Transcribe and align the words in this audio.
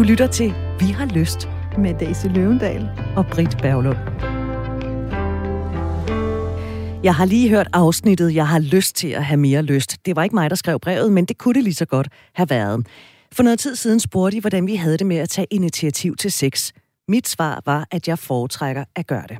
Du 0.00 0.04
lytter 0.04 0.26
til 0.26 0.54
Vi 0.78 0.84
har 0.86 1.06
lyst 1.06 1.48
med 1.78 1.94
Daisy 1.98 2.26
Løvendal 2.26 2.90
og 3.16 3.26
Britt 3.26 3.58
Berglund. 3.62 3.96
Jeg 7.02 7.14
har 7.14 7.24
lige 7.24 7.48
hørt 7.48 7.68
afsnittet, 7.72 8.34
jeg 8.34 8.48
har 8.48 8.58
lyst 8.58 8.96
til 8.96 9.08
at 9.08 9.24
have 9.24 9.36
mere 9.36 9.62
lyst. 9.62 10.06
Det 10.06 10.16
var 10.16 10.22
ikke 10.22 10.34
mig, 10.34 10.50
der 10.50 10.56
skrev 10.56 10.80
brevet, 10.80 11.12
men 11.12 11.24
det 11.24 11.38
kunne 11.38 11.54
det 11.54 11.64
lige 11.64 11.74
så 11.74 11.84
godt 11.84 12.08
have 12.34 12.50
været. 12.50 12.86
For 13.32 13.42
noget 13.42 13.58
tid 13.58 13.76
siden 13.76 14.00
spurgte 14.00 14.36
I, 14.36 14.40
hvordan 14.40 14.66
vi 14.66 14.74
havde 14.74 14.98
det 14.98 15.06
med 15.06 15.16
at 15.16 15.28
tage 15.28 15.46
initiativ 15.50 16.16
til 16.16 16.32
sex. 16.32 16.72
Mit 17.08 17.28
svar 17.28 17.62
var, 17.66 17.86
at 17.90 18.08
jeg 18.08 18.18
foretrækker 18.18 18.84
at 18.96 19.06
gøre 19.06 19.24
det. 19.28 19.38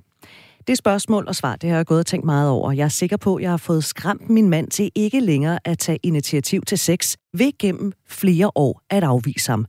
Det 0.66 0.79
spørgsmål 0.79 1.24
og 1.29 1.36
svar, 1.36 1.56
det 1.56 1.70
har 1.70 1.77
jeg 1.77 1.86
gået 1.86 2.00
og 2.00 2.06
tænkt 2.06 2.27
meget 2.27 2.50
over. 2.50 2.72
Jeg 2.72 2.84
er 2.84 2.88
sikker 2.88 3.16
på, 3.16 3.36
at 3.36 3.42
jeg 3.42 3.50
har 3.50 3.56
fået 3.56 3.84
skræmt 3.84 4.30
min 4.30 4.48
mand 4.48 4.70
til 4.70 4.90
ikke 4.95 5.20
længere 5.20 5.58
at 5.64 5.79
tage 5.79 5.98
initiativ 6.02 6.62
til 6.62 6.79
sex 6.79 7.16
ved 7.34 7.58
gennem 7.58 7.92
flere 8.08 8.50
år 8.54 8.82
at 8.90 9.04
afvise 9.04 9.50
ham. 9.50 9.66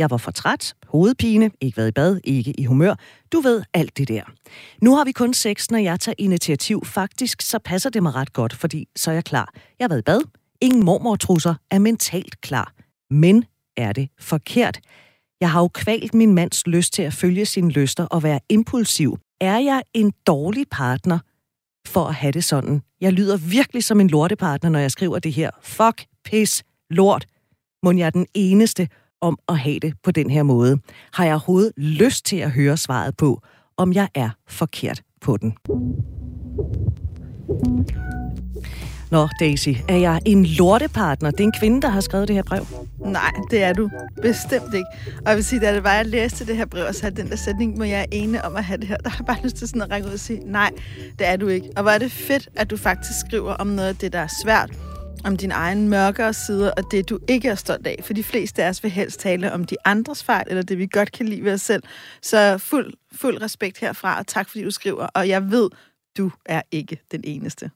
Jeg 0.00 0.10
var 0.10 0.16
for 0.16 0.30
træt, 0.30 0.74
hovedpine, 0.86 1.50
ikke 1.60 1.76
været 1.76 1.88
i 1.88 1.92
bad, 1.92 2.20
ikke 2.24 2.60
i 2.60 2.64
humør. 2.64 2.94
Du 3.32 3.40
ved 3.40 3.62
alt 3.74 3.96
det 3.98 4.08
der. 4.08 4.22
Nu 4.82 4.96
har 4.96 5.04
vi 5.04 5.12
kun 5.12 5.34
sex, 5.34 5.70
når 5.70 5.78
jeg 5.78 6.00
tager 6.00 6.14
initiativ. 6.18 6.84
Faktisk 6.84 7.42
så 7.42 7.58
passer 7.58 7.90
det 7.90 8.02
mig 8.02 8.14
ret 8.14 8.32
godt, 8.32 8.52
fordi 8.52 8.88
så 8.96 9.10
er 9.10 9.14
jeg 9.14 9.24
klar. 9.24 9.52
Jeg 9.78 9.84
har 9.84 9.88
været 9.88 9.98
i 9.98 10.02
bad. 10.02 10.20
Ingen 10.60 10.84
mormortrusser 10.84 11.54
er 11.70 11.78
mentalt 11.78 12.40
klar. 12.40 12.72
Men 13.10 13.44
er 13.76 13.92
det 13.92 14.08
forkert? 14.20 14.80
Jeg 15.40 15.50
har 15.50 15.60
jo 15.60 15.68
kvalt 15.68 16.14
min 16.14 16.34
mands 16.34 16.66
lyst 16.66 16.92
til 16.92 17.02
at 17.02 17.12
følge 17.12 17.46
sine 17.46 17.70
lyster 17.70 18.04
og 18.04 18.22
være 18.22 18.40
impulsiv. 18.48 19.18
Er 19.40 19.58
jeg 19.58 19.82
en 19.94 20.12
dårlig 20.26 20.66
partner 20.70 21.18
for 21.86 22.04
at 22.04 22.14
have 22.14 22.32
det 22.32 22.44
sådan? 22.44 22.82
Jeg 23.00 23.12
lyder 23.12 23.36
virkelig 23.36 23.84
som 23.84 24.00
en 24.00 24.08
lortepartner, 24.08 24.70
når 24.70 24.78
jeg 24.78 24.90
skriver 24.90 25.18
det 25.18 25.32
her. 25.32 25.50
Fuck, 25.62 26.04
pis, 26.24 26.64
lort. 26.90 27.26
Må 27.82 27.92
jeg 27.92 28.06
er 28.06 28.10
den 28.10 28.26
eneste 28.34 28.88
om 29.20 29.38
at 29.48 29.58
have 29.58 29.78
det 29.78 29.94
på 30.04 30.10
den 30.10 30.30
her 30.30 30.42
måde? 30.42 30.78
Har 31.12 31.24
jeg 31.24 31.32
overhovedet 31.32 31.72
lyst 31.76 32.24
til 32.26 32.36
at 32.36 32.50
høre 32.50 32.76
svaret 32.76 33.16
på, 33.16 33.42
om 33.76 33.92
jeg 33.92 34.08
er 34.14 34.30
forkert 34.48 35.02
på 35.20 35.36
den? 35.36 35.54
Nå, 39.10 39.28
Daisy, 39.40 39.68
er 39.88 39.96
jeg 39.96 40.20
en 40.24 40.46
lortepartner? 40.46 41.30
Det 41.30 41.40
er 41.40 41.44
en 41.44 41.52
kvinde, 41.60 41.82
der 41.82 41.88
har 41.88 42.00
skrevet 42.00 42.28
det 42.28 42.36
her 42.36 42.42
brev. 42.42 42.66
Nej, 42.98 43.32
det 43.50 43.62
er 43.62 43.72
du 43.72 43.90
bestemt 44.22 44.74
ikke. 44.74 44.86
Og 45.18 45.26
jeg 45.26 45.36
vil 45.36 45.44
sige, 45.44 45.60
da 45.60 45.74
det 45.74 45.84
var, 45.84 45.92
jeg 45.92 46.06
læste 46.06 46.46
det 46.46 46.56
her 46.56 46.66
brev, 46.66 46.86
og 46.86 46.94
så 46.94 47.02
havde 47.02 47.16
den 47.16 47.30
der 47.30 47.36
sætning, 47.36 47.78
må 47.78 47.84
jeg 47.84 48.00
er 48.00 48.06
ene 48.12 48.44
om 48.44 48.56
at 48.56 48.64
have 48.64 48.76
det 48.80 48.88
her, 48.88 48.96
der 48.96 49.08
har 49.08 49.16
jeg 49.18 49.26
bare 49.26 49.44
lyst 49.44 49.56
til 49.56 49.68
sådan 49.68 49.82
at 49.82 49.90
række 49.90 50.08
ud 50.08 50.12
og 50.12 50.18
sige, 50.18 50.40
nej, 50.46 50.70
det 51.18 51.26
er 51.26 51.36
du 51.36 51.48
ikke. 51.48 51.68
Og 51.76 51.82
hvor 51.82 51.90
er 51.90 51.98
det 51.98 52.12
fedt, 52.12 52.48
at 52.56 52.70
du 52.70 52.76
faktisk 52.76 53.20
skriver 53.28 53.52
om 53.52 53.66
noget 53.66 53.88
af 53.88 53.96
det, 53.96 54.12
der 54.12 54.18
er 54.18 54.28
svært, 54.44 54.70
om 55.24 55.36
din 55.36 55.50
egen 55.50 55.88
mørkere 55.88 56.32
sider, 56.32 56.70
og 56.70 56.84
det, 56.90 57.08
du 57.08 57.18
ikke 57.28 57.48
er 57.48 57.54
stolt 57.54 57.86
af. 57.86 58.00
For 58.04 58.12
de 58.12 58.24
fleste 58.24 58.64
af 58.64 58.68
os 58.68 58.82
vil 58.82 58.90
helst 58.90 59.20
tale 59.20 59.52
om 59.52 59.64
de 59.64 59.76
andres 59.84 60.24
fejl, 60.24 60.46
eller 60.48 60.62
det, 60.62 60.78
vi 60.78 60.86
godt 60.86 61.12
kan 61.12 61.26
lide 61.26 61.44
ved 61.44 61.52
os 61.52 61.60
selv. 61.60 61.82
Så 62.22 62.58
fuld, 62.58 62.92
fuld 63.12 63.42
respekt 63.42 63.78
herfra, 63.78 64.18
og 64.18 64.26
tak 64.26 64.48
fordi 64.48 64.64
du 64.64 64.70
skriver. 64.70 65.06
Og 65.06 65.28
jeg 65.28 65.50
ved, 65.50 65.70
du 66.18 66.30
er 66.46 66.62
ikke 66.70 66.98
den 67.10 67.20
eneste. 67.24 67.70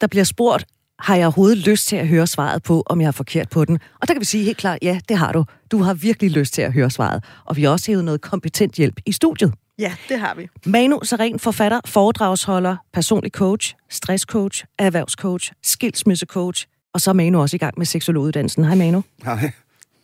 Der 0.00 0.06
bliver 0.06 0.24
spurgt, 0.24 0.66
har 0.98 1.16
jeg 1.16 1.26
overhovedet 1.26 1.58
lyst 1.58 1.88
til 1.88 1.96
at 1.96 2.08
høre 2.08 2.26
svaret 2.26 2.62
på, 2.62 2.82
om 2.86 3.00
jeg 3.00 3.06
er 3.06 3.12
forkert 3.12 3.50
på 3.50 3.64
den? 3.64 3.78
Og 4.00 4.08
der 4.08 4.14
kan 4.14 4.20
vi 4.20 4.24
sige 4.26 4.44
helt 4.44 4.56
klart, 4.56 4.78
ja, 4.82 5.00
det 5.08 5.18
har 5.18 5.32
du. 5.32 5.44
Du 5.70 5.78
har 5.78 5.94
virkelig 5.94 6.30
lyst 6.30 6.54
til 6.54 6.62
at 6.62 6.72
høre 6.72 6.90
svaret. 6.90 7.24
Og 7.44 7.56
vi 7.56 7.62
har 7.62 7.70
også 7.70 7.90
hævet 7.90 8.04
noget 8.04 8.20
kompetent 8.20 8.74
hjælp 8.74 9.00
i 9.06 9.12
studiet. 9.12 9.52
Ja, 9.78 9.94
det 10.08 10.18
har 10.18 10.34
vi. 10.34 10.48
Manu 10.66 10.98
Saren, 11.02 11.38
forfatter, 11.38 11.80
foredragsholder, 11.86 12.76
personlig 12.92 13.32
coach, 13.32 13.74
stresscoach, 13.90 14.64
erhvervscoach, 14.78 15.52
skilsmissecoach, 15.62 16.66
og 16.94 17.00
så 17.00 17.10
er 17.10 17.14
Manu 17.14 17.40
også 17.40 17.56
i 17.56 17.58
gang 17.58 17.74
med 17.76 17.86
seksologuddannelsen. 17.86 18.64
Hej 18.64 18.74
Manu. 18.74 19.04
Hej. 19.24 19.52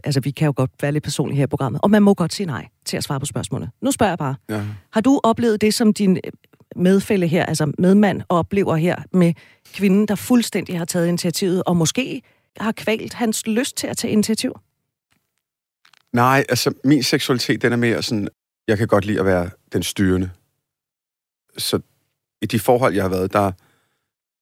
Altså, 0.05 0.21
vi 0.21 0.31
kan 0.31 0.47
jo 0.47 0.53
godt 0.57 0.71
være 0.83 0.93
lidt 0.93 1.05
personlige 1.05 1.37
her 1.37 1.45
i 1.45 1.47
programmet, 1.47 1.81
og 1.81 1.91
man 1.91 2.03
må 2.03 2.15
godt 2.15 2.33
sige 2.33 2.47
nej 2.47 2.69
til 2.85 2.97
at 2.97 3.05
svare 3.05 3.21
på 3.21 3.27
spørgsmålet. 3.27 3.71
Nu 3.81 3.91
spørger 3.91 4.11
jeg 4.11 4.19
bare. 4.19 4.35
Ja. 4.49 4.63
Har 4.91 5.01
du 5.01 5.21
oplevet 5.23 5.61
det, 5.61 5.75
som 5.75 5.93
din 5.93 6.19
medfælde 6.77 7.27
her, 7.27 7.45
altså 7.45 7.73
medmand, 7.79 8.23
oplever 8.29 8.77
her 8.77 8.97
med 9.13 9.35
kvinden, 9.75 10.09
der 10.09 10.15
fuldstændig 10.15 10.79
har 10.79 10.85
taget 10.85 11.09
initiativet, 11.09 11.63
og 11.67 11.77
måske 11.77 12.23
har 12.57 12.73
kvalt 12.73 13.15
hans 13.15 13.47
lyst 13.47 13.77
til 13.77 13.87
at 13.87 13.97
tage 13.97 14.13
initiativ? 14.13 14.59
Nej, 16.13 16.45
altså 16.49 16.75
min 16.85 17.03
seksualitet, 17.03 17.63
den 17.63 17.73
er 17.73 17.77
mere 17.77 18.03
sådan, 18.03 18.29
jeg 18.69 18.79
kan 18.79 18.89
godt 18.89 19.05
lide 19.05 19.21
at 19.21 19.27
være 19.27 19.51
den 19.73 19.83
styrende. 19.83 20.31
Så 21.59 21.81
i 22.43 22.47
de 22.47 22.61
forhold, 22.61 22.95
jeg 22.95 23.05
har 23.05 23.09
været, 23.09 23.33
der, 23.33 23.53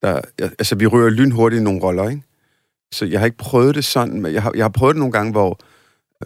der 0.02 0.20
altså 0.38 0.74
vi 0.74 0.86
rører 0.86 1.10
lynhurtigt 1.10 1.60
i 1.60 1.62
nogle 1.62 1.82
roller, 1.82 2.08
ikke? 2.08 2.22
Så 2.92 3.04
jeg 3.04 3.18
har 3.20 3.26
ikke 3.26 3.38
prøvet 3.38 3.74
det 3.74 3.84
sådan, 3.84 4.20
men 4.20 4.34
jeg 4.34 4.42
har, 4.42 4.52
jeg 4.54 4.64
har 4.64 4.68
prøvet 4.68 4.94
det 4.94 4.98
nogle 4.98 5.12
gange, 5.12 5.32
hvor 5.32 5.58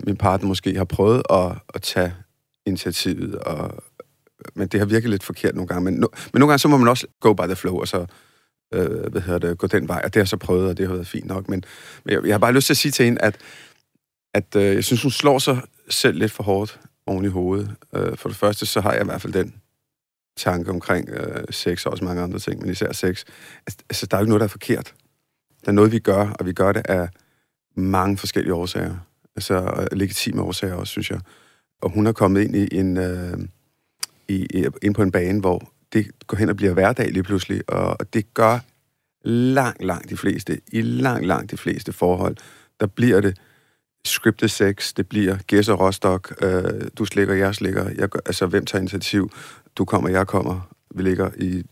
min 0.06 0.16
partner 0.16 0.48
måske 0.48 0.76
har 0.76 0.84
prøvet 0.84 1.22
at, 1.30 1.52
at 1.74 1.82
tage 1.82 2.14
initiativet, 2.66 3.34
og, 3.34 3.84
men 4.54 4.68
det 4.68 4.80
har 4.80 4.86
virket 4.86 5.10
lidt 5.10 5.22
forkert 5.22 5.54
nogle 5.54 5.68
gange. 5.68 5.84
Men, 5.84 5.94
no, 5.94 6.06
men 6.32 6.40
nogle 6.40 6.50
gange, 6.50 6.58
så 6.58 6.68
må 6.68 6.76
man 6.76 6.88
også 6.88 7.06
go 7.20 7.32
by 7.32 7.42
the 7.42 7.56
flow, 7.56 7.80
og 7.80 7.88
så 7.88 8.06
øh, 8.74 9.10
hvad 9.10 9.20
hedder 9.20 9.38
det, 9.38 9.58
gå 9.58 9.66
den 9.66 9.88
vej, 9.88 10.00
og 10.04 10.14
det 10.14 10.14
har 10.14 10.20
jeg 10.20 10.28
så 10.28 10.36
prøvet, 10.36 10.68
og 10.68 10.78
det 10.78 10.86
har 10.86 10.94
været 10.94 11.06
fint 11.06 11.26
nok. 11.26 11.48
Men, 11.48 11.64
men 12.04 12.14
jeg, 12.14 12.24
jeg 12.24 12.34
har 12.34 12.38
bare 12.38 12.52
lyst 12.52 12.66
til 12.66 12.72
at 12.72 12.78
sige 12.78 12.92
til 12.92 13.04
hende, 13.04 13.22
at, 13.22 13.36
at 14.34 14.56
øh, 14.56 14.74
jeg 14.74 14.84
synes, 14.84 15.02
hun 15.02 15.10
slår 15.10 15.38
sig 15.38 15.60
selv 15.88 16.18
lidt 16.18 16.32
for 16.32 16.42
hårdt 16.42 16.80
oven 17.06 17.24
i 17.24 17.28
hovedet. 17.28 17.74
Øh, 17.96 18.16
for 18.16 18.28
det 18.28 18.38
første, 18.38 18.66
så 18.66 18.80
har 18.80 18.92
jeg 18.92 19.02
i 19.02 19.04
hvert 19.04 19.22
fald 19.22 19.32
den 19.32 19.54
tanke 20.36 20.70
omkring 20.70 21.08
øh, 21.08 21.44
sex 21.50 21.86
og 21.86 21.92
også 21.92 22.04
mange 22.04 22.22
andre 22.22 22.38
ting, 22.38 22.60
men 22.60 22.70
især 22.70 22.92
sex. 22.92 23.24
Altså, 23.66 23.78
altså 23.90 24.06
der 24.06 24.16
er 24.16 24.20
jo 24.20 24.24
ikke 24.24 24.30
noget, 24.30 24.40
der 24.40 24.46
er 24.46 24.48
forkert. 24.48 24.94
Der 25.66 25.72
er 25.72 25.74
noget, 25.74 25.92
vi 25.92 25.98
gør, 25.98 26.28
og 26.28 26.46
vi 26.46 26.52
gør 26.52 26.72
det 26.72 26.82
af 26.86 27.08
mange 27.74 28.16
forskellige 28.16 28.54
årsager. 28.54 28.96
Altså 29.36 29.88
legitime 29.92 30.42
årsager 30.42 30.74
også, 30.74 30.90
synes 30.90 31.10
jeg. 31.10 31.20
Og 31.82 31.90
hun 31.90 32.06
er 32.06 32.12
kommet 32.12 32.40
ind 32.40 32.56
i 32.56 32.78
en... 32.78 32.96
Øh, 32.96 33.38
i, 34.28 34.66
ind 34.82 34.94
på 34.94 35.02
en 35.02 35.12
bane, 35.12 35.40
hvor 35.40 35.72
det 35.92 36.06
går 36.26 36.36
hen 36.36 36.48
og 36.48 36.56
bliver 36.56 36.72
hverdag 36.72 37.12
lige 37.12 37.22
pludselig, 37.22 37.62
og 37.68 38.14
det 38.14 38.34
gør 38.34 38.58
langt, 39.28 39.84
langt 39.84 40.10
de 40.10 40.16
fleste, 40.16 40.60
i 40.72 40.80
langt, 40.80 41.26
langt 41.26 41.50
de 41.50 41.56
fleste 41.56 41.92
forhold, 41.92 42.36
der 42.80 42.86
bliver 42.86 43.20
det 43.20 43.38
scripted 44.04 44.48
sex, 44.48 44.94
det 44.94 45.08
bliver 45.08 45.36
gæs 45.46 45.68
og 45.68 45.80
rostok, 45.80 46.34
øh, 46.42 46.88
du 46.98 47.04
slikker, 47.04 47.34
jeg 47.34 47.54
slikker, 47.54 47.90
jeg, 47.98 48.08
gør, 48.08 48.20
altså 48.26 48.46
hvem 48.46 48.66
tager 48.66 48.80
initiativ, 48.80 49.30
du 49.76 49.84
kommer, 49.84 50.08
jeg 50.08 50.26
kommer, 50.26 50.68
vi 50.94 51.02
ligger 51.02 51.30
i 51.36 51.64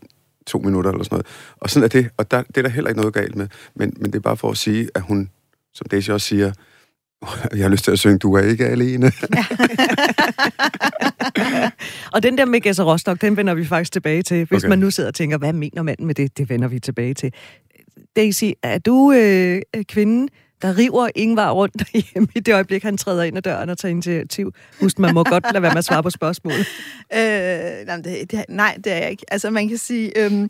to 0.47 0.57
minutter 0.59 0.91
eller 0.91 1.03
sådan 1.03 1.15
noget. 1.15 1.27
Og 1.57 1.69
sådan 1.69 1.83
er 1.83 1.87
det, 1.87 2.09
og 2.17 2.31
der, 2.31 2.41
det 2.43 2.57
er 2.57 2.61
der 2.61 2.69
heller 2.69 2.89
ikke 2.89 3.01
noget 3.01 3.13
galt 3.13 3.35
med, 3.35 3.47
men, 3.75 3.93
men 3.97 4.05
det 4.05 4.15
er 4.15 4.21
bare 4.21 4.37
for 4.37 4.51
at 4.51 4.57
sige, 4.57 4.89
at 4.95 5.01
hun, 5.01 5.29
som 5.73 5.87
Daisy 5.91 6.09
også 6.09 6.27
siger, 6.27 6.51
jeg 7.57 7.63
har 7.63 7.69
lyst 7.69 7.83
til 7.83 7.91
at 7.91 7.99
synge, 7.99 8.17
du 8.17 8.33
er 8.33 8.41
ikke 8.41 8.65
alene. 8.67 9.05
og 12.13 12.23
den 12.23 12.37
der 12.37 12.45
med 12.45 12.59
Gæsser 12.61 12.83
Rostock, 12.83 13.21
den 13.21 13.37
vender 13.37 13.53
vi 13.53 13.65
faktisk 13.65 13.91
tilbage 13.91 14.21
til. 14.23 14.45
Hvis 14.45 14.63
Okay. 14.63 14.69
man 14.69 14.79
nu 14.79 14.91
sidder 14.91 15.07
og 15.09 15.15
tænker, 15.15 15.37
hvad 15.37 15.53
mener 15.53 15.83
manden 15.83 16.07
med 16.07 16.15
det? 16.15 16.37
Det 16.37 16.49
vender 16.49 16.67
vi 16.67 16.79
tilbage 16.79 17.13
til. 17.13 17.33
Daisy, 18.15 18.43
er 18.63 18.77
du 18.77 19.11
øh, 19.11 19.61
kvinden, 19.83 20.29
der 20.61 20.77
river 20.77 21.09
Ingvar 21.15 21.51
rundt 21.51 21.73
derhjemme 21.79 22.27
i 22.35 22.39
det 22.39 22.53
øjeblik, 22.53 22.83
han 22.83 22.97
træder 22.97 23.23
ind 23.23 23.37
ad 23.37 23.41
døren 23.41 23.69
og 23.69 23.77
tager 23.77 23.89
initiativ? 23.89 24.53
Husk, 24.79 24.99
man 24.99 25.13
må 25.13 25.23
godt 25.23 25.45
lade 25.53 25.61
være 25.61 25.71
med 25.71 25.77
at 25.77 25.85
svare 25.85 26.03
på 26.03 26.09
spørgsmålet. 26.09 26.67
Øh, 27.13 27.85
nej, 27.85 27.95
det, 27.95 28.31
det, 28.31 28.45
nej, 28.49 28.77
det 28.83 28.93
er 28.93 28.97
jeg 28.97 29.11
ikke. 29.11 29.23
Altså, 29.27 29.49
man 29.49 29.69
kan 29.69 29.77
sige, 29.77 30.23
øhm, 30.25 30.49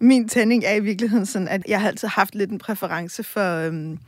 min 0.00 0.28
tænding 0.28 0.64
er 0.64 0.74
i 0.74 0.80
virkeligheden 0.80 1.26
sådan, 1.26 1.48
at 1.48 1.62
jeg 1.68 1.80
har 1.80 1.88
altid 1.88 2.08
haft 2.08 2.34
lidt 2.34 2.50
en 2.50 2.58
præference 2.58 3.22
for 3.22 3.66
øhm, 3.66 3.98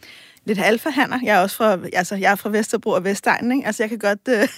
lidt 0.47 0.59
alfahanner. 0.59 1.19
Jeg 1.23 1.37
er 1.37 1.41
også 1.41 1.57
fra, 1.57 1.79
altså, 1.93 2.15
jeg 2.15 2.33
er 2.33 2.35
fra 2.35 2.51
Vesterbro 2.51 2.91
og 2.91 3.05
Vestegnen, 3.05 3.53
ikke? 3.53 3.67
Altså, 3.67 3.83
jeg 3.83 3.91
kan 3.91 3.99
godt... 3.99 4.19
Øh, 4.29 4.35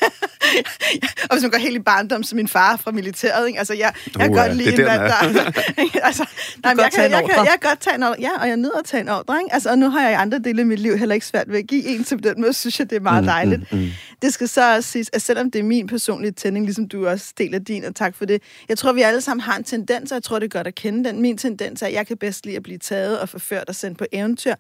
og 1.31 1.37
hvis 1.37 1.43
man 1.43 1.51
går 1.51 1.59
helt 1.59 1.77
i 1.77 1.79
barndom, 1.79 2.23
så 2.23 2.37
min 2.37 2.49
far 2.49 2.77
fra 2.77 2.91
militæret, 2.91 3.47
ikke? 3.47 3.59
Altså, 3.59 3.75
jeg, 3.75 3.93
jeg 4.07 4.21
kan 4.21 4.31
Uha, 4.31 4.43
godt 4.43 4.57
lide 4.57 4.85
mand, 4.85 5.01
der, 5.01 5.15
altså, 6.09 6.29
nej, 6.63 6.75
men 6.75 6.83
jeg, 6.83 6.93
kan, 6.93 7.11
jeg, 7.11 7.11
kan, 7.11 7.25
ordre. 7.25 7.41
jeg 7.41 7.59
kan 7.61 7.71
godt 7.71 7.81
tage 7.81 7.97
en 7.97 8.03
ordre. 8.03 8.17
Ja, 8.21 8.31
og 8.41 8.49
jeg 8.49 8.57
nyder 8.57 8.79
at 8.79 8.85
tage 8.85 9.01
en 9.01 9.09
ordre, 9.09 9.39
ikke? 9.39 9.55
Altså, 9.55 9.71
og 9.71 9.79
nu 9.79 9.91
har 9.91 10.03
jeg 10.03 10.11
i 10.11 10.15
andre 10.15 10.39
dele 10.39 10.61
af 10.61 10.67
mit 10.67 10.79
liv 10.79 10.99
heller 10.99 11.15
ikke 11.15 11.27
svært 11.27 11.51
ved 11.51 11.59
at 11.59 11.67
give 11.67 11.85
en, 11.87 12.05
på 12.05 12.17
den 12.23 12.41
måde 12.41 12.53
synes 12.53 12.79
jeg, 12.79 12.91
det 12.91 12.97
er 12.97 13.01
meget 13.01 13.25
dejligt. 13.25 13.73
Mm, 13.73 13.79
mm. 13.79 13.89
Det 14.23 14.35
skal 14.35 14.49
så 14.49 14.75
også 14.75 14.91
siges, 14.91 15.11
at 15.12 15.23
selvom 15.23 15.50
det 15.50 15.59
er 15.59 15.62
min 15.62 15.87
personlige 15.87 16.32
tænding, 16.32 16.65
ligesom 16.65 16.89
du 16.89 17.06
også 17.06 17.32
deler 17.39 17.59
din, 17.59 17.85
og 17.85 17.94
tak 17.94 18.15
for 18.15 18.25
det, 18.25 18.43
jeg 18.69 18.79
tror, 18.79 18.93
vi 18.93 19.03
alle 19.03 19.21
sammen 19.21 19.43
har 19.43 19.56
en 19.56 19.65
tendens, 19.65 20.11
og 20.11 20.15
jeg 20.15 20.23
tror, 20.23 20.39
det 20.39 20.44
er 20.47 20.59
godt 20.59 20.67
at 20.67 20.75
kende 20.75 21.09
den. 21.09 21.23
Min 21.23 21.39
tendens 21.39 21.82
er, 21.82 21.87
at 21.87 21.93
jeg 21.93 22.06
kan 22.06 22.17
bedst 22.17 22.47
lide 22.47 22.56
at 22.56 22.62
blive 22.62 22.79
taget 22.79 23.21
og 23.21 23.29
forført 23.29 23.65
og 23.69 23.75
sendt 23.75 23.99
på 23.99 24.05
eventyr. 24.12 24.55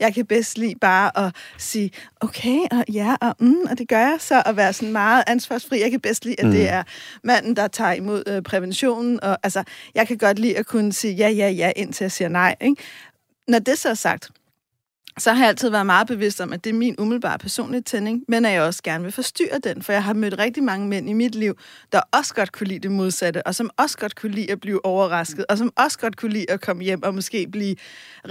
Jeg 0.00 0.14
kan 0.14 0.26
bedst 0.26 0.58
lide 0.58 0.71
bare 0.80 1.26
at 1.26 1.34
sige, 1.58 1.90
okay, 2.20 2.58
og 2.70 2.84
ja, 2.92 3.16
og 3.20 3.36
mm, 3.40 3.60
og 3.70 3.78
det 3.78 3.88
gør 3.88 3.98
jeg 3.98 4.16
så, 4.18 4.42
at 4.46 4.56
være 4.56 4.72
sådan 4.72 4.92
meget 4.92 5.24
ansvarsfri. 5.26 5.80
Jeg 5.80 5.90
kan 5.90 6.00
bedst 6.00 6.24
lide, 6.24 6.40
at 6.40 6.46
mm. 6.46 6.52
det 6.52 6.68
er 6.68 6.82
manden, 7.24 7.56
der 7.56 7.68
tager 7.68 7.92
imod 7.92 8.22
øh, 8.26 8.42
præventionen, 8.42 9.24
og 9.24 9.38
altså, 9.42 9.64
jeg 9.94 10.08
kan 10.08 10.18
godt 10.18 10.38
lide 10.38 10.58
at 10.58 10.66
kunne 10.66 10.92
sige 10.92 11.14
ja, 11.14 11.28
ja, 11.28 11.48
ja, 11.48 11.72
indtil 11.76 12.04
jeg 12.04 12.12
siger 12.12 12.28
nej, 12.28 12.54
ikke? 12.60 12.82
Når 13.48 13.58
det 13.58 13.78
så 13.78 13.88
er 13.88 13.94
sagt, 13.94 14.30
så 15.18 15.32
har 15.32 15.38
jeg 15.38 15.48
altid 15.48 15.70
været 15.70 15.86
meget 15.86 16.06
bevidst 16.06 16.40
om, 16.40 16.52
at 16.52 16.64
det 16.64 16.70
er 16.70 16.74
min 16.74 16.94
umiddelbare 16.98 17.38
personlige 17.38 17.80
tænding, 17.80 18.24
men 18.28 18.44
at 18.44 18.52
jeg 18.52 18.62
også 18.62 18.82
gerne 18.82 19.04
vil 19.04 19.12
forstyrre 19.12 19.58
den, 19.64 19.82
for 19.82 19.92
jeg 19.92 20.04
har 20.04 20.14
mødt 20.14 20.38
rigtig 20.38 20.62
mange 20.62 20.88
mænd 20.88 21.10
i 21.10 21.12
mit 21.12 21.34
liv, 21.34 21.54
der 21.92 22.00
også 22.12 22.34
godt 22.34 22.52
kunne 22.52 22.66
lide 22.66 22.78
det 22.78 22.90
modsatte, 22.90 23.46
og 23.46 23.54
som 23.54 23.70
også 23.76 23.98
godt 23.98 24.16
kunne 24.16 24.32
lide 24.32 24.52
at 24.52 24.60
blive 24.60 24.86
overrasket, 24.86 25.46
og 25.48 25.58
som 25.58 25.72
også 25.76 25.98
godt 25.98 26.16
kunne 26.16 26.32
lide 26.32 26.50
at 26.50 26.60
komme 26.60 26.82
hjem 26.82 27.02
og 27.02 27.14
måske 27.14 27.46
blive 27.52 27.76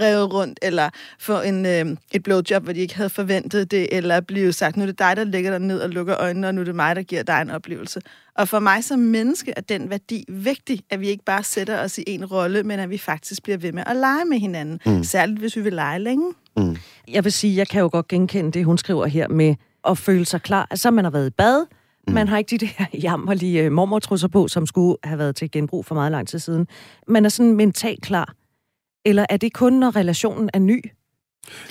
revet 0.00 0.32
rundt, 0.32 0.58
eller 0.62 0.90
få 1.18 1.40
en, 1.40 1.66
øh, 1.66 1.96
et 2.12 2.22
blowjob, 2.22 2.62
hvor 2.62 2.72
de 2.72 2.80
ikke 2.80 2.96
havde 2.96 3.10
forventet 3.10 3.70
det, 3.70 3.96
eller 3.96 4.20
blive 4.20 4.52
sagt, 4.52 4.76
nu 4.76 4.82
er 4.82 4.86
det 4.86 4.98
dig, 4.98 5.16
der 5.16 5.24
ligger 5.24 5.50
der 5.50 5.58
ned 5.58 5.80
og 5.80 5.90
lukker 5.90 6.16
øjnene, 6.16 6.48
og 6.48 6.54
nu 6.54 6.60
er 6.60 6.64
det 6.64 6.74
mig, 6.74 6.96
der 6.96 7.02
giver 7.02 7.22
dig 7.22 7.42
en 7.42 7.50
oplevelse. 7.50 8.00
Og 8.34 8.48
for 8.48 8.58
mig 8.58 8.84
som 8.84 8.98
menneske 8.98 9.52
er 9.56 9.60
den 9.60 9.90
værdi 9.90 10.24
vigtig, 10.28 10.80
at 10.90 11.00
vi 11.00 11.08
ikke 11.08 11.24
bare 11.24 11.42
sætter 11.42 11.78
os 11.78 11.98
i 11.98 12.04
en 12.06 12.24
rolle, 12.24 12.62
men 12.62 12.80
at 12.80 12.90
vi 12.90 12.98
faktisk 12.98 13.42
bliver 13.42 13.58
ved 13.58 13.72
med 13.72 13.82
at 13.86 13.96
lege 13.96 14.24
med 14.24 14.38
hinanden. 14.38 14.80
Mm. 14.86 15.04
Særligt 15.04 15.38
hvis 15.38 15.56
vi 15.56 15.60
vil 15.60 15.72
lege 15.72 15.98
længe. 15.98 16.32
Mm. 16.56 16.76
Jeg 17.08 17.24
vil 17.24 17.32
sige, 17.32 17.56
jeg 17.56 17.68
kan 17.68 17.80
jo 17.80 17.88
godt 17.92 18.08
genkende 18.08 18.52
det, 18.52 18.64
hun 18.64 18.78
skriver 18.78 19.06
her 19.06 19.28
med 19.28 19.54
at 19.88 19.98
føle 19.98 20.24
sig 20.24 20.42
klar. 20.42 20.66
Altså, 20.70 20.90
man 20.90 21.04
har 21.04 21.10
været 21.10 21.26
i 21.26 21.30
bad, 21.30 21.66
mm. 22.06 22.14
man 22.14 22.28
har 22.28 22.38
ikke 22.38 22.58
de 22.58 22.66
der 22.66 22.84
jammerlige 23.06 23.62
øh, 23.62 23.72
mormortrusser 23.72 24.28
på, 24.28 24.48
som 24.48 24.66
skulle 24.66 24.96
have 25.04 25.18
været 25.18 25.36
til 25.36 25.50
genbrug 25.50 25.86
for 25.86 25.94
meget 25.94 26.12
lang 26.12 26.28
tid 26.28 26.38
siden. 26.38 26.66
Man 27.08 27.24
er 27.24 27.28
sådan 27.28 27.52
mentalt 27.52 28.02
klar. 28.02 28.34
Eller 29.04 29.26
er 29.30 29.36
det 29.36 29.52
kun, 29.52 29.72
når 29.72 29.96
relationen 29.96 30.50
er 30.52 30.58
ny? 30.58 30.90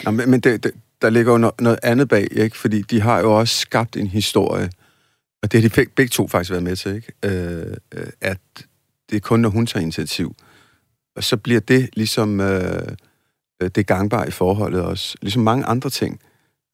Nå, 0.04 0.12
men, 0.12 0.32
men 0.32 0.40
det, 0.40 0.64
det, 0.64 0.72
der 1.02 1.10
ligger 1.10 1.32
jo 1.32 1.38
noget, 1.38 1.62
noget 1.62 1.80
andet 1.84 2.10
bag, 2.10 2.28
ikke? 2.32 2.58
Fordi 2.58 2.82
de 2.82 3.02
har 3.02 3.20
jo 3.20 3.40
også 3.40 3.58
skabt 3.58 3.98
en 3.98 4.08
historie, 4.08 4.70
og 5.44 5.52
det 5.52 5.62
har 5.62 5.70
de 5.70 5.76
begge, 5.76 5.92
begge 5.96 6.10
to 6.10 6.28
faktisk 6.28 6.52
været 6.52 6.64
med 6.64 6.76
til, 6.76 6.96
ikke? 6.96 7.14
Øh, 7.26 7.76
øh, 7.94 8.08
at 8.22 8.40
det 9.10 9.16
er 9.16 9.20
kun, 9.20 9.40
når 9.40 9.50
hun 9.50 9.66
tager 9.66 9.82
initiativ. 9.82 10.36
Og 11.16 11.24
så 11.24 11.38
bliver 11.38 11.60
det 11.60 11.90
ligesom... 11.94 12.40
Øh, 12.40 12.88
Øh, 13.62 13.70
det 13.76 13.88
gangbare 13.88 14.28
i 14.28 14.32
forholdet 14.32 14.82
også. 14.82 15.18
Ligesom 15.22 15.44
mange 15.44 15.66
andre 15.66 15.90
ting. 15.90 16.20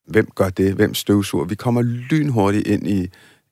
Hvem 0.07 0.29
gør 0.35 0.49
det? 0.49 0.73
Hvem 0.73 0.93
støvsuger? 0.93 1.45
Vi 1.45 1.55
kommer 1.55 1.81
lynhurtigt 1.81 2.67
ind 2.67 2.87
i, 2.87 3.09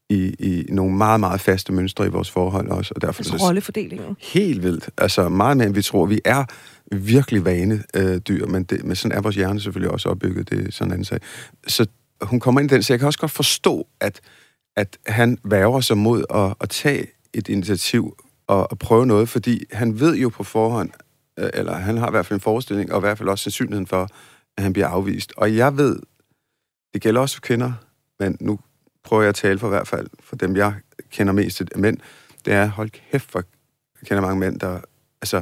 i, 0.09 0.35
i 0.39 0.65
nogle 0.69 0.95
meget, 0.95 1.19
meget 1.19 1.41
faste 1.41 1.73
mønstre 1.73 2.05
i 2.05 2.09
vores 2.09 2.31
forhold 2.31 2.69
også. 2.69 2.93
Og 2.95 3.01
derfor 3.01 3.23
altså 3.23 3.47
rollefordelingen? 3.47 4.15
Helt 4.19 4.63
vildt. 4.63 4.89
Altså 4.97 5.29
meget 5.29 5.57
mere, 5.57 5.67
end 5.67 5.75
vi 5.75 5.81
tror. 5.81 6.05
Vi 6.05 6.19
er 6.25 6.45
virkelig 6.91 7.45
vane 7.45 7.83
øh, 7.95 8.17
dyr, 8.17 8.45
men, 8.45 8.63
det, 8.63 8.83
men 8.83 8.95
sådan 8.95 9.17
er 9.17 9.21
vores 9.21 9.35
hjerne 9.35 9.59
selvfølgelig 9.59 9.91
også 9.91 10.09
opbygget. 10.09 10.49
Det 10.49 10.67
er 10.67 10.71
sådan 10.71 10.93
en 10.93 11.03
sag. 11.03 11.19
Så 11.67 11.85
hun 12.21 12.39
kommer 12.39 12.61
ind 12.61 12.71
i 12.71 12.73
den, 12.73 12.83
så 12.83 12.93
jeg 12.93 12.99
kan 12.99 13.07
også 13.07 13.19
godt 13.19 13.31
forstå, 13.31 13.87
at, 13.99 14.21
at 14.75 14.97
han 15.07 15.37
værger 15.43 15.81
sig 15.81 15.97
mod 15.97 16.23
at, 16.29 16.53
at 16.61 16.69
tage 16.69 17.07
et 17.33 17.47
initiativ 17.47 18.17
og, 18.47 18.71
og 18.71 18.79
prøve 18.79 19.05
noget, 19.05 19.29
fordi 19.29 19.63
han 19.71 19.99
ved 19.99 20.15
jo 20.15 20.29
på 20.29 20.43
forhånd, 20.43 20.89
eller 21.37 21.73
han 21.73 21.97
har 21.97 22.07
i 22.07 22.11
hvert 22.11 22.25
fald 22.25 22.37
en 22.37 22.41
forestilling, 22.41 22.91
og 22.91 22.99
i 22.99 22.99
hvert 22.99 23.17
fald 23.17 23.29
også 23.29 23.43
sandsynligheden 23.43 23.87
for, 23.87 24.09
at 24.57 24.63
han 24.63 24.73
bliver 24.73 24.87
afvist. 24.87 25.33
Og 25.37 25.55
jeg 25.55 25.77
ved, 25.77 25.99
det 26.93 27.01
gælder 27.01 27.21
også 27.21 27.35
for 27.35 27.41
kvinder, 27.41 27.73
men 28.19 28.37
nu 28.39 28.59
prøver 29.03 29.23
jeg 29.23 29.29
at 29.29 29.35
tale 29.35 29.59
for 29.59 29.67
i 29.67 29.69
hvert 29.69 29.87
fald 29.87 30.07
for 30.19 30.35
dem, 30.35 30.55
jeg 30.55 30.73
kender 31.11 31.33
mest 31.33 31.61
af 31.61 31.79
mænd, 31.79 31.97
det 32.45 32.53
er, 32.53 32.65
hold 32.65 32.89
kæft, 32.89 33.31
for 33.31 33.43
jeg 34.01 34.07
kender 34.07 34.21
mange 34.21 34.39
mænd, 34.39 34.59
der... 34.59 34.79
Altså, 35.21 35.41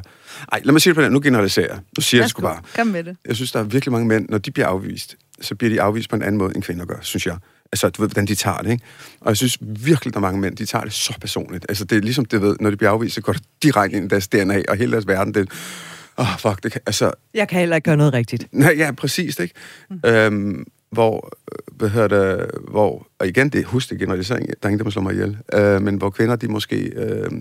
ej, 0.51 0.62
lad 0.63 0.72
mig 0.72 0.81
sige 0.81 0.92
det 0.92 0.95
på 0.95 1.01
den. 1.01 1.12
Nu 1.12 1.22
generaliserer 1.22 1.68
jeg. 1.68 1.80
Nu 1.98 2.01
siger 2.01 2.19
jeg, 2.19 2.24
jeg 2.24 2.30
sgu 2.30 2.42
bare. 2.42 2.62
Kom 2.75 2.88
med 2.88 3.04
det. 3.04 3.18
Jeg 3.25 3.36
synes, 3.36 3.51
der 3.51 3.60
er 3.60 3.63
virkelig 3.63 3.92
mange 3.92 4.07
mænd, 4.07 4.30
når 4.30 4.38
de 4.38 4.51
bliver 4.51 4.68
afvist, 4.68 5.18
så 5.42 5.56
bliver 5.56 5.74
de 5.74 5.81
afvist 5.81 6.10
på 6.10 6.16
en 6.16 6.24
anden 6.24 6.38
måde, 6.38 6.56
end 6.56 6.63
kvinder 6.63 6.86
gør, 6.86 6.98
synes 7.01 7.28
jeg. 7.28 7.38
Altså, 7.73 7.89
du 7.89 8.01
ved, 8.01 8.09
hvordan 8.09 8.25
de 8.25 8.35
tager 8.35 8.57
det, 8.57 8.71
ikke? 8.71 8.83
Og 9.21 9.29
jeg 9.29 9.37
synes 9.37 9.57
virkelig, 9.61 10.13
der 10.13 10.19
er 10.19 10.21
mange 10.21 10.39
mænd, 10.39 10.55
de 10.55 10.65
tager 10.65 10.83
det 10.83 10.93
så 10.93 11.13
personligt. 11.21 11.65
Altså, 11.69 11.85
det 11.85 11.97
er 11.97 12.01
ligesom, 12.01 12.25
det 12.25 12.41
ved, 12.41 12.55
når 12.59 12.69
de 12.69 12.77
bliver 12.77 12.91
afvist, 12.91 13.15
så 13.15 13.21
går 13.21 13.33
det 13.33 13.43
direkte 13.63 13.97
ind 13.97 14.05
i 14.05 14.07
deres 14.07 14.27
DNA, 14.27 14.61
og 14.69 14.77
hele 14.77 14.91
deres 14.91 15.07
verden, 15.07 15.33
det 15.33 15.49
åh, 16.17 16.33
oh, 16.33 16.39
fuck, 16.39 16.63
det 16.63 16.71
kan, 16.71 16.81
altså... 16.85 17.11
Jeg 17.33 17.47
kan 17.47 17.59
heller 17.59 17.75
ikke 17.75 17.85
gøre 17.85 17.97
noget 17.97 18.13
rigtigt. 18.13 18.47
Nej, 18.51 18.73
ja, 18.77 18.91
præcis, 18.91 19.39
ikke? 19.39 19.53
Mm. 19.89 19.99
Øhm, 20.05 20.65
hvor, 20.91 21.31
øh, 21.51 21.77
hvad 21.77 21.89
hedder 21.89 22.07
det, 22.07 22.51
hvor, 22.69 23.07
og 23.19 23.27
igen, 23.27 23.49
det 23.49 23.65
husk 23.65 23.89
det 23.89 23.99
generalisering, 23.99 24.47
der 24.47 24.53
er 24.61 24.67
ingen, 24.67 24.79
der 24.79 24.85
må 24.85 24.91
slå 24.91 25.01
mig 25.01 25.13
ihjel, 25.13 25.37
øh, 25.53 25.81
men 25.81 25.95
hvor 25.95 26.09
kvinder, 26.09 26.35
de 26.35 26.47
måske 26.47 26.75
øh, 26.75 27.31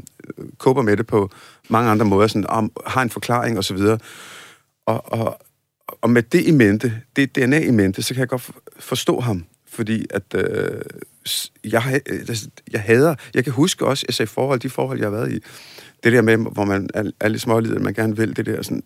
kåber 0.58 0.82
med 0.82 0.96
det 0.96 1.06
på 1.06 1.30
mange 1.68 1.90
andre 1.90 2.06
måder, 2.06 2.26
sådan, 2.26 2.46
om, 2.46 2.72
har 2.86 3.02
en 3.02 3.10
forklaring 3.10 3.58
og 3.58 3.64
så 3.64 3.74
videre. 3.74 3.98
Og, 4.86 5.12
og, 5.12 5.40
og 6.02 6.10
med 6.10 6.22
det 6.22 6.46
i 6.46 6.50
mente, 6.50 6.92
det 7.16 7.36
DNA 7.36 7.58
i 7.58 7.70
mente, 7.70 8.02
så 8.02 8.14
kan 8.14 8.20
jeg 8.20 8.28
godt 8.28 8.50
forstå 8.78 9.20
ham 9.20 9.44
fordi 9.72 10.06
at 10.10 10.22
øh, 10.34 10.82
jeg, 11.64 12.00
øh, 12.06 12.36
jeg 12.72 12.80
hader, 12.80 13.14
jeg 13.34 13.44
kan 13.44 13.52
huske 13.52 13.86
også, 13.86 14.04
jeg 14.08 14.14
sagde 14.14 14.30
forhold, 14.30 14.60
de 14.60 14.70
forhold, 14.70 14.98
jeg 14.98 15.06
har 15.06 15.16
været 15.16 15.32
i, 15.32 15.38
det 16.04 16.12
der 16.12 16.22
med, 16.22 16.36
hvor 16.36 16.64
man 16.64 16.88
er, 16.94 17.10
er 17.20 17.28
lidt 17.28 17.42
smålidet, 17.42 17.80
man 17.80 17.94
gerne 17.94 18.16
vil 18.16 18.36
det 18.36 18.46
der 18.46 18.62
sådan, 18.62 18.82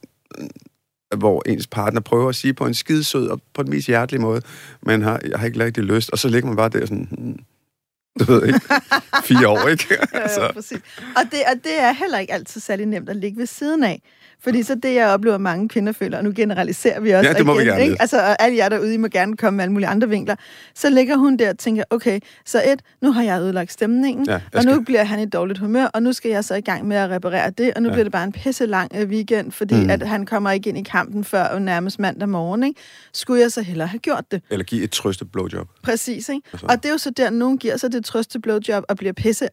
hvor 1.17 1.43
ens 1.47 1.67
partner 1.67 2.01
prøver 2.01 2.29
at 2.29 2.35
sige 2.35 2.55
på 2.55 2.67
en 2.67 2.75
skidesød 2.75 3.29
og 3.29 3.41
på 3.55 3.63
den 3.63 3.71
mest 3.71 3.87
hjertelige 3.87 4.21
måde, 4.21 4.43
men 4.83 5.03
har, 5.03 5.21
jeg 5.31 5.39
har 5.39 5.47
ikke 5.47 5.65
rigtig 5.65 5.85
lyst, 5.85 6.11
og 6.11 6.19
så 6.19 6.29
ligger 6.29 6.47
man 6.47 6.57
bare 6.57 6.69
der 6.69 6.81
sådan, 6.81 7.09
hmm, 7.11 7.39
du 8.19 8.25
ved 8.33 8.47
ikke, 8.47 8.61
fire 9.25 9.49
år, 9.49 9.69
ikke? 9.69 9.97
altså. 10.23 10.43
ja, 10.43 10.53
præcis. 10.53 10.81
Og 11.17 11.23
det, 11.31 11.41
og 11.53 11.65
det 11.65 11.81
er 11.81 11.93
heller 11.93 12.19
ikke 12.19 12.33
altid 12.33 12.61
særlig 12.61 12.87
nemt 12.87 13.09
at 13.09 13.17
ligge 13.17 13.39
ved 13.39 13.47
siden 13.47 13.85
af. 13.85 14.03
Fordi 14.41 14.63
så 14.63 14.75
det, 14.75 14.95
jeg 14.95 15.09
oplever, 15.09 15.39
mange 15.39 15.69
kvinder 15.69 15.93
føler, 15.93 16.19
og 16.19 16.25
nu 16.25 16.33
generaliserer 16.37 17.01
vi 17.01 17.11
også 17.11 17.29
ja, 17.29 17.35
det 17.35 17.47
må 17.47 17.53
igen, 17.53 17.65
vi 17.65 17.71
gerne. 17.71 17.83
Ikke? 17.83 17.97
Altså, 18.01 18.19
og 18.19 18.43
alle 18.43 18.57
jer 18.57 18.69
derude, 18.69 18.95
I 18.95 18.97
må 18.97 19.09
gerne 19.09 19.37
komme 19.37 19.57
med 19.57 19.65
alle 19.65 19.73
mulige 19.73 19.89
andre 19.89 20.09
vinkler. 20.09 20.37
Så 20.75 20.91
ligger 20.91 21.17
hun 21.17 21.37
der 21.37 21.51
og 21.51 21.59
tænker, 21.59 21.85
okay, 21.91 22.21
så 22.45 22.63
et, 22.67 22.83
nu 23.03 23.13
har 23.13 23.23
jeg 23.23 23.41
ødelagt 23.41 23.73
stemningen, 23.73 24.27
ja, 24.27 24.41
og 24.55 24.65
nu 24.65 24.81
bliver 24.81 25.05
han 25.05 25.21
i 25.21 25.27
dårligt 25.27 25.59
humør, 25.59 25.85
og 25.85 26.03
nu 26.03 26.13
skal 26.13 26.31
jeg 26.31 26.45
så 26.45 26.55
i 26.55 26.61
gang 26.61 26.89
med 26.89 26.97
at 26.97 27.11
reparere 27.11 27.51
det, 27.51 27.75
og 27.75 27.83
nu 27.83 27.89
ja. 27.89 27.95
bliver 27.95 28.05
det 28.05 28.13
bare 28.13 28.25
en 28.25 28.33
pisse 28.33 28.67
lang 28.67 28.91
uh, 28.95 29.09
weekend, 29.09 29.53
fordi 29.53 29.75
mm. 29.75 29.91
at 29.91 30.09
han 30.09 30.27
kommer 30.27 30.51
ikke 30.51 30.69
ind 30.69 30.79
i 30.79 30.83
kampen 30.83 31.25
før 31.25 31.59
nærmest 31.59 31.99
mandag 31.99 32.29
morgen. 32.29 32.63
Ikke? 32.63 32.81
Skulle 33.13 33.41
jeg 33.41 33.53
så 33.53 33.63
hellere 33.63 33.89
have 33.89 33.99
gjort 33.99 34.25
det? 34.31 34.43
Eller 34.51 34.65
give 34.65 34.83
et 34.85 34.91
trøste 34.91 35.25
blowjob. 35.25 35.69
Præcis, 35.83 36.29
ikke? 36.29 36.49
Altså. 36.53 36.67
Og 36.67 36.77
det 36.77 36.89
er 36.89 36.93
jo 36.93 36.99
så 36.99 37.11
der, 37.11 37.31
nogen 37.31 37.59
giver 37.59 37.77
sig 37.77 37.93
det 37.93 38.05
trøste 38.05 38.41
blowjob 38.41 38.85
og 38.89 38.97
bliver 38.97 39.13
pisse 39.13 39.49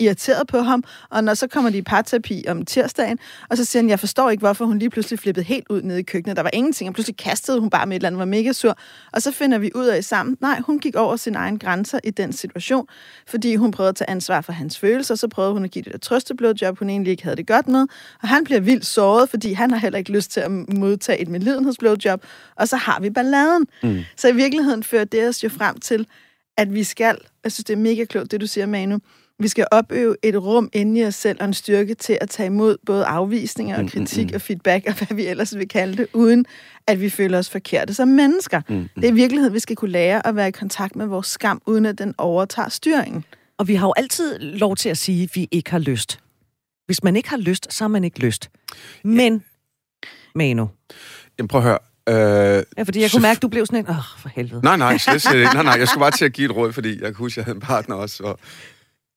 irriteret 0.00 0.46
på 0.46 0.58
ham, 0.58 0.84
og 1.10 1.24
når 1.24 1.34
så 1.34 1.46
kommer 1.46 1.70
de 1.70 1.78
i 1.78 1.82
parterapi 1.82 2.44
om 2.48 2.64
tirsdagen, 2.64 3.18
og 3.50 3.56
så 3.56 3.64
siger 3.64 3.82
han, 3.82 3.90
jeg 3.90 4.00
forstår 4.00 4.30
ikke, 4.30 4.40
hvorfor 4.40 4.64
hun 4.64 4.78
lige 4.78 4.90
pludselig 4.90 5.18
flippede 5.18 5.46
helt 5.46 5.66
ud 5.70 5.82
nede 5.82 6.00
i 6.00 6.02
køkkenet. 6.02 6.36
Der 6.36 6.42
var 6.42 6.50
ingenting, 6.52 6.88
og 6.88 6.94
pludselig 6.94 7.16
kastede 7.16 7.60
hun 7.60 7.70
bare 7.70 7.86
med 7.86 7.96
et 7.96 8.00
eller 8.00 8.08
andet, 8.08 8.18
var 8.18 8.24
mega 8.24 8.52
sur. 8.52 8.78
Og 9.12 9.22
så 9.22 9.30
finder 9.30 9.58
vi 9.58 9.70
ud 9.74 9.86
af 9.86 10.04
sammen, 10.04 10.36
nej, 10.40 10.60
hun 10.60 10.78
gik 10.78 10.96
over 10.96 11.16
sin 11.16 11.34
egen 11.34 11.58
grænser 11.58 12.00
i 12.04 12.10
den 12.10 12.32
situation, 12.32 12.86
fordi 13.26 13.54
hun 13.54 13.70
prøvede 13.70 13.88
at 13.88 13.96
tage 13.96 14.10
ansvar 14.10 14.40
for 14.40 14.52
hans 14.52 14.78
følelser, 14.78 15.14
så 15.14 15.28
prøvede 15.28 15.52
hun 15.52 15.64
at 15.64 15.70
give 15.70 15.82
det 15.82 15.92
der 15.92 15.98
trøsteblodjob, 15.98 16.78
hun 16.78 16.90
egentlig 16.90 17.10
ikke 17.10 17.22
havde 17.22 17.36
det 17.36 17.46
godt 17.46 17.68
med, 17.68 17.86
og 18.22 18.28
han 18.28 18.44
bliver 18.44 18.60
vildt 18.60 18.86
såret, 18.86 19.30
fordi 19.30 19.52
han 19.52 19.70
har 19.70 19.78
heller 19.78 19.98
ikke 19.98 20.12
lyst 20.12 20.30
til 20.30 20.40
at 20.40 20.50
modtage 20.50 21.20
et 21.20 21.28
medlidenhedsblodjob, 21.28 22.22
og 22.56 22.68
så 22.68 22.76
har 22.76 23.00
vi 23.00 23.10
balladen. 23.10 23.66
Mm. 23.82 24.00
Så 24.16 24.28
i 24.28 24.34
virkeligheden 24.34 24.82
fører 24.82 25.04
det 25.04 25.28
os 25.28 25.44
jo 25.44 25.48
frem 25.48 25.80
til, 25.80 26.06
at 26.56 26.74
vi 26.74 26.84
skal, 26.84 27.18
jeg 27.44 27.52
synes, 27.52 27.64
det 27.64 27.72
er 27.72 27.78
mega 27.78 28.04
klogt, 28.04 28.30
det 28.30 28.40
du 28.40 28.46
siger, 28.46 28.66
Manu, 28.66 28.98
vi 29.38 29.48
skal 29.48 29.66
opøve 29.70 30.16
et 30.22 30.36
rum 30.36 30.70
inde 30.72 31.00
i 31.00 31.04
os 31.04 31.14
selv 31.14 31.38
og 31.40 31.46
en 31.46 31.54
styrke 31.54 31.94
til 31.94 32.18
at 32.20 32.30
tage 32.30 32.46
imod 32.46 32.76
både 32.86 33.04
afvisninger 33.04 33.76
og 33.76 33.82
mm, 33.82 33.88
kritik 33.88 34.24
mm, 34.26 34.30
mm. 34.30 34.34
og 34.34 34.40
feedback 34.40 34.86
og 34.86 34.94
hvad 34.94 35.16
vi 35.16 35.26
ellers 35.26 35.56
vil 35.56 35.68
kalde 35.68 35.96
det, 35.96 36.06
uden 36.12 36.46
at 36.86 37.00
vi 37.00 37.10
føler 37.10 37.38
os 37.38 37.50
forkerte 37.50 37.94
som 37.94 38.08
mennesker. 38.08 38.60
Mm, 38.68 38.74
mm. 38.74 38.88
Det 38.96 39.04
er 39.04 39.08
i 39.08 39.14
virkeligheden, 39.14 39.54
vi 39.54 39.58
skal 39.58 39.76
kunne 39.76 39.90
lære 39.90 40.26
at 40.26 40.36
være 40.36 40.48
i 40.48 40.50
kontakt 40.50 40.96
med 40.96 41.06
vores 41.06 41.26
skam, 41.26 41.62
uden 41.66 41.86
at 41.86 41.98
den 41.98 42.14
overtager 42.18 42.68
styringen. 42.68 43.24
Og 43.58 43.68
vi 43.68 43.74
har 43.74 43.86
jo 43.86 43.92
altid 43.96 44.38
lov 44.38 44.76
til 44.76 44.88
at 44.88 44.98
sige, 44.98 45.22
at 45.22 45.30
vi 45.34 45.48
ikke 45.50 45.70
har 45.70 45.78
lyst. 45.78 46.20
Hvis 46.86 47.04
man 47.04 47.16
ikke 47.16 47.28
har 47.28 47.36
lyst, 47.36 47.72
så 47.72 47.84
har 47.84 47.88
man 47.88 48.04
ikke 48.04 48.18
lyst. 48.18 48.50
Men, 49.04 49.32
ja. 49.32 50.08
Manu. 50.34 50.68
Jamen 51.38 51.48
prøv 51.48 51.60
at 51.60 51.64
høre. 51.64 51.78
Øh, 52.08 52.64
ja, 52.78 52.82
fordi 52.82 53.00
jeg 53.00 53.10
kunne 53.10 53.22
mærke, 53.22 53.38
at 53.38 53.42
du 53.42 53.48
blev 53.48 53.66
sådan 53.66 53.78
en, 53.78 53.90
åh, 53.90 53.98
oh, 53.98 54.04
for 54.18 54.28
helvede. 54.28 54.60
Nej, 54.62 54.76
nej, 54.76 54.98
slet, 54.98 55.22
slet, 55.22 55.54
nej, 55.54 55.62
nej, 55.62 55.74
jeg 55.78 55.88
skulle 55.88 56.02
bare 56.02 56.10
til 56.10 56.24
at 56.24 56.32
give 56.32 56.50
et 56.50 56.56
råd, 56.56 56.72
fordi 56.72 56.90
jeg 56.90 57.00
kan 57.00 57.14
huske, 57.14 57.32
at 57.32 57.36
jeg 57.36 57.44
havde 57.44 57.56
en 57.56 57.60
partner 57.60 57.96
også, 57.96 58.22
og 58.22 58.38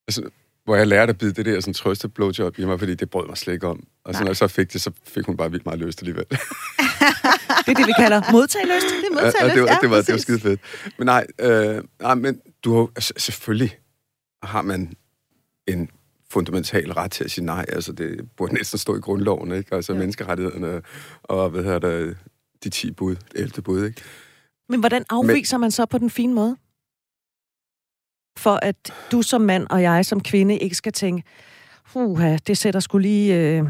altså, 0.08 0.30
hvor 0.66 0.76
jeg 0.76 0.88
lærte 0.88 1.10
at 1.10 1.18
bide 1.18 1.32
det 1.32 1.46
der 1.46 1.60
sådan 1.60 1.74
trøste 1.74 2.10
blowjob 2.10 2.60
i 2.60 2.66
mig, 2.66 2.80
fordi 2.80 2.96
det 2.96 3.10
brød 3.10 3.28
mig 3.28 3.38
slet 3.38 3.54
ikke 3.54 3.68
om. 3.68 3.84
Og 4.06 4.16
så 4.16 4.22
når 4.22 4.28
jeg 4.28 4.36
så 4.36 4.48
fik 4.48 4.74
det, 4.74 4.82
så 4.82 4.92
fik 5.08 5.26
hun 5.26 5.38
bare 5.38 5.52
vildt 5.52 5.66
meget 5.66 5.80
lyst 5.80 6.02
alligevel. 6.02 6.26
det 6.30 6.38
er 7.68 7.74
det, 7.74 7.88
vi 7.88 7.94
kalder 7.98 8.22
modtagelyst. 8.32 8.86
Det 8.86 9.20
er 9.20 9.26
ja, 9.26 9.54
det 9.54 9.62
var, 9.62 9.68
ja, 9.68 9.78
det 9.82 9.90
var, 9.90 10.02
det 10.02 10.12
var 10.12 10.18
skide 10.18 10.40
fedt. 10.40 10.62
Men 10.98 11.06
nej, 11.06 11.28
øh, 11.40 11.84
nej 12.02 12.16
men 12.16 12.42
du 12.64 12.76
har, 12.76 12.88
altså, 12.96 13.14
selvfølgelig 13.18 13.78
har 14.44 14.62
man 14.62 14.94
en 15.68 15.90
fundamental 16.30 16.92
ret 16.92 17.12
til 17.12 17.24
at 17.24 17.32
sige 17.32 17.46
nej. 17.46 17.66
Altså, 17.70 17.92
det 17.92 18.30
burde 18.38 18.54
næsten 18.54 18.80
stå 18.80 18.96
i 18.96 19.00
grundloven, 19.00 19.52
ikke? 19.52 19.76
Altså, 19.76 19.94
ja. 19.94 20.00
menneskerettighederne 20.00 20.82
og, 21.24 21.50
hvad 21.50 21.64
hedder 21.64 21.80
det, 21.80 22.18
de 22.64 22.70
10 22.70 22.92
bud, 22.92 23.16
11 23.36 23.62
bud, 23.62 23.86
ikke? 23.86 24.02
Men 24.70 24.80
hvordan 24.80 25.06
afviser 25.10 25.58
Men, 25.58 25.62
man 25.62 25.72
så 25.72 25.86
på 25.86 25.98
den 25.98 26.10
fine 26.10 26.34
måde? 26.34 26.58
For 28.38 28.60
at 28.62 28.76
du 29.12 29.22
som 29.22 29.42
mand 29.42 29.68
og 29.70 29.82
jeg 29.82 30.06
som 30.06 30.22
kvinde 30.22 30.58
ikke 30.58 30.76
skal 30.76 30.94
tænke, 30.94 31.24
uha, 31.96 32.38
det 32.48 32.58
sætter 32.58 32.80
skulle 32.80 33.08
lige... 33.08 33.36
Øh... 33.36 33.64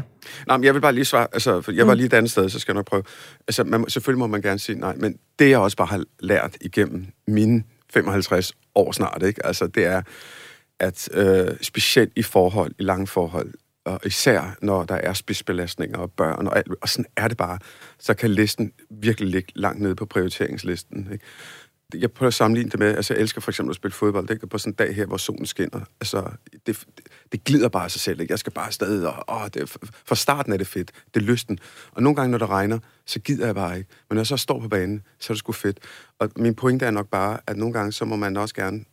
Nej, 0.46 0.56
men 0.56 0.64
jeg 0.64 0.74
vil 0.74 0.80
bare 0.80 0.92
lige 0.92 1.04
svare, 1.04 1.26
altså, 1.32 1.60
for 1.60 1.72
jeg 1.72 1.86
var 1.86 1.94
mm. 1.94 1.96
lige 1.96 2.06
et 2.06 2.12
andet 2.12 2.30
sted, 2.30 2.48
så 2.48 2.58
skal 2.58 2.72
jeg 2.72 2.76
nok 2.76 2.86
prøve. 2.86 3.02
Altså, 3.48 3.64
man, 3.64 3.84
selvfølgelig 3.88 4.18
må 4.18 4.26
man 4.26 4.42
gerne 4.42 4.58
sige 4.58 4.78
nej, 4.78 4.94
men 4.96 5.18
det 5.38 5.50
jeg 5.50 5.58
også 5.58 5.76
bare 5.76 5.86
har 5.86 6.04
lært 6.20 6.56
igennem 6.60 7.06
mine 7.26 7.62
55 7.92 8.52
år 8.74 8.92
snart, 8.92 9.22
ikke? 9.22 9.46
Altså, 9.46 9.66
det 9.66 9.86
er, 9.86 10.02
at 10.80 11.08
øh, 11.12 11.56
specielt 11.60 12.12
i 12.16 12.22
forhold, 12.22 12.72
i 12.78 12.82
lange 12.82 13.06
forhold, 13.06 13.54
og 13.84 14.00
især 14.04 14.56
når 14.62 14.84
der 14.84 14.94
er 14.94 15.12
spidsbelastninger 15.12 15.98
og 15.98 16.10
børn 16.10 16.46
og 16.46 16.56
alt, 16.56 16.68
og 16.82 16.88
sådan 16.88 17.04
er 17.16 17.28
det 17.28 17.36
bare, 17.36 17.58
så 17.98 18.14
kan 18.14 18.30
listen 18.30 18.72
virkelig 18.90 19.30
ligge 19.30 19.52
langt 19.54 19.80
nede 19.80 19.94
på 19.94 20.06
prioriteringslisten. 20.06 21.08
Ikke? 21.12 21.24
Jeg 21.94 22.12
prøver 22.12 22.28
at 22.28 22.34
sammenligne 22.34 22.70
det 22.70 22.78
med, 22.78 22.96
altså 22.96 23.14
jeg 23.14 23.20
elsker 23.20 23.40
for 23.40 23.50
eksempel 23.50 23.72
at 23.72 23.76
spille 23.76 23.94
fodbold, 23.94 24.28
det 24.28 24.48
på 24.48 24.58
sådan 24.58 24.72
en 24.72 24.74
dag 24.74 24.94
her, 24.94 25.06
hvor 25.06 25.16
solen 25.16 25.46
skinner. 25.46 25.80
Altså, 26.00 26.30
det, 26.52 26.66
det, 26.66 26.84
det 27.32 27.44
glider 27.44 27.68
bare 27.68 27.84
af 27.84 27.90
sig 27.90 28.00
selv, 28.00 28.20
ikke? 28.20 28.32
Jeg 28.32 28.38
skal 28.38 28.52
bare 28.52 28.66
afsted, 28.66 29.04
og 29.04 29.24
åh, 29.28 29.48
det, 29.54 29.76
fra 30.06 30.14
starten 30.14 30.52
er 30.52 30.56
det 30.56 30.66
fedt, 30.66 30.92
det 31.14 31.22
er 31.22 31.24
lysten. 31.24 31.58
Og 31.92 32.02
nogle 32.02 32.16
gange, 32.16 32.30
når 32.30 32.38
det 32.38 32.48
regner, 32.48 32.78
så 33.06 33.20
gider 33.20 33.46
jeg 33.46 33.54
bare 33.54 33.78
ikke. 33.78 33.90
Men 34.08 34.14
når 34.14 34.20
jeg 34.20 34.26
så 34.26 34.36
står 34.36 34.60
på 34.60 34.68
banen, 34.68 35.02
så 35.18 35.32
er 35.32 35.34
det 35.34 35.38
sgu 35.38 35.52
fedt. 35.52 35.78
Og 36.18 36.30
min 36.36 36.54
pointe 36.54 36.86
er 36.86 36.90
nok 36.90 37.08
bare, 37.08 37.38
at 37.46 37.56
nogle 37.56 37.72
gange, 37.72 37.92
så 37.92 38.04
må 38.04 38.16
man 38.16 38.36
også 38.36 38.54
gerne, 38.54 38.84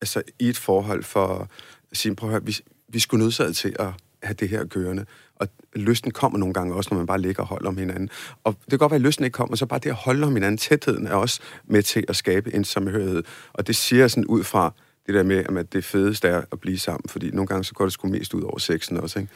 altså 0.00 0.22
i 0.38 0.48
et 0.48 0.58
forhold 0.58 1.02
for 1.02 1.48
at 1.90 1.96
sige, 1.96 2.16
prøv 2.16 2.28
at 2.28 2.32
høre, 2.32 2.44
vi, 2.44 2.56
vi 2.88 2.98
skulle 2.98 3.24
nødsaget 3.24 3.56
til 3.56 3.76
at 3.78 3.88
have 4.22 4.34
det 4.34 4.48
her 4.48 4.64
kørende. 4.64 5.06
Og 5.36 5.48
lysten 5.74 6.10
kommer 6.10 6.38
nogle 6.38 6.54
gange 6.54 6.74
også, 6.74 6.88
når 6.90 6.98
man 6.98 7.06
bare 7.06 7.20
ligger 7.20 7.42
og 7.42 7.48
holder 7.48 7.68
om 7.68 7.76
hinanden. 7.76 8.10
Og 8.44 8.56
det 8.60 8.70
kan 8.70 8.78
godt 8.78 8.90
være, 8.90 8.96
at 8.96 9.02
lysten 9.02 9.24
ikke 9.24 9.34
kommer, 9.34 9.56
så 9.56 9.66
bare 9.66 9.78
det 9.78 9.90
at 9.90 9.96
holde 9.96 10.26
om 10.26 10.34
hinanden, 10.34 10.58
tætheden 10.58 11.06
er 11.06 11.14
også 11.14 11.40
med 11.64 11.82
til 11.82 12.04
at 12.08 12.16
skabe 12.16 12.54
en 12.54 12.64
samhørighed. 12.64 13.22
Og 13.52 13.66
det 13.66 13.76
siger 13.76 14.08
sådan 14.08 14.26
ud 14.26 14.44
fra 14.44 14.72
det 15.06 15.14
der 15.14 15.22
med, 15.22 15.58
at 15.58 15.72
det 15.72 15.84
fedeste 15.84 16.28
er 16.28 16.42
at 16.52 16.60
blive 16.60 16.78
sammen, 16.78 17.08
fordi 17.08 17.30
nogle 17.30 17.46
gange 17.46 17.64
så 17.64 17.74
går 17.74 17.84
det 17.84 17.92
sgu 17.92 18.08
mest 18.08 18.34
ud 18.34 18.42
over 18.42 18.58
sexen 18.58 18.96
også, 18.96 19.18
ikke? 19.18 19.32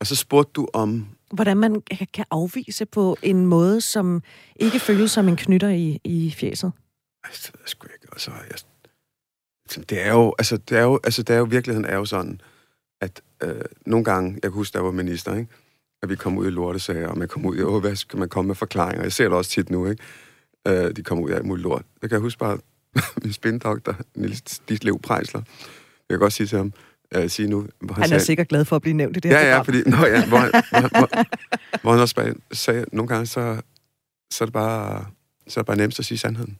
Og 0.00 0.06
så 0.06 0.16
spurgte 0.16 0.52
du 0.52 0.68
om... 0.72 1.06
Hvordan 1.32 1.56
man 1.56 1.82
kan 2.14 2.24
afvise 2.30 2.86
på 2.86 3.16
en 3.22 3.46
måde, 3.46 3.80
som 3.80 4.22
ikke 4.56 4.78
føles 4.78 5.10
som 5.10 5.28
en 5.28 5.36
knytter 5.36 5.68
i, 5.68 6.00
i 6.04 6.30
fjeset? 6.30 6.72
Ej, 7.24 7.30
det 7.30 7.50
ved 7.52 7.60
jeg 7.62 7.68
sgu 7.68 7.86
ikke. 7.94 8.06
Altså, 8.12 8.30
jeg, 8.50 8.58
det 9.90 10.06
er 10.06 10.12
jo, 10.12 10.34
altså, 10.38 10.56
det 10.56 10.78
er 10.78 10.82
jo, 10.82 11.00
altså, 11.04 11.22
det 11.22 11.34
er 11.34 11.38
jo, 11.38 11.44
virkeligheden 11.44 11.84
er 11.84 11.96
jo 11.96 12.04
sådan, 12.04 12.40
at 13.00 13.22
øh, 13.42 13.60
nogle 13.86 14.04
gange, 14.04 14.30
jeg 14.32 14.42
kan 14.42 14.52
huske, 14.52 14.74
der 14.74 14.80
var 14.80 14.90
minister, 14.90 15.34
ikke? 15.34 15.48
at 16.02 16.08
vi 16.08 16.16
kom 16.16 16.38
ud 16.38 16.46
i 16.46 16.50
lortesager, 16.50 17.08
og 17.08 17.18
man 17.18 17.28
kom 17.28 17.46
ud 17.46 17.56
i, 17.56 17.62
åh, 17.62 17.80
hvad 17.80 17.96
skal 17.96 18.18
man 18.18 18.28
komme 18.28 18.46
med 18.46 18.54
forklaringer? 18.54 19.02
Jeg 19.02 19.12
ser 19.12 19.24
det 19.24 19.32
også 19.32 19.50
tit 19.50 19.70
nu, 19.70 19.86
ikke? 19.86 20.02
Øh, 20.68 20.96
de 20.96 21.02
kommer 21.02 21.24
ud 21.24 21.30
af 21.30 21.44
muligt 21.44 21.62
lort. 21.62 21.82
Jeg 22.02 22.10
kan 22.10 22.20
huske 22.20 22.38
bare, 22.38 22.58
min 23.22 23.32
spindoktor, 23.32 23.96
Niels 24.14 24.42
Dislev 24.68 24.98
Prejsler, 24.98 25.42
jeg 26.08 26.14
kan 26.14 26.18
godt 26.18 26.32
sige 26.32 26.46
til 26.46 26.58
ham, 26.58 26.72
uh, 27.16 27.28
sige 27.28 27.48
nu... 27.48 27.66
Hvor 27.80 27.94
han, 27.94 28.02
han 28.02 28.02
er 28.02 28.06
sagde, 28.08 28.24
sikkert 28.24 28.48
glad 28.48 28.64
for 28.64 28.76
at 28.76 28.82
blive 28.82 28.96
nævnt 28.96 29.16
i 29.16 29.20
det 29.20 29.30
her 29.30 29.38
Ja, 29.38 29.54
ja, 29.54 29.60
fordi, 29.60 29.82
nå, 29.90 29.96
ja, 29.96 30.28
hvor, 30.28 30.38
hvor, 30.80 30.98
hvor, 30.98 31.08
hvor 31.82 31.92
han 31.92 32.00
også 32.00 32.14
bare 32.14 32.34
sagde, 32.52 32.84
nogle 32.92 33.08
gange, 33.08 33.26
så, 33.26 33.60
så 34.32 34.44
er 34.44 34.46
det 34.46 34.52
bare, 34.52 35.06
så 35.48 35.60
er 35.60 35.62
det 35.62 35.66
bare 35.66 35.76
nemmest 35.76 35.98
at 35.98 36.04
sige 36.04 36.18
sandheden. 36.18 36.58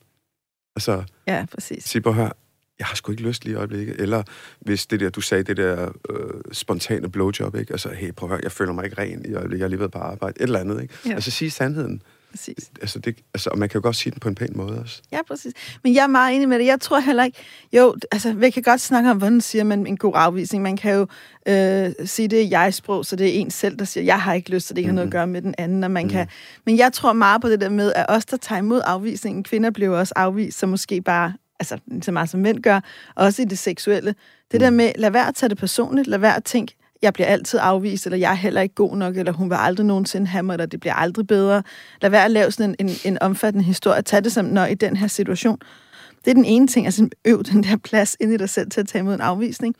Altså, 0.77 1.05
ja, 1.27 1.47
præcis. 1.55 1.85
Sige 1.85 2.03
på 2.03 2.13
her, 2.13 2.31
jeg 2.79 2.87
har 2.87 2.95
sgu 2.97 3.13
ikke 3.13 3.23
lyst 3.23 3.45
lige 3.45 3.55
i 3.55 3.57
øjeblikket. 3.57 4.01
Eller 4.01 4.23
hvis 4.61 4.87
det 4.87 5.01
der, 5.01 5.11
du 5.11 5.21
sagde, 5.21 5.43
det 5.43 5.57
der 5.57 5.93
øh, 6.11 6.19
spontane 6.53 7.11
blowjob, 7.11 7.57
ikke? 7.57 7.73
Altså, 7.73 7.89
hey, 7.89 8.13
prøv 8.13 8.29
at 8.29 8.31
høre, 8.31 8.41
jeg 8.43 8.53
føler 8.53 8.73
mig 8.73 8.85
ikke 8.85 8.99
ren 8.99 9.25
i 9.29 9.35
øjeblikket, 9.35 9.59
jeg 9.59 9.65
har 9.65 9.69
lige 9.69 9.79
været 9.79 9.93
på 9.93 9.99
arbejde. 9.99 10.35
Et 10.41 10.43
eller 10.43 10.59
andet, 10.59 10.83
ikke? 10.83 10.95
Ja. 11.07 11.15
Altså, 11.15 11.31
sige 11.31 11.51
sandheden. 11.51 12.03
Præcis. 12.31 12.71
Altså, 12.81 12.99
det, 12.99 13.19
altså, 13.35 13.51
og 13.51 13.59
man 13.59 13.69
kan 13.69 13.79
jo 13.79 13.83
godt 13.83 13.97
sige 13.97 14.11
den 14.11 14.21
på 14.21 14.29
en 14.29 14.35
pæn 14.35 14.53
måde 14.55 14.81
også. 14.81 15.03
Ja, 15.13 15.19
præcis. 15.29 15.53
Men 15.83 15.95
jeg 15.95 16.03
er 16.03 16.07
meget 16.07 16.37
enig 16.37 16.49
med 16.49 16.59
det. 16.59 16.67
Jeg 16.67 16.81
tror 16.81 17.01
heller 17.01 17.25
ikke... 17.25 17.39
Jo, 17.73 17.97
altså, 18.13 18.33
vi 18.33 18.51
kan 18.51 18.63
godt 18.63 18.81
snakke 18.81 19.11
om, 19.11 19.17
hvordan 19.17 19.41
siger 19.41 19.65
man 19.65 19.87
en 19.87 19.97
god 19.97 20.13
afvisning. 20.15 20.63
Man 20.63 20.77
kan 20.77 20.95
jo 20.95 21.07
øh, 21.49 21.93
sige, 22.05 22.29
det 22.29 22.43
er 22.43 22.49
jeg-sprog, 22.49 23.07
så 23.07 23.17
det 23.17 23.27
er 23.27 23.41
en 23.41 23.51
selv, 23.51 23.79
der 23.79 23.85
siger, 23.85 24.05
jeg 24.05 24.21
har 24.21 24.35
ikke 24.35 24.51
lyst, 24.51 24.67
så 24.67 24.75
det 24.75 24.79
ikke 24.79 24.91
mm-hmm. 24.91 24.99
har 24.99 25.05
noget 25.05 25.09
at 25.09 25.13
gøre 25.13 25.27
med 25.27 25.43
den 25.43 25.55
anden. 25.59 25.85
Og 25.85 25.91
man 25.91 26.05
mm-hmm. 26.05 26.17
kan, 26.17 26.29
men 26.67 26.79
jeg 26.79 26.93
tror 26.93 27.13
meget 27.13 27.43
på 27.43 27.49
det 27.49 27.61
der 27.61 27.69
med, 27.69 27.93
at 27.93 28.07
os, 28.09 28.25
der 28.25 28.37
tager 28.37 28.59
imod 28.59 28.81
afvisningen, 28.85 29.43
kvinder 29.43 29.71
bliver 29.71 29.99
også 29.99 30.13
afvist, 30.17 30.59
så 30.59 30.67
måske 30.67 31.01
bare 31.01 31.33
altså 31.61 31.79
så 32.03 32.13
meget 32.13 32.29
som 32.29 32.41
mænd 32.41 32.63
gør, 32.63 32.81
også 33.15 33.43
i 33.43 33.45
det 33.45 33.59
seksuelle. 33.59 34.15
Det 34.53 34.61
mm. 34.61 34.61
der 34.61 34.71
med, 34.71 34.93
lad 34.99 35.11
være 35.11 35.29
at 35.29 35.35
tage 35.35 35.51
det 35.51 35.59
personligt, 35.59 36.07
lad 36.07 36.19
være 36.19 36.37
at 36.37 36.45
tænke, 36.45 36.77
jeg 37.03 37.13
bliver 37.13 37.27
altid 37.27 37.59
afvist, 37.63 38.07
eller 38.07 38.19
jeg 38.19 38.31
er 38.31 38.35
heller 38.35 38.61
ikke 38.61 38.75
god 38.75 38.97
nok, 38.97 39.17
eller 39.17 39.33
hun 39.33 39.51
vil 39.51 39.57
aldrig 39.61 39.87
nogensinde 39.87 40.27
have 40.27 40.43
mig, 40.43 40.53
eller 40.55 40.67
det 40.67 40.81
bliver 40.81 40.95
aldrig 40.95 41.27
bedre. 41.27 41.63
Lad 42.03 42.11
være 42.11 42.25
at 42.25 42.31
lave 42.31 42.51
sådan 42.51 42.77
en, 42.79 42.89
en, 42.89 42.95
en 43.05 43.23
omfattende 43.23 43.65
historie. 43.65 44.03
Tag 44.03 44.25
det 44.25 44.33
som, 44.33 44.45
når 44.45 44.67
i 44.67 44.75
den 44.75 44.97
her 44.97 45.07
situation. 45.07 45.59
Det 46.25 46.31
er 46.31 46.35
den 46.35 46.45
ene 46.45 46.67
ting, 46.67 46.87
altså 46.87 47.09
øv 47.25 47.45
den 47.45 47.63
der 47.63 47.77
plads 47.77 48.17
ind 48.21 48.33
i 48.33 48.37
dig 48.37 48.49
selv 48.49 48.71
til 48.71 48.81
at 48.81 48.89
tage 48.89 49.01
imod 49.01 49.15
en 49.15 49.21
afvisning. 49.21 49.75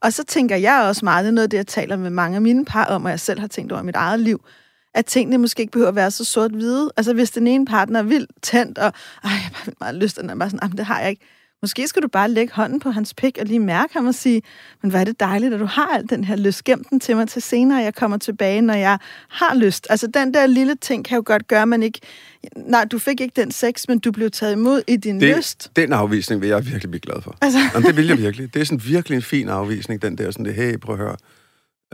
Og 0.00 0.12
så 0.12 0.24
tænker 0.24 0.56
jeg 0.56 0.84
også 0.88 1.04
meget, 1.04 1.24
det 1.24 1.28
er 1.28 1.34
noget 1.34 1.46
af 1.46 1.50
det, 1.50 1.56
jeg 1.56 1.66
taler 1.66 1.96
med 1.96 2.10
mange 2.10 2.36
af 2.36 2.42
mine 2.42 2.64
par 2.64 2.84
om, 2.84 3.04
og 3.04 3.10
jeg 3.10 3.20
selv 3.20 3.40
har 3.40 3.46
tænkt 3.46 3.72
over 3.72 3.82
i 3.82 3.84
mit 3.84 3.96
eget 3.96 4.20
liv, 4.20 4.44
at 4.94 5.06
tingene 5.06 5.38
måske 5.38 5.60
ikke 5.60 5.72
behøver 5.72 5.88
at 5.88 5.96
være 5.96 6.10
så 6.10 6.24
sort-hvide. 6.24 6.90
Altså, 6.96 7.14
hvis 7.14 7.30
den 7.30 7.46
ene 7.46 7.66
partner 7.66 7.98
er 7.98 8.02
vildt 8.02 8.30
tændt, 8.42 8.78
og 8.78 8.92
ej, 9.24 9.30
jeg 9.30 9.30
har 9.30 9.64
bare 9.64 9.74
meget 9.80 9.94
lyst, 9.94 10.18
og 10.18 10.22
den 10.22 10.30
er 10.30 10.34
bare 10.36 10.50
sådan, 10.50 10.70
det 10.70 10.86
har 10.86 11.00
jeg 11.00 11.10
ikke. 11.10 11.22
Måske 11.62 11.88
skal 11.88 12.02
du 12.02 12.08
bare 12.08 12.30
lægge 12.30 12.52
hånden 12.54 12.80
på 12.80 12.90
hans 12.90 13.14
pik 13.14 13.38
og 13.40 13.46
lige 13.46 13.58
mærke 13.58 13.94
ham 13.94 14.06
og 14.06 14.14
sige, 14.14 14.42
men 14.82 14.90
hvor 14.90 15.00
er 15.00 15.04
det 15.04 15.20
dejligt, 15.20 15.54
at 15.54 15.60
du 15.60 15.64
har 15.64 15.86
al 15.86 16.08
den 16.10 16.24
her 16.24 16.36
lyst. 16.36 16.64
Gem 16.64 16.84
den 16.84 17.00
til 17.00 17.16
mig 17.16 17.28
til 17.28 17.42
senere, 17.42 17.78
jeg 17.78 17.94
kommer 17.94 18.16
tilbage, 18.16 18.60
når 18.60 18.74
jeg 18.74 18.98
har 19.28 19.54
lyst. 19.54 19.86
Altså, 19.90 20.06
den 20.06 20.34
der 20.34 20.46
lille 20.46 20.74
ting 20.74 21.04
kan 21.04 21.16
jo 21.16 21.22
godt 21.26 21.48
gøre, 21.48 21.62
at 21.62 21.68
man 21.68 21.82
ikke... 21.82 22.00
Nej, 22.56 22.84
du 22.84 22.98
fik 22.98 23.20
ikke 23.20 23.40
den 23.40 23.50
sex, 23.50 23.88
men 23.88 23.98
du 23.98 24.12
blev 24.12 24.30
taget 24.30 24.52
imod 24.52 24.82
i 24.86 24.96
din 24.96 25.20
det, 25.20 25.36
lyst. 25.36 25.70
Den 25.76 25.92
afvisning 25.92 26.40
vil 26.40 26.48
jeg 26.48 26.66
virkelig 26.66 26.90
blive 26.90 27.00
glad 27.00 27.22
for. 27.22 27.36
Altså. 27.40 27.58
Jamen, 27.74 27.86
det 27.86 27.96
vil 27.96 28.06
jeg 28.06 28.18
virkelig. 28.18 28.54
Det 28.54 28.60
er 28.60 28.64
sådan 28.64 28.82
virkelig 28.84 29.16
en 29.16 29.22
fin 29.22 29.48
afvisning, 29.48 30.02
den 30.02 30.18
der 30.18 30.30
sådan, 30.30 30.44
det, 30.44 30.54
hey, 30.54 30.78
prøv 30.78 30.94
at 30.94 30.98
høre. 30.98 31.16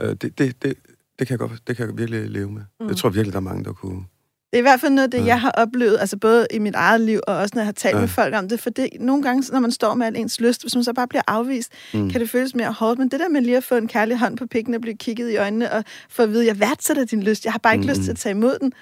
Uh, 0.03 0.09
det, 0.09 0.39
det, 0.39 0.63
det, 0.63 0.73
det 1.19 1.27
kan 1.27 1.39
jeg, 1.39 1.39
godt, 1.39 1.67
det 1.67 1.77
kan 1.77 1.87
jeg 1.87 1.97
virkelig 1.97 2.29
leve 2.29 2.51
med. 2.51 2.61
Mm. 2.79 2.87
Jeg 2.87 2.97
tror 2.97 3.09
virkelig, 3.09 3.33
der 3.33 3.39
er 3.39 3.43
mange, 3.43 3.63
der 3.63 3.73
kunne... 3.73 4.03
Det 4.51 4.57
er 4.57 4.59
i 4.59 4.61
hvert 4.61 4.79
fald 4.79 4.91
noget 4.93 5.07
af 5.07 5.11
det, 5.11 5.17
ja. 5.17 5.25
jeg 5.25 5.41
har 5.41 5.51
oplevet, 5.51 5.97
altså 5.99 6.17
både 6.17 6.47
i 6.53 6.59
mit 6.59 6.75
eget 6.75 7.01
liv, 7.01 7.19
og 7.27 7.37
også 7.37 7.51
når 7.55 7.61
jeg 7.61 7.67
har 7.67 7.71
talt 7.71 7.95
ja. 7.95 7.99
med 7.99 8.07
folk 8.07 8.35
om 8.35 8.49
det, 8.49 8.59
for 8.59 8.69
det, 8.69 8.89
nogle 8.99 9.23
gange, 9.23 9.51
når 9.51 9.59
man 9.59 9.71
står 9.71 9.93
med 9.93 10.07
al 10.07 10.15
ens 10.15 10.41
lyst, 10.41 10.61
hvis 10.61 10.75
man 10.75 10.83
så 10.83 10.93
bare 10.93 11.07
bliver 11.07 11.21
afvist, 11.27 11.71
mm. 11.93 12.09
kan 12.09 12.21
det 12.21 12.29
føles 12.29 12.55
mere 12.55 12.71
hårdt, 12.71 12.99
men 12.99 13.09
det 13.09 13.19
der 13.19 13.29
med 13.29 13.41
lige 13.41 13.57
at 13.57 13.63
få 13.63 13.75
en 13.75 13.87
kærlig 13.87 14.17
hånd 14.17 14.37
på 14.37 14.45
pikken 14.47 14.73
og 14.73 14.81
blive 14.81 14.97
kigget 14.97 15.31
i 15.31 15.35
øjnene, 15.35 15.71
og 15.71 15.83
få 16.09 16.23
at 16.23 16.31
vide, 16.31 16.45
jeg 16.45 16.59
værdsætter 16.59 17.05
din 17.05 17.23
lyst, 17.23 17.45
jeg 17.45 17.53
har 17.53 17.59
bare 17.59 17.73
ikke 17.73 17.83
mm. 17.83 17.89
lyst 17.89 18.01
til 18.01 18.11
at 18.11 18.17
tage 18.17 18.31
imod 18.31 18.57
den. 18.61 18.73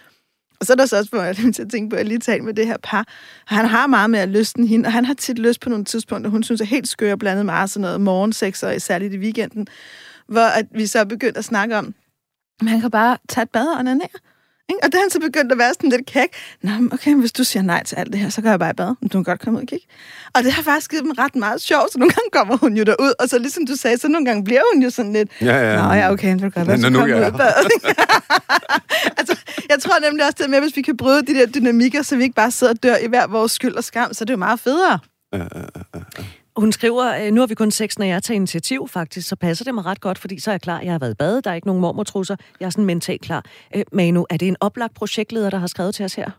Og 0.59 0.65
så 0.65 0.73
er 0.73 0.77
der 0.77 0.85
så 0.85 0.97
også, 0.97 1.09
hvor 1.09 1.21
jeg 1.21 1.35
til 1.55 1.61
at 1.61 1.69
tænke 1.71 1.89
på, 1.89 1.95
at 1.95 1.99
jeg 1.99 2.07
lige 2.07 2.19
talt 2.19 2.43
med 2.43 2.53
det 2.53 2.67
her 2.67 2.77
par. 2.83 3.07
Han 3.45 3.65
har 3.65 3.87
meget 3.87 4.09
med 4.09 4.19
at 4.19 4.29
lysten 4.29 4.67
hende, 4.67 4.87
og 4.87 4.93
han 4.93 5.05
har 5.05 5.13
tit 5.13 5.39
lyst 5.39 5.61
på 5.61 5.69
nogle 5.69 5.85
tidspunkter, 5.85 6.31
hun 6.31 6.43
synes 6.43 6.61
er 6.61 6.65
helt 6.65 6.87
skør, 6.87 7.15
blandet 7.15 7.45
meget 7.45 7.69
sådan 7.69 7.81
noget 7.81 8.01
morgensex, 8.01 8.63
og 8.63 8.81
særligt 8.81 9.13
i 9.13 9.17
weekenden, 9.17 9.67
hvor 10.27 10.41
at 10.41 10.65
vi 10.71 10.85
så 10.85 10.99
er 10.99 11.03
begyndt 11.03 11.37
at 11.37 11.45
snakke 11.45 11.77
om, 11.77 11.93
man 12.61 12.81
kan 12.81 12.91
bare 12.91 13.17
tage 13.29 13.43
et 13.43 13.49
bad 13.49 13.67
og 13.67 13.79
onanere. 13.79 14.07
Ikke? 14.69 14.83
Og 14.83 14.91
da 14.91 14.97
han 14.97 15.09
så 15.09 15.19
begyndte 15.19 15.53
at 15.53 15.59
være 15.59 15.73
sådan 15.73 15.89
lidt 15.89 16.05
kæk, 16.05 16.29
Nå, 16.61 16.71
okay, 16.91 17.15
hvis 17.15 17.31
du 17.31 17.43
siger 17.43 17.63
nej 17.63 17.83
til 17.83 17.95
alt 17.95 18.11
det 18.11 18.19
her, 18.19 18.29
så 18.29 18.41
går 18.41 18.49
jeg 18.49 18.59
bare 18.59 18.69
i 18.69 18.73
bad. 18.73 18.95
Du 19.03 19.07
kan 19.09 19.23
godt 19.23 19.39
komme 19.41 19.57
ud 19.57 19.63
og 19.63 19.67
kigge. 19.67 19.87
Og 20.33 20.43
det 20.43 20.51
har 20.51 20.63
faktisk 20.63 20.91
givet 20.91 21.03
dem 21.03 21.11
ret 21.11 21.35
meget 21.35 21.61
sjovt, 21.61 21.91
så 21.93 21.99
nogle 21.99 22.11
gange 22.11 22.29
kommer 22.31 22.57
hun 22.57 22.77
jo 22.77 22.83
derud, 22.83 23.13
og 23.19 23.29
så 23.29 23.39
ligesom 23.39 23.65
du 23.65 23.75
sagde, 23.75 23.97
så 23.97 24.07
nogle 24.07 24.25
gange 24.25 24.43
bliver 24.43 24.61
hun 24.73 24.83
jo 24.83 24.89
sådan 24.89 25.13
lidt, 25.13 25.29
ja, 25.41 25.71
ja. 25.71 25.87
Nå 25.87 25.93
ja, 25.93 26.11
okay, 26.11 26.31
det 26.31 26.53
kan 26.53 26.65
godt 26.65 26.81
så 26.81 26.91
komme 26.91 27.15
ud 27.15 27.27
i 27.27 27.31
bad. 27.31 27.53
altså, 29.19 29.35
jeg 29.69 29.79
tror 29.79 29.99
nemlig 30.05 30.25
også 30.25 30.37
det 30.39 30.49
med, 30.49 30.61
hvis 30.61 30.75
vi 30.75 30.81
kan 30.81 30.97
bryde 30.97 31.21
de 31.21 31.33
der 31.33 31.45
dynamikker, 31.45 32.01
så 32.01 32.15
vi 32.15 32.23
ikke 32.23 32.35
bare 32.35 32.51
sidder 32.51 32.73
og 32.73 32.83
dør 32.83 32.95
i 32.95 33.07
hver 33.07 33.27
vores 33.27 33.51
skyld 33.51 33.75
og 33.75 33.83
skam, 33.83 34.13
så 34.13 34.25
det 34.25 34.29
er 34.29 34.33
jo 34.33 34.37
meget 34.37 34.59
federe. 34.59 34.99
Ja, 35.33 35.37
ja, 35.37 35.45
ja, 35.75 35.99
ja. 36.17 36.23
Hun 36.57 36.71
skriver, 36.71 37.25
øh, 37.25 37.31
nu 37.31 37.41
har 37.41 37.47
vi 37.47 37.55
kun 37.55 37.71
sex, 37.71 37.97
når 37.97 38.05
jeg 38.05 38.23
tager 38.23 38.35
initiativ 38.35 38.87
faktisk, 38.87 39.27
så 39.27 39.35
passer 39.35 39.65
det 39.65 39.75
mig 39.75 39.85
ret 39.85 40.01
godt, 40.01 40.17
fordi 40.17 40.39
så 40.39 40.51
er 40.51 40.53
jeg 40.53 40.61
klar. 40.61 40.81
Jeg 40.81 40.91
har 40.91 40.99
været 40.99 41.11
i 41.11 41.15
bade, 41.15 41.41
der 41.41 41.51
er 41.51 41.55
ikke 41.55 41.67
nogen 41.67 41.81
mormortrusser. 41.81 42.35
Jeg 42.59 42.65
er 42.65 42.69
sådan 42.69 42.85
mentalt 42.85 43.21
klar. 43.21 43.45
Øh, 43.75 43.83
Manu, 43.91 44.25
er 44.29 44.37
det 44.37 44.47
en 44.47 44.57
oplagt 44.59 44.93
projektleder, 44.93 45.49
der 45.49 45.57
har 45.57 45.67
skrevet 45.67 45.95
til 45.95 46.05
os 46.05 46.15
her? 46.15 46.31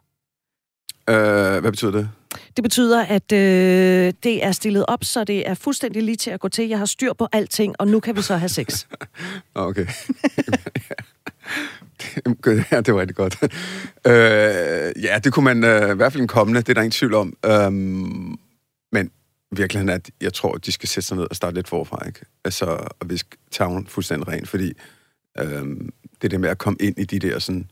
Øh, 1.10 1.60
hvad 1.60 1.70
betyder 1.70 1.90
det? 1.90 2.10
Det 2.56 2.62
betyder, 2.62 3.04
at 3.04 3.32
øh, 3.32 4.12
det 4.22 4.44
er 4.44 4.52
stillet 4.52 4.84
op, 4.88 5.04
så 5.04 5.24
det 5.24 5.48
er 5.48 5.54
fuldstændig 5.54 6.02
lige 6.02 6.16
til 6.16 6.30
at 6.30 6.40
gå 6.40 6.48
til. 6.48 6.68
Jeg 6.68 6.78
har 6.78 6.86
styr 6.86 7.12
på 7.12 7.28
alting, 7.32 7.74
og 7.78 7.88
nu 7.88 8.00
kan 8.00 8.16
vi 8.16 8.22
så 8.22 8.36
have 8.36 8.48
sex. 8.48 8.86
okay. 9.54 9.86
ja, 12.72 12.80
det 12.80 12.94
var 12.94 13.00
rigtig 13.00 13.16
godt. 13.16 13.38
øh, 14.06 15.04
ja, 15.04 15.18
det 15.24 15.32
kunne 15.32 15.44
man 15.44 15.64
øh, 15.64 15.90
i 15.90 15.94
hvert 15.94 16.12
fald 16.12 16.22
en 16.22 16.28
kommende, 16.28 16.60
det 16.60 16.68
er 16.68 16.74
der 16.74 16.80
ingen 16.80 16.90
tvivl 16.90 17.14
om. 17.14 17.36
Øhm, 17.46 18.38
men 18.92 19.10
virkeligheden 19.50 19.88
er, 19.88 19.94
at 19.94 20.10
jeg 20.20 20.32
tror, 20.32 20.54
at 20.54 20.66
de 20.66 20.72
skal 20.72 20.88
sætte 20.88 21.06
sig 21.06 21.16
ned 21.16 21.26
og 21.30 21.36
starte 21.36 21.54
lidt 21.54 21.68
forfra, 21.68 22.06
ikke? 22.06 22.20
Altså, 22.44 22.66
og 23.00 23.10
viske 23.10 23.36
tavlen 23.50 23.86
fuldstændig 23.86 24.28
ren, 24.28 24.46
fordi 24.46 24.72
øhm, 25.38 25.92
det 26.22 26.30
der 26.30 26.38
med 26.38 26.48
at 26.48 26.58
komme 26.58 26.76
ind 26.80 26.98
i 26.98 27.04
de 27.04 27.18
der 27.18 27.38
sådan 27.38 27.70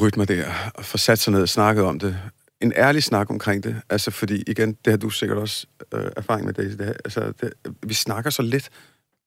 rytmer 0.00 0.24
der, 0.24 0.52
og 0.74 0.84
få 0.84 0.98
sat 0.98 1.18
sig 1.18 1.32
ned 1.32 1.42
og 1.42 1.48
snakket 1.48 1.84
om 1.84 1.98
det. 1.98 2.18
En 2.60 2.72
ærlig 2.76 3.02
snak 3.02 3.30
omkring 3.30 3.64
det, 3.64 3.82
altså 3.90 4.10
fordi, 4.10 4.42
igen, 4.46 4.72
det 4.84 4.90
har 4.90 4.96
du 4.96 5.10
sikkert 5.10 5.38
også 5.38 5.66
øh, 5.94 6.10
erfaring 6.16 6.46
med, 6.46 6.54
Daisy, 6.54 6.76
det 6.76 6.86
her, 6.86 6.94
altså, 7.04 7.32
det, 7.32 7.52
vi 7.82 7.94
snakker 7.94 8.30
så 8.30 8.42
lidt 8.42 8.70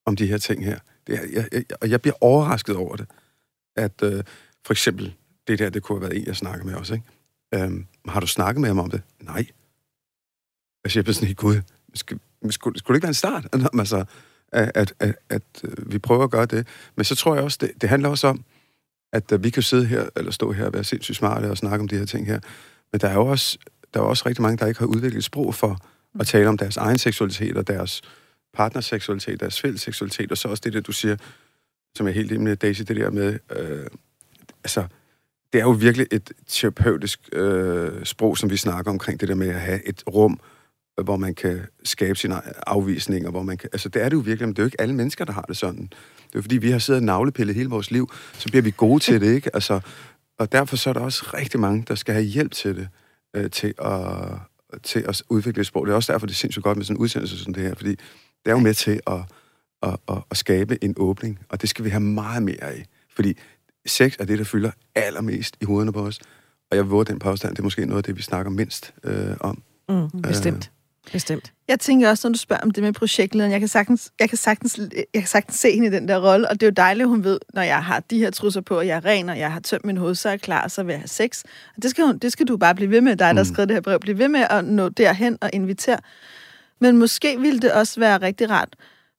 om 0.06 0.16
de 0.16 0.28
her 0.28 0.38
ting 0.38 0.66
her. 0.66 0.80
Det, 1.08 1.20
jeg, 1.34 1.48
jeg, 1.52 1.64
og 1.82 1.90
jeg 1.90 2.02
bliver 2.02 2.16
overrasket 2.22 2.76
over 2.76 2.96
det, 2.96 3.08
at 3.76 4.04
øh, 4.04 4.24
for 4.66 4.74
eksempel, 4.74 5.14
det 5.48 5.60
der, 5.60 5.70
det 5.70 5.84
kunne 5.84 6.00
have 6.00 6.10
været 6.10 6.22
en, 6.22 6.28
jeg 6.28 6.36
snakker 6.36 6.66
med 6.66 6.74
også, 6.74 6.94
ikke? 6.94 7.06
Øhm, 7.54 7.86
har 8.08 8.20
du 8.20 8.28
snakket 8.28 8.62
med 8.62 8.70
ham 8.70 8.80
om 8.80 8.90
det? 8.90 9.02
Nej. 9.22 9.46
Altså, 10.84 11.00
jeg 11.00 11.04
blev 11.04 11.14
sådan 11.14 11.28
helt, 11.28 11.38
gud, 11.38 11.62
skulle, 11.94 12.22
skulle, 12.50 12.80
skulle 12.80 12.96
det 12.96 12.98
ikke 12.98 13.04
være 13.04 13.10
en 13.10 13.14
start? 13.14 13.48
Altså, 13.80 14.06
at, 14.52 14.72
at, 14.76 14.94
at, 15.00 15.16
at 15.30 15.42
øh, 15.64 15.92
vi 15.92 16.00
prøver 16.00 16.24
at 16.24 16.32
gøre 16.32 16.46
det. 16.46 16.68
Men 16.96 17.06
så 17.06 17.16
tror 17.16 17.36
jeg 17.36 17.44
også, 17.44 17.58
det, 17.62 17.72
det 17.82 17.90
handler 17.90 18.10
også 18.10 18.28
om, 18.28 18.44
at 19.14 19.32
at 19.32 19.44
vi 19.44 19.50
kan 19.50 19.64
sidde 19.64 19.86
her, 19.86 20.10
eller 20.16 20.32
stå 20.32 20.52
her 20.52 20.66
og 20.66 20.74
være 20.74 20.84
sindssygt 20.84 21.18
smarte 21.18 21.52
og 21.52 21.58
snakke 21.58 21.82
om 21.82 21.88
de 21.88 21.98
her 21.98 22.06
ting 22.06 22.28
her. 22.28 22.40
Men 22.92 23.02
der 23.02 23.08
er 23.08 23.14
jo 23.14 23.26
også, 23.26 23.58
der 23.94 24.00
er 24.00 24.04
også 24.04 24.24
rigtig 24.26 24.42
mange, 24.42 24.58
der 24.58 24.68
ikke 24.68 24.80
har 24.80 24.88
udviklet 24.88 25.24
sprog 25.24 25.56
for 25.56 25.78
at 26.20 26.28
tale 26.28 26.50
om 26.50 26.58
deres 26.58 26.78
egen 26.78 26.98
seksualitet 26.98 27.58
og 27.58 27.68
deres 27.68 28.02
partners 28.54 28.86
seksualitet, 28.86 29.40
deres 29.40 29.62
fælles 29.62 29.82
seksualitet, 29.82 30.32
og 30.32 30.38
så 30.38 30.48
også 30.48 30.62
det 30.64 30.74
der, 30.74 30.82
du 30.82 30.92
siger, 30.92 31.16
som 31.96 32.08
jeg 32.08 32.12
er 32.12 32.16
helt 32.16 32.32
enig 32.32 32.44
med 32.44 32.56
Daisy, 32.56 32.82
det 32.82 32.96
der 32.96 33.10
med, 33.10 33.40
øh, 33.56 33.88
altså, 34.64 34.88
det 35.54 35.60
er 35.60 35.64
jo 35.64 35.72
virkelig 35.72 36.08
et 36.12 36.32
terapeutisk 36.48 37.30
øh, 37.34 38.06
sprog, 38.06 38.38
som 38.38 38.50
vi 38.50 38.58
snakker 38.58 38.92
omkring, 38.92 39.20
det 39.20 39.30
der 39.30 39.36
med 39.36 39.50
at 39.50 39.62
have 39.62 39.88
et 39.88 40.04
rum, 40.08 40.40
hvor 41.04 41.18
man 41.18 41.36
kan 41.36 41.62
skabe 41.84 42.16
sine 42.16 42.42
afvisninger, 42.68 43.32
hvor 43.32 43.44
man 43.44 43.58
kan... 43.58 43.70
Altså, 43.74 43.90
det 43.90 44.02
er 44.02 44.10
det 44.10 44.16
jo 44.16 44.22
virkelig, 44.22 44.48
men 44.48 44.56
det 44.56 44.60
er 44.60 44.64
jo 44.64 44.68
ikke 44.68 44.82
alle 44.82 44.96
mennesker, 44.96 45.26
der 45.26 45.34
har 45.34 45.42
det 45.42 45.58
sådan. 45.58 45.84
Det 45.84 46.36
er 46.36 46.36
jo 46.36 46.42
fordi, 46.42 46.58
vi 46.58 46.72
har 46.72 46.80
siddet 46.80 47.02
og 47.02 47.06
navlepillet 47.06 47.56
hele 47.56 47.70
vores 47.70 47.92
liv, 47.92 48.12
så 48.34 48.50
bliver 48.50 48.64
vi 48.64 48.74
gode 48.78 49.04
til 49.04 49.22
det, 49.22 49.36
ikke? 49.36 49.56
Altså, 49.56 49.80
og 50.40 50.52
derfor 50.52 50.76
så 50.76 50.90
er 50.90 50.94
der 50.94 51.02
også 51.02 51.26
rigtig 51.34 51.60
mange, 51.60 51.86
der 51.88 51.96
skal 51.96 52.14
have 52.14 52.26
hjælp 52.26 52.52
til 52.52 52.76
det, 52.76 52.88
øh, 53.36 53.50
til, 53.50 53.74
at, 53.82 54.00
til 54.84 55.00
at 55.00 55.24
udvikle 55.30 55.64
sprog. 55.64 55.86
Det 55.86 55.92
er 55.92 55.96
også 55.96 56.14
derfor, 56.14 56.28
det 56.28 56.34
er 56.34 56.38
sindssygt 56.38 56.64
godt 56.64 56.78
med 56.78 56.86
sådan 56.86 56.98
en 56.98 57.02
udsendelse 57.02 57.44
som 57.44 57.54
det 57.54 57.64
her, 57.64 57.76
fordi 57.76 57.90
det 57.90 58.46
er 58.46 58.52
jo 58.52 58.60
med 58.60 58.74
til 58.74 59.00
at, 59.08 59.20
at, 59.84 59.98
at, 60.10 60.18
at 60.32 60.38
skabe 60.38 60.84
en 60.84 60.94
åbning, 60.98 61.40
og 61.50 61.62
det 61.62 61.70
skal 61.70 61.86
vi 61.86 61.90
have 61.90 62.02
meget 62.02 62.44
mere 62.44 62.64
af. 62.64 62.86
Fordi 63.16 63.38
sex 63.86 64.16
er 64.20 64.26
det, 64.26 64.40
der 64.40 64.46
fylder 64.46 64.72
allermest 64.96 65.58
i 65.62 65.66
hovederne 65.66 65.94
på 65.94 66.06
os. 66.06 66.20
Og 66.72 66.78
jeg 66.78 66.90
våger 66.90 67.04
den 67.04 67.20
påstand, 67.20 67.52
det 67.52 67.60
er 67.60 67.64
måske 67.64 67.86
noget 67.86 67.98
af 67.98 68.04
det, 68.04 68.18
vi 68.18 68.22
snakker 68.22 68.52
mindst 68.52 68.94
øh, 69.04 69.38
om. 69.40 69.64
Mm, 69.90 70.22
bestemt. 70.22 70.72
Øh, 70.74 70.81
Bestemt. 71.12 71.54
Jeg 71.68 71.80
tænker 71.80 72.10
også, 72.10 72.28
når 72.28 72.34
du 72.34 72.40
spørger 72.40 72.62
om 72.64 72.72
det 72.72 72.84
med 72.84 72.94
projektlederen, 72.94 73.52
jeg 73.52 73.60
kan 73.60 73.68
sagtens, 73.68 74.12
jeg 74.20 74.30
kan 74.30 74.38
sagtens, 74.38 74.80
jeg 74.96 75.22
kan 75.22 75.28
sagtens 75.28 75.60
se 75.60 75.72
hende 75.74 75.88
i 75.88 75.90
den 75.90 76.08
der 76.08 76.32
rolle, 76.32 76.50
og 76.50 76.54
det 76.54 76.64
er 76.64 76.68
jo 76.68 76.74
dejligt, 76.78 77.08
hun 77.08 77.24
ved, 77.24 77.40
når 77.54 77.62
jeg 77.62 77.84
har 77.84 78.00
de 78.00 78.20
her 78.20 78.32
trusser 78.32 78.62
på, 78.62 78.78
og 78.78 78.88
jeg 78.88 78.96
er 78.98 79.06
ren, 79.06 79.30
og 79.30 79.40
jeg 79.40 79.52
har 79.52 79.60
tømt 79.60 79.86
min 79.86 79.98
hoved, 79.98 80.16
så 80.16 80.30
er 80.30 80.32
jeg 80.32 80.42
klar, 80.42 80.68
så 80.68 80.84
vil 80.84 80.94
jeg 80.94 81.00
have 81.00 81.08
sex. 81.08 81.44
Og 81.76 81.84
det 81.84 81.92
skal, 81.92 82.06
hun, 82.06 82.18
det 82.18 82.32
skal 82.32 82.48
du 82.48 82.58
bare 82.58 82.76
blive 82.76 82.92
ved 82.92 83.02
med, 83.02 83.12
dig, 83.12 83.20
der 83.20 83.26
har 83.26 83.34
mm. 83.34 83.46
skrevet 83.46 83.70
det 83.70 83.76
her 83.76 83.82
brev. 83.82 84.00
Blive 84.00 84.18
ved 84.18 84.28
med 84.28 84.46
at 84.50 84.66
nå 84.66 84.90
derhen 84.90 85.38
og 85.42 85.50
invitere. 85.54 85.98
Men 86.80 86.98
måske 86.98 87.40
ville 87.40 87.60
det 87.60 87.74
også 87.74 88.00
være 88.00 88.22
rigtig 88.22 88.50
rart, 88.50 88.76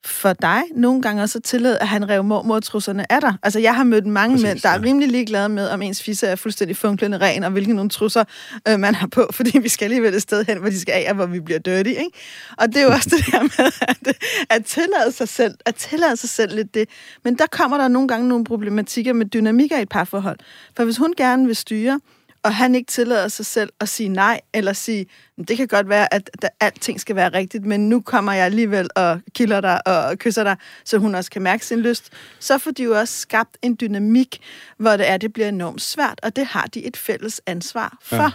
for 0.07 0.33
dig 0.33 0.63
nogle 0.75 1.03
gange 1.03 1.23
også 1.23 1.39
at 1.39 1.45
tillade, 1.45 1.79
at 1.79 1.89
han 1.89 2.09
rev 2.09 2.25
mormortrusserne 2.25 3.13
af 3.13 3.21
dig? 3.21 3.35
Altså, 3.43 3.59
jeg 3.59 3.75
har 3.75 3.85
mødt 3.85 4.07
mange 4.07 4.35
Præcis, 4.35 4.47
mænd, 4.47 4.61
der 4.61 4.69
ja. 4.69 4.77
er 4.77 4.83
rimelig 4.83 5.09
ligeglade 5.09 5.49
med, 5.49 5.69
om 5.69 5.83
ens 5.83 6.03
fisse 6.03 6.27
er 6.27 6.37
fuldstændig 6.37 6.77
funklende 6.77 7.19
ren, 7.19 7.45
og 7.45 7.51
hvilke 7.51 7.75
nogle 7.75 7.91
trusser 7.91 8.25
øh, 8.69 8.81
man 8.81 8.95
har 8.95 9.07
på, 9.07 9.29
fordi 9.37 9.59
vi 9.59 9.69
skal 9.69 9.85
alligevel 9.85 10.15
et 10.15 10.23
sted 10.23 10.45
hen, 10.45 10.59
hvor 10.59 10.69
de 10.69 10.81
skal 10.81 10.93
af, 10.93 11.07
og 11.09 11.15
hvor 11.15 11.27
vi 11.27 11.41
bliver 11.41 11.59
dirty, 11.59 11.89
ikke? 11.89 12.11
Og 12.59 12.69
det 12.69 12.77
er 12.77 12.83
jo 12.83 12.91
også 12.91 13.11
det 13.17 13.27
der 13.33 13.43
med 13.43 13.73
at, 13.81 14.17
at 14.51 14.65
tillade 14.65 15.13
sig 15.13 15.29
selv, 15.29 15.55
at 15.67 15.75
tillade 15.75 16.17
sig 16.17 16.29
selv 16.29 16.55
lidt 16.55 16.75
det. 16.75 16.89
Men 17.25 17.39
der 17.39 17.47
kommer 17.47 17.79
der 17.79 17.89
nogle 17.89 18.09
gange 18.09 18.29
nogle 18.29 18.45
problematikker 18.45 19.13
med 19.13 19.27
dynamikker 19.27 19.79
i 19.79 19.83
et 19.83 19.89
parforhold. 19.89 20.39
For 20.77 20.85
hvis 20.85 20.97
hun 20.97 21.15
gerne 21.17 21.47
vil 21.47 21.57
styre, 21.57 22.01
og 22.45 22.55
han 22.55 22.75
ikke 22.75 22.91
tillader 22.91 23.29
sig 23.29 23.47
selv 23.47 23.73
at 23.81 23.89
sige 23.89 24.09
nej, 24.09 24.41
eller 24.55 24.73
sige, 24.73 25.07
det 25.49 25.57
kan 25.57 25.69
godt 25.69 25.89
være, 25.89 26.15
at 26.15 26.31
der, 26.43 26.49
alting 26.61 27.01
skal 27.01 27.17
være 27.17 27.29
rigtigt, 27.29 27.65
men 27.65 27.89
nu 27.89 28.01
kommer 28.01 28.33
jeg 28.33 28.45
alligevel 28.45 28.89
og 28.97 29.21
kilder 29.35 29.61
dig 29.61 29.87
og 29.87 30.19
kysser 30.19 30.45
dig, 30.45 30.57
så 30.85 30.99
hun 30.99 31.15
også 31.15 31.31
kan 31.31 31.43
mærke 31.43 31.67
sin 31.67 31.81
lyst, 31.81 32.13
så 32.39 32.59
får 32.59 32.71
de 32.71 32.83
jo 32.83 32.99
også 32.99 33.19
skabt 33.19 33.59
en 33.63 33.77
dynamik, 33.81 34.41
hvor 34.77 34.97
det 34.97 35.09
er, 35.09 35.17
det 35.17 35.33
bliver 35.33 35.49
enormt 35.49 35.83
svært, 35.83 36.21
og 36.23 36.37
det 36.37 36.47
har 36.47 36.67
de 36.67 36.87
et 36.87 36.97
fælles 36.97 37.41
ansvar 37.47 37.99
for. 38.03 38.17
Ja. 38.17 38.31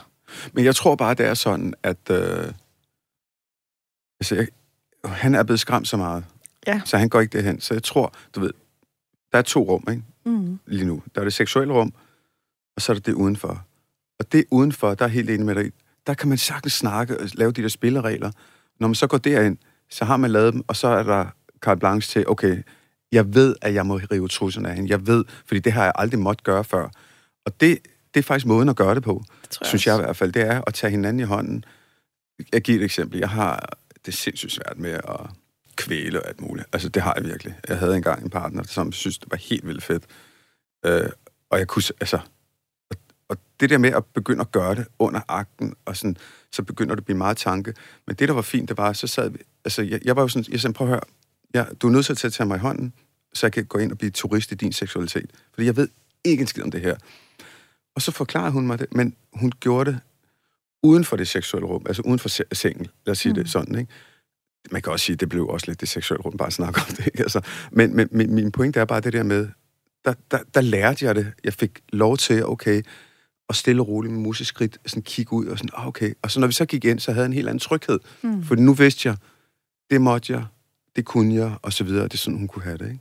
Men 0.53 0.65
jeg 0.65 0.75
tror 0.75 0.95
bare, 0.95 1.13
det 1.13 1.25
er 1.25 1.33
sådan, 1.33 1.73
at 1.83 2.09
øh, 2.09 2.51
altså, 4.19 4.35
jeg, 4.35 4.47
han 5.05 5.35
er 5.35 5.43
blevet 5.43 5.59
skræmt 5.59 5.87
så 5.87 5.97
meget, 5.97 6.25
ja. 6.67 6.81
så 6.85 6.97
han 6.97 7.09
går 7.09 7.21
ikke 7.21 7.37
derhen. 7.37 7.61
Så 7.61 7.73
jeg 7.73 7.83
tror, 7.83 8.13
du 8.35 8.39
ved, 8.39 8.51
der 9.31 9.37
er 9.37 9.41
to 9.41 9.63
rum, 9.63 9.87
ikke? 9.89 10.03
Mm. 10.25 10.59
Lige 10.65 10.85
nu. 10.85 11.03
Der 11.15 11.21
er 11.21 11.25
det 11.25 11.33
seksuelle 11.33 11.73
rum, 11.73 11.93
og 12.75 12.81
så 12.81 12.91
er 12.91 12.93
der 12.93 13.01
det 13.01 13.13
udenfor. 13.13 13.66
Og 14.19 14.31
det 14.31 14.45
udenfor, 14.51 14.93
der 14.95 15.05
er 15.05 15.09
helt 15.09 15.29
enig 15.29 15.45
med 15.45 15.55
dig 15.55 15.71
der 16.07 16.13
kan 16.13 16.29
man 16.29 16.37
sagtens 16.37 16.73
snakke 16.73 17.19
og 17.19 17.27
lave 17.33 17.51
de 17.51 17.61
der 17.61 17.67
spilleregler. 17.67 18.31
Når 18.79 18.87
man 18.87 18.95
så 18.95 19.07
går 19.07 19.17
derind, 19.17 19.57
så 19.89 20.05
har 20.05 20.17
man 20.17 20.31
lavet 20.31 20.53
dem, 20.53 20.63
og 20.67 20.75
så 20.75 20.87
er 20.87 21.03
der 21.03 21.25
carte 21.61 21.79
blanche 21.79 22.11
til, 22.11 22.29
okay, 22.29 22.63
jeg 23.11 23.33
ved, 23.33 23.55
at 23.61 23.73
jeg 23.73 23.85
må 23.85 23.95
rive 24.11 24.27
trusserne 24.27 24.69
af 24.69 24.75
hende. 24.75 24.89
Jeg 24.89 25.07
ved, 25.07 25.25
fordi 25.45 25.59
det 25.59 25.73
har 25.73 25.83
jeg 25.83 25.91
aldrig 25.95 26.19
måttet 26.19 26.43
gøre 26.43 26.63
før. 26.63 26.89
Og 27.45 27.61
det, 27.61 27.79
det 28.13 28.19
er 28.19 28.23
faktisk 28.23 28.45
måden 28.45 28.69
at 28.69 28.75
gøre 28.75 28.95
det 28.95 29.03
på, 29.03 29.23
det 29.41 29.57
jeg 29.61 29.67
synes 29.67 29.87
jeg 29.87 29.95
i 29.95 30.01
hvert 30.01 30.15
fald. 30.15 30.31
Det 30.31 30.41
er 30.41 30.61
at 30.67 30.73
tage 30.73 30.91
hinanden 30.91 31.19
i 31.19 31.23
hånden. 31.23 31.65
Jeg 32.53 32.61
giver 32.61 32.79
et 32.79 32.83
eksempel. 32.83 33.19
Jeg 33.19 33.29
har 33.29 33.77
det 34.05 34.13
sindssygt 34.13 34.51
svært 34.51 34.77
med 34.77 34.91
at 34.91 35.29
kvæle 35.75 36.21
og 36.21 36.27
alt 36.27 36.41
muligt. 36.41 36.67
Altså, 36.73 36.89
det 36.89 37.01
har 37.01 37.13
jeg 37.17 37.25
virkelig. 37.25 37.55
Jeg 37.67 37.77
havde 37.77 37.95
engang 37.95 38.23
en 38.23 38.29
partner, 38.29 38.63
som 38.63 38.91
synes, 38.91 39.17
det 39.17 39.31
var 39.31 39.37
helt 39.37 39.67
vildt 39.67 39.83
fedt. 39.83 40.03
Øh, 40.85 41.09
og 41.49 41.59
jeg 41.59 41.67
kunne, 41.67 41.83
altså, 41.99 42.19
og 43.29 43.37
det 43.59 43.69
der 43.69 43.77
med 43.77 43.89
at 43.89 44.05
begynde 44.05 44.41
at 44.41 44.51
gøre 44.51 44.75
det 44.75 44.85
under 44.99 45.21
akten, 45.27 45.73
og 45.85 45.97
sådan, 45.97 46.17
så 46.51 46.63
begynder 46.63 46.95
det 46.95 47.01
at 47.01 47.05
blive 47.05 47.17
meget 47.17 47.37
tanke. 47.37 47.73
Men 48.07 48.15
det, 48.15 48.27
der 48.27 48.33
var 48.33 48.41
fint, 48.41 48.69
det 48.69 48.77
var, 48.77 48.93
så 48.93 49.07
sad 49.07 49.29
vi, 49.29 49.37
altså 49.65 49.81
jeg, 49.81 49.99
jeg 50.05 50.15
var 50.15 50.21
jo 50.21 50.27
sådan, 50.27 50.51
jeg 50.51 50.59
sagde, 50.59 50.73
prøv 50.73 50.87
at 50.87 50.91
høre, 50.91 51.01
ja, 51.53 51.65
du 51.81 51.87
er 51.87 51.91
nødt 51.91 52.05
til 52.05 52.27
at 52.27 52.33
tage 52.33 52.47
mig 52.47 52.55
i 52.55 52.59
hånden, 52.59 52.93
så 53.33 53.45
jeg 53.45 53.53
kan 53.53 53.65
gå 53.65 53.77
ind 53.77 53.91
og 53.91 53.97
blive 53.97 54.11
turist 54.11 54.51
i 54.51 54.55
din 54.55 54.71
seksualitet. 54.71 55.31
Fordi 55.53 55.65
jeg 55.65 55.75
ved 55.75 55.89
ikke 56.23 56.41
en 56.41 56.47
skid 56.47 56.63
om 56.63 56.71
det 56.71 56.81
her. 56.81 56.95
Og 57.95 58.01
så 58.01 58.11
forklarede 58.11 58.51
hun 58.51 58.67
mig 58.67 58.79
det, 58.79 58.87
men 58.95 59.15
hun 59.33 59.51
gjorde 59.59 59.91
det 59.91 59.99
uden 60.83 61.03
for 61.03 61.15
det 61.15 61.27
seksuelle 61.27 61.67
rum, 61.67 61.85
altså 61.87 62.01
uden 62.05 62.19
for 62.19 62.55
sengen, 62.55 62.87
lad 63.05 63.11
os 63.11 63.19
sige 63.19 63.33
mm. 63.33 63.35
det 63.35 63.49
sådan, 63.49 63.79
ikke? 63.79 63.91
Man 64.71 64.81
kan 64.81 64.91
også 64.91 65.05
sige, 65.05 65.13
at 65.13 65.19
det 65.19 65.29
blev 65.29 65.47
også 65.47 65.67
lidt 65.67 65.81
det 65.81 65.89
seksuelle 65.89 66.21
rum, 66.21 66.37
bare 66.37 66.47
at 66.47 66.53
snakke 66.53 66.81
om 66.89 66.95
det, 66.95 67.05
ikke? 67.05 67.23
Altså, 67.23 67.41
men, 67.71 67.95
men, 67.95 68.07
men 68.11 68.35
min 68.35 68.51
pointe 68.51 68.79
er 68.79 68.85
bare 68.85 69.01
det 69.01 69.13
der 69.13 69.23
med, 69.23 69.47
der, 70.05 70.13
der, 70.31 70.39
der 70.53 70.61
lærte 70.61 71.05
jeg 71.05 71.15
det. 71.15 71.33
Jeg 71.43 71.53
fik 71.53 71.79
lov 71.89 72.17
til, 72.17 72.45
okay, 72.45 72.81
og 73.47 73.55
stille 73.55 73.81
og 73.81 73.87
roligt 73.87 74.13
med 74.13 74.21
museskridt 74.21 74.77
sådan 74.85 75.03
kigge 75.03 75.33
ud 75.33 75.45
og 75.45 75.57
sådan, 75.57 75.69
ah, 75.73 75.87
okay. 75.87 76.13
Og 76.21 76.31
så 76.31 76.39
når 76.39 76.47
vi 76.47 76.53
så 76.53 76.65
gik 76.65 76.85
ind, 76.85 76.99
så 76.99 77.11
havde 77.11 77.23
jeg 77.23 77.27
en 77.27 77.33
helt 77.33 77.47
anden 77.47 77.59
tryghed. 77.59 77.99
Mm. 78.21 78.43
For 78.43 78.55
nu 78.55 78.73
vidste 78.73 79.09
jeg, 79.09 79.17
det 79.89 80.01
måtte 80.01 80.33
jeg, 80.33 80.45
det 80.95 81.05
kunne 81.05 81.35
jeg, 81.35 81.51
og 81.61 81.73
så 81.73 81.83
videre. 81.83 82.03
Det 82.03 82.13
er 82.13 82.17
sådan, 82.17 82.37
hun 82.37 82.47
kunne 82.47 82.63
have 82.63 82.77
det, 82.77 82.85
ikke? 82.85 82.99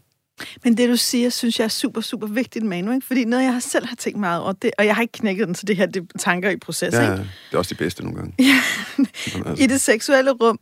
Men 0.65 0.77
det, 0.77 0.89
du 0.89 0.97
siger, 0.97 1.31
synes 1.31 1.59
jeg 1.59 1.65
er 1.65 1.69
super, 1.69 2.01
super 2.01 2.27
vigtigt, 2.27 2.65
Manu, 2.65 2.93
ikke? 2.93 3.07
Fordi 3.07 3.25
noget, 3.25 3.45
jeg 3.45 3.53
har 3.53 3.61
selv 3.61 3.87
har 3.87 3.97
tænkt 3.97 4.21
meget 4.21 4.43
over, 4.43 4.53
det, 4.53 4.71
og 4.79 4.87
jeg 4.87 4.95
har 4.95 5.03
ikke 5.03 5.13
knækket 5.13 5.47
den, 5.47 5.55
så 5.55 5.67
det 5.67 5.77
her 5.77 5.87
det 5.87 6.03
er 6.15 6.19
tanker 6.19 6.51
i 6.51 6.57
proces, 6.57 6.95
ja, 6.95 7.13
ikke? 7.13 7.23
det 7.23 7.55
er 7.55 7.59
også 7.59 7.69
det 7.69 7.79
bedste 7.79 8.03
nogle 8.03 8.19
gange. 8.19 8.35
Ja. 8.39 8.63
I 9.65 9.67
det 9.67 9.81
seksuelle 9.81 10.31
rum, 10.31 10.59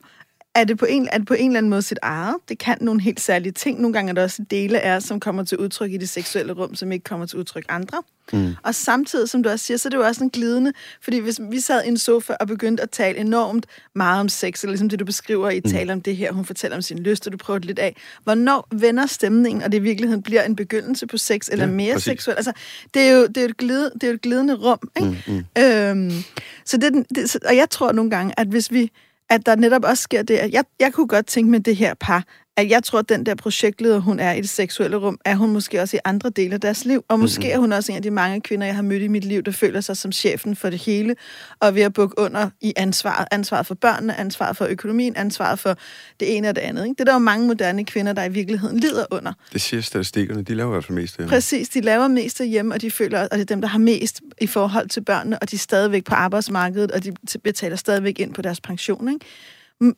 er 0.55 0.65
det, 0.65 0.79
på 0.79 0.87
en, 0.89 1.09
er 1.13 1.19
det 1.19 1.27
på 1.27 1.35
en 1.35 1.51
eller 1.51 1.59
anden 1.59 1.71
måde 1.71 1.83
sit 1.83 1.99
eget? 2.03 2.37
Det 2.49 2.59
kan 2.59 2.79
nogle 2.81 3.01
helt 3.01 3.21
særlige 3.21 3.53
ting. 3.53 3.81
Nogle 3.81 3.93
gange 3.93 4.11
er 4.11 4.15
der 4.15 4.23
også 4.23 4.45
dele 4.51 4.81
af 4.81 5.03
som 5.03 5.21
kommer 5.21 5.45
til 5.45 5.59
udtryk 5.59 5.93
i 5.93 5.97
det 5.97 6.09
seksuelle 6.09 6.53
rum, 6.53 6.75
som 6.75 6.93
ikke 6.93 7.05
kommer 7.05 7.27
til 7.27 7.39
udtryk 7.39 7.65
andre. 7.69 8.03
Mm. 8.33 8.55
Og 8.63 8.75
samtidig, 8.75 9.29
som 9.29 9.43
du 9.43 9.49
også 9.49 9.65
siger, 9.65 9.79
så 9.79 9.89
er 9.89 9.91
det 9.91 9.97
jo 9.97 10.03
også 10.03 10.25
en 10.25 10.31
glidende, 10.31 10.73
fordi 11.03 11.19
hvis 11.19 11.41
vi 11.51 11.61
sad 11.61 11.85
i 11.85 11.89
en 11.89 11.99
sofa 11.99 12.37
og 12.41 12.47
begyndte 12.47 12.83
at 12.83 12.91
tale 12.91 13.19
enormt 13.19 13.67
meget 13.95 14.21
om 14.21 14.29
sex, 14.29 14.63
eller 14.63 14.73
ligesom 14.73 14.89
det, 14.89 14.99
du 14.99 15.05
beskriver 15.05 15.51
i 15.51 15.61
mm. 15.65 15.71
tale 15.71 15.93
om 15.93 16.01
det 16.01 16.17
her, 16.17 16.33
hun 16.33 16.45
fortæller 16.45 16.77
om 16.77 16.83
sin 16.83 16.99
lyst, 16.99 17.27
og 17.27 17.33
du 17.33 17.39
prøver 17.39 17.59
det 17.59 17.67
lidt 17.67 17.79
af, 17.79 17.97
hvornår 18.25 18.69
vender 18.73 19.07
stemningen, 19.07 19.63
og 19.63 19.73
det 19.73 19.79
i 19.79 19.81
virkeligheden 19.81 20.23
bliver 20.23 20.43
en 20.43 20.57
begyndelse 20.57 21.07
på 21.07 21.19
sex, 21.19 21.49
eller 21.53 21.65
ja, 21.65 21.71
mere 21.71 21.93
præcis. 21.93 22.05
seksuelt? 22.05 22.39
Altså, 22.39 22.53
det 22.95 23.03
er 23.03 23.13
jo, 23.13 23.27
det 23.27 23.37
er 23.37 23.43
jo, 23.43 23.49
et, 23.49 23.57
glide, 23.57 23.91
det 23.95 24.03
er 24.03 24.09
jo 24.09 24.15
et 24.15 24.23
glidende 24.23 24.55
rum, 24.55 24.89
ikke? 24.97 25.23
Mm, 25.27 25.33
mm. 25.35 25.63
Øhm, 25.63 26.25
så 26.65 26.77
det, 26.77 27.07
det, 27.15 27.37
og 27.47 27.57
jeg 27.57 27.71
tror 27.71 27.93
nogle 27.93 28.11
gange, 28.11 28.41
at 28.41 28.47
hvis 28.47 28.73
vi 28.73 28.91
at 29.31 29.47
der 29.47 29.57
netop 29.57 29.85
også 29.85 30.03
sker 30.03 30.23
det, 30.23 30.37
at 30.37 30.53
jeg, 30.53 30.65
jeg 30.81 30.93
kunne 30.93 31.09
godt 31.09 31.27
tænke 31.27 31.51
med 31.51 31.61
det 31.61 31.77
her 31.77 31.95
par, 31.95 32.25
at 32.57 32.71
jeg 32.71 32.85
tror, 32.85 32.99
at 32.99 33.09
den 33.09 33.27
der 33.27 33.35
projektleder, 33.35 33.99
hun 33.99 34.21
er 34.21 34.33
i 34.33 34.41
det 34.41 34.51
seksuelle 34.51 34.97
rum, 34.97 35.19
er 35.25 35.35
hun 35.35 35.53
måske 35.53 35.81
også 35.81 35.97
i 35.97 36.01
andre 36.05 36.31
dele 36.31 36.55
af 36.55 36.61
deres 36.61 36.85
liv. 36.85 37.05
Og 37.09 37.21
måske 37.21 37.41
mm-hmm. 37.41 37.55
er 37.55 37.59
hun 37.59 37.73
også 37.73 37.93
en 37.93 37.97
af 37.97 38.03
de 38.03 38.11
mange 38.11 38.41
kvinder, 38.41 38.67
jeg 38.67 38.75
har 38.75 38.83
mødt 38.83 39.03
i 39.03 39.09
mit 39.09 39.25
liv, 39.25 39.43
der 39.43 39.53
føler 39.53 39.81
sig 39.81 39.97
som 39.97 40.13
chefen 40.13 40.57
for 40.57 40.71
det 40.71 40.79
hele, 40.79 41.15
og 41.61 41.75
ved 41.75 41.83
at 41.83 41.93
bukke 41.93 42.19
under 42.19 42.51
i 42.61 42.73
ansvaret. 42.77 43.27
Ansvaret 43.31 43.67
for 43.67 43.75
børnene, 43.75 44.17
ansvaret 44.17 44.57
for 44.57 44.67
økonomien, 44.67 45.17
ansvaret 45.17 45.59
for 45.59 45.77
det 46.21 46.37
ene 46.37 46.49
og 46.49 46.57
det 46.57 46.63
andet. 46.63 46.85
Ikke? 46.85 46.95
Det 46.95 47.01
er 47.01 47.05
der 47.05 47.13
jo 47.13 47.19
mange 47.19 47.47
moderne 47.47 47.85
kvinder, 47.85 48.13
der 48.13 48.25
i 48.25 48.33
virkeligheden 48.33 48.79
lider 48.79 49.05
under. 49.11 49.33
Det 49.53 49.61
siger 49.61 49.81
statistikkerne, 49.81 50.43
de 50.43 50.55
laver 50.55 50.71
i 50.71 50.73
hvert 50.73 50.85
fald 50.85 50.99
mest 50.99 51.17
hjemme. 51.17 51.31
Præcis, 51.31 51.69
de 51.69 51.81
laver 51.81 52.09
mest 52.09 52.41
hjemme, 52.45 52.75
og 52.75 52.81
de 52.81 52.91
føler, 52.91 53.21
at 53.21 53.31
det 53.33 53.41
er 53.41 53.45
dem, 53.45 53.61
der 53.61 53.69
har 53.69 53.79
mest 53.79 54.21
i 54.41 54.47
forhold 54.47 54.89
til 54.89 55.01
børnene, 55.01 55.39
og 55.39 55.51
de 55.51 55.57
er 55.57 55.61
stadigvæk 55.61 56.05
på 56.05 56.15
arbejdsmarkedet, 56.15 56.91
og 56.91 57.05
de 57.05 57.13
betaler 57.45 57.77
stadigvæk 57.77 58.21
ind 58.21 58.35
på 58.35 58.43
deres 58.43 58.61
pension. 58.61 59.09
Ikke? 59.09 59.27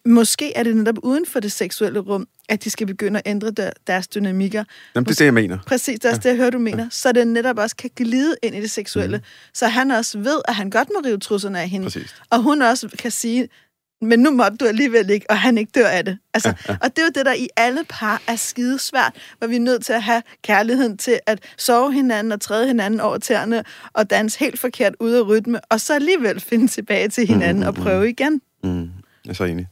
Måske 0.06 0.56
er 0.56 0.62
det 0.62 0.76
netop 0.76 0.98
uden 1.02 1.26
for 1.26 1.40
det 1.40 1.52
seksuelle 1.52 2.00
rum, 2.00 2.28
at 2.48 2.64
de 2.64 2.70
skal 2.70 2.86
begynde 2.86 3.18
at 3.18 3.30
ændre 3.30 3.50
der, 3.50 3.70
deres 3.86 4.08
dynamikker. 4.08 4.64
Jamen, 4.94 5.04
det 5.04 5.10
er 5.10 5.14
det, 5.14 5.24
jeg 5.24 5.34
mener. 5.34 5.58
Præcis, 5.66 5.98
det 5.98 6.04
er 6.04 6.10
også 6.10 6.20
ja. 6.24 6.28
det, 6.28 6.34
jeg 6.34 6.36
hører, 6.36 6.50
du 6.50 6.58
mener. 6.58 6.82
Ja. 6.82 6.88
Så 6.90 7.12
det 7.12 7.26
netop 7.26 7.58
også 7.58 7.76
kan 7.76 7.90
glide 7.96 8.36
ind 8.42 8.54
i 8.56 8.60
det 8.60 8.70
seksuelle. 8.70 9.16
Mm. 9.16 9.24
Så 9.54 9.66
han 9.66 9.90
også 9.90 10.18
ved, 10.18 10.40
at 10.48 10.54
han 10.54 10.70
godt 10.70 10.88
må 10.94 11.00
rive 11.04 11.18
trusserne 11.18 11.60
af 11.60 11.68
hende. 11.68 11.86
Præcis. 11.86 12.14
Og 12.30 12.42
hun 12.42 12.62
også 12.62 12.88
kan 12.98 13.10
sige, 13.10 13.48
men 14.02 14.18
nu 14.18 14.30
måtte 14.30 14.56
du 14.56 14.64
alligevel 14.64 15.10
ikke, 15.10 15.26
og 15.30 15.38
han 15.38 15.58
ikke 15.58 15.70
dør 15.74 15.86
af 15.88 16.04
det. 16.04 16.18
Altså, 16.34 16.48
ja, 16.48 16.72
ja. 16.72 16.78
Og 16.82 16.96
det 16.96 16.98
er 16.98 17.06
jo 17.06 17.10
det, 17.14 17.26
der 17.26 17.32
i 17.32 17.48
alle 17.56 17.84
par 17.88 18.22
er 18.26 18.36
skide 18.36 18.78
svært, 18.78 19.12
hvor 19.38 19.46
vi 19.46 19.56
er 19.56 19.60
nødt 19.60 19.84
til 19.84 19.92
at 19.92 20.02
have 20.02 20.22
kærligheden 20.42 20.98
til 20.98 21.20
at 21.26 21.38
sove 21.56 21.92
hinanden 21.92 22.32
og 22.32 22.40
træde 22.40 22.66
hinanden 22.66 23.00
over 23.00 23.18
tæerne 23.18 23.64
og 23.92 24.10
danse 24.10 24.38
helt 24.38 24.58
forkert 24.58 24.94
ud 25.00 25.10
af 25.10 25.26
rytme, 25.28 25.60
og 25.60 25.80
så 25.80 25.94
alligevel 25.94 26.40
finde 26.40 26.68
tilbage 26.68 27.08
til 27.08 27.26
hinanden 27.26 27.62
mm, 27.62 27.68
og 27.68 27.74
prøve 27.74 28.00
mm. 28.00 28.08
igen. 28.08 28.40
Mm. 28.64 28.90
Jeg 29.26 29.30
er 29.30 29.34
så 29.34 29.44
enig. 29.44 29.66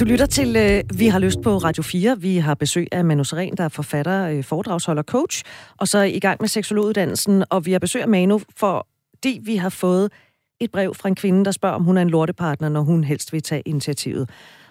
Du 0.00 0.04
lytter 0.04 0.26
til 0.26 0.56
øh, 0.56 0.98
Vi 0.98 1.06
har 1.06 1.18
lyst 1.18 1.40
på 1.42 1.56
Radio 1.56 1.82
4. 1.82 2.20
Vi 2.20 2.36
har 2.36 2.54
besøg 2.54 2.86
af 2.92 3.04
Manu 3.04 3.24
Seren, 3.24 3.56
der 3.56 3.64
er 3.64 3.68
forfatter, 3.68 4.28
øh, 4.28 4.44
foredragsholder, 4.44 5.02
coach, 5.02 5.44
og 5.76 5.88
så 5.88 5.98
i 5.98 6.18
gang 6.18 6.36
med 6.40 6.48
seksologuddannelsen. 6.48 7.44
Og 7.50 7.66
vi 7.66 7.72
har 7.72 7.78
besøg 7.78 8.02
af 8.02 8.08
Manu, 8.08 8.40
fordi 8.56 9.40
vi 9.42 9.56
har 9.56 9.68
fået 9.68 10.12
et 10.60 10.70
brev 10.72 10.94
fra 10.94 11.08
en 11.08 11.14
kvinde, 11.14 11.44
der 11.44 11.50
spørger, 11.50 11.74
om 11.74 11.84
hun 11.84 11.96
er 11.96 12.02
en 12.02 12.10
lortepartner, 12.10 12.68
når 12.68 12.80
hun 12.80 13.04
helst 13.04 13.32
vil 13.32 13.42
tage 13.42 13.62
initiativet. 13.64 14.30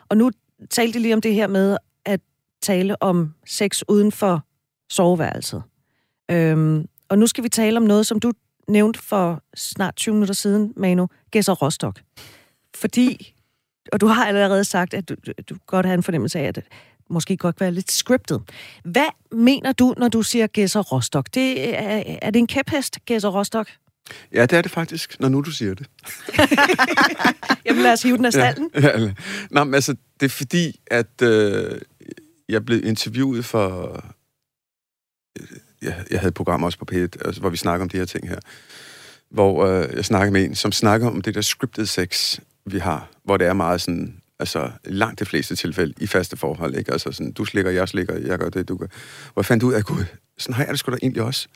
Og 0.09 0.17
nu 0.17 0.31
talte 0.69 0.99
lige 0.99 1.13
om 1.13 1.21
det 1.21 1.33
her 1.33 1.47
med 1.47 1.77
at 2.05 2.19
tale 2.61 3.03
om 3.03 3.33
sex 3.45 3.81
uden 3.87 4.11
for 4.11 4.45
soveværelset. 4.89 5.63
Øhm, 6.31 6.85
og 7.09 7.19
nu 7.19 7.27
skal 7.27 7.43
vi 7.43 7.49
tale 7.49 7.77
om 7.77 7.83
noget, 7.83 8.05
som 8.05 8.19
du 8.19 8.31
nævnte 8.69 8.99
for 8.99 9.43
snart 9.55 9.95
20 9.95 10.13
minutter 10.13 10.33
siden, 10.33 10.73
Manu, 10.77 11.07
Gæsser 11.31 11.53
Rostock. 11.53 12.01
Fordi, 12.75 13.35
og 13.91 14.01
du 14.01 14.07
har 14.07 14.25
allerede 14.25 14.63
sagt, 14.63 14.93
at 14.93 15.09
du, 15.09 15.15
du 15.49 15.55
godt 15.67 15.85
har 15.85 15.93
en 15.93 16.03
fornemmelse 16.03 16.39
af, 16.39 16.43
at 16.43 16.55
det 16.55 16.63
måske 17.09 17.37
godt 17.37 17.55
kan 17.55 17.65
være 17.65 17.73
lidt 17.73 17.91
scriptet. 17.91 18.41
Hvad 18.83 19.07
mener 19.31 19.71
du, 19.71 19.93
når 19.97 20.07
du 20.07 20.21
siger 20.21 20.47
Gæsser 20.47 20.81
Rostock? 20.81 21.33
Det 21.33 21.75
er, 21.79 22.17
er 22.21 22.31
det 22.31 22.39
en 22.39 22.47
kæphest, 22.47 23.05
Gæsser 23.05 23.29
Rostock? 23.29 23.69
Ja, 24.33 24.41
det 24.41 24.57
er 24.57 24.61
det 24.61 24.71
faktisk, 24.71 25.19
når 25.19 25.29
nu 25.29 25.41
du 25.41 25.51
siger 25.51 25.73
det. 25.73 25.87
Jamen 27.65 27.83
lad 27.83 27.93
os 27.93 28.03
hive 28.03 28.17
den 28.17 28.25
af 28.25 28.33
stallen. 28.33 28.69
Ja, 28.81 28.99
ja. 28.99 29.13
Nå, 29.51 29.63
men 29.63 29.73
altså, 29.73 29.95
det 30.19 30.25
er 30.25 30.29
fordi, 30.29 30.79
at 30.87 31.21
øh, 31.21 31.81
jeg 32.49 32.65
blev 32.65 32.85
interviewet 32.85 33.45
for... 33.45 34.03
Jeg, 35.81 36.03
jeg 36.11 36.19
havde 36.19 36.27
et 36.27 36.33
program 36.33 36.63
også 36.63 36.77
på 36.77 36.85
P1, 36.91 36.97
altså, 37.25 37.39
hvor 37.39 37.49
vi 37.49 37.57
snakker 37.57 37.83
om 37.83 37.89
de 37.89 37.97
her 37.97 38.05
ting 38.05 38.29
her. 38.29 38.39
Hvor 39.31 39.65
øh, 39.65 39.95
jeg 39.95 40.05
snakker 40.05 40.31
med 40.31 40.45
en, 40.45 40.55
som 40.55 40.71
snakker 40.71 41.07
om 41.07 41.21
det 41.21 41.35
der 41.35 41.41
scripted 41.41 41.85
sex, 41.85 42.39
vi 42.65 42.79
har. 42.79 43.09
Hvor 43.23 43.37
det 43.37 43.47
er 43.47 43.53
meget 43.53 43.81
sådan, 43.81 44.21
altså 44.39 44.71
langt 44.83 45.19
de 45.19 45.25
fleste 45.25 45.55
tilfælde 45.55 45.93
i 45.97 46.07
faste 46.07 46.37
forhold, 46.37 46.75
ikke? 46.75 46.91
Altså 46.91 47.11
sådan, 47.11 47.31
du 47.31 47.45
slikker, 47.45 47.71
jeg 47.71 47.89
slikker, 47.89 48.17
jeg 48.17 48.39
gør 48.39 48.49
det, 48.49 48.67
du 48.67 48.77
gør. 48.77 48.87
Hvor 49.33 49.41
jeg 49.41 49.45
fandt 49.45 49.63
ud 49.63 49.73
af, 49.73 49.83
gud, 49.83 50.05
sådan 50.37 50.53
har 50.53 50.63
jeg 50.63 50.71
det 50.71 50.79
sgu 50.79 50.91
da 50.91 50.97
egentlig 51.01 51.23
også. 51.23 51.47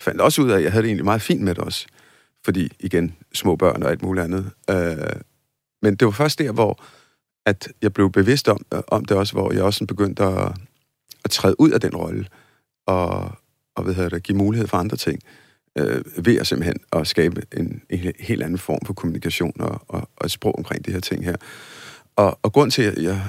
Jeg 0.00 0.04
fandt 0.04 0.20
også 0.20 0.42
ud 0.42 0.50
af, 0.50 0.56
at 0.56 0.62
jeg 0.62 0.72
havde 0.72 0.82
det 0.82 0.88
egentlig 0.88 1.04
meget 1.04 1.22
fint 1.22 1.42
med 1.42 1.54
det 1.54 1.64
også. 1.64 1.86
Fordi, 2.44 2.72
igen, 2.80 3.16
små 3.34 3.56
børn 3.56 3.82
og 3.82 3.90
alt 3.90 4.02
muligt 4.02 4.24
andet. 4.24 4.50
Øh, 4.70 5.20
men 5.82 5.96
det 5.96 6.06
var 6.06 6.12
først 6.12 6.38
der, 6.38 6.52
hvor 6.52 6.84
at 7.46 7.68
jeg 7.82 7.92
blev 7.92 8.12
bevidst 8.12 8.48
om, 8.48 8.66
om 8.88 9.04
det 9.04 9.16
også, 9.16 9.32
hvor 9.32 9.52
jeg 9.52 9.62
også 9.62 9.86
begyndte 9.86 10.24
at, 10.24 10.52
at 11.24 11.30
træde 11.30 11.60
ud 11.60 11.70
af 11.70 11.80
den 11.80 11.96
rolle, 11.96 12.26
og, 12.86 13.32
og 13.78 13.84
hvad 13.84 13.94
hedder 13.94 14.08
det, 14.08 14.22
give 14.22 14.38
mulighed 14.38 14.68
for 14.68 14.76
andre 14.76 14.96
ting, 14.96 15.20
øh, 15.78 16.04
ved 16.24 16.36
at 16.38 16.46
simpelthen 16.46 16.76
at 16.92 17.06
skabe 17.06 17.42
en, 17.56 17.82
en 17.90 18.12
helt 18.20 18.42
anden 18.42 18.58
form 18.58 18.78
for 18.86 18.94
kommunikation 18.94 19.52
og, 19.60 19.80
og, 19.88 20.08
og 20.16 20.24
et 20.24 20.30
sprog 20.30 20.54
omkring 20.58 20.86
de 20.86 20.92
her 20.92 21.00
ting 21.00 21.24
her. 21.24 21.36
Og, 22.16 22.38
og 22.42 22.52
grund 22.52 22.70
til, 22.70 22.82
at 22.82 23.02
jeg, 23.02 23.20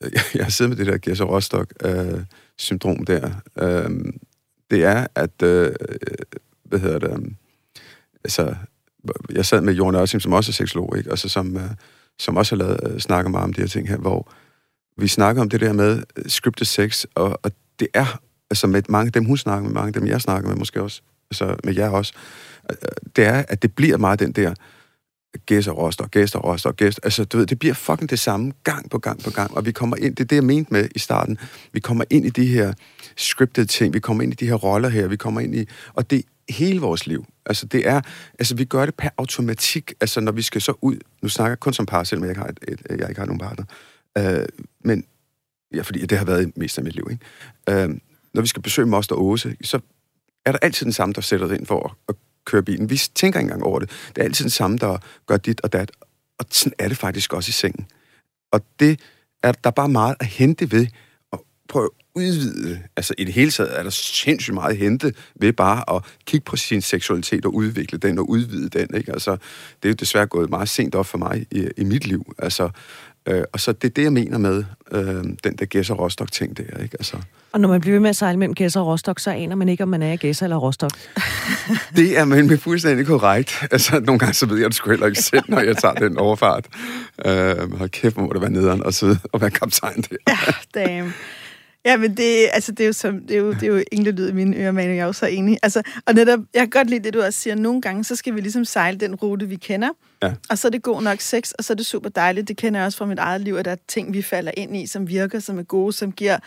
jeg, 0.00 0.22
jeg 0.34 0.52
sidder 0.52 0.68
med 0.68 0.76
det 0.76 0.86
der 0.86 0.98
Gerser 0.98 1.24
Rostock-syndrom 1.24 3.00
øh, 3.00 3.06
der, 3.06 3.30
øh, 3.58 3.90
det 4.70 4.84
er, 4.84 5.06
at, 5.14 5.42
øh, 5.42 5.74
hvad 6.64 6.78
hedder 6.78 6.98
det, 6.98 7.10
øh, 7.10 7.24
altså, 8.24 8.54
jeg 9.32 9.46
sad 9.46 9.60
med 9.60 9.74
Jorden 9.74 10.00
Ørsim, 10.00 10.20
som 10.20 10.32
også 10.32 10.50
er 10.50 10.52
seksolog, 10.52 10.98
ikke? 10.98 11.10
og 11.10 11.18
så 11.18 11.28
som, 11.28 11.56
øh, 11.56 11.70
som 12.18 12.36
også 12.36 12.56
har 12.56 12.64
lavet, 12.64 12.80
øh, 12.86 12.98
snakker 12.98 13.30
meget 13.30 13.44
om 13.44 13.52
de 13.52 13.60
her 13.60 13.68
ting 13.68 13.88
her, 13.88 13.96
hvor 13.96 14.32
vi 14.96 15.08
snakker 15.08 15.42
om 15.42 15.48
det 15.48 15.60
der 15.60 15.72
med 15.72 16.02
øh, 16.16 16.24
scripted 16.26 16.66
sex, 16.66 17.04
og, 17.14 17.40
og 17.42 17.52
det 17.80 17.88
er, 17.94 18.20
altså 18.52 18.66
med 18.66 18.82
mange 18.88 19.06
af 19.06 19.12
dem, 19.12 19.24
hun 19.24 19.36
snakker 19.36 19.62
med, 19.62 19.74
mange 19.74 19.86
af 19.86 19.92
dem, 19.92 20.06
jeg 20.06 20.20
snakker 20.20 20.48
med 20.48 20.56
måske 20.56 20.82
også, 20.82 21.02
altså 21.30 21.56
med 21.64 21.74
jer 21.74 21.88
også, 21.88 22.12
øh, 22.70 22.76
det 23.16 23.24
er, 23.24 23.44
at 23.48 23.62
det 23.62 23.74
bliver 23.74 23.96
meget 23.96 24.18
den 24.18 24.32
der 24.32 24.54
gæster, 25.46 25.72
roster, 25.72 26.06
gæster, 26.06 26.38
roster, 26.38 26.72
gæst. 26.72 27.00
Altså, 27.02 27.24
du 27.24 27.38
ved, 27.38 27.46
det 27.46 27.58
bliver 27.58 27.74
fucking 27.74 28.10
det 28.10 28.18
samme 28.18 28.52
gang 28.64 28.90
på 28.90 28.98
gang 28.98 29.22
på 29.22 29.30
gang, 29.30 29.56
og 29.56 29.66
vi 29.66 29.72
kommer 29.72 29.96
ind, 29.96 30.16
det 30.16 30.24
er 30.24 30.28
det, 30.28 30.36
jeg 30.36 30.44
mente 30.44 30.72
med 30.72 30.88
i 30.94 30.98
starten, 30.98 31.38
vi 31.72 31.80
kommer 31.80 32.04
ind 32.10 32.26
i 32.26 32.28
de 32.28 32.46
her 32.46 32.72
scripted 33.16 33.66
ting, 33.66 33.94
vi 33.94 34.00
kommer 34.00 34.22
ind 34.22 34.32
i 34.32 34.36
de 34.36 34.46
her 34.46 34.54
roller 34.54 34.88
her, 34.88 35.06
vi 35.06 35.16
kommer 35.16 35.40
ind 35.40 35.54
i, 35.54 35.68
og 35.94 36.10
det 36.10 36.18
er 36.18 36.52
hele 36.52 36.80
vores 36.80 37.06
liv. 37.06 37.26
Altså, 37.46 37.66
det 37.66 37.88
er, 37.88 38.00
altså, 38.38 38.54
vi 38.54 38.64
gør 38.64 38.86
det 38.86 38.94
per 38.94 39.08
automatik, 39.18 39.92
altså, 40.00 40.20
når 40.20 40.32
vi 40.32 40.42
skal 40.42 40.60
så 40.60 40.74
ud, 40.80 40.96
nu 41.22 41.28
snakker 41.28 41.50
jeg 41.50 41.60
kun 41.60 41.72
som 41.72 41.86
par, 41.86 42.04
selvom 42.04 42.24
jeg 42.24 42.30
ikke 42.30 42.40
har, 42.40 42.48
et, 42.48 42.58
et, 42.68 43.00
jeg 43.00 43.08
ikke 43.08 43.20
har 43.20 43.26
nogen 43.26 43.40
partner, 43.40 43.64
øh, 44.18 44.46
men, 44.84 45.04
ja, 45.74 45.82
fordi 45.82 46.06
det 46.06 46.18
har 46.18 46.24
været 46.24 46.56
mest 46.56 46.78
af 46.78 46.84
mit 46.84 46.94
liv, 46.94 47.08
ikke? 47.10 47.82
Øh, 47.82 47.90
når 48.34 48.42
vi 48.42 48.48
skal 48.48 48.62
besøge 48.62 48.86
Moster 48.86 49.16
Åse, 49.16 49.56
så 49.64 49.80
er 50.46 50.52
der 50.52 50.58
altid 50.62 50.84
den 50.84 50.92
samme, 50.92 51.12
der 51.12 51.20
sætter 51.20 51.46
det 51.46 51.58
ind 51.58 51.66
for 51.66 51.86
at, 51.86 51.90
at 52.08 52.14
køre 52.44 52.62
bilen. 52.62 52.90
Vi 52.90 52.96
tænker 53.14 53.40
ikke 53.40 53.46
engang 53.46 53.62
over 53.62 53.78
det. 53.78 53.90
Det 54.08 54.18
er 54.18 54.24
altid 54.24 54.44
den 54.44 54.50
samme, 54.50 54.78
der 54.78 54.98
gør 55.26 55.36
dit 55.36 55.60
og 55.60 55.72
dat. 55.72 55.92
Og 56.38 56.44
sådan 56.50 56.72
er 56.78 56.88
det 56.88 56.96
faktisk 56.96 57.32
også 57.32 57.48
i 57.48 57.52
sengen. 57.52 57.86
Og 58.52 58.60
det 58.80 59.00
er 59.42 59.52
der 59.52 59.70
er 59.70 59.74
bare 59.74 59.88
meget 59.88 60.16
at 60.20 60.26
hente 60.26 60.72
ved 60.72 60.86
at 61.32 61.38
prøve 61.68 61.84
at 61.84 61.90
udvide. 62.14 62.82
Altså 62.96 63.14
i 63.18 63.24
det 63.24 63.34
hele 63.34 63.50
taget 63.50 63.78
er 63.78 63.82
der 63.82 63.90
sindssygt 63.90 64.54
meget 64.54 64.70
at 64.70 64.76
hente 64.76 65.14
ved 65.34 65.52
bare 65.52 65.96
at 65.96 66.04
kigge 66.26 66.44
på 66.44 66.56
sin 66.56 66.82
seksualitet 66.82 67.44
og 67.44 67.54
udvikle 67.54 67.98
den 67.98 68.18
og 68.18 68.30
udvide 68.30 68.68
den. 68.68 68.96
Ikke? 68.96 69.12
Altså, 69.12 69.30
det 69.82 69.84
er 69.84 69.88
jo 69.88 69.94
desværre 69.94 70.26
gået 70.26 70.50
meget 70.50 70.68
sent 70.68 70.94
op 70.94 71.06
for 71.06 71.18
mig 71.18 71.46
i, 71.50 71.68
i 71.76 71.84
mit 71.84 72.06
liv. 72.06 72.34
Altså, 72.38 72.70
øh, 73.26 73.44
og 73.52 73.60
så 73.60 73.72
det 73.72 73.88
er 73.88 73.92
det, 73.92 74.02
jeg 74.02 74.12
mener 74.12 74.38
med 74.38 74.64
øh, 74.92 75.24
den 75.44 75.56
der 75.58 75.64
Gæsser 75.64 75.94
Rostock-ting 75.94 76.56
der. 76.56 76.62
Ikke? 76.82 76.96
Altså, 76.98 77.16
Og 77.52 77.60
når 77.60 77.68
man 77.68 77.80
bliver 77.80 77.94
ved 77.94 78.00
med 78.00 78.10
at 78.10 78.16
sejle 78.16 78.38
mellem 78.38 78.54
Gæsser 78.54 78.80
og 78.80 78.86
Rostock, 78.86 79.18
så 79.18 79.30
aner 79.30 79.56
man 79.56 79.68
ikke, 79.68 79.82
om 79.82 79.88
man 79.88 80.02
er 80.02 80.12
i 80.12 80.16
Gæsser 80.16 80.46
eller 80.46 80.56
Rostock. 80.56 80.92
Det 81.96 82.18
er 82.18 82.24
men 82.24 82.58
fuldstændig 82.58 83.06
korrekt. 83.06 83.64
Altså, 83.70 84.00
nogle 84.00 84.18
gange 84.18 84.34
så 84.34 84.46
ved 84.46 84.58
jeg 84.58 84.66
det 84.68 84.74
sgu 84.74 84.90
heller 84.90 85.06
ikke 85.06 85.22
selv, 85.22 85.42
når 85.48 85.60
jeg 85.60 85.76
tager 85.76 85.94
den 85.94 86.18
overfart. 86.18 86.66
Øh, 87.24 87.78
hold 87.78 87.88
kæft, 87.88 88.14
hvor 88.14 88.22
må 88.22 88.32
det 88.32 88.40
være 88.40 88.50
nederen 88.50 88.82
at 88.86 88.94
sidde 88.94 89.18
og 89.32 89.40
være 89.40 89.50
kaptajn 89.50 90.02
der. 90.10 90.16
Ja, 90.28 90.80
damn. 90.80 91.14
Ja, 91.84 91.96
men 91.96 92.16
det, 92.16 92.48
altså, 92.52 92.72
det, 92.72 92.80
er 92.80 92.86
jo 92.86 92.92
som, 92.92 93.20
det, 93.20 93.36
er 93.36 93.40
jo, 93.40 93.52
det 93.52 93.62
er 93.62 93.66
jo 93.66 93.82
engle 93.92 94.10
lyd 94.10 94.28
i 94.28 94.32
mine 94.32 94.56
ører, 94.56 94.72
men 94.72 94.88
jeg 94.88 94.98
er 94.98 95.04
jo 95.04 95.12
så 95.12 95.26
enig. 95.26 95.58
Altså, 95.62 95.82
og 96.06 96.14
netop, 96.14 96.40
jeg 96.54 96.60
kan 96.60 96.70
godt 96.70 96.90
lide 96.90 97.04
det, 97.04 97.14
du 97.14 97.22
også 97.22 97.40
siger. 97.40 97.54
Nogle 97.54 97.80
gange, 97.80 98.04
så 98.04 98.16
skal 98.16 98.34
vi 98.34 98.40
ligesom 98.40 98.64
sejle 98.64 98.98
den 98.98 99.14
rute, 99.14 99.48
vi 99.48 99.56
kender. 99.56 99.88
Ja. 100.22 100.32
Og 100.50 100.58
så 100.58 100.68
er 100.68 100.70
det 100.70 100.82
god 100.82 101.02
nok 101.02 101.20
sex, 101.20 101.52
og 101.52 101.64
så 101.64 101.72
er 101.72 101.74
det 101.74 101.86
super 101.86 102.08
dejligt. 102.08 102.48
Det 102.48 102.56
kender 102.56 102.80
jeg 102.80 102.86
også 102.86 102.98
fra 102.98 103.06
mit 103.06 103.18
eget 103.18 103.40
liv, 103.40 103.54
at 103.54 103.64
der 103.64 103.70
er 103.70 103.76
ting, 103.88 104.12
vi 104.12 104.22
falder 104.22 104.52
ind 104.56 104.76
i, 104.76 104.86
som 104.86 105.08
virker, 105.08 105.38
som 105.38 105.58
er 105.58 105.62
gode, 105.62 105.92
som 105.92 106.12
giver 106.12 106.38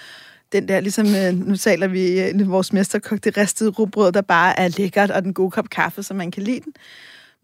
den 0.51 0.67
der, 0.67 0.79
ligesom, 0.79 1.07
øh, 1.15 1.33
nu 1.33 1.55
taler 1.55 1.87
vi 1.87 2.21
øh, 2.21 2.51
vores 2.51 2.73
mesterkok, 2.73 3.23
det 3.23 3.37
ristede 3.37 3.69
rugbrød, 3.69 4.11
der 4.11 4.21
bare 4.21 4.59
er 4.59 4.67
lækkert, 4.67 5.11
og 5.11 5.23
den 5.23 5.33
gode 5.33 5.51
kop 5.51 5.69
kaffe, 5.69 6.03
så 6.03 6.13
man 6.13 6.31
kan 6.31 6.43
lide 6.43 6.59
den. 6.59 6.73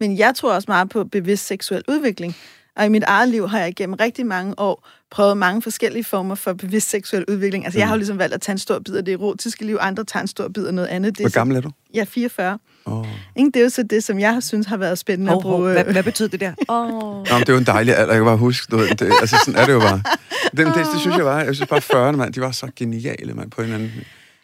Men 0.00 0.18
jeg 0.18 0.34
tror 0.34 0.54
også 0.54 0.66
meget 0.68 0.88
på 0.88 1.04
bevidst 1.04 1.46
seksuel 1.46 1.82
udvikling. 1.88 2.36
Og 2.76 2.86
i 2.86 2.88
mit 2.88 3.02
eget 3.06 3.28
liv 3.28 3.48
har 3.48 3.58
jeg 3.58 3.68
igennem 3.68 3.94
rigtig 3.94 4.26
mange 4.26 4.58
år 4.58 4.88
prøvet 5.10 5.36
mange 5.36 5.62
forskellige 5.62 6.04
former 6.04 6.34
for 6.34 6.52
bevidst 6.52 6.90
seksuel 6.90 7.24
udvikling. 7.28 7.64
Altså, 7.64 7.80
jeg 7.80 7.88
har 7.88 7.94
jo 7.94 7.98
ligesom 7.98 8.18
valgt 8.18 8.34
at 8.34 8.40
tage 8.40 8.52
en 8.52 8.58
stor 8.58 8.78
bid 8.78 8.94
af 8.94 9.04
det 9.04 9.14
erotiske 9.14 9.64
liv, 9.64 9.76
andre 9.80 10.04
tager 10.04 10.20
en 10.20 10.28
stor 10.28 10.48
bid 10.48 10.66
af 10.66 10.74
noget 10.74 10.88
andet. 10.88 11.18
Det 11.18 11.22
Hvor 11.22 11.30
gammel 11.30 11.56
er 11.56 11.60
du? 11.60 11.70
Jeg 11.94 12.00
er 12.00 12.04
44. 12.04 12.58
Oh. 12.84 13.06
Ikke? 13.36 13.50
Det 13.50 13.56
er 13.56 13.64
jo 13.64 13.68
så 13.68 13.82
det, 13.82 14.04
som 14.04 14.18
jeg 14.18 14.32
har 14.32 14.40
synes 14.40 14.66
har 14.66 14.76
været 14.76 14.98
spændende 14.98 15.30
Hov, 15.32 15.38
at 15.38 15.42
bruge. 15.42 15.72
hvad, 15.72 15.84
hvad 15.84 16.02
betød 16.02 16.28
det 16.28 16.40
der? 16.40 16.52
Oh. 16.68 16.88
Nå, 17.02 17.38
det 17.38 17.48
er 17.48 17.52
jo 17.52 17.58
en 17.58 17.66
dejlig 17.66 17.96
alder, 17.96 18.12
jeg 18.12 18.20
kan 18.20 18.24
bare 18.24 18.36
huske. 18.36 18.70
Du 18.70 18.76
ved, 18.76 18.88
det, 18.88 19.12
altså, 19.20 19.36
sådan 19.44 19.60
er 19.60 19.66
det 19.66 19.72
jo 19.72 19.80
bare. 19.80 20.02
Det, 20.50 20.66
det, 20.66 20.74
det, 20.74 21.00
synes 21.00 21.16
jeg 21.16 21.24
var, 21.24 21.42
jeg 21.42 21.54
synes 21.54 21.68
bare 21.68 22.10
40'erne, 22.10 22.16
mand, 22.16 22.32
de 22.32 22.40
var 22.40 22.50
så 22.50 22.70
geniale, 22.76 23.34
mand, 23.34 23.50
på 23.50 23.60
en 23.60 23.64
eller 23.64 23.78
anden... 23.78 23.92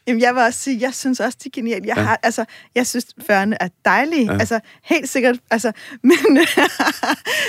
Jamen, 0.08 0.20
jeg 0.22 0.34
vil 0.34 0.42
også 0.42 0.58
sige, 0.58 0.78
jeg 0.80 0.94
synes 0.94 1.20
også, 1.20 1.38
de 1.44 1.48
er 1.48 1.50
geniale. 1.54 1.84
Jeg, 1.86 1.96
Ja. 1.96 2.02
har, 2.02 2.20
altså, 2.22 2.44
jeg 2.74 2.86
synes, 2.86 3.04
40'erne 3.22 3.54
er 3.60 3.68
dejlige. 3.84 4.24
Ja. 4.24 4.32
Ja. 4.32 4.38
Altså, 4.38 4.60
helt 4.82 5.08
sikkert. 5.08 5.38
Altså, 5.50 5.72
men 6.02 6.36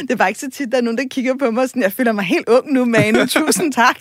det 0.01 0.11
er 0.11 0.15
bare 0.15 0.29
ikke 0.29 0.39
så 0.39 0.49
tit, 0.49 0.71
der 0.71 0.77
er 0.77 0.81
nogen, 0.81 0.97
der 0.97 1.03
kigger 1.11 1.35
på 1.37 1.51
mig 1.51 1.69
sådan, 1.69 1.81
jeg 1.81 1.93
føler 1.93 2.11
mig 2.11 2.23
helt 2.23 2.49
ung 2.49 2.73
nu, 2.73 2.85
Manu. 2.85 3.25
Tusind 3.39 3.73
tak. 3.73 3.99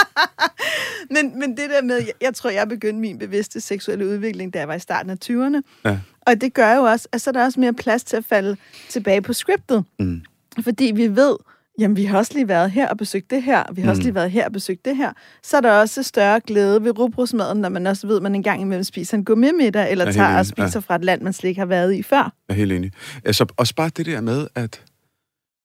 men, 1.14 1.38
men 1.38 1.56
det 1.56 1.70
der 1.70 1.82
med, 1.82 1.96
jeg, 1.96 2.12
jeg 2.20 2.34
tror, 2.34 2.50
jeg 2.50 2.68
begyndte 2.68 3.00
min 3.00 3.18
bevidste 3.18 3.60
seksuelle 3.60 4.06
udvikling, 4.06 4.54
da 4.54 4.58
jeg 4.58 4.68
var 4.68 4.74
i 4.74 4.78
starten 4.80 5.10
af 5.10 5.16
20'erne. 5.24 5.60
Ja. 5.90 5.98
Og 6.26 6.40
det 6.40 6.54
gør 6.54 6.74
jo 6.74 6.82
også, 6.82 7.08
at 7.12 7.20
så 7.20 7.30
er 7.30 7.32
der 7.32 7.44
også 7.44 7.60
mere 7.60 7.72
plads 7.72 8.04
til 8.04 8.16
at 8.16 8.24
falde 8.24 8.56
tilbage 8.88 9.22
på 9.22 9.32
scriptet. 9.32 9.84
Mm. 9.98 10.22
Fordi 10.64 10.92
vi 10.94 11.08
ved, 11.16 11.36
jamen 11.78 11.96
vi 11.96 12.04
har 12.04 12.18
også 12.18 12.32
lige 12.34 12.48
været 12.48 12.70
her 12.70 12.88
og 12.88 12.96
besøgt 12.96 13.30
det 13.30 13.42
her, 13.42 13.62
og 13.62 13.76
vi 13.76 13.80
har 13.80 13.86
mm. 13.86 13.90
også 13.90 14.02
lige 14.02 14.14
været 14.14 14.30
her 14.30 14.46
og 14.46 14.52
besøgt 14.52 14.84
det 14.84 14.96
her. 14.96 15.12
Så 15.42 15.56
er 15.56 15.60
der 15.60 15.72
også 15.72 16.02
større 16.02 16.40
glæde 16.40 16.84
ved 16.84 16.98
rugbrødsmaden, 16.98 17.58
når 17.58 17.68
man 17.68 17.86
også 17.86 18.06
ved, 18.06 18.16
at 18.16 18.22
man 18.22 18.34
en 18.34 18.42
gang 18.42 18.60
imellem 18.60 18.84
spiser 18.84 19.16
en 19.16 19.24
gourmetmiddag, 19.24 19.90
eller 19.90 20.06
er 20.06 20.12
tager 20.12 20.26
helt 20.26 20.52
og 20.52 20.58
enig, 20.58 20.70
spiser 20.70 20.80
fra 20.80 20.94
et 20.94 21.04
land, 21.04 21.22
man 21.22 21.32
slet 21.32 21.48
ikke 21.48 21.60
har 21.60 21.66
været 21.66 21.94
i 21.94 22.02
før. 22.02 22.32
Jeg 22.48 22.54
er 22.54 22.54
helt 22.54 22.72
enig. 22.72 22.92
Altså, 23.24 23.46
også 23.56 23.74
bare 23.74 23.90
det 23.96 24.06
der 24.06 24.20
med, 24.20 24.46
at... 24.54 24.82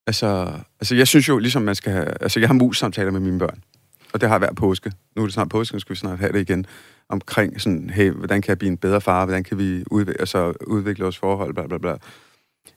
Altså, 0.07 0.51
altså, 0.79 0.95
jeg 0.95 1.07
synes 1.07 1.27
jo, 1.27 1.37
ligesom 1.37 1.61
man 1.61 1.75
skal 1.75 1.91
have... 1.91 2.07
Altså, 2.21 2.39
jeg 2.39 2.49
har 2.49 2.53
mus-samtaler 2.53 3.11
med 3.11 3.19
mine 3.19 3.39
børn. 3.39 3.59
Og 4.13 4.21
det 4.21 4.29
har 4.29 4.35
jeg 4.35 4.39
hver 4.39 4.53
påske. 4.53 4.91
Nu 5.15 5.21
er 5.21 5.25
det 5.25 5.33
snart 5.33 5.49
påske, 5.49 5.75
nu 5.75 5.79
skal 5.79 5.93
vi 5.93 5.99
snart 5.99 6.19
have 6.19 6.31
det 6.31 6.41
igen. 6.41 6.65
Omkring 7.09 7.61
sådan, 7.61 7.89
hey, 7.89 8.11
hvordan 8.11 8.41
kan 8.41 8.49
jeg 8.49 8.57
blive 8.57 8.71
en 8.71 8.77
bedre 8.77 9.01
far? 9.01 9.25
Hvordan 9.25 9.43
kan 9.43 9.57
vi 9.57 9.83
udvikle, 9.91 10.19
altså, 10.19 10.53
udvikle 10.67 11.03
vores 11.03 11.17
forhold? 11.17 11.53
Bla, 11.53 11.67
bla, 11.67 11.77
bla. 11.77 11.95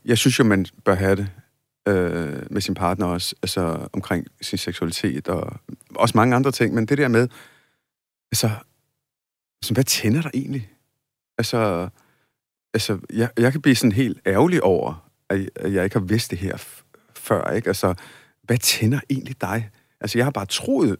Jeg 0.04 0.18
synes 0.18 0.38
jo, 0.38 0.44
man 0.44 0.66
bør 0.84 0.94
have 0.94 1.16
det 1.16 1.28
øh, 1.88 2.42
med 2.50 2.60
sin 2.60 2.74
partner 2.74 3.06
også. 3.06 3.34
Altså, 3.42 3.88
omkring 3.92 4.26
sin 4.40 4.58
seksualitet 4.58 5.28
og 5.28 5.60
også 5.94 6.16
mange 6.16 6.36
andre 6.36 6.52
ting. 6.52 6.74
Men 6.74 6.86
det 6.86 6.98
der 6.98 7.08
med... 7.08 7.28
Altså, 8.32 8.50
altså 9.62 9.74
hvad 9.74 9.84
tænder 9.84 10.22
der 10.22 10.30
egentlig? 10.34 10.70
Altså, 11.38 11.88
altså 12.74 12.98
jeg, 13.12 13.30
jeg 13.38 13.52
kan 13.52 13.62
blive 13.62 13.76
sådan 13.76 13.92
helt 13.92 14.20
ærgerlig 14.26 14.62
over, 14.62 15.10
at, 15.28 15.50
at 15.56 15.72
jeg 15.72 15.84
ikke 15.84 15.98
har 15.98 16.04
vidst 16.04 16.30
det 16.30 16.38
her 16.38 16.56
f- 16.56 16.84
før, 17.16 17.50
ikke? 17.50 17.68
Altså, 17.68 17.94
hvad 18.42 18.58
tænder 18.58 19.00
egentlig 19.10 19.40
dig? 19.40 19.70
Altså, 20.00 20.18
jeg 20.18 20.26
har 20.26 20.30
bare 20.30 20.46
troet, 20.46 20.96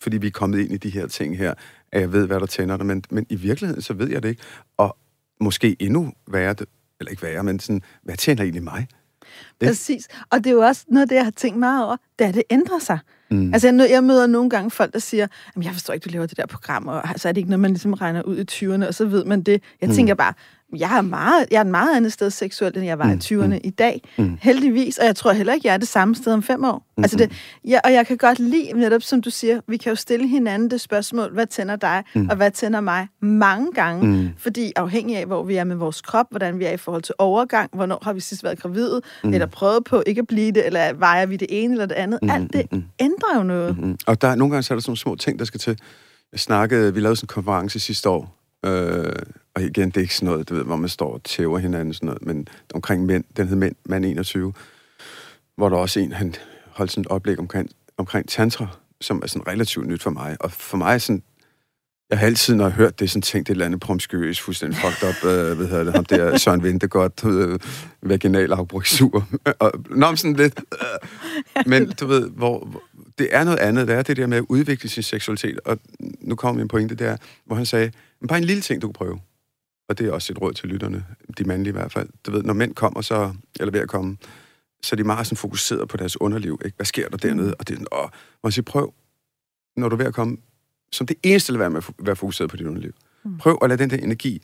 fordi 0.00 0.16
vi 0.16 0.26
er 0.26 0.30
kommet 0.30 0.58
ind 0.58 0.72
i 0.72 0.76
de 0.76 0.90
her 0.90 1.06
ting 1.06 1.38
her, 1.38 1.54
at 1.92 2.00
jeg 2.00 2.12
ved, 2.12 2.26
hvad 2.26 2.40
der 2.40 2.46
tænder 2.46 2.76
dig, 2.76 2.86
men, 2.86 3.04
men 3.10 3.26
i 3.28 3.34
virkeligheden, 3.34 3.82
så 3.82 3.94
ved 3.94 4.10
jeg 4.10 4.22
det 4.22 4.28
ikke. 4.28 4.42
Og 4.76 4.96
måske 5.40 5.76
endnu 5.80 6.12
værre, 6.26 6.54
eller 7.00 7.10
ikke 7.10 7.22
værre, 7.22 7.44
men 7.44 7.60
sådan, 7.60 7.82
hvad 8.02 8.16
tænder 8.16 8.42
egentlig 8.42 8.62
mig? 8.62 8.88
Præcis. 9.64 10.08
Og 10.30 10.38
det 10.38 10.46
er 10.46 10.50
jo 10.50 10.60
også 10.60 10.84
noget 10.88 11.02
af 11.02 11.08
det, 11.08 11.16
jeg 11.16 11.24
har 11.24 11.30
tænkt 11.30 11.58
meget 11.58 11.84
over, 11.84 11.96
det 12.18 12.24
er, 12.24 12.28
at 12.28 12.34
det 12.34 12.42
ændrer 12.50 12.78
sig. 12.78 12.98
Mm. 13.30 13.52
Altså, 13.54 13.68
jeg, 13.68 13.90
jeg 13.90 14.04
møder 14.04 14.26
nogle 14.26 14.50
gange 14.50 14.70
folk, 14.70 14.92
der 14.92 14.98
siger, 14.98 15.24
at 15.56 15.64
jeg 15.64 15.72
forstår 15.72 15.94
ikke, 15.94 16.04
du 16.04 16.10
laver 16.10 16.26
det 16.26 16.36
der 16.36 16.46
program, 16.46 16.88
og 16.88 17.02
så 17.16 17.28
er 17.28 17.32
det 17.32 17.38
ikke 17.40 17.50
noget, 17.50 17.60
man 17.60 17.70
ligesom 17.70 17.92
regner 17.92 18.22
ud 18.22 18.36
i 18.36 18.44
20'erne, 18.52 18.86
og 18.86 18.94
så 18.94 19.04
ved 19.04 19.24
man 19.24 19.42
det. 19.42 19.62
Jeg 19.80 19.88
Mm. 19.88 19.94
tænker 19.94 20.14
bare, 20.14 20.34
jeg 20.76 20.96
er, 20.98 21.00
meget, 21.02 21.46
jeg 21.50 21.56
er 21.56 21.60
et 21.60 21.66
meget 21.70 21.96
andet 21.96 22.12
sted 22.12 22.30
seksuelt, 22.30 22.76
end 22.76 22.86
jeg 22.86 22.98
var 22.98 23.04
Mm, 23.04 23.10
i 23.12 23.16
20'erne 23.16 23.46
mm. 23.46 23.60
i 23.64 23.70
dag. 23.70 24.02
Mm. 24.18 24.38
Heldigvis, 24.40 24.98
og 24.98 25.06
jeg 25.06 25.16
tror 25.16 25.32
heller 25.32 25.52
ikke, 25.52 25.66
jeg 25.68 25.74
er 25.74 25.78
det 25.78 25.88
samme 25.88 26.14
sted 26.14 26.32
om 26.32 26.42
fem 26.42 26.64
år. 26.64 26.86
Mm, 26.96 27.02
Altså 27.04 27.16
det, 27.16 27.32
ja, 27.68 27.80
og 27.84 27.92
jeg 27.92 28.06
kan 28.06 28.16
godt 28.16 28.38
lide, 28.38 28.72
netop 28.74 29.02
som 29.02 29.22
du 29.22 29.30
siger, 29.30 29.60
vi 29.68 29.76
kan 29.76 29.90
jo 29.90 29.96
stille 29.96 30.28
hinanden 30.28 30.70
det 30.70 30.80
spørgsmål, 30.80 31.32
hvad 31.32 31.46
tænder 31.46 31.76
dig, 31.76 32.04
Mm. 32.14 32.28
og 32.30 32.36
hvad 32.36 32.50
tænder 32.50 32.80
mig, 32.80 33.08
mange 33.22 33.72
gange. 33.72 34.06
Mm. 34.06 34.28
Fordi 34.38 34.72
afhængig 34.76 35.16
af, 35.16 35.26
hvor 35.26 35.42
vi 35.44 35.56
er 35.56 35.64
med 35.64 35.76
vores 35.76 36.00
krop, 36.00 36.26
hvordan 36.30 36.58
vi 36.58 36.64
er 36.64 36.72
i 36.72 36.76
forhold 36.76 37.02
til 37.02 37.14
overgang, 37.18 37.70
hvornår 37.74 37.98
har 38.02 38.12
vi 38.12 38.20
sidst 38.20 38.44
været 38.44 38.58
gravide, 38.62 39.00
Mm. 39.24 39.32
eller 39.34 39.46
prøvet 39.46 39.84
på 39.84 40.02
ikke 40.06 40.18
at 40.18 40.26
blive 40.26 40.52
det, 40.52 40.66
eller 40.66 40.92
vejer 40.92 41.26
vi 41.26 41.36
det 41.36 41.48
ene 41.50 41.72
eller 41.74 41.86
det 41.86 41.94
andet. 41.94 42.18
Mm, 42.22 42.30
Alt 42.30 42.52
det 42.52 42.66
mm, 42.72 42.78
mm. 42.78 42.84
ændrer 42.98 43.36
jo 43.36 43.42
noget. 43.42 43.78
Mm. 43.78 43.96
Og 44.06 44.20
der, 44.22 44.28
er- 44.28 44.34
nogle 44.34 44.52
gange 44.52 44.62
så 44.62 44.74
er 44.74 44.76
der 44.76 44.80
sådan 44.82 44.90
nogle 44.90 44.98
små 44.98 45.14
ting, 45.16 45.38
der 45.38 45.44
skal 45.44 45.60
til. 45.60 45.78
Jeg 46.32 46.40
snakkede, 46.40 46.94
vi 46.94 47.00
lavede 47.00 47.16
sådan 47.16 47.24
en 47.24 47.28
konference 47.28 47.80
sidste 47.80 48.08
år, 48.08 48.36
øh, 48.66 49.12
og 49.54 49.62
igen, 49.62 49.88
det 49.88 49.96
er 49.96 50.00
ikke 50.00 50.14
sådan 50.14 50.26
noget, 50.26 50.48
du 50.48 50.54
ved, 50.54 50.64
hvor 50.64 50.76
man 50.76 50.88
står 50.88 51.14
og 51.14 51.22
tæver 51.24 51.58
hinanden, 51.58 51.94
sådan 51.94 52.06
noget, 52.06 52.22
men 52.22 52.48
omkring 52.74 53.06
mænd, 53.06 53.24
den 53.36 53.48
hed 53.48 53.56
Mænd, 53.56 53.74
Mand 53.84 54.04
21, 54.04 54.52
hvor 55.56 55.68
der 55.68 55.76
også 55.76 56.00
en, 56.00 56.12
han 56.12 56.34
holdt 56.66 56.90
sådan 56.90 57.00
et 57.00 57.06
oplæg 57.06 57.38
omkring, 57.38 57.70
omkring 57.98 58.28
tantra, 58.28 58.66
som 59.00 59.20
er 59.22 59.26
sådan 59.26 59.46
relativt 59.46 59.86
nyt 59.86 60.02
for 60.02 60.10
mig. 60.10 60.36
Og 60.40 60.52
for 60.52 60.76
mig 60.76 61.00
sådan, 61.00 61.22
jeg 62.10 62.18
har 62.18 62.26
altid, 62.26 62.54
når 62.54 62.64
jeg 62.64 62.72
har 62.72 62.76
hørt 62.76 63.00
det, 63.00 63.10
sådan 63.10 63.22
tænkt 63.22 63.48
et 63.48 63.52
eller 63.52 63.64
andet 63.64 63.80
promskøs, 63.80 64.40
fuldstændig 64.40 64.78
fucked 64.80 65.08
up, 65.08 65.24
øh, 65.24 65.56
hvad 65.56 65.66
hedder 65.66 65.84
det, 65.84 65.94
ham 65.94 66.04
der 66.04 66.38
Søren 66.38 66.62
Vintegodt, 66.62 67.24
øh, 67.24 67.58
vaginal 68.02 68.52
afbrugsur. 68.52 69.28
og, 69.60 69.72
nå, 69.90 70.06
men 70.06 70.16
sådan 70.16 70.36
lidt, 70.36 70.60
øh, 70.72 71.66
men 71.66 71.92
du 71.92 72.06
ved, 72.06 72.30
hvor, 72.30 72.64
hvor, 72.64 72.82
det 73.18 73.28
er 73.30 73.44
noget 73.44 73.58
andet, 73.58 73.88
det 73.88 73.96
er 73.96 74.02
det 74.02 74.16
der 74.16 74.26
med 74.26 74.38
at 74.38 74.44
udvikle 74.48 74.88
sin 74.88 75.02
seksualitet, 75.02 75.60
og 75.64 75.78
nu 76.20 76.34
kommer 76.34 76.58
min 76.58 76.68
pointe 76.68 76.94
der, 76.94 77.16
hvor 77.46 77.56
han 77.56 77.66
sagde, 77.66 77.92
men 78.20 78.28
bare 78.28 78.38
en 78.38 78.44
lille 78.44 78.62
ting, 78.62 78.82
du 78.82 78.86
kan 78.86 78.92
prøve. 78.92 79.20
Og 79.90 79.98
det 79.98 80.06
er 80.06 80.12
også 80.12 80.32
et 80.32 80.40
råd 80.40 80.52
til 80.52 80.68
lytterne, 80.68 81.04
de 81.38 81.44
mandlige 81.44 81.68
i 81.68 81.72
hvert 81.72 81.92
fald. 81.92 82.08
Du 82.26 82.30
ved, 82.30 82.42
når 82.42 82.54
mænd 82.54 82.74
kommer, 82.74 83.00
så, 83.00 83.34
eller 83.60 83.72
ved 83.72 83.80
at 83.80 83.88
komme, 83.88 84.16
så 84.82 84.94
er 84.94 84.96
de 84.96 85.04
meget 85.04 85.26
sådan 85.26 85.36
fokuseret 85.36 85.88
på 85.88 85.96
deres 85.96 86.20
underliv. 86.20 86.60
Ikke? 86.64 86.76
Hvad 86.76 86.86
sker 86.86 87.08
der 87.08 87.16
dernede? 87.16 87.54
Og 87.54 87.68
det 87.68 87.74
er 87.74 87.78
sådan, 87.78 87.86
åh, 87.92 88.08
jeg 88.44 88.52
siger, 88.52 88.64
prøv, 88.64 88.94
når 89.76 89.88
du 89.88 89.94
er 89.94 89.98
ved 89.98 90.06
at 90.06 90.14
komme, 90.14 90.36
som 90.92 91.06
det 91.06 91.16
eneste, 91.22 91.52
lad 91.52 91.58
være 91.58 91.70
med 91.70 91.78
at 91.78 91.94
være 91.98 92.16
fokuseret 92.16 92.50
på 92.50 92.56
dit 92.56 92.66
underliv. 92.66 92.94
Mm. 93.24 93.38
Prøv 93.38 93.58
at 93.62 93.68
lade 93.68 93.82
den 93.82 93.90
der 93.90 93.96
energi 93.96 94.42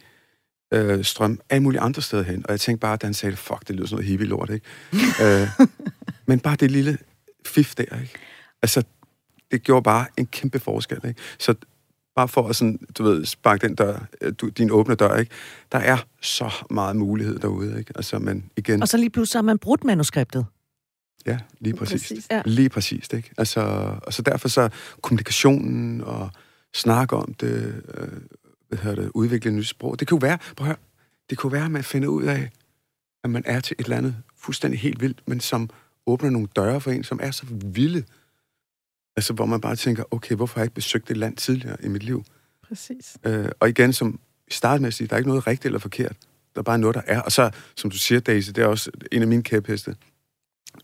øh, 0.74 1.04
strømme 1.04 1.38
alle 1.50 1.62
mulige 1.62 1.80
andre 1.80 2.02
steder 2.02 2.22
hen. 2.22 2.46
Og 2.46 2.50
jeg 2.50 2.61
tænkte 2.61 2.80
bare, 2.80 2.96
da 2.96 3.06
han 3.06 3.14
sagde 3.14 3.37
fuck, 3.37 3.68
det 3.68 3.76
lyder 3.76 3.87
sådan 3.87 3.94
noget 3.94 4.09
hippie 4.09 4.26
lort, 4.26 4.50
ikke? 4.50 4.66
øh, 5.22 5.48
men 6.28 6.40
bare 6.40 6.56
det 6.56 6.70
lille 6.70 6.98
fif 7.46 7.74
der, 7.74 8.00
ikke? 8.00 8.14
Altså, 8.62 8.82
det 9.50 9.62
gjorde 9.62 9.82
bare 9.82 10.06
en 10.16 10.26
kæmpe 10.26 10.59
forskel, 10.59 11.00
ikke? 11.04 11.20
Så 11.38 11.54
bare 12.16 12.29
for 12.29 12.48
at 12.48 12.57
sådan, 12.57 12.79
du 12.98 13.02
ved, 13.05 13.24
sparke 13.24 13.68
den 13.68 13.74
dør, 13.74 14.07
øh, 14.20 14.33
du, 14.38 14.48
din 14.48 14.70
åbne 14.70 14.94
dør, 14.94 15.16
ikke? 15.16 15.31
Der 15.72 15.79
er 15.79 15.96
så 16.22 16.50
meget 16.70 16.96
mulighed 16.96 17.38
derude, 17.38 17.79
ikke? 17.79 17.92
Altså, 17.96 18.18
men 18.18 18.50
igen, 18.57 18.83
Og 18.83 18.88
så 18.88 18.96
lige 18.96 19.11
pludselig 19.11 19.38
har 19.38 19.42
man 19.42 19.59
brudt 19.59 19.85
manuskriptet. 19.85 20.46
ja, 21.26 21.38
lige 21.61 21.74
præcis. 21.76 22.02
Præcis. 22.02 22.26
Ja. 22.31 22.42
Lige 22.44 22.68
præcis, 22.68 23.09
ikke? 23.12 23.31
Altså, 23.38 23.61
og 24.07 24.12
så 24.12 24.22
derfor 24.22 24.48
så 24.48 24.68
kommunikationen 25.02 26.00
og 26.00 26.31
snakke 26.74 27.16
om 27.16 27.35
det, 27.35 27.83
øh, 27.94 28.09
hvad 28.68 28.79
hedder 28.79 29.02
det, 29.02 29.11
udvikle 29.14 29.50
et 29.50 29.57
nyt 29.57 29.66
sprog. 29.66 30.00
Det 30.00 30.09
kunne 30.09 30.22
være, 30.22 30.38
prøv 30.57 30.64
at 30.64 30.66
høre, 30.66 30.76
det 31.31 31.38
kunne 31.38 31.52
være, 31.52 31.64
at 31.64 31.70
man 31.70 31.85
finder 31.85 32.09
ud 32.09 32.22
af, 32.22 32.50
at 33.24 33.31
man 33.31 33.42
er 33.46 33.61
til 33.61 33.76
et 33.79 33.85
eller 33.85 33.96
andet 33.96 34.16
fuldstændig 34.38 34.81
helt 34.81 35.00
vildt, 35.00 35.22
men 35.26 35.40
som 35.40 35.70
åbner 36.07 36.31
nogle 36.31 36.48
døre 36.57 36.81
for 36.81 36.90
en, 36.90 37.05
som 37.05 37.20
er 37.22 37.31
så 37.31 37.46
vilde. 37.64 38.05
Altså, 39.16 39.33
hvor 39.33 39.46
man 39.46 39.61
bare 39.61 39.76
tænker, 39.76 40.05
okay, 40.11 40.35
hvorfor 40.35 40.55
har 40.55 40.61
jeg 40.61 40.66
ikke 40.66 40.74
besøgt 40.74 41.09
det 41.09 41.16
land 41.16 41.37
tidligere 41.37 41.76
i 41.83 41.88
mit 41.88 42.02
liv? 42.02 42.24
Præcis. 42.68 43.16
Øh, 43.24 43.48
og 43.61 43.68
igen, 43.68 43.92
som 43.92 44.20
i 44.48 44.52
starten 44.52 44.83
med 44.83 44.88
at 44.88 44.94
sige, 44.94 45.07
der 45.07 45.14
er 45.14 45.18
ikke 45.18 45.29
noget 45.29 45.46
rigtigt 45.46 45.66
eller 45.66 45.79
forkert. 45.79 46.16
Der 46.55 46.61
er 46.61 46.62
bare 46.62 46.79
noget, 46.79 46.94
der 46.94 47.02
er. 47.07 47.20
Og 47.20 47.33
så, 47.33 47.50
som 47.76 47.90
du 47.90 47.98
siger, 47.98 48.20
Daisy, 48.20 48.48
det 48.48 48.59
er 48.59 48.66
også 48.66 48.90
en 49.12 49.22
af 49.22 49.29
mine 49.29 49.42
kæpheste, 49.42 49.96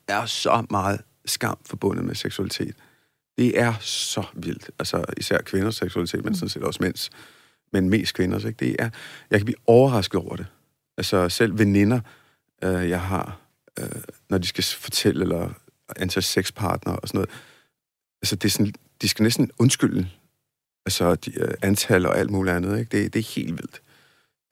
er 0.08 0.26
så 0.26 0.66
meget 0.70 1.00
skam 1.24 1.58
forbundet 1.66 2.04
med 2.04 2.14
seksualitet. 2.14 2.76
Det 3.38 3.60
er 3.60 3.74
så 3.80 4.24
vildt. 4.34 4.70
Altså 4.78 5.04
især 5.16 5.38
kvinders 5.38 5.76
seksualitet, 5.76 6.24
men 6.24 6.34
sådan 6.34 6.48
set 6.48 6.62
også 6.62 6.82
mænds. 6.82 7.10
Men 7.72 7.90
mest 7.90 8.14
kvinders, 8.14 8.44
ikke? 8.44 8.56
Det 8.56 8.76
er, 8.78 8.90
jeg 9.30 9.38
kan 9.38 9.44
blive 9.44 9.58
overrasket 9.66 10.20
over 10.20 10.36
det. 10.36 10.46
Altså 10.98 11.28
selv 11.28 11.58
veninder, 11.58 12.00
øh, 12.62 12.88
jeg 12.88 13.00
har, 13.00 13.40
øh, 13.78 14.02
når 14.30 14.38
de 14.38 14.46
skal 14.46 14.64
fortælle 14.64 15.22
eller 15.22 15.50
antage 15.96 16.22
sexpartner 16.22 16.92
og 16.92 17.08
sådan 17.08 17.18
noget. 17.18 17.30
Altså 18.22 18.36
det 18.36 18.44
er 18.44 18.50
sådan, 18.50 18.72
de 19.02 19.08
skal 19.08 19.22
næsten 19.22 19.50
undskylde 19.58 20.08
altså 20.86 21.14
de, 21.14 21.38
øh, 21.38 21.54
antal 21.62 22.06
og 22.06 22.18
alt 22.18 22.30
muligt 22.30 22.56
andet. 22.56 22.78
Ikke? 22.78 22.98
Det, 23.02 23.14
det 23.14 23.20
er 23.20 23.32
helt 23.40 23.52
vildt. 23.52 23.82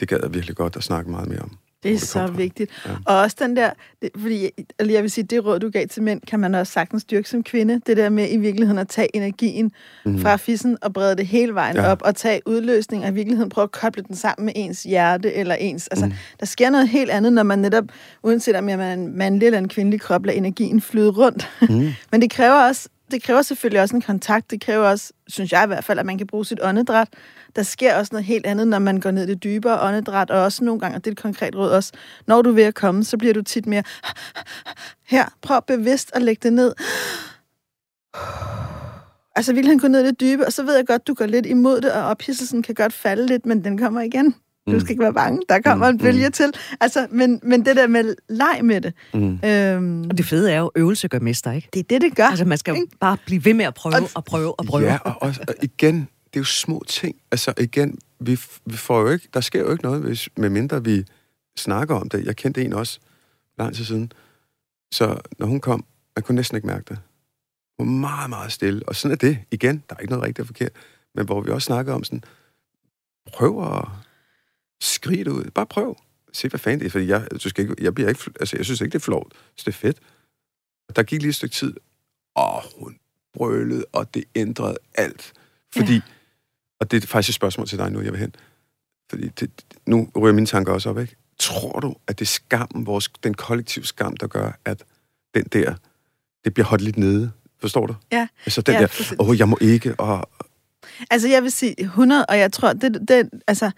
Det 0.00 0.08
gad 0.08 0.18
jeg 0.22 0.34
virkelig 0.34 0.56
godt 0.56 0.76
at 0.76 0.82
snakke 0.84 1.10
meget 1.10 1.28
mere 1.28 1.38
om. 1.40 1.56
Det 1.82 1.88
er 1.88 1.92
det 1.94 2.02
så 2.08 2.12
fra. 2.26 2.26
vigtigt. 2.32 2.70
Ja. 2.86 2.90
Og 3.06 3.16
også 3.18 3.36
den 3.40 3.56
der, 3.56 3.70
det, 4.02 4.10
fordi 4.16 4.50
eller 4.78 4.92
jeg 4.92 5.02
vil 5.02 5.10
sige, 5.10 5.24
det 5.24 5.44
råd, 5.44 5.58
du 5.60 5.70
gav 5.70 5.86
til 5.88 6.02
mænd, 6.02 6.20
kan 6.26 6.40
man 6.40 6.54
også 6.54 6.72
sagtens 6.72 7.02
styrke 7.02 7.28
som 7.28 7.42
kvinde. 7.42 7.80
Det 7.86 7.96
der 7.96 8.08
med 8.08 8.28
i 8.30 8.36
virkeligheden 8.36 8.78
at 8.78 8.88
tage 8.88 9.16
energien 9.16 9.72
Mhm. 10.04 10.18
fra 10.18 10.36
fissen 10.36 10.76
og 10.82 10.92
brede 10.92 11.16
det 11.16 11.26
hele 11.26 11.54
vejen 11.54 11.76
Ja. 11.76 11.90
op, 11.90 12.02
og 12.04 12.16
tage 12.16 12.40
udløsning, 12.46 13.02
og 13.04 13.10
i 13.10 13.12
virkeligheden 13.14 13.50
prøve 13.50 13.62
at 13.62 13.70
koble 13.72 14.02
den 14.02 14.16
sammen 14.16 14.44
med 14.46 14.52
ens 14.56 14.82
hjerte, 14.82 15.34
eller 15.34 15.54
ens, 15.54 15.88
altså, 15.88 16.06
Mhm. 16.06 16.14
der 16.40 16.46
sker 16.46 16.70
noget 16.70 16.88
helt 16.88 17.10
andet, 17.10 17.32
når 17.32 17.42
man 17.42 17.58
netop, 17.58 17.84
uanset 18.22 18.56
om 18.56 18.64
man 18.64 18.80
er 18.80 18.92
en 18.92 19.16
mandlig 19.18 19.46
eller 19.46 19.58
en 19.58 19.68
kvindelig 19.68 20.00
krop, 20.00 20.24
lader 20.26 20.38
energien 20.38 20.80
flyde 20.80 21.10
rundt. 21.10 21.48
Mhm. 21.62 21.88
Men 22.12 22.22
det 22.22 22.30
kræver 22.30 22.54
også, 22.68 22.88
det 23.10 23.22
kræver 23.22 23.42
selvfølgelig 23.42 23.80
også 23.80 23.96
en 23.96 24.02
kontakt. 24.02 24.50
Det 24.50 24.60
kræver 24.60 24.88
også, 24.88 25.12
synes 25.28 25.52
jeg 25.52 25.64
i 25.64 25.66
hvert 25.66 25.84
fald, 25.84 25.98
at 25.98 26.06
man 26.06 26.18
kan 26.18 26.26
bruge 26.26 26.46
sit 26.46 26.58
åndedræt. 26.62 27.08
Der 27.56 27.62
sker 27.62 27.96
også 27.96 28.10
noget 28.12 28.24
helt 28.24 28.46
andet, 28.46 28.68
når 28.68 28.78
man 28.78 29.00
går 29.00 29.10
ned 29.10 29.22
i 29.22 29.26
det 29.26 29.44
dybere 29.44 29.80
åndedræt, 29.80 30.30
og 30.30 30.42
også 30.42 30.64
nogle 30.64 30.80
gange, 30.80 30.96
og 30.96 31.04
det 31.04 31.10
er 31.10 31.12
et 31.12 31.22
konkret 31.22 31.56
råd 31.56 31.70
også, 31.70 31.92
når 32.26 32.42
du 32.42 32.50
er 32.50 32.54
ved 32.54 32.64
at 32.64 32.74
komme, 32.74 33.04
så 33.04 33.18
bliver 33.18 33.34
du 33.34 33.42
tit 33.42 33.66
mere, 33.66 33.82
her, 35.06 35.24
prøv 35.42 35.62
bevidst 35.66 36.10
at 36.14 36.22
lægge 36.22 36.40
det 36.42 36.52
ned. 36.52 36.74
Altså 39.36 39.52
vil 39.52 39.66
han 39.66 39.78
gå 39.78 39.88
ned 39.88 40.00
i 40.00 40.06
det 40.06 40.20
dybe, 40.20 40.46
og 40.46 40.52
så 40.52 40.62
ved 40.62 40.76
jeg 40.76 40.86
godt, 40.86 41.06
du 41.06 41.14
går 41.14 41.26
lidt 41.26 41.46
imod 41.46 41.80
det, 41.80 41.92
og 41.92 42.02
ophidselsen 42.02 42.62
kan 42.62 42.74
godt 42.74 42.92
falde 42.92 43.26
lidt, 43.26 43.46
men 43.46 43.64
den 43.64 43.78
kommer 43.78 44.00
igen. 44.00 44.34
Du 44.66 44.72
Mm. 44.72 44.80
skal 44.80 44.90
ikke 44.90 45.02
være 45.02 45.14
bange, 45.14 45.42
der 45.48 45.60
kommer 45.60 45.86
en 45.86 45.94
Mm, 45.94 45.98
bølge 46.02 46.26
mm. 46.26 46.32
til. 46.32 46.52
Altså, 46.80 47.06
men, 47.10 47.40
men 47.42 47.64
det 47.64 47.76
der 47.76 47.86
med 47.86 48.14
leg 48.28 48.60
med 48.62 48.80
det, 48.80 48.94
Mm. 49.14 49.38
øhm, 49.44 50.10
Og 50.10 50.18
det 50.18 50.26
fede 50.26 50.52
er 50.52 50.58
jo, 50.58 50.70
øvelse 50.76 51.08
gør 51.08 51.18
mester, 51.18 51.52
ikke? 51.52 51.68
det 51.72 51.80
er 51.80 51.84
det, 51.84 52.00
det 52.00 52.16
gør. 52.16 52.24
Altså, 52.24 52.44
man 52.44 52.58
skal 52.58 52.74
jo 52.74 52.86
bare 53.00 53.16
blive 53.26 53.44
ved 53.44 53.54
med 53.54 53.64
at 53.64 53.74
prøve 53.74 53.94
Og- 53.96 54.10
og 54.14 54.24
prøve 54.24 54.60
og 54.60 54.66
prøve. 54.66 54.84
Ja, 54.86 54.98
og, 55.04 55.22
også, 55.22 55.40
og 55.48 55.54
igen, 55.62 55.96
det 56.00 56.36
er 56.36 56.40
jo 56.40 56.44
små 56.44 56.82
ting. 56.88 57.16
Altså 57.32 57.52
igen, 57.60 57.98
vi, 58.20 58.40
vi 58.66 58.76
får 58.76 59.00
jo 59.00 59.08
ikke, 59.08 59.28
der 59.34 59.40
sker 59.40 59.60
jo 59.60 59.70
ikke 59.72 59.84
noget, 59.84 60.00
hvis, 60.02 60.28
medmindre 60.36 60.84
vi 60.84 61.04
snakker 61.58 61.94
om 61.94 62.08
det. 62.08 62.24
Jeg 62.26 62.36
kendte 62.36 62.64
en 62.64 62.72
også 62.72 62.98
lang 63.58 63.74
tid 63.74 63.84
siden. 63.84 64.12
Så 64.92 65.16
når 65.38 65.46
hun 65.46 65.60
kom, 65.60 65.84
man 66.16 66.22
kunne 66.22 66.36
næsten 66.36 66.56
ikke 66.56 66.66
mærke 66.66 66.84
det. 66.88 66.98
Hun 67.78 67.88
var 67.88 68.08
meget, 68.08 68.30
meget 68.30 68.52
stille. 68.52 68.82
Og 68.88 68.96
sådan 68.96 69.12
er 69.12 69.16
det. 69.16 69.38
Igen, 69.50 69.82
der 69.88 69.94
er 69.96 70.00
ikke 70.00 70.10
noget 70.12 70.22
rigtigt 70.24 70.40
og 70.40 70.46
forkert. 70.46 70.70
Men 71.14 71.24
hvor 71.26 71.40
vi 71.40 71.50
også 71.50 71.66
snakker 71.66 71.92
om 71.94 72.04
sådan, 72.04 72.24
prøv 73.32 73.76
at 73.76 73.84
skrige 74.80 75.24
det 75.24 75.30
ud. 75.30 75.44
Bare 75.54 75.66
prøv. 75.66 75.96
Se, 76.32 76.48
hvad 76.48 76.60
fanden 76.60 76.80
det 76.80 76.86
er. 76.86 76.90
Fordi 76.90 77.06
jeg, 77.06 77.28
du 77.42 77.48
skal 77.48 77.62
ikke, 77.62 77.84
jeg, 77.84 77.94
bliver 77.94 78.08
ikke, 78.08 78.20
altså, 78.40 78.56
jeg 78.56 78.64
synes 78.64 78.80
ikke, 78.80 78.92
det 78.92 78.98
er 78.98 79.04
flot. 79.04 79.32
Så 79.56 79.62
det 79.66 79.68
er 79.68 79.78
fedt. 79.78 79.98
Der 80.96 81.02
gik 81.02 81.20
lige 81.20 81.28
et 81.28 81.34
stykke 81.34 81.54
tid, 81.54 81.74
og 82.34 82.62
hun 82.78 82.98
brølede, 83.34 83.84
og 83.92 84.14
det 84.14 84.24
ændrede 84.34 84.76
alt. 84.94 85.32
Fordi, 85.74 85.94
ja. 85.94 86.00
og 86.80 86.90
det 86.90 87.02
er 87.02 87.06
faktisk 87.06 87.28
et 87.28 87.34
spørgsmål 87.34 87.66
til 87.66 87.78
dig 87.78 87.92
nu, 87.92 88.00
jeg 88.00 88.12
vil 88.12 88.20
hen. 88.20 88.34
Fordi 89.10 89.28
det, 89.28 89.50
nu 89.86 90.10
ryger 90.16 90.34
mine 90.34 90.46
tanker 90.46 90.72
også 90.72 90.90
op, 90.90 90.98
ikke? 90.98 91.16
Tror 91.38 91.80
du, 91.80 91.96
at 92.06 92.18
det 92.18 92.24
er 92.24 92.28
skammen, 92.28 92.86
vores, 92.86 93.08
den 93.24 93.34
kollektive 93.34 93.84
skam, 93.84 94.16
der 94.16 94.26
gør, 94.26 94.52
at 94.64 94.84
den 95.34 95.44
der, 95.44 95.74
det 96.44 96.54
bliver 96.54 96.66
holdt 96.66 96.84
lidt 96.84 96.96
nede? 96.96 97.32
Forstår 97.60 97.86
du? 97.86 97.94
Ja. 98.12 98.28
Altså 98.46 98.62
den 98.62 98.74
Ja, 98.74 98.80
der, 98.80 99.14
åh, 99.18 99.28
oh, 99.28 99.38
jeg 99.38 99.48
må 99.48 99.58
ikke, 99.60 99.94
og 99.94 100.30
Altså, 101.10 101.28
jeg 101.28 101.42
vil 101.42 101.52
sige 101.52 101.74
100, 101.80 102.26
og 102.26 102.38
jeg 102.38 102.52
tror, 102.52 102.72
det, 102.72 103.08
det 103.08 103.30
altså, 103.46 103.70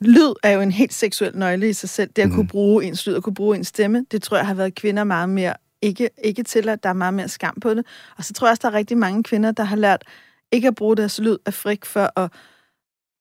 lyd 0.00 0.32
er 0.42 0.50
jo 0.50 0.60
en 0.60 0.72
helt 0.72 0.94
seksuel 0.94 1.36
nøgle 1.36 1.68
i 1.68 1.72
sig 1.72 1.88
selv. 1.88 2.10
Det 2.16 2.22
at 2.22 2.28
Mhm. 2.28 2.36
kunne 2.36 2.48
bruge 2.48 2.84
ens 2.84 3.06
lyd 3.06 3.14
og 3.14 3.22
kunne 3.22 3.34
bruge 3.34 3.56
ens 3.56 3.66
stemme, 3.66 4.06
det 4.10 4.22
tror 4.22 4.36
jeg 4.36 4.46
har 4.46 4.54
været 4.54 4.74
kvinder 4.74 5.04
meget 5.04 5.28
mere 5.28 5.54
ikke, 5.82 6.10
ikke 6.24 6.42
til, 6.42 6.68
at 6.68 6.82
der 6.82 6.88
er 6.88 6.92
meget 6.92 7.14
mere 7.14 7.28
skam 7.28 7.54
på 7.60 7.74
det. 7.74 7.86
Og 8.16 8.24
så 8.24 8.32
tror 8.32 8.46
jeg 8.46 8.50
også, 8.50 8.60
der 8.62 8.68
er 8.68 8.74
rigtig 8.78 8.98
mange 8.98 9.22
kvinder, 9.22 9.52
der 9.52 9.62
har 9.64 9.76
lært 9.76 10.02
ikke 10.52 10.68
at 10.68 10.74
bruge 10.74 10.96
deres 10.96 11.18
lyd 11.18 11.36
af 11.46 11.54
frygt 11.54 11.86
for 11.86 12.20
at 12.20 12.30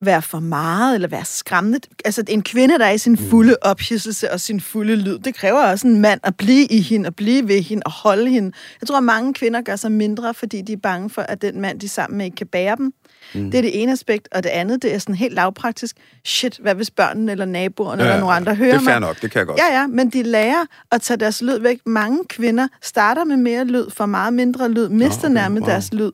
være 0.02 0.22
for 0.22 0.40
meget, 0.40 0.96
eller 0.96 1.08
være 1.08 1.26
skræmmende. 1.26 1.80
Altså, 2.06 2.24
en 2.28 2.42
kvinde, 2.42 2.80
der 2.80 2.86
er 2.86 2.92
i 2.92 2.98
sin 2.98 3.12
mm. 3.12 3.30
fulde 3.30 3.56
ophidselse 3.62 4.32
og 4.32 4.40
sin 4.40 4.62
fulde 4.62 4.96
lyd, 4.96 5.20
det 5.20 5.36
kræver 5.36 5.60
også 5.60 5.88
en 5.88 6.02
mand 6.02 6.20
at 6.24 6.38
blive 6.38 6.66
i 6.66 6.82
hende, 6.82 7.08
og 7.08 7.16
blive 7.16 7.48
ved 7.48 7.62
hende, 7.62 7.84
og 7.86 7.92
holde 7.92 8.30
hende. 8.30 8.52
Jeg 8.82 8.88
tror, 8.88 8.98
at 8.98 9.04
mange 9.04 9.34
kvinder 9.34 9.62
gør 9.62 9.76
sig 9.76 9.92
mindre, 9.92 10.34
fordi 10.34 10.62
de 10.62 10.74
er 10.74 10.78
bange 10.78 11.10
for, 11.10 11.22
at 11.22 11.42
den 11.42 11.62
mand, 11.62 11.80
de 11.80 11.86
er 11.86 11.90
sammen 11.90 12.18
med, 12.18 12.26
ikke 12.26 12.36
kan 12.36 12.48
bære 12.48 12.76
dem. 12.76 12.94
Mm. 13.34 13.52
Det 13.52 13.58
er 13.58 13.62
det 13.62 13.82
ene 13.82 13.92
aspekt, 13.92 14.28
og 14.32 14.44
det 14.44 14.50
andet, 14.50 14.82
det 14.82 14.94
er 14.94 15.00
sådan 15.00 15.16
helt 15.16 15.34
lavpraktisk. 15.34 15.96
Shit, 16.26 16.58
hvad 16.62 16.76
hvis 16.76 16.92
børnene 16.92 17.32
eller 17.32 17.46
naboerne 17.46 18.04
ja, 18.04 18.10
eller 18.10 18.20
nogen 18.20 18.36
andre 18.36 18.56
hører 18.56 18.74
mig? 18.74 18.80
Det 18.80 18.88
er 18.88 18.92
fair 18.92 19.00
mig? 19.00 19.10
nok, 19.10 19.22
det 19.22 19.32
kan 19.32 19.40
jeg 19.40 19.48
godt. 19.48 19.60
Ja, 19.60 19.80
ja, 19.80 19.88
men 19.88 20.10
de 20.10 20.24
lærer 20.24 20.66
at 20.92 21.02
tage 21.02 21.18
deres 21.18 21.42
lyd 21.42 21.60
væk. 21.60 21.80
Mange 21.86 22.20
kvinder 22.30 22.68
starter 22.82 23.24
med 23.24 23.38
mere 23.38 23.66
lyd, 23.66 23.86
for 23.90 24.06
meget 24.06 24.34
mindre 24.34 24.72
lyd, 24.72 24.90
mister 24.90 25.24
okay, 25.24 25.34
nærmest 25.34 25.62
wow. 25.62 25.70
deres 25.70 25.94
lyd. 25.94 26.12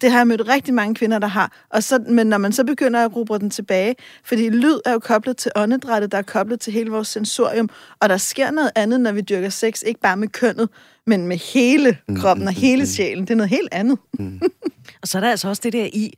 Det 0.00 0.10
har 0.10 0.18
jeg 0.18 0.26
mødt 0.26 0.48
rigtig 0.48 0.74
mange 0.74 0.94
kvinder, 0.94 1.18
der 1.18 1.26
har. 1.26 1.52
Og 1.70 1.82
så, 1.82 1.98
men 2.08 2.26
når 2.26 2.38
man 2.38 2.52
så 2.52 2.64
begynder 2.64 3.04
at 3.04 3.16
råbe 3.16 3.38
den 3.38 3.50
tilbage, 3.50 3.94
fordi 4.24 4.48
lyd 4.48 4.78
er 4.84 4.92
jo 4.92 4.98
koblet 4.98 5.36
til 5.36 5.52
åndedrættet, 5.56 6.12
der 6.12 6.18
er 6.18 6.22
koblet 6.22 6.60
til 6.60 6.72
hele 6.72 6.90
vores 6.90 7.08
sensorium, 7.08 7.68
og 8.00 8.08
der 8.08 8.16
sker 8.16 8.50
noget 8.50 8.70
andet, 8.74 9.00
når 9.00 9.12
vi 9.12 9.20
dyrker 9.20 9.48
sex, 9.48 9.82
ikke 9.86 10.00
bare 10.00 10.16
med 10.16 10.28
kønnet, 10.28 10.68
men 11.06 11.26
med 11.26 11.36
hele 11.36 11.98
mm, 12.08 12.16
kroppen 12.16 12.44
mm, 12.44 12.48
og 12.48 12.52
hele 12.52 12.82
mm, 12.82 12.86
sjælen. 12.86 13.24
Det 13.24 13.30
er 13.30 13.36
noget 13.36 13.50
helt 13.50 13.68
andet. 13.72 13.98
Mm. 14.18 14.40
og 15.02 15.08
så 15.08 15.18
er 15.18 15.20
der 15.20 15.30
altså 15.30 15.48
også 15.48 15.60
det 15.64 15.72
der 15.72 15.88
i, 15.92 16.12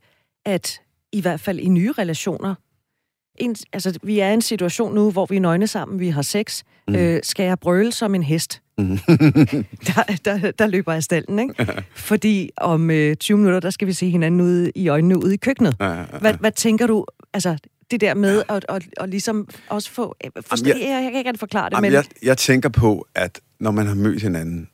at 0.45 0.81
i 1.11 1.21
hvert 1.21 1.39
fald 1.39 1.59
i 1.59 1.69
nye 1.69 1.91
relationer, 1.91 2.55
en, 3.35 3.55
altså, 3.73 3.99
vi 4.03 4.19
er 4.19 4.29
i 4.29 4.33
en 4.33 4.41
situation 4.41 4.95
nu, 4.95 5.11
hvor 5.11 5.25
vi 5.25 5.35
er 5.35 5.39
nøgne 5.39 5.67
sammen, 5.67 5.99
vi 5.99 6.09
har 6.09 6.21
sex. 6.21 6.63
Mm. 6.87 6.95
Øh, 6.95 7.19
skal 7.23 7.45
jeg 7.45 7.59
brøle 7.59 7.91
som 7.91 8.15
en 8.15 8.23
hest? 8.23 8.61
Mm. 8.77 8.97
der, 9.87 10.17
der, 10.25 10.51
der 10.51 10.67
løber 10.67 10.93
jeg 10.93 11.03
stallen, 11.03 11.39
ikke? 11.39 11.83
Fordi 11.95 12.49
om 12.57 12.91
øh, 12.91 13.15
20 13.15 13.37
minutter, 13.37 13.59
der 13.59 13.69
skal 13.69 13.87
vi 13.87 13.93
se 13.93 14.09
hinanden 14.09 14.41
ude 14.41 14.71
i 14.75 14.87
øjnene 14.87 15.23
ude 15.23 15.33
i 15.33 15.37
køkkenet. 15.37 15.75
Hvad, 16.19 16.33
hvad 16.39 16.51
tænker 16.51 16.87
du, 16.87 17.05
altså 17.33 17.57
det 17.91 18.01
der 18.01 18.13
med 18.13 18.43
at, 18.49 18.65
at, 18.69 18.83
at 18.97 19.09
ligesom 19.09 19.47
også 19.69 19.91
få... 19.91 20.15
Forstå, 20.41 20.69
jeg, 20.69 20.77
jeg, 20.79 21.03
jeg 21.03 21.11
kan 21.11 21.25
ikke 21.25 21.39
forklare 21.39 21.69
det, 21.69 21.81
men... 21.81 21.91
Jeg, 21.91 22.05
jeg 22.23 22.37
tænker 22.37 22.69
på, 22.69 23.07
at 23.15 23.39
når 23.59 23.71
man 23.71 23.87
har 23.87 23.95
mødt 23.95 24.21
hinanden, 24.21 24.67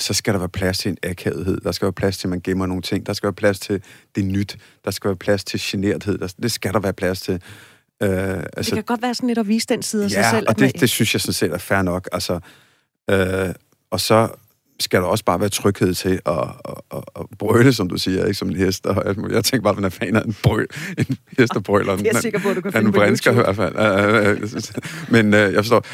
så 0.00 0.14
skal 0.14 0.34
der 0.34 0.38
være 0.38 0.48
plads 0.48 0.78
til 0.78 0.88
en 0.88 0.98
akavethed. 1.02 1.60
Der 1.60 1.72
skal 1.72 1.86
være 1.86 1.92
plads 1.92 2.18
til, 2.18 2.26
at 2.26 2.30
man 2.30 2.40
gemmer 2.40 2.66
nogle 2.66 2.82
ting. 2.82 3.06
Der 3.06 3.12
skal 3.12 3.26
være 3.26 3.34
plads 3.34 3.60
til 3.60 3.82
det 4.14 4.24
nyt. 4.24 4.58
Der 4.84 4.90
skal 4.90 5.08
være 5.08 5.16
plads 5.16 5.44
til 5.44 5.60
generthed. 5.62 6.18
det 6.42 6.52
skal 6.52 6.72
der 6.72 6.80
være 6.80 6.92
plads 6.92 7.20
til. 7.20 7.42
Uh, 8.04 8.10
altså, 8.56 8.70
det 8.70 8.72
kan 8.74 8.82
godt 8.84 9.02
være 9.02 9.14
sådan 9.14 9.26
lidt 9.26 9.38
at 9.38 9.48
vise 9.48 9.66
den 9.66 9.82
side 9.82 10.04
af 10.04 10.08
ja, 10.08 10.22
sig 10.22 10.30
selv. 10.30 10.46
og 10.48 10.58
det, 10.58 10.80
det 10.80 10.90
synes 10.90 11.14
jeg 11.14 11.20
sådan 11.20 11.32
set 11.32 11.52
er 11.52 11.58
fair 11.58 11.82
nok. 11.82 12.08
Altså, 12.12 12.40
uh, 13.12 13.54
og 13.90 14.00
så 14.00 14.28
skal 14.80 15.00
der 15.00 15.06
også 15.06 15.24
bare 15.24 15.40
være 15.40 15.48
tryghed 15.48 15.94
til 15.94 16.20
at, 16.26 16.38
at, 16.38 16.74
at, 16.94 17.02
at 17.20 17.26
brøle, 17.38 17.72
som 17.72 17.88
du 17.88 17.96
siger, 17.96 18.24
ikke 18.24 18.34
som 18.34 18.48
en 18.48 18.56
hest. 18.56 18.86
Og 18.86 19.16
jeg 19.32 19.44
tænker 19.44 19.62
bare, 19.62 19.70
at 19.70 19.76
man 19.76 19.84
er 19.84 19.88
fan 19.88 20.16
af 20.16 20.24
en, 20.24 20.36
brøl, 20.42 20.66
en 20.98 21.16
hest, 21.38 21.54
der 21.54 21.60
brøler. 21.60 21.96
Jeg 22.04 22.12
er 22.14 22.20
sikker 22.20 22.38
på, 22.38 22.48
at 22.48 22.56
du 22.56 22.60
kan 22.60 22.72
finde 22.72 22.92
på 22.92 23.00
YouTube. 23.00 23.30
i 23.30 23.34
hvert 23.34 23.56
fald. 23.56 25.10
Men 25.10 25.26
uh, 25.26 25.40
jeg 25.40 25.56
forstår, 25.56 25.86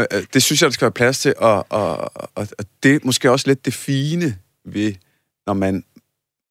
uh, 0.00 0.22
det 0.34 0.42
synes 0.42 0.62
jeg, 0.62 0.66
der 0.66 0.72
skal 0.72 0.84
være 0.84 0.92
plads 0.92 1.18
til, 1.18 1.34
og, 1.36 1.66
og, 1.68 1.96
og, 2.16 2.48
og 2.58 2.64
det 2.82 2.94
er 2.94 2.98
måske 3.04 3.30
også 3.30 3.48
lidt 3.48 3.64
det 3.64 3.74
fine 3.74 4.36
ved, 4.64 4.94
når 5.46 5.54
man 5.54 5.84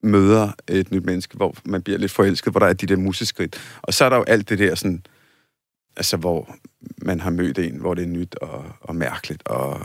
møder 0.04 0.52
et 0.68 0.92
nyt 0.92 1.06
menneske, 1.06 1.38
hvor 1.38 1.56
man 1.66 1.82
bliver 1.82 2.00
lidt 2.00 2.12
forelsket, 2.12 2.54
hvor 2.54 2.60
der 2.60 2.68
er 2.68 2.74
de 2.74 2.86
der 2.86 2.96
museskridt. 2.96 3.62
Og 3.82 3.94
så 3.94 4.06
er 4.06 4.10
der 4.10 4.18
jo 4.18 4.24
alt 4.24 4.50
det 4.50 4.60
der 4.60 4.76
sådan, 4.76 5.06
altså 5.98 6.18
hvor 6.18 6.56
man 6.98 7.20
har 7.20 7.30
mødt 7.30 7.60
en, 7.60 7.76
hvor 7.76 7.94
det 7.94 8.04
er 8.04 8.08
nyt 8.08 8.36
og, 8.36 8.66
og 8.82 8.96
mærkeligt, 8.96 9.48
og 9.48 9.82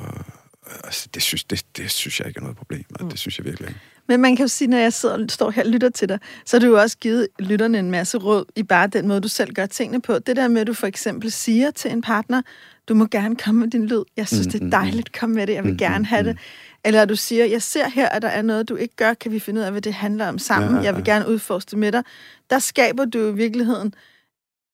altså, 0.85 1.09
det, 1.15 1.23
synes, 1.23 1.45
det, 1.45 1.65
det 1.77 1.91
synes 1.91 2.21
jeg 2.21 2.29
ikke 2.29 2.39
er 2.39 2.43
noget 2.43 2.57
problem. 2.57 2.85
Mm. 3.01 3.09
Det 3.09 3.19
synes 3.19 3.39
jeg 3.39 3.45
virkelig 3.45 3.69
ikke. 3.69 3.81
Men 4.09 4.21
man 4.21 4.37
kan 4.37 4.45
jo 4.45 4.49
sige, 4.49 4.69
når 4.69 4.79
jeg 4.79 4.93
sidder, 4.93 5.27
står 5.29 5.51
her 5.51 5.65
og 5.65 5.71
lytter 5.71 5.89
til 5.89 6.09
dig, 6.09 6.19
så 6.45 6.57
har 6.57 6.61
du 6.61 6.67
jo 6.67 6.81
også 6.81 6.99
givet 6.99 7.29
lytterne 7.39 7.79
en 7.79 7.91
masse 7.91 8.19
råd 8.19 8.45
i 8.57 8.63
bare 8.63 8.87
den 8.87 9.09
måde, 9.09 9.21
du 9.21 9.29
selv 9.29 9.53
gør 9.53 9.67
tingene 9.67 10.03
på. 10.03 10.19
Det 10.19 10.37
der 10.37 10.49
med, 10.49 10.61
at 10.61 10.67
du 10.67 10.75
for 10.75 10.87
eksempel 10.87 11.33
siger 11.33 11.71
til 11.71 11.91
en 11.91 12.03
partner, 12.03 12.43
du 12.89 12.95
må 12.95 13.07
gerne 13.07 13.37
komme 13.37 13.61
med 13.61 13.71
din 13.71 13.87
lyd. 13.87 14.03
Jeg 14.17 14.29
synes, 14.29 14.47
mm, 14.47 14.53
det 14.53 14.61
er 14.61 14.65
mm, 14.65 14.71
dejligt. 14.71 15.19
Kom 15.19 15.31
med 15.31 15.47
det. 15.47 15.55
Jeg 15.55 15.65
vil 15.65 15.73
mm, 15.73 15.79
gerne 15.79 16.07
have 16.07 16.25
det. 16.25 16.39
Eller 16.85 17.05
du 17.05 17.17
siger, 17.17 17.45
jeg 17.45 17.63
ser 17.63 17.89
her, 17.89 18.09
at 18.09 18.23
der 18.23 18.29
er 18.29 18.43
noget, 18.43 18.69
du 18.69 18.77
ikke 18.77 18.97
gør. 18.97 19.15
Kan 19.15 19.33
vi 19.33 19.39
finde 19.39 19.61
ud 19.61 19.65
af, 19.65 19.71
hvad 19.71 19.83
det 19.83 19.95
handler 19.95 20.29
om 20.29 20.39
sammen? 20.39 20.71
Ja, 20.71 20.77
ja. 20.77 20.85
Jeg 20.85 20.97
vil 20.97 21.05
gerne 21.05 21.29
udforske 21.29 21.71
det 21.71 21.79
med 21.79 21.93
dig. 21.93 22.03
Der 22.51 22.59
skaber 22.59 23.05
du 23.05 23.19
i 23.19 23.35
virkeligheden 23.35 23.95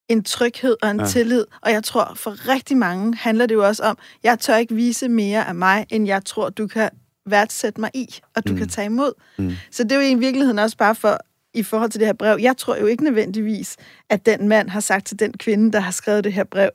en 0.08 0.24
tryghed 0.24 0.76
og 0.82 0.90
en 0.90 1.00
ja. 1.00 1.06
tillid. 1.06 1.44
Og 1.60 1.70
jeg 1.70 1.84
tror, 1.84 2.12
for 2.14 2.48
rigtig 2.48 2.76
mange 2.76 3.16
handler 3.16 3.46
det 3.46 3.54
jo 3.54 3.66
også 3.66 3.82
om, 3.82 3.98
jeg 4.22 4.38
tør 4.38 4.56
ikke 4.56 4.74
vise 4.74 5.08
mere 5.08 5.48
af 5.48 5.54
mig, 5.54 5.86
end 5.90 6.06
jeg 6.06 6.24
tror, 6.24 6.50
du 6.50 6.66
kan 6.66 6.90
værdsætte 7.26 7.80
mig 7.80 7.90
i, 7.94 8.20
og 8.36 8.46
du 8.48 8.52
mm. 8.52 8.58
kan 8.58 8.68
tage 8.68 8.86
imod. 8.86 9.12
Mm. 9.38 9.52
Så 9.70 9.82
det 9.82 9.92
er 9.92 9.96
jo 9.96 10.00
i 10.00 10.14
virkeligheden 10.14 10.58
også 10.58 10.76
bare 10.76 10.94
for, 10.94 11.18
i 11.54 11.62
forhold 11.62 11.90
til 11.90 12.00
det 12.00 12.08
her 12.08 12.12
brev, 12.12 12.38
jeg 12.40 12.56
tror 12.56 12.76
jo 12.76 12.86
ikke 12.86 13.04
nødvendigvis, 13.04 13.76
at 14.10 14.26
den 14.26 14.48
mand 14.48 14.68
har 14.68 14.80
sagt 14.80 15.06
til 15.06 15.18
den 15.18 15.32
kvinde, 15.32 15.72
der 15.72 15.80
har 15.80 15.92
skrevet 15.92 16.24
det 16.24 16.32
her 16.32 16.44
brev, 16.44 16.70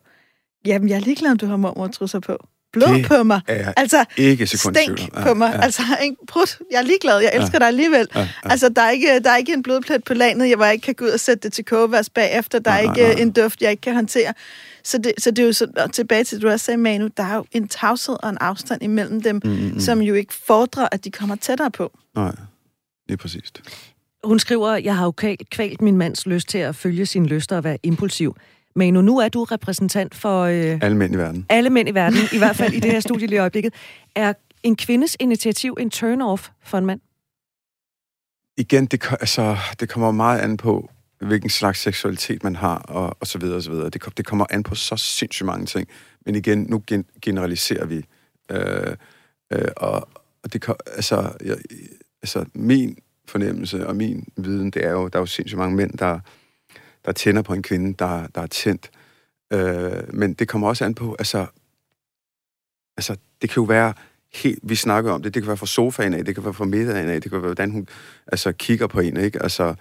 jamen 0.65 0.89
jeg 0.89 0.95
er 0.95 0.99
ligeglad, 0.99 1.31
om 1.31 1.37
du 1.37 1.45
har 1.45 1.57
mormortrusser 1.57 2.19
på 2.19 2.37
blod 2.73 2.93
det 2.93 3.05
på 3.05 3.23
mig. 3.23 3.41
Er 3.47 3.73
altså, 3.77 4.05
ikke 4.17 4.47
stænk 4.47 5.15
ja, 5.15 5.23
på 5.23 5.33
mig. 5.33 5.51
Ja. 5.55 5.61
Altså, 5.61 5.81
ikke, 6.03 6.15
prut, 6.27 6.59
jeg 6.71 6.77
er 6.77 6.81
ligeglad, 6.81 7.19
jeg 7.19 7.31
elsker 7.33 7.53
ja. 7.53 7.59
dig 7.59 7.67
alligevel. 7.67 8.07
Ja, 8.15 8.19
ja. 8.19 8.27
Altså, 8.43 8.69
der 8.69 8.81
er, 8.81 8.89
ikke, 8.89 9.19
der 9.19 9.31
er 9.31 9.37
ikke 9.37 9.53
en 9.53 9.63
blodplet 9.63 10.03
på 10.03 10.13
landet, 10.13 10.49
jeg 10.49 10.73
ikke 10.73 10.85
kan 10.85 10.95
gå 10.95 11.05
ud 11.05 11.09
og 11.09 11.19
sætte 11.19 11.43
det 11.43 11.53
til 11.53 11.65
kogeværs 11.65 12.09
bagefter. 12.09 12.59
Der 12.59 12.71
er 12.71 12.83
nej, 12.83 12.91
ikke 12.91 13.03
nej, 13.03 13.13
nej. 13.13 13.21
en 13.21 13.31
duft, 13.31 13.61
jeg 13.61 13.71
ikke 13.71 13.81
kan 13.81 13.93
håndtere. 13.93 14.33
Så 14.83 14.97
det, 14.97 15.13
så 15.17 15.31
det 15.31 15.39
er 15.39 15.45
jo 15.45 15.53
så, 15.53 15.67
og 15.77 15.93
tilbage 15.93 16.23
til, 16.23 16.41
du 16.41 16.49
også 16.49 16.65
sagde, 16.65 16.77
Manu, 16.77 17.09
der 17.17 17.23
er 17.23 17.35
jo 17.35 17.45
en 17.51 17.67
tavshed 17.67 18.15
og 18.23 18.29
en 18.29 18.37
afstand 18.41 18.83
imellem 18.83 19.21
dem, 19.21 19.41
mm, 19.43 19.51
mm, 19.51 19.71
mm. 19.73 19.79
som 19.79 20.01
jo 20.01 20.13
ikke 20.13 20.33
fordrer, 20.33 20.87
at 20.91 21.05
de 21.05 21.11
kommer 21.11 21.35
tættere 21.35 21.71
på. 21.71 21.97
Nej, 22.15 22.31
det 23.07 23.13
er 23.13 23.17
præcis. 23.17 23.43
Hun 24.23 24.39
skriver, 24.39 24.75
jeg 24.75 24.95
har 24.95 25.05
jo 25.05 25.13
kvalt 25.51 25.81
min 25.81 25.97
mands 25.97 26.25
lyst 26.25 26.47
til 26.47 26.57
at 26.57 26.75
følge 26.75 27.05
sine 27.05 27.27
lyster 27.27 27.57
og 27.57 27.63
være 27.63 27.77
impulsiv. 27.83 28.35
Men 28.75 28.93
nu 28.93 29.17
er 29.17 29.29
du 29.29 29.43
repræsentant 29.43 30.15
for... 30.15 30.43
Øh, 30.43 30.79
alle 30.81 30.97
mænd 30.97 31.13
i 31.13 31.17
verden. 31.17 31.45
Alle 31.49 31.69
mænd 31.69 31.89
i 31.89 31.93
verden, 31.93 32.19
i 32.33 32.37
hvert 32.37 32.55
fald 32.55 32.73
i 32.73 32.79
det 32.79 32.91
her 32.91 32.99
studie 33.09 33.27
lige 33.27 33.37
i 33.37 33.39
øjeblikket. 33.39 33.73
Er 34.15 34.33
en 34.63 34.75
kvindes 34.75 35.17
initiativ 35.19 35.77
en 35.79 35.91
turn-off 35.95 36.51
for 36.63 36.77
en 36.77 36.85
mand? 36.85 37.01
Igen, 38.57 38.85
det, 38.85 39.07
altså, 39.11 39.57
det 39.79 39.89
kommer 39.89 40.11
meget 40.11 40.39
an 40.39 40.57
på, 40.57 40.89
hvilken 41.21 41.49
slags 41.49 41.79
seksualitet 41.79 42.43
man 42.43 42.55
har, 42.55 42.77
og, 42.77 43.17
og 43.19 43.27
så 43.27 43.37
videre, 43.37 43.55
og 43.55 43.63
så 43.63 43.71
videre. 43.71 43.89
Det, 43.89 44.17
det 44.17 44.25
kommer 44.25 44.45
an 44.49 44.63
på 44.63 44.75
så 44.75 44.95
sindssygt 44.97 45.45
mange 45.45 45.65
ting. 45.65 45.87
Men 46.25 46.35
igen, 46.35 46.65
nu 46.69 46.83
gen, 46.87 47.05
generaliserer 47.21 47.85
vi. 47.85 48.05
Øh, 48.51 48.95
øh, 49.53 49.67
og, 49.77 50.09
og 50.43 50.53
det, 50.53 50.65
altså, 50.85 51.31
jeg, 51.45 51.57
altså, 52.21 52.45
min 52.53 52.97
fornemmelse 53.27 53.87
og 53.87 53.95
min 53.95 54.27
viden, 54.37 54.71
det 54.71 54.85
er 54.85 54.91
jo, 54.91 55.07
der 55.07 55.19
er 55.19 55.21
jo 55.21 55.25
sindssygt 55.25 55.57
mange 55.57 55.75
mænd, 55.75 55.97
der 55.97 56.19
der 57.05 57.11
tænder 57.11 57.41
på 57.41 57.53
en 57.53 57.63
kvinde, 57.63 57.95
der, 57.99 58.27
der 58.27 58.41
er 58.41 58.47
tændt. 58.47 58.91
Øh, 59.53 60.13
men 60.13 60.33
det 60.33 60.47
kommer 60.47 60.67
også 60.67 60.85
an 60.85 60.95
på, 60.95 61.15
altså, 61.19 61.45
altså, 62.97 63.15
det 63.41 63.49
kan 63.49 63.61
jo 63.61 63.63
være 63.63 63.93
helt, 64.33 64.59
vi 64.63 64.75
snakker 64.75 65.11
om 65.11 65.21
det, 65.21 65.33
det 65.33 65.43
kan 65.43 65.47
være 65.47 65.57
fra 65.57 65.65
sofaen 65.65 66.13
af, 66.13 66.25
det 66.25 66.35
kan 66.35 66.43
være 66.43 66.53
fra 66.53 66.65
middagen 66.65 67.09
af, 67.09 67.21
det 67.21 67.31
kan 67.31 67.41
være, 67.41 67.47
hvordan 67.47 67.71
hun 67.71 67.87
altså, 68.27 68.51
kigger 68.51 68.87
på 68.87 68.99
en, 68.99 69.17
ikke? 69.17 69.43
Altså, 69.43 69.75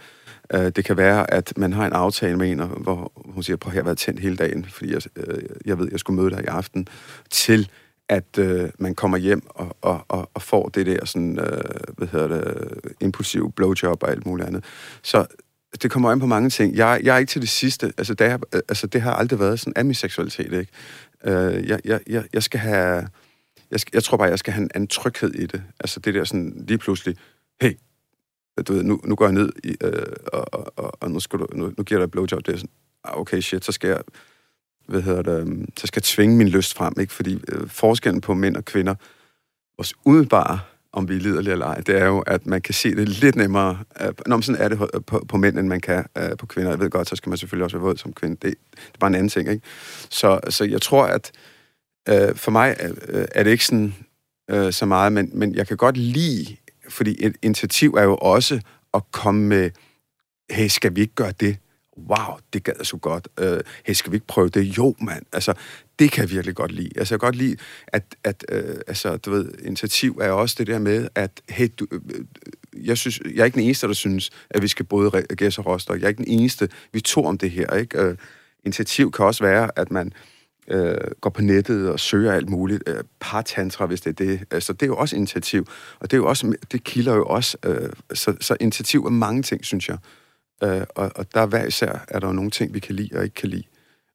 øh, 0.54 0.72
det 0.76 0.84
kan 0.84 0.96
være, 0.96 1.30
at 1.30 1.52
man 1.56 1.72
har 1.72 1.86
en 1.86 1.92
aftale 1.92 2.38
med 2.38 2.50
en, 2.50 2.58
hvor 2.58 3.12
hun 3.14 3.42
siger, 3.42 3.56
på, 3.56 3.70
her 3.70 3.78
har 3.78 3.84
været 3.84 3.98
tændt 3.98 4.20
hele 4.20 4.36
dagen, 4.36 4.64
fordi 4.64 4.92
jeg, 4.92 5.02
øh, 5.16 5.42
jeg 5.64 5.78
ved, 5.78 5.88
jeg 5.90 6.00
skulle 6.00 6.22
møde 6.22 6.30
dig 6.30 6.44
i 6.44 6.46
aften, 6.46 6.88
til 7.30 7.70
at 8.08 8.38
øh, 8.38 8.70
man 8.78 8.94
kommer 8.94 9.18
hjem 9.18 9.42
og, 9.48 9.76
og, 9.80 10.04
og, 10.08 10.30
og 10.34 10.42
får 10.42 10.68
det 10.68 10.86
der 10.86 11.04
sådan, 11.04 11.38
øh, 11.38 11.62
hvad 11.96 12.08
hedder 12.08 12.28
det, 12.28 12.94
impulsiv 13.00 13.52
blowjob 13.52 14.02
og 14.02 14.10
alt 14.10 14.26
muligt 14.26 14.48
andet. 14.48 14.64
Så 15.02 15.26
det 15.82 15.90
kommer 15.90 16.10
an 16.10 16.20
på 16.20 16.26
mange 16.26 16.50
ting. 16.50 16.76
Jeg, 16.76 17.00
jeg 17.02 17.14
er 17.14 17.18
ikke 17.18 17.30
til 17.30 17.40
det 17.40 17.48
sidste. 17.48 17.92
Altså, 17.98 18.14
det, 18.14 18.30
har, 18.30 18.40
altså, 18.52 18.86
det 18.86 19.02
har 19.02 19.12
aldrig 19.12 19.38
været 19.38 19.60
sådan 19.60 19.72
amiseksualitet, 19.76 20.52
ikke? 20.52 20.72
Uh, 21.24 21.68
jeg, 21.68 21.80
jeg, 21.84 22.00
jeg, 22.06 22.24
jeg 22.32 22.42
skal 22.42 22.60
have... 22.60 23.08
Jeg, 23.70 23.80
skal, 23.80 23.90
jeg 23.94 24.04
tror 24.04 24.16
bare, 24.16 24.28
jeg 24.28 24.38
skal 24.38 24.52
have 24.52 24.62
en 24.62 24.70
anden 24.74 24.88
tryghed 24.88 25.34
i 25.34 25.46
det. 25.46 25.62
Altså 25.80 26.00
det 26.00 26.14
der 26.14 26.24
sådan 26.24 26.64
lige 26.68 26.78
pludselig, 26.78 27.16
hey, 27.62 27.72
du 28.68 28.72
ved, 28.72 28.82
nu, 28.82 29.00
nu 29.04 29.14
går 29.14 29.24
jeg 29.24 29.32
ned, 29.32 29.52
i, 29.64 29.76
øh, 29.80 30.02
og, 30.32 30.54
og, 30.54 30.72
og, 30.76 30.92
og 31.00 31.10
nu, 31.10 31.20
skal 31.20 31.38
du, 31.38 31.46
nu, 31.52 31.72
nu 31.78 31.84
giver 31.84 31.98
jeg 31.98 32.00
dig 32.00 32.04
et 32.04 32.10
blowjob. 32.10 32.46
Det 32.46 32.52
er 32.52 32.56
sådan, 32.56 32.70
ah, 33.04 33.20
okay, 33.20 33.40
shit, 33.40 33.64
så 33.64 33.72
skal 33.72 33.88
jeg, 33.88 34.00
hvad 34.86 35.02
hedder 35.02 35.22
det, 35.22 35.40
øhm, 35.40 35.68
så 35.76 35.86
skal 35.86 36.00
jeg 36.00 36.04
tvinge 36.04 36.36
min 36.36 36.48
lyst 36.48 36.74
frem, 36.74 36.94
ikke? 37.00 37.12
Fordi 37.12 37.40
øh, 37.48 37.68
forskellen 37.68 38.20
på 38.20 38.34
mænd 38.34 38.56
og 38.56 38.64
kvinder, 38.64 38.94
vores 39.78 39.94
udbare 40.04 40.60
om 40.92 41.08
vi 41.08 41.16
er 41.16 41.20
liderlige 41.20 41.52
eller 41.52 41.66
ej, 41.66 41.80
det 41.80 42.00
er 42.00 42.06
jo, 42.06 42.18
at 42.18 42.46
man 42.46 42.62
kan 42.62 42.74
se 42.74 42.94
det 42.94 43.08
lidt 43.08 43.36
nemmere. 43.36 43.78
Øh, 44.00 44.12
når 44.26 44.40
sådan 44.40 44.62
er 44.62 44.68
det 44.68 45.04
på, 45.06 45.24
på 45.28 45.36
mænd, 45.36 45.58
end 45.58 45.68
man 45.68 45.80
kan 45.80 46.04
øh, 46.18 46.36
på 46.38 46.46
kvinder. 46.46 46.70
Jeg 46.70 46.80
ved 46.80 46.90
godt, 46.90 47.08
så 47.08 47.16
skal 47.16 47.30
man 47.30 47.38
selvfølgelig 47.38 47.64
også 47.64 47.76
være 47.76 47.82
våd 47.82 47.96
som 47.96 48.12
kvinde. 48.12 48.36
Det, 48.42 48.54
det 48.70 48.94
er 48.94 48.98
bare 49.00 49.08
en 49.08 49.14
anden 49.14 49.28
ting, 49.28 49.48
ikke? 49.48 49.66
Så, 50.10 50.40
så 50.48 50.64
jeg 50.64 50.82
tror, 50.82 51.04
at 51.04 51.30
øh, 52.08 52.34
for 52.34 52.50
mig 52.50 52.76
øh, 52.82 52.90
øh 53.08 53.26
er 53.34 53.42
det 53.42 53.50
ikke 53.50 53.64
sådan 53.64 53.94
øh, 54.50 54.72
så 54.72 54.86
meget, 54.86 55.12
men, 55.12 55.30
men 55.32 55.54
jeg 55.54 55.66
kan 55.66 55.76
godt 55.76 55.96
lide, 55.96 56.56
fordi 56.88 57.16
et 57.26 57.36
initiativ 57.42 57.94
er 57.94 58.02
jo 58.02 58.16
også 58.16 58.60
at 58.94 59.02
komme 59.12 59.46
med, 59.46 59.70
hey, 60.50 60.68
skal 60.68 60.96
vi 60.96 61.00
ikke 61.00 61.14
gøre 61.14 61.32
det? 61.40 61.56
wow, 61.98 62.36
det 62.52 62.64
gad 62.64 62.74
jeg 62.78 62.86
så 62.86 62.96
godt. 62.96 63.28
Øh, 63.40 63.60
hey, 63.84 63.94
skal 63.94 64.12
vi 64.12 64.16
ikke 64.16 64.26
prøve 64.26 64.48
det? 64.48 64.62
Jo, 64.78 64.94
mand. 65.00 65.24
Altså, 65.32 65.54
det 65.98 66.10
kan 66.12 66.22
jeg 66.22 66.30
virkelig 66.30 66.54
godt 66.54 66.72
lide. 66.72 66.90
Altså, 66.96 67.14
jeg 67.14 67.20
kan 67.20 67.26
godt 67.26 67.36
lide, 67.36 67.56
at, 67.86 68.16
at 68.24 68.44
øh, 68.48 68.76
altså, 68.86 69.16
du 69.16 69.30
ved, 69.30 69.52
initiativ 69.62 70.18
er 70.20 70.30
også 70.30 70.54
det 70.58 70.66
der 70.66 70.78
med, 70.78 71.08
at 71.14 71.30
hey, 71.48 71.68
du, 71.78 71.86
øh, 71.90 72.00
jeg, 72.72 72.98
synes, 72.98 73.20
jeg 73.34 73.40
er 73.40 73.44
ikke 73.44 73.54
den 73.54 73.64
eneste, 73.64 73.86
der 73.86 73.92
synes, 73.92 74.30
at 74.50 74.62
vi 74.62 74.68
skal 74.68 74.86
bryde 74.86 75.22
gæs 75.36 75.58
og 75.58 75.66
roster. 75.66 75.94
Jeg 75.94 76.04
er 76.04 76.08
ikke 76.08 76.24
den 76.24 76.40
eneste, 76.40 76.68
vi 76.92 77.00
tog 77.00 77.26
om 77.26 77.38
det 77.38 77.50
her. 77.50 77.74
Ikke? 77.74 78.02
Øh, 78.02 78.16
initiativ 78.64 79.12
kan 79.12 79.24
også 79.24 79.44
være, 79.44 79.70
at 79.76 79.90
man 79.90 80.12
øh, 80.68 80.96
går 81.20 81.30
på 81.30 81.42
nettet 81.42 81.90
og 81.90 82.00
søger 82.00 82.32
alt 82.32 82.48
muligt. 82.48 82.82
Øh, 82.86 83.04
partantra, 83.20 83.86
hvis 83.86 84.00
det 84.00 84.10
er 84.10 84.24
det. 84.24 84.44
Altså, 84.50 84.72
det 84.72 84.82
er 84.82 84.86
jo 84.86 84.96
også 84.96 85.16
initiativ. 85.16 85.66
Og 86.00 86.10
det, 86.10 86.16
er 86.16 86.18
jo 86.18 86.26
også, 86.26 86.54
det 86.72 86.84
kilder 86.84 87.14
jo 87.14 87.24
også. 87.26 87.56
Øh, 87.64 87.90
så, 88.14 88.36
så 88.40 88.56
initiativ 88.60 89.04
er 89.04 89.10
mange 89.10 89.42
ting, 89.42 89.64
synes 89.64 89.88
jeg. 89.88 89.98
Øh, 90.62 90.82
og, 90.94 91.12
og 91.14 91.34
der 91.34 91.40
er 91.40 91.46
hver 91.46 91.66
især, 91.66 92.04
er 92.08 92.18
der 92.18 92.26
jo 92.26 92.32
nogle 92.32 92.50
ting, 92.50 92.74
vi 92.74 92.80
kan 92.80 92.94
lide 92.94 93.10
og 93.18 93.24
ikke 93.24 93.34
kan 93.34 93.48
lide. 93.48 93.64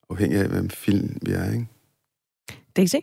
Afhængig 0.10 0.40
af, 0.40 0.48
hvem 0.48 0.70
film 0.70 1.18
vi 1.22 1.32
er, 1.32 1.52
ikke? 1.52 1.68
Daisy? 2.76 2.96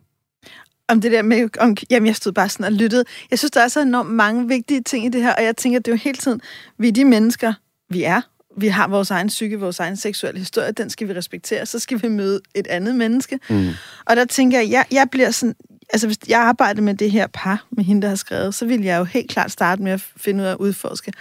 om 0.91 1.01
det 1.01 1.13
der 1.13 1.23
med, 1.23 1.49
om, 1.59 1.77
jamen 1.91 2.07
jeg 2.07 2.17
stod 2.17 2.33
bare 2.33 2.49
sådan 2.49 2.67
og 2.67 2.73
lyttede. 2.73 3.05
Jeg 3.31 3.39
synes, 3.39 3.51
der 3.51 3.61
er 3.61 3.69
så 3.69 3.81
enormt 3.81 4.11
mange 4.11 4.49
vigtige 4.49 4.83
ting 4.83 5.07
i 5.07 5.09
det 5.09 5.23
her, 5.23 5.35
og 5.35 5.45
jeg 5.45 5.57
tænker, 5.57 5.79
det 5.79 5.89
er 5.89 5.93
jo 5.93 5.99
hele 6.03 6.19
tiden, 6.19 6.41
vi 6.79 6.89
er 6.89 6.93
de 6.93 7.05
mennesker, 7.05 7.53
vi 7.91 8.03
er. 8.03 8.21
Vi 8.57 8.69
har 8.69 8.89
vores 8.89 9.11
egen 9.11 9.29
psyke, 9.29 9.61
vores 9.61 9.81
egen 9.81 9.97
seksuelle 9.97 10.39
historie, 10.39 10.73
den 10.73 10.91
skal 10.91 11.09
vi 11.09 11.15
respektere, 11.15 11.67
så 11.67 11.79
skal 11.79 12.03
vi 12.03 12.09
møde 12.09 12.41
et 12.55 12.67
andet 12.67 12.97
menneske. 12.97 13.39
Mm. 13.51 13.69
Og 14.07 14.17
der 14.17 14.25
tænker 14.25 14.61
jeg, 14.61 14.71
jeg, 14.71 14.85
jeg 14.91 15.07
bliver 15.11 15.31
sådan, 15.31 15.55
altså 15.93 16.07
hvis 16.07 16.19
jeg 16.29 16.41
arbejder 16.41 16.83
med 16.83 16.95
det 16.95 17.11
her 17.11 17.27
par, 17.27 17.67
med 17.71 17.85
hende, 17.85 18.03
der 18.03 18.09
har 18.09 18.17
skrevet, 18.17 18.55
så 18.55 18.67
vil 18.67 18.83
jeg 18.83 18.99
jo 18.99 19.05
helt 19.05 19.31
klart 19.31 19.51
starte 19.51 19.83
med 19.83 19.93
at 19.93 20.01
finde 20.17 20.43
ud 20.43 20.49
af 20.49 20.51
at 20.51 20.57
udforske, 20.57 21.13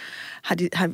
har, 0.43 0.55
de, 0.55 0.69
har, 0.73 0.91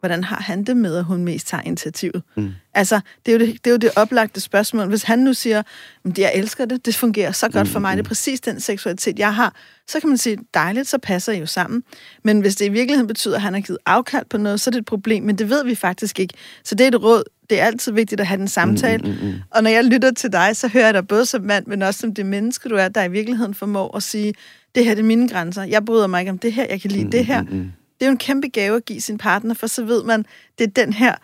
hvordan 0.00 0.24
har 0.24 0.36
han 0.36 0.64
det 0.64 0.76
med, 0.76 0.96
at 0.96 1.04
hun 1.04 1.24
mest 1.24 1.46
tager 1.46 1.62
initiativet? 1.62 2.22
Mm. 2.36 2.50
Altså, 2.74 3.00
det 3.26 3.34
er, 3.34 3.38
jo 3.38 3.46
det, 3.46 3.64
det 3.64 3.70
er 3.70 3.74
jo 3.74 3.76
det 3.76 3.90
oplagte 3.96 4.40
spørgsmål. 4.40 4.88
Hvis 4.88 5.02
han 5.02 5.18
nu 5.18 5.34
siger, 5.34 5.62
at 6.04 6.18
jeg 6.18 6.32
elsker 6.34 6.64
det, 6.64 6.86
det 6.86 6.94
fungerer 6.94 7.32
så 7.32 7.48
godt 7.48 7.66
mm, 7.66 7.72
for 7.72 7.80
mig, 7.80 7.94
mm. 7.94 7.96
det 7.96 8.04
er 8.04 8.08
præcis 8.08 8.40
den 8.40 8.60
seksualitet, 8.60 9.18
jeg 9.18 9.34
har, 9.34 9.54
så 9.88 10.00
kan 10.00 10.08
man 10.08 10.18
sige, 10.18 10.38
dejligt, 10.54 10.88
så 10.88 10.98
passer 10.98 11.32
I 11.32 11.38
jo 11.38 11.46
sammen. 11.46 11.82
Men 12.24 12.40
hvis 12.40 12.56
det 12.56 12.64
i 12.64 12.68
virkeligheden 12.68 13.06
betyder, 13.06 13.34
at 13.34 13.42
han 13.42 13.54
har 13.54 13.60
givet 13.60 13.78
afkald 13.86 14.24
på 14.30 14.38
noget, 14.38 14.60
så 14.60 14.70
er 14.70 14.72
det 14.72 14.78
et 14.78 14.86
problem, 14.86 15.22
men 15.22 15.38
det 15.38 15.50
ved 15.50 15.64
vi 15.64 15.74
faktisk 15.74 16.20
ikke. 16.20 16.34
Så 16.64 16.74
det 16.74 16.84
er 16.84 16.88
et 16.88 17.02
råd. 17.02 17.24
Det 17.50 17.60
er 17.60 17.64
altid 17.64 17.92
vigtigt 17.92 18.20
at 18.20 18.26
have 18.26 18.38
den 18.38 18.48
samtale. 18.48 19.02
Mm, 19.02 19.18
mm, 19.20 19.26
mm. 19.26 19.34
Og 19.50 19.62
når 19.62 19.70
jeg 19.70 19.84
lytter 19.84 20.10
til 20.10 20.32
dig, 20.32 20.56
så 20.56 20.68
hører 20.68 20.84
jeg 20.84 20.94
dig 20.94 21.08
både 21.08 21.26
som 21.26 21.42
mand, 21.42 21.66
men 21.66 21.82
også 21.82 22.00
som 22.00 22.14
det 22.14 22.26
menneske, 22.26 22.68
du 22.68 22.74
er, 22.74 22.88
der 22.88 23.04
i 23.04 23.10
virkeligheden 23.10 23.54
formår 23.54 23.96
at 23.96 24.02
sige, 24.02 24.34
det 24.74 24.84
her 24.84 24.94
det 24.94 25.02
er 25.02 25.06
mine 25.06 25.28
grænser. 25.28 25.62
Jeg 25.62 25.84
bryder 25.84 26.06
mig 26.06 26.20
ikke 26.20 26.30
om 26.30 26.38
det 26.38 26.52
her, 26.52 26.66
jeg 26.70 26.80
kan 26.80 26.90
lide 26.90 27.04
mm, 27.04 27.10
det 27.10 27.26
her. 27.26 27.42
Mm, 27.42 27.48
mm 27.50 27.72
det 28.00 28.06
er 28.06 28.06
jo 28.06 28.12
en 28.12 28.18
kæmpe 28.18 28.48
gave 28.48 28.76
at 28.76 28.84
give 28.84 29.00
sin 29.00 29.18
partner, 29.18 29.54
for 29.54 29.66
så 29.66 29.84
ved 29.84 30.04
man, 30.04 30.26
det 30.58 30.66
er 30.66 30.84
den 30.84 30.92
her, 30.92 31.14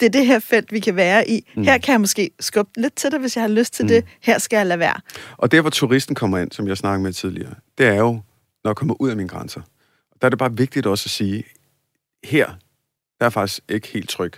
det 0.00 0.06
er 0.06 0.10
det 0.10 0.26
her 0.26 0.38
felt, 0.38 0.72
vi 0.72 0.80
kan 0.80 0.96
være 0.96 1.30
i. 1.30 1.50
Mm. 1.54 1.62
Her 1.62 1.78
kan 1.78 1.92
jeg 1.92 2.00
måske 2.00 2.30
skubbe 2.40 2.80
lidt 2.80 2.94
til 2.94 3.10
dig, 3.10 3.18
hvis 3.18 3.36
jeg 3.36 3.42
har 3.42 3.48
lyst 3.48 3.74
til 3.74 3.84
mm. 3.84 3.88
det. 3.88 4.04
Her 4.20 4.38
skal 4.38 4.56
jeg 4.56 4.66
lade 4.66 4.78
være. 4.78 4.96
Og 5.36 5.52
der, 5.52 5.60
hvor 5.60 5.70
turisten 5.70 6.14
kommer 6.14 6.38
ind, 6.38 6.52
som 6.52 6.68
jeg 6.68 6.76
snakkede 6.76 7.02
med 7.02 7.12
tidligere, 7.12 7.54
det 7.78 7.86
er 7.86 7.94
jo, 7.94 8.12
når 8.64 8.70
jeg 8.70 8.76
kommer 8.76 8.94
ud 9.00 9.10
af 9.10 9.16
mine 9.16 9.28
grænser. 9.28 9.60
Der 10.20 10.26
er 10.26 10.30
det 10.30 10.38
bare 10.38 10.56
vigtigt 10.56 10.86
også 10.86 11.06
at 11.06 11.10
sige, 11.10 11.44
her, 12.24 12.50
der 13.20 13.26
er 13.26 13.30
faktisk 13.30 13.60
ikke 13.68 13.88
helt 13.88 14.08
tryg. 14.08 14.32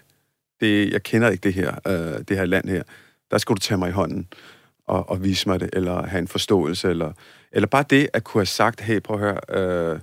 Det, 0.61 0.93
jeg 0.93 1.03
kender 1.03 1.31
ikke 1.31 1.43
det 1.43 1.55
her, 1.55 1.75
øh, 1.87 2.25
det 2.29 2.37
her 2.37 2.45
land 2.45 2.69
her. 2.69 2.83
Der 3.31 3.39
skal 3.39 3.55
du 3.55 3.61
tage 3.61 3.79
mig 3.79 3.89
i 3.89 3.93
hånden 3.93 4.29
og, 4.87 5.11
og 5.11 5.23
vise 5.25 5.49
mig 5.49 5.61
det, 5.61 5.71
eller 5.73 6.07
have 6.07 6.19
en 6.19 6.29
forståelse, 6.29 6.91
eller, 6.91 7.13
eller 7.53 7.67
bare 7.67 7.85
det 7.91 8.09
at 8.13 8.25
kunne 8.25 8.41
have 8.41 8.47
sagt, 8.47 8.81
hey, 8.81 9.01
prøv 9.01 9.17
at 9.17 9.23
høre, 9.23 9.93
øh, 9.93 10.01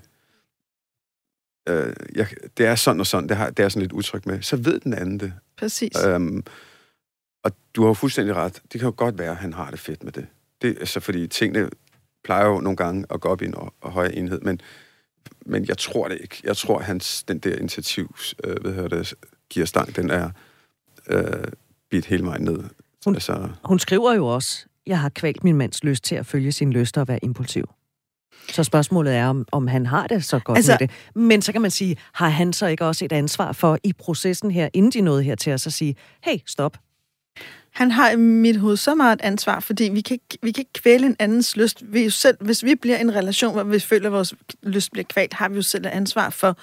øh, 1.69 1.93
jeg, 2.15 2.27
det 2.57 2.65
er 2.65 2.75
sådan 2.75 2.99
og 2.99 3.07
sådan, 3.07 3.29
det, 3.29 3.37
har, 3.37 3.49
det 3.49 3.65
er 3.65 3.69
sådan 3.69 3.81
lidt 3.81 3.93
utryg 3.93 4.21
med, 4.25 4.41
så 4.41 4.55
ved 4.55 4.79
den 4.79 4.93
anden 4.93 5.19
det. 5.19 5.33
Præcis. 5.57 6.05
Øhm, 6.05 6.43
og 7.43 7.51
du 7.75 7.81
har 7.81 7.89
jo 7.89 7.93
fuldstændig 7.93 8.35
ret. 8.35 8.61
Det 8.71 8.79
kan 8.79 8.89
jo 8.89 8.93
godt 8.97 9.19
være, 9.19 9.31
at 9.31 9.37
han 9.37 9.53
har 9.53 9.69
det 9.71 9.79
fedt 9.79 10.03
med 10.03 10.11
det. 10.11 10.27
det 10.61 10.77
altså, 10.79 10.99
fordi 10.99 11.27
tingene 11.27 11.69
plejer 12.23 12.45
jo 12.45 12.59
nogle 12.59 12.77
gange 12.77 13.05
at 13.09 13.21
gå 13.21 13.29
op 13.29 13.41
i 13.41 13.45
en 13.45 13.53
højere 13.83 14.15
enhed, 14.15 14.41
men, 14.41 14.61
men 15.45 15.65
jeg 15.67 15.77
tror 15.77 16.07
det 16.07 16.17
ikke. 16.21 16.41
Jeg 16.43 16.57
tror, 16.57 16.79
hans, 16.79 17.23
den 17.23 17.39
der 17.39 17.55
initiativs, 17.55 18.35
øh, 18.43 18.55
hvad 18.61 18.89
det, 18.89 19.13
giver 19.49 19.65
stang, 19.65 19.95
den 19.95 20.09
er 20.09 20.29
øh, 21.07 21.43
bidt 21.89 22.05
hele 22.05 22.23
vejen 22.23 22.43
ned. 22.43 22.63
Hun, 23.05 23.15
altså, 23.15 23.49
hun 23.63 23.79
skriver 23.79 24.13
jo 24.13 24.27
også, 24.27 24.65
jeg 24.87 24.99
har 24.99 25.09
kvalt 25.09 25.43
min 25.43 25.55
mands 25.55 25.83
lyst 25.83 26.03
til 26.03 26.15
at 26.15 26.25
følge 26.25 26.51
sin 26.51 26.73
lyst 26.73 26.97
og 26.97 27.07
være 27.07 27.19
impulsiv. 27.25 27.69
Så 28.49 28.63
spørgsmålet 28.63 29.15
er, 29.15 29.27
om, 29.27 29.45
om 29.51 29.67
han 29.67 29.85
har 29.85 30.07
det 30.07 30.25
så 30.25 30.39
godt 30.39 30.57
altså, 30.57 30.71
med 30.71 30.87
det. 30.87 30.91
Men 31.15 31.41
så 31.41 31.51
kan 31.51 31.61
man 31.61 31.71
sige, 31.71 31.97
har 32.13 32.29
han 32.29 32.53
så 32.53 32.67
ikke 32.67 32.85
også 32.85 33.05
et 33.05 33.11
ansvar 33.11 33.51
for 33.51 33.77
i 33.83 33.93
processen 33.93 34.51
her, 34.51 34.69
inden 34.73 34.91
de 34.91 35.01
nåede 35.01 35.23
her 35.23 35.35
til 35.35 35.51
at 35.51 35.61
så 35.61 35.71
sige, 35.71 35.95
hey, 36.23 36.37
stop. 36.45 36.77
Han 37.71 37.91
har 37.91 38.11
i 38.11 38.15
mit 38.15 38.57
hoved 38.57 38.77
så 38.77 38.95
meget 38.95 39.13
et 39.13 39.21
ansvar, 39.21 39.59
fordi 39.59 39.83
vi 39.83 40.01
kan, 40.01 40.19
vi 40.41 40.51
kan 40.51 40.61
ikke 40.61 40.73
kvæle 40.73 41.05
en 41.05 41.15
andens 41.19 41.57
lyst. 41.57 41.83
Vi 41.83 42.03
jo 42.03 42.09
selv, 42.09 42.37
hvis 42.41 42.63
vi 42.63 42.75
bliver 42.75 42.97
i 42.97 43.01
en 43.01 43.15
relation, 43.15 43.53
hvor 43.53 43.63
vi 43.63 43.79
føler, 43.79 44.05
at 44.05 44.13
vores 44.13 44.33
lyst 44.63 44.91
bliver 44.91 45.05
kvalt, 45.09 45.33
har 45.33 45.49
vi 45.49 45.55
jo 45.55 45.61
selv 45.61 45.85
et 45.85 45.89
ansvar 45.89 46.29
for 46.29 46.57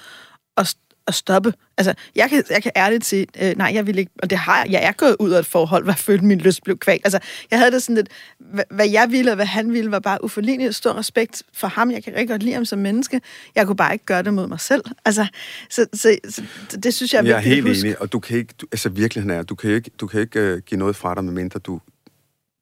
at 0.56 0.76
at 1.08 1.14
stoppe. 1.14 1.52
Altså, 1.78 1.94
jeg 2.16 2.30
kan, 2.30 2.44
jeg 2.50 2.62
kan 2.62 2.72
ærligt 2.76 3.04
sige, 3.04 3.26
øh, 3.42 3.56
nej, 3.56 3.70
jeg 3.74 3.86
vil 3.86 3.98
ikke, 3.98 4.10
og 4.22 4.30
det 4.30 4.38
har 4.38 4.64
jeg, 4.64 4.72
jeg 4.72 4.84
er 4.84 4.92
gået 4.92 5.16
ud 5.20 5.30
af 5.30 5.38
et 5.38 5.46
forhold, 5.46 5.82
hvor 5.82 5.92
jeg 5.92 5.98
følte, 5.98 6.24
min 6.24 6.38
lyst 6.38 6.64
blev 6.64 6.78
kvalt. 6.78 7.00
Altså, 7.04 7.18
jeg 7.50 7.58
havde 7.58 7.70
det 7.70 7.82
sådan 7.82 7.96
lidt, 7.96 8.08
hvad, 8.38 8.64
hvad 8.70 8.88
jeg 8.88 9.06
ville, 9.10 9.30
og 9.30 9.34
hvad 9.34 9.46
han 9.46 9.72
ville, 9.72 9.90
var 9.90 9.98
bare 9.98 10.24
uforligneligt 10.24 10.74
stor 10.74 10.92
respekt 10.92 11.42
for 11.52 11.68
ham. 11.68 11.90
Jeg 11.90 12.04
kan 12.04 12.12
rigtig 12.12 12.28
godt 12.28 12.42
lide 12.42 12.54
ham 12.54 12.64
som 12.64 12.78
menneske. 12.78 13.20
Jeg 13.54 13.66
kunne 13.66 13.76
bare 13.76 13.92
ikke 13.92 14.04
gøre 14.04 14.22
det 14.22 14.34
mod 14.34 14.46
mig 14.46 14.60
selv. 14.60 14.82
Altså, 15.04 15.26
så, 15.70 15.86
så, 15.92 16.18
så 16.24 16.42
det 16.82 16.94
synes 16.94 17.12
jeg 17.12 17.18
er 17.18 17.24
Jeg 17.24 17.36
er 17.36 17.40
helt 17.40 17.84
enig, 17.84 18.02
og 18.02 18.12
du 18.12 18.18
kan 18.20 18.38
ikke, 18.38 18.54
du, 18.60 18.66
altså 18.72 18.88
virkeligheden 18.88 19.38
er, 19.38 19.42
du 19.42 19.54
kan 19.54 19.70
ikke, 19.70 19.90
du 20.00 20.06
kan 20.06 20.20
ikke 20.20 20.52
uh, 20.52 20.58
give 20.58 20.78
noget 20.78 20.96
fra 20.96 21.14
dig, 21.14 21.24
medmindre 21.24 21.60
du, 21.60 21.80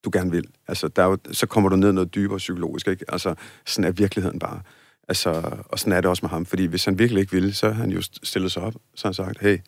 du 0.05 0.11
gerne 0.13 0.31
vil. 0.31 0.45
Altså, 0.69 0.89
der 0.89 1.03
er 1.03 1.07
jo, 1.07 1.19
så 1.33 1.47
kommer 1.47 1.71
du 1.71 1.77
ned 1.77 1.93
noget 1.93 2.15
dybere 2.15 2.39
psykologisk, 2.39 2.89
ikke? 2.89 3.05
Altså, 3.09 3.35
sådan 3.67 3.85
er 3.85 3.93
virkeligheden 3.93 4.39
bare. 4.39 4.61
Altså, 5.09 5.31
og 5.69 5.79
sådan 5.79 5.93
er 5.93 6.01
det 6.01 6.11
også 6.11 6.25
med 6.25 6.31
ham, 6.31 6.47
fordi 6.47 6.65
hvis 6.65 6.85
han 6.85 6.99
virkelig 6.99 7.21
ikke 7.21 7.33
ville, 7.33 7.55
så 7.55 7.71
han 7.71 7.91
jo 7.91 8.03
stillet 8.03 8.53
sig 8.53 8.63
op, 8.63 8.75
så 8.95 9.09
han 9.09 9.15
sagt, 9.15 9.41
hey, 9.41 9.59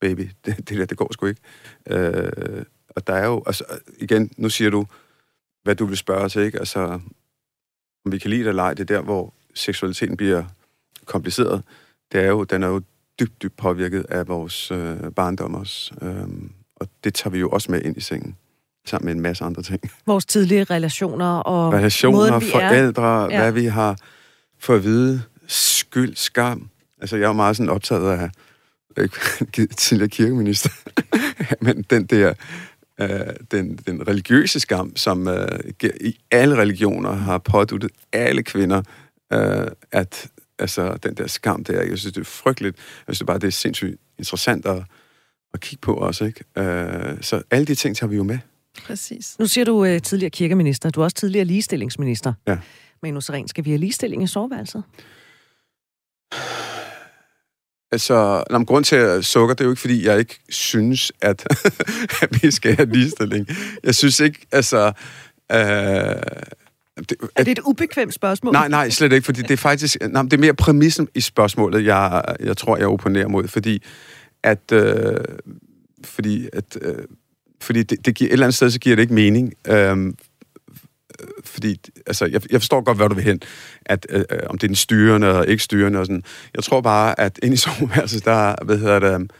baby, 0.00 0.30
det, 0.44 0.56
det 0.56 0.78
der, 0.78 0.84
det 0.84 0.98
går 0.98 1.12
sgu 1.12 1.26
ikke. 1.26 1.40
Øh, 1.86 2.64
og 2.88 3.06
der 3.06 3.12
er 3.12 3.26
jo, 3.26 3.42
altså 3.46 3.64
igen, 3.98 4.30
nu 4.36 4.48
siger 4.48 4.70
du, 4.70 4.86
hvad 5.62 5.74
du 5.74 5.86
vil 5.86 5.96
spørge 5.96 6.28
til, 6.28 6.42
ikke? 6.42 6.58
Altså, 6.58 7.00
om 8.04 8.12
vi 8.12 8.18
kan 8.18 8.30
lide 8.30 8.42
det 8.42 8.48
eller 8.48 8.62
ej, 8.62 8.74
det 8.74 8.90
er 8.90 8.96
der, 8.96 9.02
hvor 9.02 9.34
seksualiteten 9.54 10.16
bliver 10.16 10.44
kompliceret. 11.04 11.62
Det 12.12 12.20
er 12.20 12.26
jo, 12.26 12.44
den 12.44 12.62
er 12.62 12.68
jo 12.68 12.82
dybt, 13.20 13.42
dybt 13.42 13.56
påvirket 13.56 14.06
af 14.08 14.28
vores 14.28 14.70
øh, 14.70 14.96
barndom 15.16 15.54
også. 15.54 15.94
Øh, 16.02 16.28
og 16.76 16.88
det 17.04 17.14
tager 17.14 17.30
vi 17.30 17.38
jo 17.38 17.50
også 17.50 17.70
med 17.70 17.82
ind 17.82 17.96
i 17.96 18.00
sengen 18.00 18.36
sammen 18.86 19.06
med 19.06 19.14
en 19.14 19.20
masse 19.20 19.44
andre 19.44 19.62
ting. 19.62 19.80
Vores 20.06 20.26
tidlige 20.26 20.64
relationer 20.64 21.38
og 21.38 21.72
Relationer, 21.72 22.18
måden, 22.18 22.40
vi 22.40 22.50
forældre, 22.50 23.32
er. 23.32 23.40
hvad 23.40 23.52
vi 23.52 23.64
har 23.64 23.98
for 24.58 24.74
at 24.74 24.84
vide 24.84 25.22
skyld, 25.46 26.16
skam. 26.16 26.68
Altså, 27.00 27.16
jeg 27.16 27.28
er 27.28 27.32
meget 27.32 27.56
sådan 27.56 27.70
optaget 27.70 28.18
af, 28.18 28.30
ikke 29.02 29.66
tidligere 29.76 30.08
kirkeminister, 30.08 30.70
men 31.64 31.82
den 31.82 32.06
der, 32.06 32.34
øh, 33.00 33.08
den, 33.50 33.78
den 33.86 34.08
religiøse 34.08 34.60
skam, 34.60 34.96
som 34.96 35.28
øh, 35.28 35.48
i 36.00 36.18
alle 36.30 36.56
religioner 36.56 37.12
har 37.12 37.38
påduttet 37.38 37.90
alle 38.12 38.42
kvinder, 38.42 38.82
øh, 39.32 39.66
at 39.92 40.30
altså, 40.58 40.98
den 41.02 41.14
der 41.14 41.26
skam 41.26 41.64
der, 41.64 41.82
jeg 41.82 41.98
synes, 41.98 42.14
det 42.14 42.20
er 42.20 42.24
frygteligt. 42.24 42.76
Jeg 43.06 43.16
synes 43.16 43.26
bare, 43.26 43.38
det 43.38 43.46
er 43.46 43.52
sindssygt 43.52 44.00
interessant 44.18 44.66
at, 44.66 44.82
at 45.54 45.60
kigge 45.60 45.80
på 45.80 45.94
også, 45.94 46.24
ikke? 46.24 46.44
Øh, 46.58 47.18
så 47.20 47.42
alle 47.50 47.66
de 47.66 47.74
ting 47.74 47.96
tager 47.96 48.10
vi 48.10 48.16
jo 48.16 48.22
med. 48.22 48.38
Præcis. 48.84 49.36
Nu 49.38 49.46
siger 49.46 49.64
du 49.64 49.84
øh, 49.84 50.02
tidligere 50.02 50.30
kirkeminister, 50.30 50.90
du 50.90 51.00
er 51.00 51.04
også 51.04 51.16
tidligere 51.16 51.44
ligestillingsminister. 51.44 52.32
Ja. 52.46 52.58
Men 53.02 53.22
Seren, 53.22 53.48
skal 53.48 53.64
vi 53.64 53.70
have 53.70 53.78
ligestilling 53.78 54.22
i 54.22 54.26
soveværelset? 54.26 54.82
Altså, 57.92 58.44
når 58.50 58.64
grund 58.64 58.84
til 58.84 58.96
at 58.96 59.24
sukker, 59.24 59.54
det 59.54 59.60
er 59.60 59.64
jo 59.64 59.70
ikke, 59.70 59.80
fordi 59.80 60.06
jeg 60.06 60.18
ikke 60.18 60.40
synes, 60.48 61.12
at, 61.20 61.46
at 62.22 62.42
vi 62.42 62.50
skal 62.50 62.76
have 62.76 62.88
ligestilling. 62.88 63.48
Jeg 63.84 63.94
synes 63.94 64.20
ikke, 64.20 64.46
altså... 64.52 64.92
Øh, 65.52 65.58
det, 67.08 67.16
er 67.36 67.44
det 67.44 67.48
et 67.48 67.58
ubekvemt 67.58 68.14
spørgsmål? 68.14 68.52
Nej, 68.52 68.68
nej, 68.68 68.90
slet 68.90 69.12
ikke, 69.12 69.24
fordi 69.24 69.42
det 69.42 69.50
er 69.50 69.56
faktisk... 69.56 69.96
Nej, 70.10 70.22
det 70.22 70.32
er 70.32 70.38
mere 70.38 70.54
præmissen 70.54 71.08
i 71.14 71.20
spørgsmålet, 71.20 71.84
jeg, 71.84 72.24
jeg 72.40 72.56
tror, 72.56 72.76
jeg 72.76 72.86
opponerer 72.86 73.28
mod, 73.28 73.48
fordi 73.48 73.82
at... 74.42 74.72
Øh, 74.72 75.16
fordi 76.04 76.48
at 76.52 76.78
øh, 76.82 77.04
fordi 77.60 77.82
det, 77.82 78.06
det 78.06 78.14
giver, 78.14 78.28
et 78.28 78.32
eller 78.32 78.46
andet 78.46 78.56
sted, 78.56 78.70
så 78.70 78.78
giver 78.78 78.96
det 78.96 79.02
ikke 79.02 79.14
mening. 79.14 79.54
Øh, 79.66 80.12
fordi, 81.58 81.80
altså, 82.06 82.26
jeg, 82.26 82.52
jeg 82.52 82.60
forstår 82.60 82.80
godt, 82.80 82.96
hvad 82.96 83.08
du 83.08 83.14
vil 83.14 83.24
hen, 83.24 83.40
at 83.86 84.06
øh, 84.10 84.24
øh, 84.30 84.38
om 84.46 84.58
det 84.58 84.66
er 84.66 84.68
den 84.68 84.76
styrende 84.76 85.26
eller 85.26 85.42
ikke 85.42 85.62
styrende 85.62 85.98
og 85.98 86.06
sådan. 86.06 86.22
Jeg 86.54 86.64
tror 86.64 86.80
bare, 86.80 87.20
at 87.20 87.38
ind 87.42 87.54
i 87.54 87.56
soveværelset, 87.66 88.24
der, 88.24 88.64
hvad 88.64 88.78
hedder 88.78 88.98
det, 88.98 89.30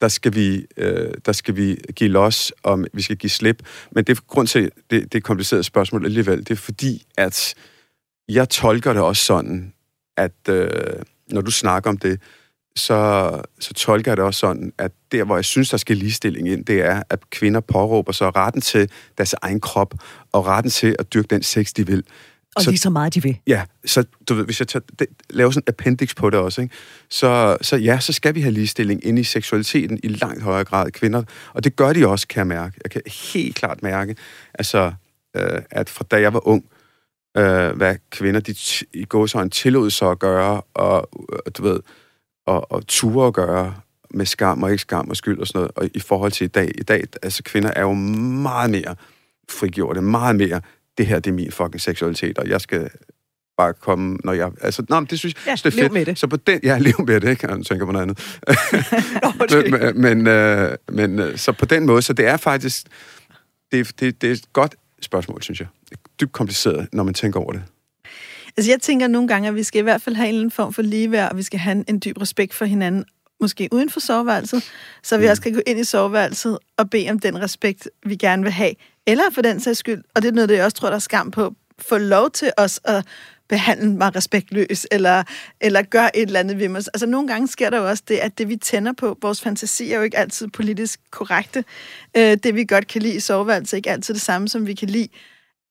der 0.00 0.08
skal 0.08 0.34
vi, 0.34 0.66
øh, 0.76 1.14
der 1.26 1.32
skal 1.32 1.56
vi 1.56 1.76
give 1.96 2.10
los, 2.10 2.52
om 2.62 2.84
vi 2.92 3.02
skal 3.02 3.16
give 3.16 3.30
slip. 3.30 3.62
Men 3.90 4.04
det 4.04 4.18
er 4.18 4.22
grund 4.28 4.46
til, 4.46 4.70
det, 4.90 5.12
det 5.12 5.14
er 5.14 5.20
kompliceret 5.22 5.64
spørgsmål 5.64 6.04
alligevel, 6.04 6.38
det 6.38 6.50
er 6.50 6.56
fordi, 6.56 7.06
at 7.16 7.54
jeg 8.28 8.48
tolker 8.48 8.92
det 8.92 9.02
også 9.02 9.24
sådan, 9.24 9.72
at 10.16 10.48
øh, 10.48 10.70
når 11.30 11.40
du 11.40 11.50
snakker 11.50 11.90
om 11.90 11.98
det, 11.98 12.20
så, 12.76 13.42
så 13.60 13.74
tolker 13.74 14.10
jeg 14.10 14.16
det 14.16 14.24
også 14.24 14.40
sådan, 14.40 14.72
at 14.78 14.92
der, 15.12 15.24
hvor 15.24 15.36
jeg 15.36 15.44
synes, 15.44 15.70
der 15.70 15.76
skal 15.76 15.96
ligestilling 15.96 16.48
ind, 16.48 16.64
det 16.64 16.80
er, 16.80 17.02
at 17.10 17.30
kvinder 17.30 17.60
påråber 17.60 18.12
så 18.12 18.30
retten 18.30 18.60
til 18.60 18.90
deres 19.18 19.34
egen 19.42 19.60
krop, 19.60 19.94
og 20.32 20.46
retten 20.46 20.70
til 20.70 20.96
at 20.98 21.14
dyrke 21.14 21.26
den 21.26 21.42
sex, 21.42 21.72
de 21.72 21.86
vil. 21.86 22.04
Og 22.56 22.62
så, 22.62 22.70
lige 22.70 22.78
så 22.78 22.90
meget 22.90 23.14
de 23.14 23.22
vil. 23.22 23.38
Ja, 23.46 23.64
så 23.84 24.04
du 24.28 24.34
ved, 24.34 24.44
hvis 24.44 24.60
jeg 24.60 24.68
tager, 24.68 24.82
det, 24.98 25.06
laver 25.30 25.50
sådan 25.50 25.62
en 25.66 25.74
appendix 25.74 26.16
på 26.16 26.30
det 26.30 26.38
også, 26.38 26.62
ikke? 26.62 26.74
Så, 27.08 27.56
så 27.60 27.76
ja, 27.76 28.00
så 28.00 28.12
skal 28.12 28.34
vi 28.34 28.40
have 28.40 28.52
ligestilling 28.52 29.04
ind 29.04 29.18
i 29.18 29.24
seksualiteten 29.24 30.00
i 30.02 30.08
langt 30.08 30.42
højere 30.42 30.64
grad 30.64 30.90
kvinder. 30.90 31.22
Og 31.52 31.64
det 31.64 31.76
gør 31.76 31.92
de 31.92 32.08
også, 32.08 32.28
kan 32.28 32.38
jeg 32.38 32.46
mærke. 32.46 32.80
Jeg 32.84 32.90
kan 32.90 33.02
helt 33.32 33.56
klart 33.56 33.82
mærke, 33.82 34.16
altså, 34.54 34.92
øh, 35.36 35.62
at 35.70 35.90
fra 35.90 36.04
da 36.10 36.20
jeg 36.20 36.34
var 36.34 36.48
ung, 36.48 36.64
øh, 37.36 37.76
hvad 37.76 37.96
kvinder 38.10 38.40
de 38.40 38.52
t- 38.52 38.82
i 38.94 39.06
en 39.34 39.50
tillod 39.50 39.90
sig 39.90 40.10
at 40.10 40.18
gøre, 40.18 40.62
og 40.74 41.08
øh, 41.32 41.52
du 41.58 41.62
ved, 41.62 41.80
og, 42.46 42.72
og 42.72 42.86
ture 42.86 43.26
at 43.26 43.34
gøre 43.34 43.74
med 44.14 44.26
skam 44.26 44.62
og 44.62 44.70
ikke 44.70 44.80
skam 44.80 45.08
og 45.08 45.16
skyld 45.16 45.38
og 45.38 45.46
sådan 45.46 45.58
noget, 45.58 45.70
og 45.76 45.90
i 45.94 46.00
forhold 46.00 46.32
til 46.32 46.44
i 46.44 46.48
dag, 46.48 46.72
i 46.74 46.82
dag, 46.82 47.04
altså 47.22 47.42
kvinder 47.42 47.70
er 47.76 47.82
jo 47.82 47.92
meget 47.92 48.70
mere 48.70 48.94
frigjorte, 49.50 50.00
meget 50.00 50.36
mere, 50.36 50.60
det 50.98 51.06
her, 51.06 51.18
det 51.20 51.30
er 51.30 51.34
min 51.34 51.52
fucking 51.52 51.80
seksualitet, 51.80 52.38
og 52.38 52.48
jeg 52.48 52.60
skal 52.60 52.90
bare 53.56 53.72
komme, 53.72 54.18
når 54.24 54.32
jeg... 54.32 54.50
Altså, 54.60 54.84
men 54.88 55.04
det 55.04 55.18
synes 55.18 55.34
Ja, 55.46 55.52
det 55.52 55.66
er 55.66 55.70
fedt. 55.70 55.92
med 55.92 56.06
det. 56.06 56.18
Så 56.18 56.26
på 56.26 56.36
den... 56.36 56.60
Ja, 56.62 56.78
lev 56.78 56.94
med 57.06 57.20
det, 57.20 57.30
ikke? 57.30 57.50
Jeg 57.50 57.66
tænker 57.66 57.86
på 57.86 57.92
noget 57.92 58.02
andet. 58.02 58.38
Nå, 59.50 59.78
men, 59.78 60.00
men, 60.00 60.26
øh, 60.26 60.76
men 60.88 61.18
øh, 61.18 61.38
så 61.38 61.52
på 61.52 61.64
den 61.64 61.86
måde, 61.86 62.02
så 62.02 62.12
det 62.12 62.26
er 62.26 62.36
faktisk... 62.36 62.86
Det, 63.72 64.00
det, 64.00 64.22
det 64.22 64.28
er 64.28 64.32
et 64.32 64.52
godt 64.52 64.74
spørgsmål, 65.02 65.42
synes 65.42 65.60
jeg. 65.60 65.68
Dybt 66.20 66.32
kompliceret, 66.32 66.88
når 66.92 67.02
man 67.02 67.14
tænker 67.14 67.40
over 67.40 67.52
det. 67.52 67.62
Altså 68.60 68.70
jeg 68.72 68.80
tænker 68.80 69.06
nogle 69.08 69.28
gange, 69.28 69.48
at 69.48 69.54
vi 69.54 69.62
skal 69.62 69.78
i 69.78 69.82
hvert 69.82 70.02
fald 70.02 70.16
have 70.16 70.28
en 70.28 70.34
eller 70.34 70.40
anden 70.40 70.50
form 70.50 70.72
for 70.72 70.82
ligeværd, 70.82 71.30
og 71.30 71.36
vi 71.36 71.42
skal 71.42 71.58
have 71.60 71.84
en, 71.88 71.98
dyb 72.04 72.20
respekt 72.20 72.54
for 72.54 72.64
hinanden, 72.64 73.04
måske 73.40 73.68
uden 73.72 73.90
for 73.90 74.00
soveværelset, 74.00 74.62
så 75.02 75.18
vi 75.18 75.24
Mm. 75.24 75.30
også 75.30 75.42
kan 75.42 75.52
gå 75.52 75.60
ind 75.66 75.78
i 75.80 75.84
soveværelset 75.84 76.58
og 76.76 76.90
bede 76.90 77.10
om 77.10 77.18
den 77.18 77.42
respekt, 77.42 77.88
vi 78.06 78.16
gerne 78.16 78.42
vil 78.42 78.52
have. 78.52 78.72
Eller 79.06 79.22
for 79.32 79.42
den 79.42 79.60
sags 79.60 79.78
skyld, 79.78 80.02
og 80.14 80.22
det 80.22 80.28
er 80.28 80.32
noget, 80.32 80.48
det 80.48 80.56
jeg 80.56 80.64
også 80.64 80.76
tror, 80.76 80.88
der 80.88 80.94
er 80.94 80.98
skam 80.98 81.30
på, 81.30 81.54
få 81.78 81.98
lov 81.98 82.30
til 82.30 82.50
os 82.56 82.80
at 82.84 83.06
behandle 83.48 83.90
mig 83.96 84.16
respektløs, 84.16 84.86
eller, 84.90 85.22
eller 85.60 85.82
gøre 85.82 86.16
et 86.16 86.22
eller 86.26 86.40
andet 86.40 86.58
ved 86.58 86.68
mig. 86.68 86.76
Altså 86.78 87.06
nogle 87.06 87.28
gange 87.28 87.48
sker 87.48 87.70
der 87.70 87.78
jo 87.78 87.88
også 87.88 88.02
det, 88.08 88.16
at 88.16 88.38
det 88.38 88.48
vi 88.48 88.56
tænder 88.56 88.92
på, 88.92 89.18
vores 89.22 89.40
fantasi 89.40 89.92
er 89.92 89.96
jo 89.96 90.02
ikke 90.02 90.18
altid 90.18 90.48
politisk 90.48 91.00
korrekte. 91.10 91.64
Øh, 92.16 92.36
det 92.42 92.54
vi 92.54 92.64
godt 92.64 92.86
kan 92.86 93.02
lide 93.02 93.14
i 93.14 93.20
soveværelset 93.20 93.72
er 93.72 93.76
ikke 93.76 93.90
altid 93.90 94.14
det 94.14 94.22
samme, 94.22 94.48
som 94.48 94.66
vi 94.66 94.74
kan 94.74 94.88
lide 94.88 95.08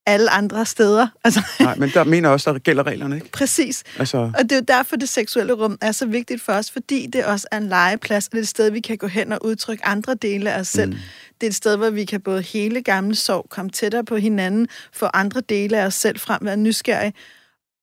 alle 0.10 0.30
andre 0.30 0.66
steder. 0.66 1.07
Altså, 1.24 1.41
Nej, 1.60 1.76
men 1.76 1.89
der 1.89 2.03
mener 2.03 2.30
også, 2.30 2.53
der 2.53 2.60
gælder 2.60 2.88
reglerne, 2.88 3.16
ikke? 3.16 3.32
præcis. 3.32 3.84
Altså, 3.99 4.18
Og 4.18 4.43
det 4.43 4.51
er 4.51 4.55
jo 4.55 4.62
derfor, 4.68 4.95
det 4.95 5.10
seksuelle 5.10 5.53
rum 5.53 5.78
er 5.82 5.91
så 5.91 6.05
vigtigt 6.05 6.41
for 6.41 6.53
os, 6.53 6.72
fordi 6.72 7.07
det 7.14 7.26
også 7.26 7.47
er 7.51 7.57
en 7.57 7.68
legeplads, 7.68 8.28
og 8.28 8.32
det 8.32 8.38
er 8.38 8.41
et 8.41 8.47
sted, 8.47 8.72
vi 8.72 8.80
kan 8.80 8.97
gå 8.97 9.07
hen 9.07 9.32
og 9.32 9.45
udtrykke 9.45 9.86
andre 9.86 10.14
dele 10.14 10.51
af 10.51 10.60
os 10.60 10.68
selv. 10.68 10.91
Mm. 10.91 10.97
Det 11.41 11.47
er 11.47 11.49
et 11.49 11.55
sted, 11.55 11.78
hvor 11.78 11.89
vi 11.89 12.05
kan 12.05 12.22
både 12.22 12.41
hele 12.41 12.82
gamle 12.82 13.16
sorg, 13.16 13.45
komme 13.49 13.72
tættere 13.72 14.05
på 14.05 14.18
hinanden, 14.18 14.68
få 14.93 15.05
andre 15.14 15.41
dele 15.41 15.80
af 15.82 15.86
os 15.86 15.93
selv 15.93 16.20
frem, 16.20 16.39
være 16.41 16.57
nysgerrige. 16.57 17.14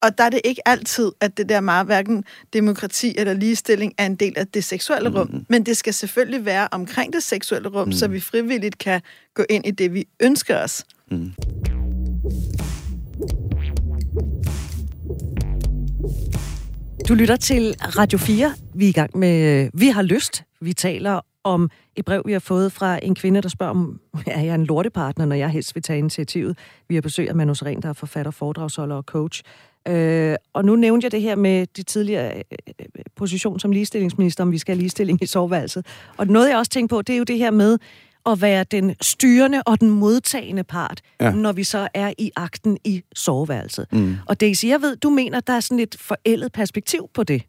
Og 0.01 0.17
der 0.17 0.23
er 0.23 0.29
det 0.29 0.41
ikke 0.43 0.67
altid, 0.67 1.11
at 1.21 1.37
det 1.37 1.49
der 1.49 1.59
meget, 1.59 1.85
hverken 1.85 2.23
demokrati 2.53 3.15
eller 3.17 3.33
ligestilling 3.33 3.93
er 3.97 4.05
en 4.05 4.15
del 4.15 4.33
af 4.37 4.47
det 4.47 4.63
seksuelle 4.63 5.19
rum. 5.19 5.29
Mm. 5.31 5.45
Men 5.49 5.65
det 5.65 5.77
skal 5.77 5.93
selvfølgelig 5.93 6.45
være 6.45 6.67
omkring 6.71 7.13
det 7.13 7.23
seksuelle 7.23 7.69
rum, 7.69 7.87
mm. 7.87 7.91
så 7.91 8.07
vi 8.07 8.19
frivilligt 8.19 8.77
kan 8.77 9.01
gå 9.35 9.43
ind 9.49 9.65
i 9.65 9.71
det, 9.71 9.93
vi 9.93 10.05
ønsker 10.19 10.57
os. 10.63 10.85
Du 17.07 17.13
lytter 17.13 17.35
til 17.35 17.75
Radio 17.79 18.17
4. 18.17 18.53
Vi 18.73 18.85
er 18.85 18.89
i 18.89 18.91
gang 18.91 19.17
med 19.17 19.63
øh, 19.63 19.69
Vi 19.73 19.87
har 19.87 20.01
lyst. 20.01 20.43
Vi 20.61 20.73
taler 20.73 21.21
om 21.43 21.69
et 21.95 22.05
brev, 22.05 22.23
vi 22.25 22.31
har 22.31 22.39
fået 22.39 22.71
fra 22.71 22.99
en 23.03 23.15
kvinde, 23.15 23.41
der 23.41 23.49
spørger 23.49 23.71
om, 23.71 23.99
er 24.27 24.41
jeg 24.41 24.55
en 24.55 24.65
lortepartner, 24.65 25.25
når 25.25 25.35
jeg 25.35 25.49
helst 25.49 25.75
vil 25.75 25.83
tage 25.83 25.99
initiativet? 25.99 26.57
Vi 26.89 26.95
har 26.95 27.01
besøg 27.01 27.29
af 27.29 27.35
Manus 27.35 27.63
Ren, 27.63 27.81
der 27.81 27.89
er 27.89 27.93
forfatter, 27.93 28.31
foredragsholder 28.31 28.95
og 28.95 29.03
coach. 29.03 29.43
Øh, 29.87 30.35
og 30.53 30.65
nu 30.65 30.75
nævnte 30.75 31.05
jeg 31.05 31.11
det 31.11 31.21
her 31.21 31.35
med 31.35 31.67
de 31.77 31.83
tidligere 31.83 32.37
øh, 32.37 32.43
øh 32.79 32.85
position 33.15 33.59
som 33.59 33.71
ligestillingsminister, 33.71 34.43
om 34.43 34.51
vi 34.51 34.57
skal 34.57 34.75
have 34.75 34.79
ligestilling 34.79 35.23
i 35.23 35.25
soveværelset. 35.25 35.85
Og 36.17 36.27
noget, 36.27 36.49
jeg 36.49 36.57
også 36.57 36.71
tænker 36.71 36.95
på, 36.95 37.01
det 37.01 37.13
er 37.13 37.17
jo 37.17 37.23
det 37.23 37.37
her 37.37 37.51
med 37.51 37.77
at 38.27 38.41
være 38.41 38.63
den 38.63 38.95
styrende 39.01 39.63
og 39.65 39.81
den 39.81 39.89
modtagende 39.89 40.63
part, 40.63 41.01
Ja. 41.21 41.31
når 41.31 41.51
vi 41.51 41.63
så 41.63 41.87
er 41.93 42.13
i 42.17 42.31
akten 42.35 42.77
i 42.83 43.03
soveværelset. 43.15 43.85
Mm. 43.91 44.17
Og 44.25 44.41
Daisy, 44.41 44.65
jeg 44.65 44.81
ved, 44.81 44.95
du 44.95 45.09
mener, 45.09 45.39
der 45.39 45.53
er 45.53 45.59
sådan 45.59 45.79
et 45.79 45.95
forældet 46.01 46.51
perspektiv 46.51 47.09
på 47.13 47.23
det, 47.23 47.41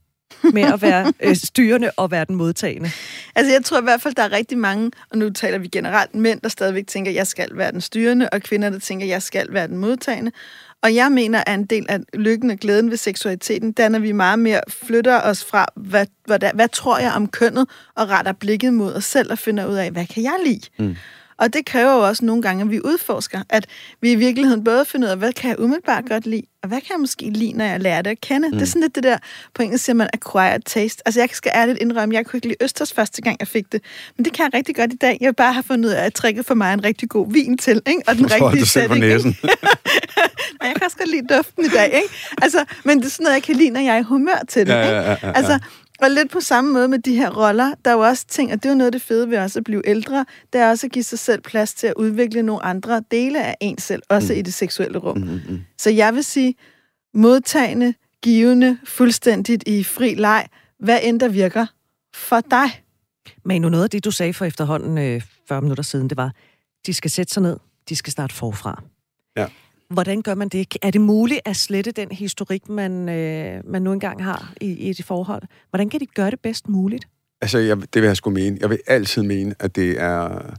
med 0.52 0.62
at 0.62 0.82
være 0.82 1.12
øh, 1.24 1.36
styrende 1.36 1.90
og 1.96 2.10
være 2.10 2.24
den 2.24 2.34
modtagende. 2.36 2.90
Altså, 3.34 3.52
jeg 3.52 3.64
tror 3.64 3.80
i 3.80 3.82
hvert 3.82 4.02
fald, 4.02 4.14
der 4.14 4.22
er 4.22 4.32
rigtig 4.32 4.58
mange, 4.58 4.90
og 5.10 5.18
nu 5.18 5.30
taler 5.30 5.58
vi 5.58 5.68
generelt 5.68 6.14
mænd, 6.14 6.40
der 6.40 6.48
stadigvæk 6.48 6.86
tænker, 6.86 7.10
at 7.10 7.14
jeg 7.16 7.26
skal 7.26 7.48
være 7.52 7.72
den 7.72 7.80
styrende, 7.80 8.28
og 8.32 8.40
kvinder, 8.42 8.70
der 8.70 8.78
tænker, 8.78 9.06
at 9.06 9.10
jeg 9.10 9.22
skal 9.22 9.46
være 9.52 9.66
den 9.68 9.76
modtagende. 9.76 10.32
Og 10.82 10.94
jeg 10.94 11.12
mener, 11.12 11.44
at 11.46 11.54
en 11.54 11.64
del 11.64 11.86
af 11.88 12.00
lykken 12.14 12.50
og 12.50 12.56
glæden 12.56 12.90
ved 12.90 12.96
seksualiteten, 12.96 13.72
der 13.72 13.88
når 13.88 13.98
vi 13.98 14.12
meget 14.12 14.38
mere 14.38 14.60
flytter 14.68 15.20
os 15.20 15.44
fra, 15.44 15.66
hvad, 15.76 16.06
hvad, 16.26 16.38
hvad 16.54 16.68
tror 16.68 16.98
jeg 16.98 17.12
om 17.12 17.28
kønnet, 17.28 17.68
og 17.94 18.08
retter 18.08 18.32
blikket 18.32 18.74
mod 18.74 18.94
os 18.94 19.04
selv 19.04 19.32
og 19.32 19.38
finder 19.38 19.66
ud 19.66 19.74
af, 19.74 19.90
hvad 19.90 20.06
kan 20.06 20.22
jeg 20.22 20.36
lide? 20.44 20.68
Mm. 20.78 20.96
Og 21.38 21.52
det 21.52 21.66
kræver 21.66 21.92
jo 21.92 22.00
også 22.08 22.24
nogle 22.24 22.42
gange, 22.42 22.64
at 22.64 22.70
vi 22.70 22.80
udforsker, 22.84 23.42
at 23.48 23.66
vi 24.00 24.12
i 24.12 24.14
virkeligheden 24.14 24.64
både 24.64 24.84
finder 24.84 25.08
ud 25.08 25.10
af, 25.10 25.18
hvad 25.18 25.32
kan 25.32 25.50
jeg 25.50 25.60
umiddelbart 25.60 26.04
godt 26.08 26.26
lide, 26.26 26.42
og 26.62 26.68
hvad 26.68 26.80
kan 26.80 26.90
jeg 26.90 27.00
måske 27.00 27.30
lide, 27.30 27.52
når 27.52 27.64
jeg 27.64 27.80
lærer 27.80 28.02
det 28.02 28.10
at 28.10 28.20
kende. 28.20 28.48
Mm. 28.48 28.52
Det 28.52 28.62
er 28.62 28.66
sådan 28.66 28.82
lidt 28.82 28.94
det 28.94 29.02
der, 29.02 29.18
på 29.54 29.62
engelsk 29.62 29.84
siger 29.84 29.94
man 29.94 30.08
acquired 30.12 30.60
taste. 30.66 31.02
Altså 31.06 31.20
jeg 31.20 31.28
skal 31.32 31.52
ærligt 31.54 31.78
indrømme, 31.78 32.14
jeg 32.14 32.26
kunne 32.26 32.36
ikke 32.36 32.48
lide 32.48 32.64
østers 32.64 32.92
første 32.92 33.22
gang, 33.22 33.36
jeg 33.40 33.48
fik 33.48 33.72
det. 33.72 33.82
Men 34.16 34.24
det 34.24 34.32
kan 34.32 34.44
jeg 34.44 34.54
rigtig 34.54 34.76
godt 34.76 34.92
i 34.92 34.96
dag. 34.96 35.18
Jeg 35.20 35.26
vil 35.26 35.34
bare 35.34 35.52
have 35.52 35.62
fundet 35.62 35.88
ud 35.88 35.94
af, 35.94 36.04
at 36.04 36.14
tricket 36.14 36.46
for 36.46 36.54
mig 36.54 36.74
en 36.74 36.84
rigtig 36.84 37.08
god 37.08 37.32
vin 37.32 37.58
til, 37.58 37.82
ikke? 37.86 38.02
og 38.06 38.16
den 38.16 38.30
rigtige 38.32 38.82
ikke? 38.82 38.98
næsen. 38.98 39.36
Og 40.60 40.66
jeg 40.66 40.74
kan 40.74 40.84
også 40.84 40.96
godt 40.96 41.10
lide 41.10 41.26
duften 41.36 41.64
i 41.64 41.68
dag, 41.68 41.86
ikke? 41.86 42.08
Altså, 42.42 42.64
men 42.84 42.98
det 42.98 43.06
er 43.06 43.10
sådan 43.10 43.24
noget, 43.24 43.34
jeg 43.34 43.42
kan 43.42 43.56
lide, 43.56 43.70
når 43.70 43.80
jeg 43.80 43.94
er 43.94 44.00
i 44.00 44.02
humør 44.02 44.42
til 44.48 44.66
det, 44.66 44.72
Ja, 44.72 44.80
ja, 44.80 45.00
ja, 45.00 45.16
ja. 45.22 45.32
Altså, 45.32 45.58
og 46.02 46.10
lidt 46.10 46.30
på 46.30 46.40
samme 46.40 46.72
måde 46.72 46.88
med 46.88 46.98
de 46.98 47.14
her 47.14 47.30
roller, 47.30 47.74
der 47.84 47.90
er 47.90 47.94
jo 47.94 48.00
også 48.00 48.26
ting, 48.28 48.52
og 48.52 48.62
det 48.62 48.68
er 48.68 48.70
jo 48.70 48.76
noget 48.76 48.86
af 48.86 48.92
det 48.92 49.02
fede 49.02 49.30
ved 49.30 49.38
også 49.38 49.58
at 49.58 49.64
blive 49.64 49.82
ældre, 49.88 50.26
det 50.52 50.60
er 50.60 50.70
også 50.70 50.86
at 50.86 50.92
give 50.92 51.02
sig 51.02 51.18
selv 51.18 51.40
plads 51.40 51.74
til 51.74 51.86
at 51.86 51.94
udvikle 51.96 52.42
nogle 52.42 52.64
andre 52.64 53.02
dele 53.10 53.44
af 53.44 53.56
en 53.60 53.78
selv, 53.78 54.02
også 54.08 54.32
mm. 54.32 54.38
i 54.38 54.42
det 54.42 54.54
seksuelle 54.54 54.98
rum. 54.98 55.18
Mm, 55.18 55.40
mm. 55.48 55.60
Så 55.78 55.90
jeg 55.90 56.14
vil 56.14 56.24
sige, 56.24 56.54
modtagende, 57.14 57.94
givende, 58.22 58.78
fuldstændigt 58.84 59.68
i 59.68 59.84
fri 59.84 60.14
leg, 60.14 60.46
hvad 60.78 60.98
end 61.02 61.20
der 61.20 61.28
virker 61.28 61.66
for 62.14 62.40
dig. 62.40 62.82
Men 63.44 63.62
nu 63.62 63.68
noget 63.68 63.84
af 63.84 63.90
det, 63.90 64.04
du 64.04 64.10
sagde 64.10 64.34
for 64.34 64.44
efterhånden 64.44 64.98
øh, 64.98 65.22
40 65.48 65.62
minutter 65.62 65.82
siden, 65.82 66.08
det 66.08 66.16
var, 66.16 66.32
de 66.86 66.94
skal 66.94 67.10
sætte 67.10 67.32
sig 67.32 67.42
ned, 67.42 67.56
de 67.88 67.96
skal 67.96 68.12
starte 68.12 68.34
forfra. 68.34 68.82
Ja. 69.36 69.46
Hvordan 69.90 70.22
gør 70.22 70.34
man 70.34 70.48
det? 70.48 70.76
Er 70.82 70.90
det 70.90 71.00
muligt 71.00 71.40
at 71.44 71.56
slette 71.56 71.90
den 71.90 72.12
historik, 72.12 72.68
man, 72.68 73.08
øh, 73.08 73.60
man 73.64 73.82
nu 73.82 73.92
engang 73.92 74.24
har 74.24 74.52
i, 74.60 74.66
i 74.66 74.90
et 74.90 75.04
forhold? 75.04 75.42
Hvordan 75.70 75.88
kan 75.88 76.00
de 76.00 76.06
gøre 76.06 76.30
det 76.30 76.40
bedst 76.40 76.68
muligt? 76.68 77.08
Altså, 77.40 77.58
jeg, 77.58 77.76
det 77.76 78.02
vil 78.02 78.06
jeg 78.06 78.16
sgu 78.16 78.30
mene. 78.30 78.58
Jeg 78.60 78.70
vil 78.70 78.78
altid 78.86 79.22
mene, 79.22 79.54
at 79.58 79.76
det 79.76 80.00
er 80.00 80.52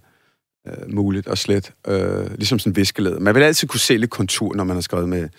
øh, 0.68 0.94
muligt 0.94 1.28
at 1.28 1.38
slet. 1.38 1.74
Øh, 1.88 2.32
ligesom 2.36 2.60
sådan 2.60 2.72
en 2.72 2.76
viskeled. 2.76 3.20
Man 3.20 3.36
vil 3.36 3.44
altid 3.44 3.68
kunne 3.68 3.80
se 3.80 3.98
lidt 3.98 4.12
kontur, 4.12 4.54
når 4.56 4.64
man 4.64 4.76
har 4.76 4.82
skrevet 4.82 5.10
med, 5.10 5.30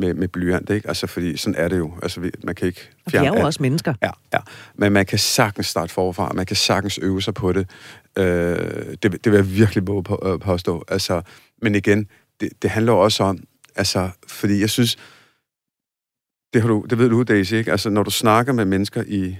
med, 0.00 0.14
med 0.14 0.28
blyant, 0.28 0.70
ikke? 0.70 0.88
Altså, 0.88 1.06
fordi 1.06 1.36
sådan 1.36 1.54
er 1.60 1.68
det 1.68 1.78
jo. 1.78 1.92
Altså, 2.02 2.20
vi, 2.20 2.30
man 2.44 2.54
kan 2.54 2.66
ikke 2.66 2.80
Og 3.06 3.12
de 3.12 3.16
er 3.16 3.26
jo 3.26 3.34
alt. 3.34 3.44
også 3.44 3.62
mennesker. 3.62 3.94
Ja, 4.02 4.10
ja. 4.32 4.38
Men 4.74 4.92
man 4.92 5.06
kan 5.06 5.18
sagtens 5.18 5.66
starte 5.66 5.92
forfra. 5.92 6.32
Man 6.32 6.46
kan 6.46 6.56
sagtens 6.56 6.98
øve 7.02 7.22
sig 7.22 7.34
på 7.34 7.52
det. 7.52 7.70
Øh, 8.18 8.24
det, 9.02 9.02
det 9.02 9.32
vil 9.32 9.32
jeg 9.32 9.50
virkelig 9.50 9.86
våge 9.86 10.02
på, 10.02 10.22
øh, 10.24 10.40
påstå. 10.40 10.84
Altså, 10.88 11.22
men 11.62 11.74
igen, 11.74 12.06
det, 12.40 12.62
det 12.62 12.70
handler 12.70 12.92
også 12.92 13.22
om, 13.24 13.38
altså, 13.76 14.10
fordi 14.28 14.60
jeg 14.60 14.70
synes, 14.70 14.96
det, 16.52 16.62
har 16.62 16.68
du, 16.68 16.86
det 16.90 16.98
ved 16.98 17.08
du, 17.08 17.22
Daisy, 17.22 17.54
ikke? 17.54 17.70
Altså, 17.70 17.90
når 17.90 18.02
du 18.02 18.10
snakker 18.10 18.52
med 18.52 18.64
mennesker 18.64 19.02
i, 19.06 19.36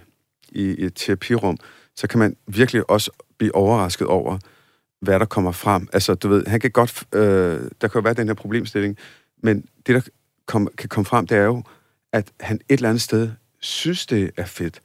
i, 0.48 0.62
i 0.62 0.84
et 0.84 0.94
terapirum, 0.94 1.58
så 1.96 2.06
kan 2.06 2.18
man 2.18 2.36
virkelig 2.46 2.90
også 2.90 3.10
blive 3.38 3.54
overrasket 3.54 4.06
over, 4.06 4.38
hvad 5.00 5.20
der 5.20 5.26
kommer 5.26 5.52
frem. 5.52 5.88
Altså, 5.92 6.14
du 6.14 6.28
ved, 6.28 6.46
han 6.46 6.60
kan 6.60 6.70
godt, 6.70 7.04
øh, 7.14 7.70
der 7.80 7.88
kan 7.88 7.90
jo 7.94 8.00
være 8.00 8.14
den 8.14 8.26
her 8.26 8.34
problemstilling, 8.34 8.96
men 9.42 9.64
det, 9.86 9.94
der 9.94 10.00
kom, 10.46 10.68
kan 10.78 10.88
komme 10.88 11.04
frem, 11.04 11.26
det 11.26 11.36
er 11.38 11.44
jo, 11.44 11.62
at 12.12 12.32
han 12.40 12.56
et 12.56 12.62
eller 12.68 12.88
andet 12.88 13.02
sted 13.02 13.30
synes, 13.60 14.06
det 14.06 14.30
er 14.36 14.44
fedt. 14.44 14.80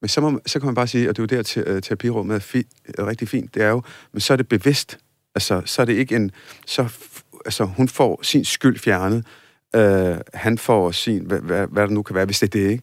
Men 0.00 0.08
så, 0.08 0.20
må, 0.20 0.40
så 0.46 0.58
kan 0.58 0.66
man 0.66 0.74
bare 0.74 0.86
sige, 0.86 1.08
og 1.08 1.16
det 1.16 1.22
er 1.22 1.36
jo 1.36 1.36
der, 1.36 1.42
te- 1.42 1.60
øh, 1.60 1.82
terapirummet 1.82 2.34
er, 2.34 2.38
fi, 2.38 2.66
er 2.98 3.06
rigtig 3.06 3.28
fint, 3.28 3.54
det 3.54 3.62
er 3.62 3.68
jo, 3.68 3.82
men 4.12 4.20
så 4.20 4.32
er 4.32 4.36
det 4.36 4.48
bevidst. 4.48 4.98
Altså, 5.34 5.62
så 5.64 5.82
er 5.82 5.86
det 5.86 5.92
ikke 5.92 6.16
en, 6.16 6.30
så, 6.66 6.88
altså, 7.46 7.64
hun 7.64 7.88
får 7.88 8.20
sin 8.22 8.44
skyld 8.44 8.78
fjernet, 8.78 9.26
øh, 9.76 10.16
han 10.34 10.58
får 10.58 10.90
sin, 10.90 11.26
hvad, 11.26 11.40
hvad, 11.40 11.66
hvad 11.66 11.82
der 11.82 11.94
nu 11.94 12.02
kan 12.02 12.16
være, 12.16 12.24
hvis 12.24 12.40
det 12.40 12.46
er 12.46 12.60
det, 12.60 12.70
ikke? 12.70 12.82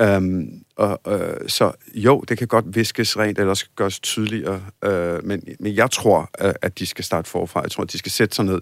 Øhm, 0.00 0.64
og, 0.76 1.00
øh, 1.06 1.48
så 1.48 1.72
jo, 1.94 2.20
det 2.28 2.38
kan 2.38 2.48
godt 2.48 2.74
viskes 2.74 3.18
rent, 3.18 3.38
eller 3.38 3.50
også 3.50 3.66
gøres 3.76 4.00
tydeligere, 4.00 4.62
øh, 4.84 5.24
men, 5.24 5.42
men 5.60 5.74
jeg 5.74 5.90
tror, 5.90 6.30
øh, 6.40 6.54
at 6.62 6.78
de 6.78 6.86
skal 6.86 7.04
starte 7.04 7.30
forfra. 7.30 7.60
Jeg 7.60 7.70
tror, 7.70 7.82
at 7.82 7.92
de 7.92 7.98
skal 7.98 8.12
sætte 8.12 8.36
sig 8.36 8.44
ned. 8.44 8.60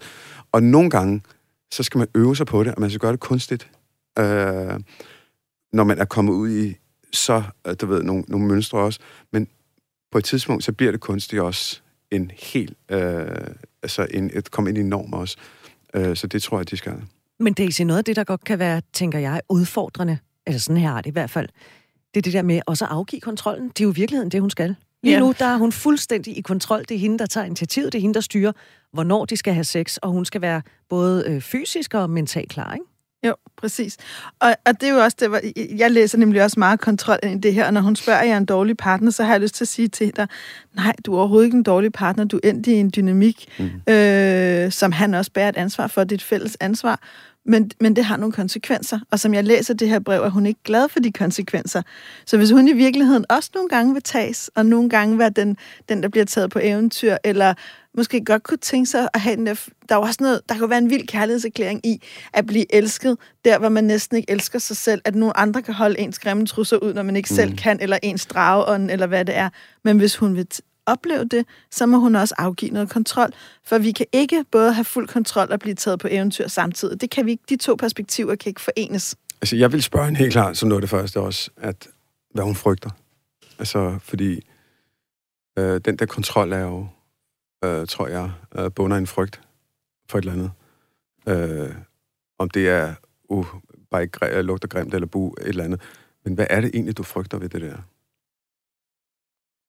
Og 0.53 0.63
nogle 0.63 0.91
gange, 0.91 1.23
så 1.73 1.83
skal 1.83 1.99
man 1.99 2.09
øve 2.15 2.37
sig 2.37 2.47
på 2.47 2.65
det, 2.65 2.75
og 2.75 2.81
man 2.81 2.91
skal 2.91 3.01
gøre 3.01 3.13
det 3.13 3.21
kunstigt. 3.21 3.71
Øh, 4.19 4.81
når 5.73 5.85
man 5.85 5.99
er 5.99 6.05
kommet 6.05 6.33
ud 6.33 6.51
i 6.51 6.77
så, 7.13 7.43
øh, 7.67 7.75
du 7.81 7.87
ved, 7.87 8.03
nogle, 8.03 8.25
nogle 8.29 8.47
mønstre 8.47 8.79
også. 8.79 9.01
Men 9.33 9.49
på 10.13 10.19
et 10.19 10.25
tidspunkt, 10.25 10.65
så 10.65 10.73
bliver 10.73 10.93
det 10.93 11.01
kunstigt 11.01 11.43
også 11.43 11.81
en 12.11 12.31
helt, 12.39 12.75
øh, 12.91 13.27
altså 13.83 14.07
en, 14.11 14.31
et 14.35 14.51
komme 14.51 14.71
ind 14.71 14.79
i 14.79 14.81
en 14.81 14.89
norm 14.89 15.13
også. 15.13 15.37
Øh, 15.95 16.17
så 16.17 16.27
det 16.27 16.43
tror 16.43 16.59
jeg, 16.59 16.71
de 16.71 16.77
skal. 16.77 16.95
Men 17.41 17.53
Daisy, 17.55 17.83
noget 17.83 17.99
af 17.99 18.05
det, 18.05 18.17
der 18.17 18.25
godt 18.25 18.45
kan 18.45 18.59
være, 18.59 18.83
tænker 18.93 19.19
jeg, 19.19 19.41
udfordrende, 19.49 20.19
eller 20.47 20.59
sådan 20.61 20.81
her 20.83 20.93
er 20.93 21.01
det 21.01 21.07
i 21.07 21.13
hvert 21.13 21.31
fald, 21.31 21.49
det 22.15 22.21
er 22.21 22.23
det 22.23 22.33
der 22.33 22.43
med 22.43 22.61
også 22.67 22.85
at 22.85 22.91
afgive 22.91 23.21
kontrollen. 23.21 23.69
Det 23.69 23.81
er 23.81 23.85
jo 23.85 23.91
i 23.91 23.95
virkeligheden 23.95 24.31
det, 24.31 24.41
hun 24.41 24.51
skal. 24.51 24.75
Lige 25.03 25.15
Ja. 25.15 25.21
nu, 25.21 25.35
der 25.39 25.45
er 25.47 25.57
hun 25.57 25.73
fuldstændig 25.73 26.39
i 26.39 26.41
kontrol. 26.41 26.81
Det 26.81 26.91
er 26.95 26.99
hende, 26.99 27.19
der 27.19 27.27
tager 27.27 27.45
initiativet. 27.45 27.93
Det 27.93 27.99
er 27.99 28.03
hende, 28.03 28.15
der 28.15 28.21
styrer, 28.21 28.53
hvornår 28.93 29.25
de 29.25 29.37
skal 29.37 29.55
have 29.55 29.65
sex. 29.65 29.97
Og 29.97 30.11
hun 30.11 30.25
skal 30.25 30.41
være 30.41 30.63
både 30.89 31.25
øh, 31.27 31.41
fysisk 31.41 31.95
og 31.95 32.11
mentalt 32.11 32.51
klar, 32.51 32.75
ikke? 32.75 32.85
Jo, 33.27 33.35
præcis. 33.57 33.97
Og, 34.41 34.55
og 34.67 34.81
det 34.81 34.89
er 34.89 34.93
jo 34.93 34.99
også 34.99 35.17
det, 35.21 35.29
hvor 35.29 35.41
jeg 35.77 35.91
læser 35.91 36.19
nemlig 36.19 36.43
også 36.43 36.61
meget 36.61 36.81
kontrol 36.81 37.19
ind 37.23 37.45
i 37.45 37.49
det 37.49 37.55
her, 37.55 37.67
og 37.67 37.73
når 37.73 37.81
hun 37.81 37.97
spørger, 37.97 38.21
er 38.21 38.25
jeg 38.25 38.37
en 38.37 38.45
dårlig 38.45 38.77
partner, 38.77 39.11
så 39.11 39.25
har 39.25 39.33
jeg 39.33 39.41
lyst 39.41 39.55
til 39.55 39.65
at 39.65 39.69
sige 39.69 39.89
til 39.89 40.17
dig, 40.17 40.29
nej, 40.77 40.95
du 41.07 41.15
er 41.15 41.19
overhovedet 41.19 41.47
ikke 41.47 41.57
en 41.57 41.63
dårlig 41.63 41.93
partner, 41.93 42.25
du 42.25 42.41
er 42.43 42.49
endt 42.49 42.67
i 42.67 42.73
en 42.73 42.93
dynamik, 42.97 43.49
mm. 43.59 43.93
øh, 43.93 44.73
som 44.73 44.93
han 44.93 45.15
også 45.15 45.33
bærer 45.33 45.49
et 45.49 45.57
ansvar 45.57 45.87
for, 45.87 46.01
er 46.01 46.07
et 46.13 46.23
fælles 46.23 46.57
ansvar, 46.61 47.01
men, 47.49 47.71
men 47.81 47.97
det 47.97 48.05
har 48.05 48.17
nogle 48.17 48.33
konsekvenser, 48.33 48.99
og 49.11 49.21
som 49.21 49.35
jeg 49.35 49.45
læser 49.45 49.75
det 49.75 49.89
her 49.89 49.99
brev, 49.99 50.23
er 50.23 50.29
hun 50.29 50.47
ikke 50.47 50.61
glad 50.65 50.89
for 50.89 51.01
de 51.01 51.13
konsekvenser. 51.13 51.83
Så 52.27 52.37
hvis 52.37 52.51
hun 52.51 52.69
i 52.69 52.73
virkeligheden 52.73 53.25
også 53.29 53.51
nogle 53.55 53.69
gange 53.69 53.93
vil 53.93 54.03
tages, 54.03 54.51
og 54.55 54.67
nogle 54.67 54.91
gange 54.91 55.19
være 55.19 55.31
den, 55.31 55.57
den 55.89 56.03
der 56.03 56.09
bliver 56.09 56.25
taget 56.25 56.51
på 56.51 56.59
eventyr, 56.63 57.17
eller 57.25 57.55
måske 57.99 58.25
godt 58.25 58.43
kunne 58.43 58.59
tænke 58.59 58.87
sig 58.87 59.09
at 59.15 59.21
have 59.21 59.37
den 59.37 59.47
der... 59.47 59.55
Der 59.89 59.95
er 59.95 59.99
jo 59.99 60.03
også 60.03 60.19
noget, 60.21 60.41
der 60.49 60.55
kan 60.55 60.71
være 60.71 60.79
en 60.79 60.91
vild 60.91 61.07
kærlighedserklæring 61.07 61.87
i 61.87 62.03
at 62.33 62.47
blive 62.47 62.75
elsket, 62.75 63.19
der 63.45 63.59
hvor 63.59 63.69
man 63.69 63.85
næsten 63.85 64.17
ikke 64.17 64.31
elsker 64.31 64.59
sig 64.59 64.77
selv, 64.77 65.01
at 65.05 65.15
nogle 65.15 65.37
andre 65.37 65.63
kan 65.63 65.75
holde 65.75 65.99
ens 65.99 66.19
grimme 66.19 66.47
trusser 66.47 66.77
ud, 66.77 66.95
når 66.95 67.03
man 67.03 67.17
ikke 67.17 67.29
mm. 67.31 67.37
selv 67.37 67.57
kan, 67.57 67.81
eller 67.81 67.99
ens 68.03 68.27
drageånd, 68.27 68.91
eller 68.91 69.07
hvad 69.07 69.25
det 69.25 69.37
er. 69.37 69.49
Men 69.85 69.99
hvis 69.99 70.17
hun 70.17 70.37
vil 70.37 70.47
opleve 70.87 71.25
det, 71.25 71.47
så 71.71 71.87
må 71.87 71.99
hun 71.99 72.15
også 72.15 72.35
afgive 72.39 72.71
noget 72.71 72.91
kontrol, 72.91 73.33
for 73.65 73.79
vi 73.79 73.93
kan 73.93 74.07
ikke 74.13 74.45
både 74.53 74.73
have 74.73 74.85
fuld 74.85 75.09
kontrol 75.09 75.53
og 75.53 75.61
blive 75.61 75.75
taget 75.75 75.99
på 75.99 76.09
eventyr 76.11 76.49
samtidig. 76.49 77.01
Det 77.01 77.11
kan 77.11 77.27
vi 77.27 77.31
ikke. 77.31 77.45
De 77.49 77.57
to 77.57 77.75
perspektiver 77.75 78.35
kan 78.35 78.51
ikke 78.51 78.61
forenes. 78.61 79.17
Altså, 79.43 79.57
jeg 79.57 79.73
vil 79.73 79.83
spørge 79.83 80.05
hende 80.05 80.19
helt 80.19 80.33
klart, 80.33 80.57
som 80.57 80.69
noget 80.69 80.79
af 80.79 80.83
det 80.83 80.91
første 80.91 81.21
også, 81.21 81.51
at 81.57 81.89
hvad 82.35 82.45
hun 82.45 82.55
frygter. 82.55 82.91
Altså, 83.59 83.99
fordi 84.03 84.41
øh, 85.59 85.81
den 85.85 85.97
der 85.97 86.07
kontrol 86.07 86.53
er 86.53 86.61
jo, 86.61 86.87
øh, 87.65 87.87
tror 87.87 88.09
jeg, 88.09 88.33
øh, 88.59 88.71
bunder 88.73 88.97
en 88.97 89.07
frygt 89.07 89.41
for 90.09 90.19
et 90.19 90.23
eller 90.23 90.33
andet. 90.33 90.51
Øh, 91.29 91.75
om 92.39 92.51
det 92.51 92.69
er, 92.69 92.95
uh, 93.29 93.47
bare 93.91 94.03
ikke 94.03 94.25
gre- 94.25 94.41
lugter 94.41 94.69
grimt 94.69 94.95
eller 94.95 95.07
bu, 95.07 95.29
et 95.41 95.49
eller 95.49 95.65
andet. 95.65 95.81
Men 96.25 96.35
hvad 96.35 96.47
er 96.51 96.61
det 96.61 96.71
egentlig, 96.75 96.97
du 96.99 97.03
frygter 97.03 97.39
ved 97.39 97.49
det 97.49 97.61
der? 97.61 97.77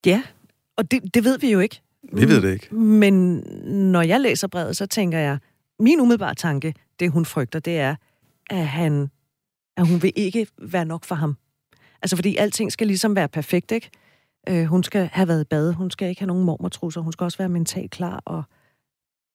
Ja, 0.06 0.24
og 0.78 0.92
det, 0.92 1.14
det 1.14 1.24
ved 1.24 1.40
vi 1.40 1.52
jo 1.52 1.60
ikke. 1.60 1.82
Vi 2.14 2.28
ved 2.28 2.42
det 2.42 2.54
ikke. 2.54 2.76
Men 2.76 3.14
når 3.92 4.02
jeg 4.02 4.22
læser 4.22 4.48
brevet, 4.48 4.78
så 4.78 4.86
tænker 4.86 5.20
jeg, 5.20 5.38
min 5.80 6.00
umiddelbare 6.00 6.36
tanke, 6.36 6.74
det 7.00 7.12
hun 7.12 7.26
frygter, 7.26 7.60
det 7.60 7.80
er, 7.80 7.96
at, 8.50 8.68
han, 8.68 9.10
at 9.78 9.88
hun 9.88 10.02
vil 10.02 10.14
ikke 10.16 10.48
være 10.58 10.86
nok 10.86 11.06
for 11.06 11.16
ham. 11.16 11.38
Altså 12.02 12.16
fordi 12.16 12.36
alting 12.36 12.72
skal 12.72 12.88
ligesom 12.88 13.16
være 13.16 13.28
perfekt, 13.28 13.72
ikke? 13.72 13.90
Øh, 14.50 14.66
hun 14.66 14.84
skal 14.84 15.10
have 15.14 15.28
været 15.28 15.42
i 15.42 15.48
bad, 15.50 15.74
hun 15.74 15.92
skal 15.92 16.10
ikke 16.10 16.22
have 16.22 16.28
nogen 16.28 16.44
mormortrusser, 16.44 17.02
hun 17.02 17.12
skal 17.14 17.24
også 17.24 17.38
være 17.38 17.50
mentalt 17.50 17.92
klar, 17.92 18.22
og 18.26 18.44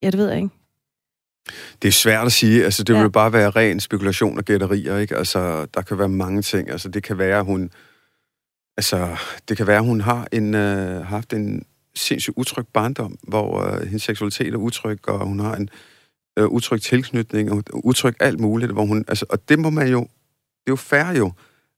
ja, 0.03 0.11
det 0.11 0.19
ved 0.19 0.29
jeg 0.29 0.37
ikke. 0.37 0.49
Det 1.83 1.89
er 1.89 1.93
svært 1.93 2.27
at 2.27 2.33
sige. 2.33 2.65
Altså, 2.65 2.83
det 2.85 2.93
Ja. 2.93 2.99
vil 2.99 3.03
jo 3.03 3.09
bare 3.09 3.33
være 3.33 3.51
ren 3.51 3.81
spekulation 3.81 4.39
og 4.39 4.45
gætterier, 4.45 4.99
ikke? 4.99 5.17
Altså, 5.17 5.67
der 5.75 5.83
kan 5.83 5.99
være 5.99 6.09
mange 6.09 6.43
ting. 6.43 6.71
Altså, 6.71 6.89
det 6.89 7.03
kan 7.03 7.19
være, 7.19 7.39
at 7.39 7.45
hun... 7.45 7.71
Altså, 8.77 9.17
det 9.49 9.57
kan 9.57 9.67
være, 9.67 9.79
at 9.79 9.85
hun 9.85 10.01
har 10.01 10.29
en, 10.33 10.55
øh, 10.55 11.07
haft 11.07 11.33
en 11.33 11.65
sindssygt 11.95 12.35
utryg 12.37 12.67
barndom, 12.67 13.19
hvor 13.23 13.61
øh, 13.61 13.83
hendes 13.83 14.03
seksualitet 14.03 14.55
er 14.55 14.59
utryg, 14.59 15.09
og 15.09 15.27
hun 15.27 15.41
har 15.41 15.57
en 15.57 15.69
øh, 16.39 16.47
utryg 16.47 16.83
tilknytning, 16.83 17.53
og 17.53 17.62
utryg 17.87 18.15
alt 18.21 18.41
muligt, 18.41 18.73
hvor 18.73 18.85
hun... 18.87 19.05
Altså, 19.09 19.27
og 19.29 19.49
det 19.49 19.59
må 19.59 19.71
man 19.71 19.89
jo... 19.89 20.01
Det 20.01 20.67
er 20.67 20.73
jo 20.73 20.77
fair 20.77 21.19
jo. 21.19 21.33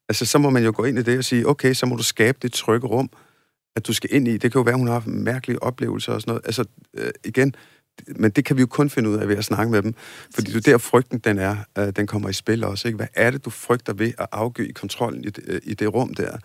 Altså, 0.08 0.26
så 0.26 0.38
må 0.38 0.50
man 0.50 0.64
jo 0.64 0.72
gå 0.76 0.84
ind 0.84 0.98
i 0.98 1.02
det 1.02 1.18
og 1.18 1.24
sige, 1.24 1.48
okay, 1.48 1.74
så 1.74 1.86
må 1.86 1.96
du 1.96 2.02
skabe 2.02 2.38
det 2.42 2.52
trygge 2.52 2.86
rum, 2.86 3.10
at 3.76 3.86
du 3.86 3.92
skal 3.92 4.10
ind 4.12 4.28
i. 4.28 4.32
Det 4.32 4.52
kan 4.52 4.58
jo 4.58 4.62
være, 4.62 4.74
at 4.74 4.78
hun 4.78 4.86
har 4.86 4.94
haft 4.94 5.06
mærkelige 5.06 5.62
oplevelser 5.62 6.12
og 6.12 6.20
sådan 6.20 6.30
noget. 6.30 6.46
Altså, 6.46 6.64
øh, 6.94 7.10
igen, 7.24 7.54
men 8.16 8.30
det 8.30 8.44
kan 8.44 8.56
vi 8.56 8.60
jo 8.60 8.66
kun 8.66 8.90
finde 8.90 9.08
ud 9.10 9.16
af 9.16 9.28
ved 9.28 9.36
at 9.36 9.44
snakke 9.44 9.72
med 9.72 9.82
dem. 9.82 9.94
Fordi 10.34 10.56
er 10.56 10.60
der 10.60 10.78
frygten, 10.78 11.18
den 11.18 11.38
er, 11.38 11.56
øh, 11.78 11.92
den 11.96 12.06
kommer 12.06 12.28
i 12.28 12.32
spil 12.32 12.64
også. 12.64 12.88
Ikke? 12.88 12.96
Hvad 12.96 13.06
er 13.14 13.30
det, 13.30 13.44
du 13.44 13.50
frygter 13.50 13.92
ved 13.92 14.12
at 14.18 14.26
afgive 14.32 14.72
kontrollen 14.72 15.24
i 15.24 15.30
det, 15.30 15.44
øh, 15.46 15.60
i 15.64 15.74
det 15.74 15.94
rum 15.94 16.14
der? 16.14 16.36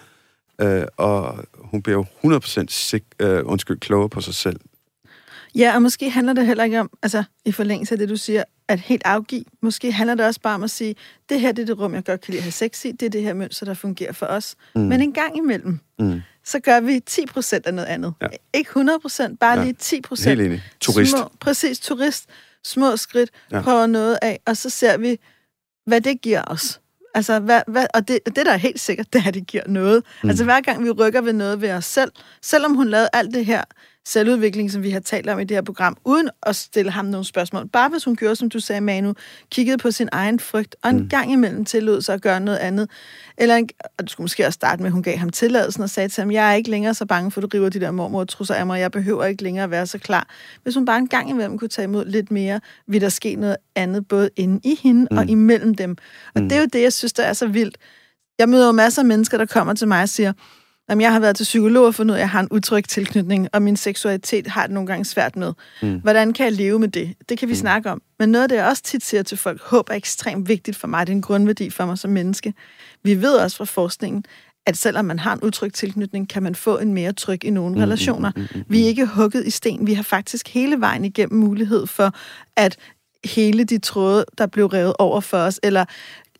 Øh, 0.61 0.85
og 0.97 1.45
hun 1.55 1.81
bliver 1.81 1.97
jo 1.97 2.05
100% 2.23 2.71
sik, 2.71 3.03
øh, 3.19 3.41
undskyld, 3.45 3.79
klogere 3.79 4.09
på 4.09 4.21
sig 4.21 4.33
selv. 4.33 4.59
Ja, 5.55 5.75
og 5.75 5.81
måske 5.81 6.09
handler 6.09 6.33
det 6.33 6.45
heller 6.45 6.63
ikke 6.63 6.79
om, 6.79 6.89
altså 7.03 7.23
i 7.45 7.51
forlængelse 7.51 7.93
af 7.95 7.99
det, 7.99 8.09
du 8.09 8.15
siger, 8.15 8.43
at 8.67 8.79
helt 8.79 9.01
afgive. 9.05 9.43
Måske 9.61 9.91
handler 9.91 10.15
det 10.15 10.25
også 10.25 10.39
bare 10.41 10.55
om 10.55 10.63
at 10.63 10.69
sige, 10.71 10.95
det 11.29 11.39
her 11.39 11.51
det 11.51 11.61
er 11.61 11.65
det 11.65 11.79
rum, 11.79 11.93
jeg 11.93 12.05
godt 12.05 12.21
kan 12.21 12.31
lide 12.31 12.39
at 12.39 12.43
have 12.43 12.51
sex 12.51 12.85
i, 12.85 12.91
det 12.91 13.05
er 13.05 13.09
det 13.09 13.21
her 13.21 13.33
mønster, 13.33 13.65
der 13.65 13.73
fungerer 13.73 14.11
for 14.11 14.25
os. 14.25 14.55
Mm. 14.75 14.81
Men 14.81 15.01
en 15.01 15.13
gang 15.13 15.37
imellem, 15.37 15.79
Mm. 15.99 16.21
Så 16.45 16.59
gør 16.59 16.79
vi 16.79 17.01
10% 17.09 17.59
af 17.65 17.73
noget 17.73 17.87
andet. 17.87 18.13
Ja. 18.21 18.27
Ikke 18.53 18.69
100%, 18.69 19.35
bare 19.39 19.59
Ja. 19.59 19.63
lige 19.63 19.75
10%. 19.81 20.29
Helt 20.29 20.41
enig. 20.41 20.63
Turist. 20.79 21.11
Små, 21.11 21.29
præcis, 21.39 21.79
turist. 21.79 22.25
Små 22.65 22.97
skridt, 22.97 23.29
Ja. 23.51 23.61
prøver 23.61 23.87
noget 23.87 24.19
af, 24.21 24.39
og 24.45 24.57
så 24.57 24.69
ser 24.69 24.97
vi, 24.97 25.19
hvad 25.85 26.01
det 26.01 26.21
giver 26.21 26.43
os. 26.47 26.79
Altså, 27.15 27.39
hvad, 27.39 27.61
hvad, 27.67 27.85
og 27.93 28.07
det, 28.07 28.19
det, 28.25 28.35
der 28.45 28.51
er 28.51 28.57
helt 28.57 28.79
sikkert, 28.79 29.07
det 29.13 29.21
er, 29.23 29.27
at 29.27 29.33
det 29.33 29.47
giver 29.47 29.63
noget. 29.67 30.03
Mm. 30.23 30.29
Altså, 30.29 30.43
hver 30.43 30.61
gang 30.61 30.83
vi 30.83 30.89
rykker 30.91 31.21
ved 31.21 31.33
noget 31.33 31.61
ved 31.61 31.71
os 31.71 31.85
selv, 31.85 32.11
selvom 32.41 32.75
hun 32.75 32.87
lavede 32.89 33.09
alt 33.13 33.33
det 33.33 33.45
her 33.45 33.63
selvudvikling, 34.05 34.71
som 34.71 34.83
vi 34.83 34.89
har 34.89 34.99
talt 34.99 35.29
om 35.29 35.39
i 35.39 35.43
det 35.43 35.57
her 35.57 35.61
program, 35.61 35.97
uden 36.05 36.29
at 36.43 36.55
stille 36.55 36.91
ham 36.91 37.05
nogle 37.05 37.25
spørgsmål. 37.25 37.67
Bare 37.67 37.89
hvis 37.89 38.03
hun 38.03 38.15
gjorde, 38.15 38.35
som 38.35 38.49
du 38.49 38.59
sagde, 38.59 38.81
Manu, 38.81 39.13
kiggede 39.51 39.77
på 39.77 39.91
sin 39.91 40.09
egen 40.11 40.39
frygt, 40.39 40.75
og 40.83 40.89
en 40.89 40.97
mm. 40.97 41.09
gang 41.09 41.31
imellem 41.31 41.65
tillod 41.65 42.01
sig 42.01 42.13
at 42.13 42.21
gøre 42.21 42.39
noget 42.39 42.57
andet. 42.57 42.89
Eller, 43.37 43.55
en, 43.55 43.69
og 43.99 44.07
du 44.07 44.11
skulle 44.11 44.23
måske 44.23 44.45
også 44.45 44.55
starte 44.55 44.81
med, 44.81 44.87
at 44.87 44.93
hun 44.93 45.03
gav 45.03 45.17
ham 45.17 45.29
tilladelsen 45.29 45.83
og 45.83 45.89
sagde 45.89 46.09
til 46.09 46.21
ham, 46.21 46.31
jeg 46.31 46.49
er 46.49 46.53
ikke 46.53 46.69
længere 46.69 46.93
så 46.93 47.05
bange 47.05 47.31
for, 47.31 47.41
at 47.41 47.51
du 47.51 47.57
river 47.57 47.69
de 47.69 47.79
der 47.79 47.91
mormor-trusser 47.91 48.55
af 48.55 48.65
mig, 48.65 48.79
jeg 48.79 48.91
behøver 48.91 49.25
ikke 49.25 49.43
længere 49.43 49.63
at 49.63 49.71
være 49.71 49.87
så 49.87 49.97
klar. 49.97 50.27
Hvis 50.63 50.75
hun 50.75 50.85
bare 50.85 50.97
en 50.97 51.07
gang 51.07 51.29
imellem 51.29 51.57
kunne 51.57 51.67
tage 51.67 51.83
imod 51.83 52.05
lidt 52.05 52.31
mere, 52.31 52.59
vil 52.87 53.01
der 53.01 53.09
ske 53.09 53.35
noget 53.35 53.57
andet, 53.75 54.07
både 54.07 54.29
inde 54.35 54.59
i 54.63 54.79
hende 54.83 55.07
mm. 55.11 55.17
og 55.17 55.29
imellem 55.29 55.75
dem. 55.75 55.97
Og 56.35 56.41
mm. 56.41 56.49
det 56.49 56.55
er 56.55 56.59
jo 56.59 56.67
det, 56.73 56.81
jeg 56.81 56.93
synes, 56.93 57.13
der 57.13 57.23
er 57.23 57.33
så 57.33 57.47
vildt. 57.47 57.77
Jeg 58.39 58.49
møder 58.49 58.65
jo 58.65 58.71
masser 58.71 59.01
af 59.01 59.05
mennesker, 59.05 59.37
der 59.37 59.45
kommer 59.45 59.73
til 59.73 59.87
mig 59.87 60.01
og 60.01 60.09
siger, 60.09 60.33
Jamen, 60.91 61.01
jeg 61.01 61.13
har 61.13 61.19
været 61.19 61.35
til 61.35 61.43
psykolog 61.43 61.85
og 61.85 61.95
fundet 61.95 62.13
ud 62.13 62.15
af, 62.15 62.19
at 62.19 62.21
jeg 62.21 62.29
har 62.29 62.39
en 62.39 62.47
utryg 62.51 62.83
tilknytning, 62.83 63.47
og 63.53 63.61
min 63.61 63.77
seksualitet 63.77 64.47
har 64.47 64.61
det 64.67 64.73
nogle 64.73 64.87
gange 64.87 65.05
svært 65.05 65.35
med. 65.35 65.53
Mm. 65.81 65.99
Hvordan 65.99 66.33
kan 66.33 66.43
jeg 66.43 66.53
leve 66.53 66.79
med 66.79 66.87
det? 66.87 67.13
Det 67.29 67.37
kan 67.37 67.47
vi 67.47 67.53
mm. 67.53 67.59
snakke 67.59 67.91
om. 67.91 68.01
Men 68.19 68.29
noget 68.29 68.43
af 68.43 68.49
det, 68.49 68.55
jeg 68.55 68.65
også 68.65 68.83
tit 68.83 69.05
siger 69.05 69.23
til 69.23 69.37
folk, 69.37 69.61
håb 69.61 69.89
er 69.89 69.93
ekstremt 69.93 70.47
vigtigt 70.47 70.77
for 70.77 70.87
mig. 70.87 71.07
Det 71.07 71.13
er 71.13 71.15
en 71.15 71.21
grundværdi 71.21 71.69
for 71.69 71.85
mig 71.85 71.97
som 71.97 72.11
menneske. 72.11 72.53
Vi 73.03 73.21
ved 73.21 73.33
også 73.33 73.57
fra 73.57 73.65
forskningen, 73.65 74.25
at 74.65 74.77
selvom 74.77 75.05
man 75.05 75.19
har 75.19 75.33
en 75.33 75.43
utryg 75.43 75.73
tilknytning, 75.73 76.29
kan 76.29 76.43
man 76.43 76.55
få 76.55 76.77
en 76.77 76.93
mere 76.93 77.13
tryg 77.13 77.43
i 77.43 77.49
nogle 77.49 77.75
mm, 77.75 77.81
relationer. 77.81 78.31
Mm, 78.35 78.41
mm, 78.41 78.47
mm, 78.55 78.63
vi 78.67 78.83
er 78.83 78.87
ikke 78.87 79.05
hugget 79.05 79.47
i 79.47 79.49
sten. 79.49 79.87
Vi 79.87 79.93
har 79.93 80.03
faktisk 80.03 80.49
hele 80.49 80.79
vejen 80.79 81.05
igennem 81.05 81.39
mulighed 81.39 81.87
for, 81.87 82.13
at 82.55 82.77
hele 83.25 83.63
de 83.63 83.77
tråde, 83.77 84.25
der 84.37 84.47
blev 84.47 84.65
revet 84.65 84.93
over 84.99 85.19
for 85.21 85.37
os, 85.37 85.59
eller 85.63 85.85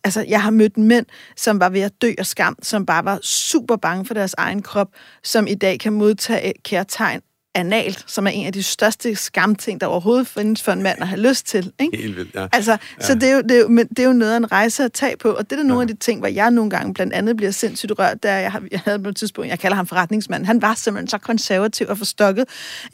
altså, 0.04 0.24
jeg 0.28 0.42
har 0.42 0.50
mødt 0.50 0.78
mænd, 0.78 1.06
som 1.36 1.60
var 1.60 1.68
ved 1.68 1.80
at 1.80 1.92
dø 2.02 2.12
af 2.18 2.26
skam, 2.26 2.56
som 2.62 2.86
bare 2.86 3.04
var 3.04 3.18
super 3.22 3.76
bange 3.76 4.04
for 4.04 4.14
deres 4.14 4.34
egen 4.38 4.62
krop, 4.62 4.88
som 5.22 5.46
i 5.46 5.54
dag 5.54 5.78
kan 5.78 5.92
modtage 5.92 6.52
kærtegn 6.64 7.20
analt, 7.54 8.04
som 8.06 8.26
er 8.26 8.30
en 8.30 8.46
af 8.46 8.52
de 8.52 8.62
største 8.62 9.16
skamting, 9.16 9.80
der 9.80 9.86
overhovedet 9.86 10.26
findes 10.26 10.62
for 10.62 10.72
en 10.72 10.82
mand 10.82 11.00
at 11.00 11.08
have 11.08 11.20
lyst 11.20 11.46
til. 11.46 11.72
Ikke? 11.80 11.96
Helt 11.96 12.16
vildt, 12.16 12.34
ja. 12.34 12.46
Altså, 12.52 12.70
ja. 12.70 13.06
så 13.06 13.14
det 13.14 13.22
er, 13.22 13.32
jo, 13.32 13.40
det, 13.40 13.50
er 13.50 13.60
jo, 13.60 13.68
men 13.68 13.88
det 13.88 13.98
er 13.98 14.04
jo 14.04 14.12
noget 14.12 14.32
af 14.32 14.36
en 14.36 14.52
rejse 14.52 14.84
at 14.84 14.92
tage 14.92 15.16
på, 15.16 15.30
og 15.30 15.50
det 15.50 15.58
er 15.58 15.62
nogle 15.62 15.80
ja. 15.80 15.80
af 15.80 15.88
de 15.88 15.94
ting, 15.94 16.18
hvor 16.18 16.28
jeg 16.28 16.50
nogle 16.50 16.70
gange 16.70 16.94
blandt 16.94 17.12
andet 17.12 17.36
bliver 17.36 17.50
sindssygt 17.50 17.92
rørt, 17.98 18.22
der 18.22 18.32
jeg, 18.32 18.52
jeg 18.70 18.80
havde 18.84 18.98
på 18.98 19.08
et 19.08 19.16
tidspunkt, 19.16 19.50
jeg 19.50 19.58
kalder 19.58 19.76
ham 19.76 19.86
forretningsmand, 19.86 20.46
han 20.46 20.62
var 20.62 20.74
simpelthen 20.74 21.08
så 21.08 21.18
konservativ 21.18 21.86
og 21.88 21.98
forstokket, 21.98 22.44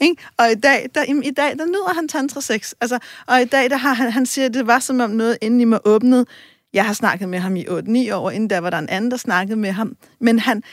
ikke? 0.01 0.23
og 0.37 0.51
i 0.51 0.55
dag, 0.55 0.89
der, 0.95 1.03
i, 1.03 1.27
i 1.27 1.31
dag, 1.31 1.57
der 1.57 1.65
nyder 1.65 1.93
han 1.95 2.07
tantra 2.07 2.41
sex, 2.41 2.73
altså, 2.81 2.99
og 3.27 3.41
i 3.41 3.45
dag, 3.45 3.69
der 3.69 3.77
har 3.77 3.93
han, 3.93 4.11
han 4.11 4.25
siger, 4.25 4.45
at 4.45 4.53
det 4.53 4.67
var 4.67 4.79
som 4.79 4.99
om 4.99 5.09
noget 5.09 5.37
inden 5.41 5.61
i 5.61 5.65
mig 5.65 5.79
åbnede, 5.85 6.25
jeg 6.73 6.85
har 6.85 6.93
snakket 6.93 7.29
med 7.29 7.39
ham 7.39 7.55
i 7.55 7.65
8-9 7.65 8.13
år, 8.13 8.31
inden 8.31 8.49
der 8.49 8.57
var 8.57 8.69
der 8.69 8.77
en 8.77 8.89
anden, 8.89 9.11
der 9.11 9.17
snakkede 9.17 9.57
med 9.57 9.71
ham, 9.71 9.95
men 10.19 10.39
han, 10.39 10.63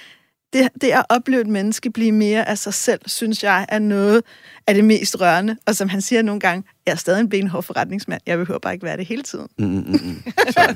det, 0.53 0.69
det 0.81 0.91
at 0.91 1.05
opleve 1.09 1.41
et 1.41 1.47
menneske 1.47 1.91
blive 1.91 2.13
mere 2.13 2.49
af 2.49 2.59
sig 2.59 2.75
selv, 2.75 3.01
synes 3.07 3.43
jeg 3.43 3.67
er 3.69 3.79
noget 3.79 4.23
af 4.67 4.75
det 4.75 4.85
mest 4.85 5.21
rørende. 5.21 5.57
Og 5.67 5.77
som 5.77 5.89
han 5.89 6.01
siger 6.01 6.23
nogle 6.23 6.41
gange, 6.41 6.65
jeg 6.87 6.93
er 6.93 6.97
stadig 6.97 7.21
en 7.21 7.29
benhård 7.29 7.63
forretningsmand. 7.63 8.21
Jeg 8.27 8.39
behøver 8.39 8.59
bare 8.59 8.73
ikke 8.73 8.87
være 8.87 8.97
det 8.97 9.07
hele 9.07 9.23
tiden. 9.23 9.49
Mm, 9.59 9.67
mm, 9.67 10.01
mm. 10.05 10.23
Så, 10.51 10.75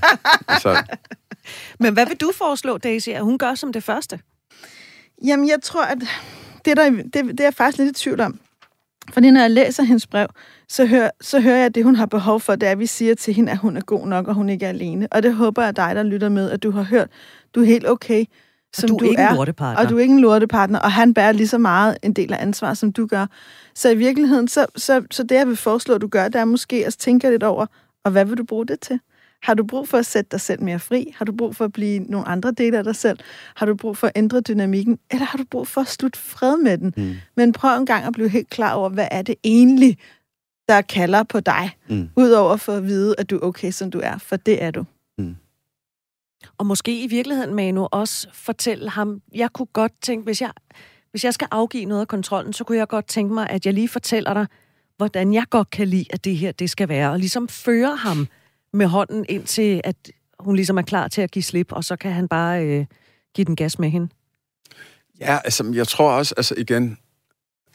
så, 0.62 0.82
Men 1.80 1.92
hvad 1.92 2.06
vil 2.06 2.16
du 2.16 2.32
foreslå, 2.34 2.78
Daisy, 2.78 3.08
at 3.08 3.22
hun 3.22 3.38
gør 3.38 3.54
som 3.54 3.72
det 3.72 3.84
første? 3.84 4.20
Jamen, 5.24 5.48
jeg 5.48 5.58
tror, 5.62 5.84
at 5.84 5.98
det, 6.64 6.76
der, 6.76 6.90
det, 6.90 7.14
det 7.14 7.40
er 7.40 7.44
jeg 7.44 7.54
faktisk 7.54 7.78
lidt 7.78 7.98
i 7.98 8.02
tvivl 8.02 8.20
om. 8.20 8.40
Fordi 9.12 9.30
når 9.30 9.40
jeg 9.40 9.50
læser 9.50 9.82
hendes 9.82 10.06
brev, 10.06 10.28
så 10.70 10.86
hører, 10.86 11.10
så 11.20 11.40
hører 11.40 11.56
jeg, 11.56 11.66
at 11.66 11.74
det, 11.74 11.84
hun 11.84 11.96
har 11.96 12.06
behov 12.06 12.40
for, 12.40 12.56
det 12.56 12.66
er, 12.66 12.72
at 12.72 12.78
vi 12.78 12.86
siger 12.86 13.14
til 13.14 13.34
hende, 13.34 13.52
at 13.52 13.58
hun 13.58 13.76
er 13.76 13.80
god 13.80 14.06
nok, 14.06 14.28
og 14.28 14.34
hun 14.34 14.48
ikke 14.48 14.64
er 14.64 14.68
alene. 14.68 15.08
Og 15.10 15.22
det 15.22 15.34
håber 15.34 15.62
jeg 15.62 15.76
dig, 15.76 15.94
der 15.94 16.02
lytter 16.02 16.28
med, 16.28 16.50
at 16.50 16.62
du 16.62 16.70
har 16.70 16.82
hørt. 16.82 17.08
Du 17.54 17.60
er 17.60 17.64
helt 17.64 17.88
okay, 17.88 18.24
som 18.72 18.88
du 18.88 18.96
er 18.96 19.02
ikke 19.02 19.22
en 19.22 19.28
er. 19.28 19.34
lortepartner. 19.34 19.84
Og 19.84 19.90
du 19.90 19.96
er 19.96 20.00
ikke 20.00 20.14
en 20.14 20.20
lortepartner, 20.20 20.78
og 20.78 20.92
han 20.92 21.14
bærer 21.14 21.32
lige 21.32 21.48
så 21.48 21.58
meget 21.58 21.98
en 22.02 22.12
del 22.12 22.32
af 22.32 22.42
ansvar, 22.42 22.74
som 22.74 22.92
du 22.92 23.06
gør. 23.06 23.26
Så 23.74 23.90
i 23.90 23.96
virkeligheden, 23.96 24.48
så, 24.48 24.66
så, 24.76 25.02
så 25.10 25.22
det, 25.22 25.34
jeg 25.34 25.46
vil 25.46 25.56
foreslå, 25.56 25.94
at 25.94 26.00
du 26.00 26.08
gør, 26.08 26.28
det 26.28 26.40
er 26.40 26.44
måske 26.44 26.86
at 26.86 26.94
tænke 26.94 27.30
lidt 27.30 27.42
over, 27.42 27.66
og 28.04 28.10
hvad 28.10 28.24
vil 28.24 28.38
du 28.38 28.44
bruge 28.44 28.66
det 28.66 28.80
til? 28.80 29.00
Har 29.42 29.54
du 29.54 29.64
brug 29.64 29.88
for 29.88 29.98
at 29.98 30.06
sætte 30.06 30.28
dig 30.30 30.40
selv 30.40 30.62
mere 30.62 30.78
fri? 30.78 31.14
Har 31.16 31.24
du 31.24 31.32
brug 31.32 31.56
for 31.56 31.64
at 31.64 31.72
blive 31.72 31.98
nogle 31.98 32.28
andre 32.28 32.52
dele 32.52 32.78
af 32.78 32.84
dig 32.84 32.96
selv? 32.96 33.18
Har 33.56 33.66
du 33.66 33.74
brug 33.74 33.96
for 33.96 34.06
at 34.06 34.12
ændre 34.16 34.40
dynamikken? 34.40 34.98
Eller 35.10 35.26
har 35.26 35.38
du 35.38 35.44
brug 35.50 35.66
for 35.66 35.80
at 35.80 35.88
slutte 35.88 36.18
fred 36.18 36.56
med 36.56 36.78
den? 36.78 36.94
Mm. 36.96 37.14
Men 37.36 37.52
prøv 37.52 37.76
en 37.76 37.86
gang 37.86 38.04
at 38.04 38.12
blive 38.12 38.28
helt 38.28 38.50
klar 38.50 38.74
over, 38.74 38.88
hvad 38.88 39.08
er 39.10 39.22
det 39.22 39.34
egentlig, 39.44 39.98
der 40.70 40.82
kalder 40.82 41.22
på 41.22 41.40
dig? 41.40 41.70
Mm. 41.88 42.08
Udover 42.16 42.56
for 42.56 42.72
at 42.72 42.84
vide, 42.86 43.14
at 43.18 43.30
du 43.30 43.36
er 43.36 43.40
okay, 43.42 43.70
som 43.70 43.90
du 43.90 44.00
er. 44.02 44.18
For 44.18 44.36
det 44.36 44.62
er 44.62 44.70
du. 44.70 44.84
Mm. 45.18 45.36
Og 46.58 46.66
måske 46.66 47.02
i 47.02 47.06
virkeligheden, 47.06 47.54
Manu, 47.54 47.88
også 47.92 48.28
fortælle 48.32 48.90
ham, 48.90 49.22
jeg 49.34 49.50
kunne 49.52 49.66
godt 49.66 49.92
tænke, 50.02 50.24
hvis 50.24 50.40
jeg, 50.40 50.50
hvis 51.10 51.24
jeg 51.24 51.34
skal 51.34 51.48
afgive 51.50 51.84
noget 51.84 52.00
af 52.00 52.08
kontrollen, 52.08 52.52
så 52.52 52.64
kunne 52.64 52.78
jeg 52.78 52.88
godt 52.88 53.06
tænke 53.06 53.34
mig, 53.34 53.50
at 53.50 53.66
jeg 53.66 53.74
lige 53.74 53.88
fortæller 53.88 54.34
dig, 54.34 54.46
hvordan 54.96 55.34
jeg 55.34 55.44
godt 55.50 55.70
kan 55.70 55.88
lide, 55.88 56.04
at 56.10 56.24
det 56.24 56.36
her 56.36 56.52
det 56.52 56.70
skal 56.70 56.88
være, 56.88 57.10
og 57.10 57.18
ligesom 57.18 57.48
føre 57.48 57.96
ham 57.96 58.28
med 58.72 58.86
hånden 58.86 59.24
ind 59.28 59.44
til, 59.44 59.80
at 59.84 59.96
hun 60.40 60.56
ligesom 60.56 60.78
er 60.78 60.82
klar 60.82 61.08
til 61.08 61.22
at 61.22 61.30
give 61.30 61.42
slip, 61.42 61.72
og 61.72 61.84
så 61.84 61.96
kan 61.96 62.12
han 62.12 62.28
bare 62.28 62.66
øh, 62.66 62.86
give 63.34 63.44
den 63.44 63.56
gas 63.56 63.78
med 63.78 63.90
hende. 63.90 64.08
Ja, 65.20 65.38
altså, 65.44 65.72
jeg 65.74 65.88
tror 65.88 66.12
også, 66.12 66.34
altså 66.36 66.54
igen, 66.58 66.98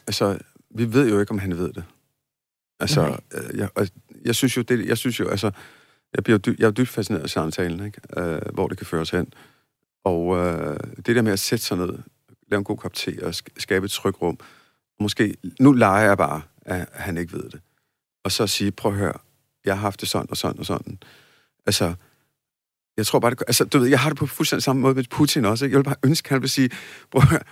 altså, 0.07 0.37
vi 0.69 0.93
ved 0.93 1.09
jo 1.09 1.19
ikke, 1.19 1.31
om 1.31 1.39
han 1.39 1.57
ved 1.57 1.73
det. 1.73 1.83
Altså, 2.79 3.17
øh, 3.33 3.57
jeg, 3.57 3.69
jeg 4.25 4.35
synes 4.35 4.57
jo, 4.57 4.61
det, 4.61 4.85
jeg 4.85 4.97
synes 4.97 5.19
jo, 5.19 5.27
altså, 5.27 5.51
jeg, 6.15 6.23
bliver 6.23 6.37
dy, 6.37 6.59
jeg 6.59 6.67
er 6.67 6.71
dybt 6.71 6.89
fascineret 6.89 7.23
af 7.23 7.29
samtalen, 7.29 7.85
ikke? 7.85 8.01
Øh, 8.17 8.41
hvor 8.53 8.67
det 8.67 8.77
kan 8.77 8.87
føres 8.87 9.09
hen. 9.09 9.33
Og 10.03 10.37
øh, 10.37 10.79
det 11.05 11.15
der 11.15 11.21
med 11.21 11.31
at 11.31 11.39
sætte 11.39 11.65
sig 11.65 11.77
ned, 11.77 11.97
lave 12.47 12.57
en 12.57 12.63
god 12.63 12.77
kop 12.77 12.93
te 12.93 13.17
og 13.23 13.35
skabe 13.57 13.85
et 13.85 13.91
trygt 13.91 14.21
rum, 14.21 14.39
måske, 14.99 15.35
nu 15.59 15.71
leger 15.71 16.07
jeg 16.07 16.17
bare, 16.17 16.41
at 16.61 16.89
han 16.93 17.17
ikke 17.17 17.33
ved 17.33 17.49
det. 17.49 17.61
Og 18.23 18.31
så 18.31 18.47
sige, 18.47 18.71
prøv 18.71 18.91
at 18.91 18.97
høre, 18.97 19.13
jeg 19.65 19.73
har 19.73 19.81
haft 19.81 20.01
det 20.01 20.09
sådan 20.09 20.29
og 20.29 20.37
sådan 20.37 20.59
og 20.59 20.65
sådan. 20.65 20.99
Altså, 21.65 21.93
jeg 22.97 23.05
tror 23.05 23.19
bare, 23.19 23.31
det, 23.31 23.43
altså, 23.47 23.65
du 23.65 23.79
ved, 23.79 23.87
jeg 23.87 23.99
har 23.99 24.09
det 24.09 24.17
på 24.17 24.25
fuldstændig 24.25 24.63
samme 24.63 24.81
måde 24.81 24.95
med 24.95 25.03
Putin 25.09 25.45
også. 25.45 25.65
Ikke? 25.65 25.73
Jeg 25.73 25.77
vil 25.77 25.83
bare 25.83 25.95
ønske, 26.03 26.27
at 26.27 26.31
han 26.31 26.41
vil 26.41 26.49
sige, 26.49 26.69
prøv 27.11 27.21
at 27.21 27.29
høre, 27.29 27.43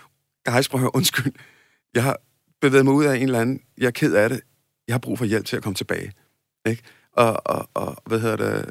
guys, 0.45 0.69
prøv 0.69 0.79
at 0.79 0.81
høre, 0.81 0.95
undskyld. 0.95 1.33
Jeg 1.93 2.03
har 2.03 2.17
bevæget 2.61 2.85
mig 2.85 2.93
ud 2.93 3.05
af 3.05 3.15
en 3.15 3.23
eller 3.23 3.41
anden, 3.41 3.61
jeg 3.77 3.87
er 3.87 3.91
ked 3.91 4.13
af 4.13 4.29
det, 4.29 4.41
jeg 4.87 4.93
har 4.93 4.99
brug 4.99 5.17
for 5.17 5.25
hjælp 5.25 5.45
til 5.45 5.57
at 5.57 5.63
komme 5.63 5.75
tilbage. 5.75 6.13
Ikke? 6.65 6.83
Og, 7.11 7.41
og, 7.45 7.69
og 7.73 8.03
hvad 8.05 8.19
hedder 8.19 8.35
det, 8.35 8.69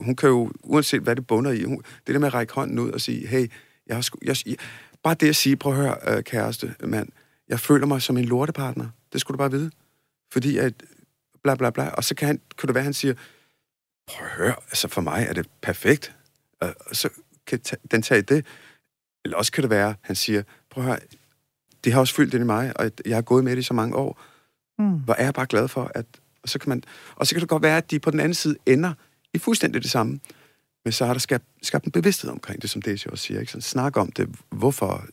hun 0.00 0.16
kan 0.16 0.28
jo, 0.28 0.52
uanset 0.62 1.00
hvad 1.00 1.16
det 1.16 1.26
bunder 1.26 1.50
i, 1.50 1.62
hun, 1.62 1.82
det 2.06 2.14
der 2.14 2.18
med 2.18 2.26
at 2.26 2.34
række 2.34 2.52
hånden 2.52 2.78
ud 2.78 2.90
og 2.90 3.00
sige, 3.00 3.26
hey, 3.26 3.50
jeg 3.86 3.96
har 3.96 4.02
sku, 4.02 4.18
jeg, 4.24 4.36
jeg, 4.46 4.56
bare 5.02 5.14
det 5.14 5.28
at 5.28 5.36
sige, 5.36 5.56
prøv 5.56 5.72
at 5.72 5.78
høre, 5.78 6.16
øh, 6.16 6.22
kæreste, 6.22 6.74
mand, 6.80 7.08
jeg 7.48 7.60
føler 7.60 7.86
mig 7.86 8.02
som 8.02 8.16
en 8.16 8.24
lortepartner. 8.24 8.88
Det 9.12 9.20
skulle 9.20 9.34
du 9.34 9.38
bare 9.38 9.50
vide. 9.50 9.70
Fordi 10.32 10.58
at, 10.58 10.74
bla 11.42 11.54
bla 11.54 11.70
bla, 11.70 11.88
og 11.88 12.04
så 12.04 12.14
kan, 12.14 12.26
han, 12.26 12.40
kan 12.58 12.66
det 12.66 12.74
være, 12.74 12.82
at 12.82 12.84
han 12.84 12.94
siger, 12.94 13.14
prøv 14.06 14.26
at 14.26 14.32
høre, 14.32 14.54
altså 14.68 14.88
for 14.88 15.00
mig 15.00 15.26
er 15.28 15.32
det 15.32 15.46
perfekt. 15.62 16.14
Og 16.60 16.74
så 16.92 17.08
kan 17.46 17.60
den 17.90 18.02
tage 18.02 18.22
det. 18.22 18.46
Eller 19.24 19.36
også 19.36 19.52
kan 19.52 19.62
det 19.62 19.70
være, 19.70 19.88
at 19.88 19.96
han 20.02 20.16
siger, 20.16 20.42
prøv 20.70 20.84
at 20.84 20.90
høre, 20.90 20.98
det 21.84 21.92
har 21.92 22.00
også 22.00 22.14
fyldt 22.14 22.34
ind 22.34 22.42
i 22.42 22.46
mig, 22.46 22.80
og 22.80 22.90
jeg 23.04 23.16
har 23.16 23.22
gået 23.22 23.44
med 23.44 23.52
det 23.52 23.62
i 23.62 23.62
så 23.62 23.74
mange 23.74 23.96
år. 23.96 24.20
Mm. 24.78 24.98
Hvor 24.98 25.14
er 25.14 25.24
jeg 25.24 25.34
bare 25.34 25.46
glad 25.46 25.68
for, 25.68 25.90
at... 25.94 26.06
Og 26.42 26.48
så, 26.48 26.58
kan 26.58 26.68
man, 26.68 26.82
og 27.16 27.26
så 27.26 27.34
kan 27.34 27.40
det 27.40 27.48
godt 27.48 27.62
være, 27.62 27.76
at 27.76 27.90
de 27.90 27.98
på 27.98 28.10
den 28.10 28.20
anden 28.20 28.34
side 28.34 28.56
ender 28.66 28.92
i 29.34 29.38
fuldstændig 29.38 29.82
det 29.82 29.90
samme. 29.90 30.20
Men 30.84 30.92
så 30.92 31.06
har 31.06 31.14
der 31.14 31.18
skabt, 31.18 31.44
skabt 31.62 31.84
en 31.84 31.92
bevidsthed 31.92 32.30
omkring 32.30 32.62
det, 32.62 32.70
som 32.70 32.82
Daisy 32.82 33.06
også 33.06 33.24
siger. 33.24 33.40
Ikke? 33.40 33.52
Sådan, 33.52 33.62
snak 33.62 33.96
om 33.96 34.12
det. 34.12 34.28
Hvorfor? 34.50 35.06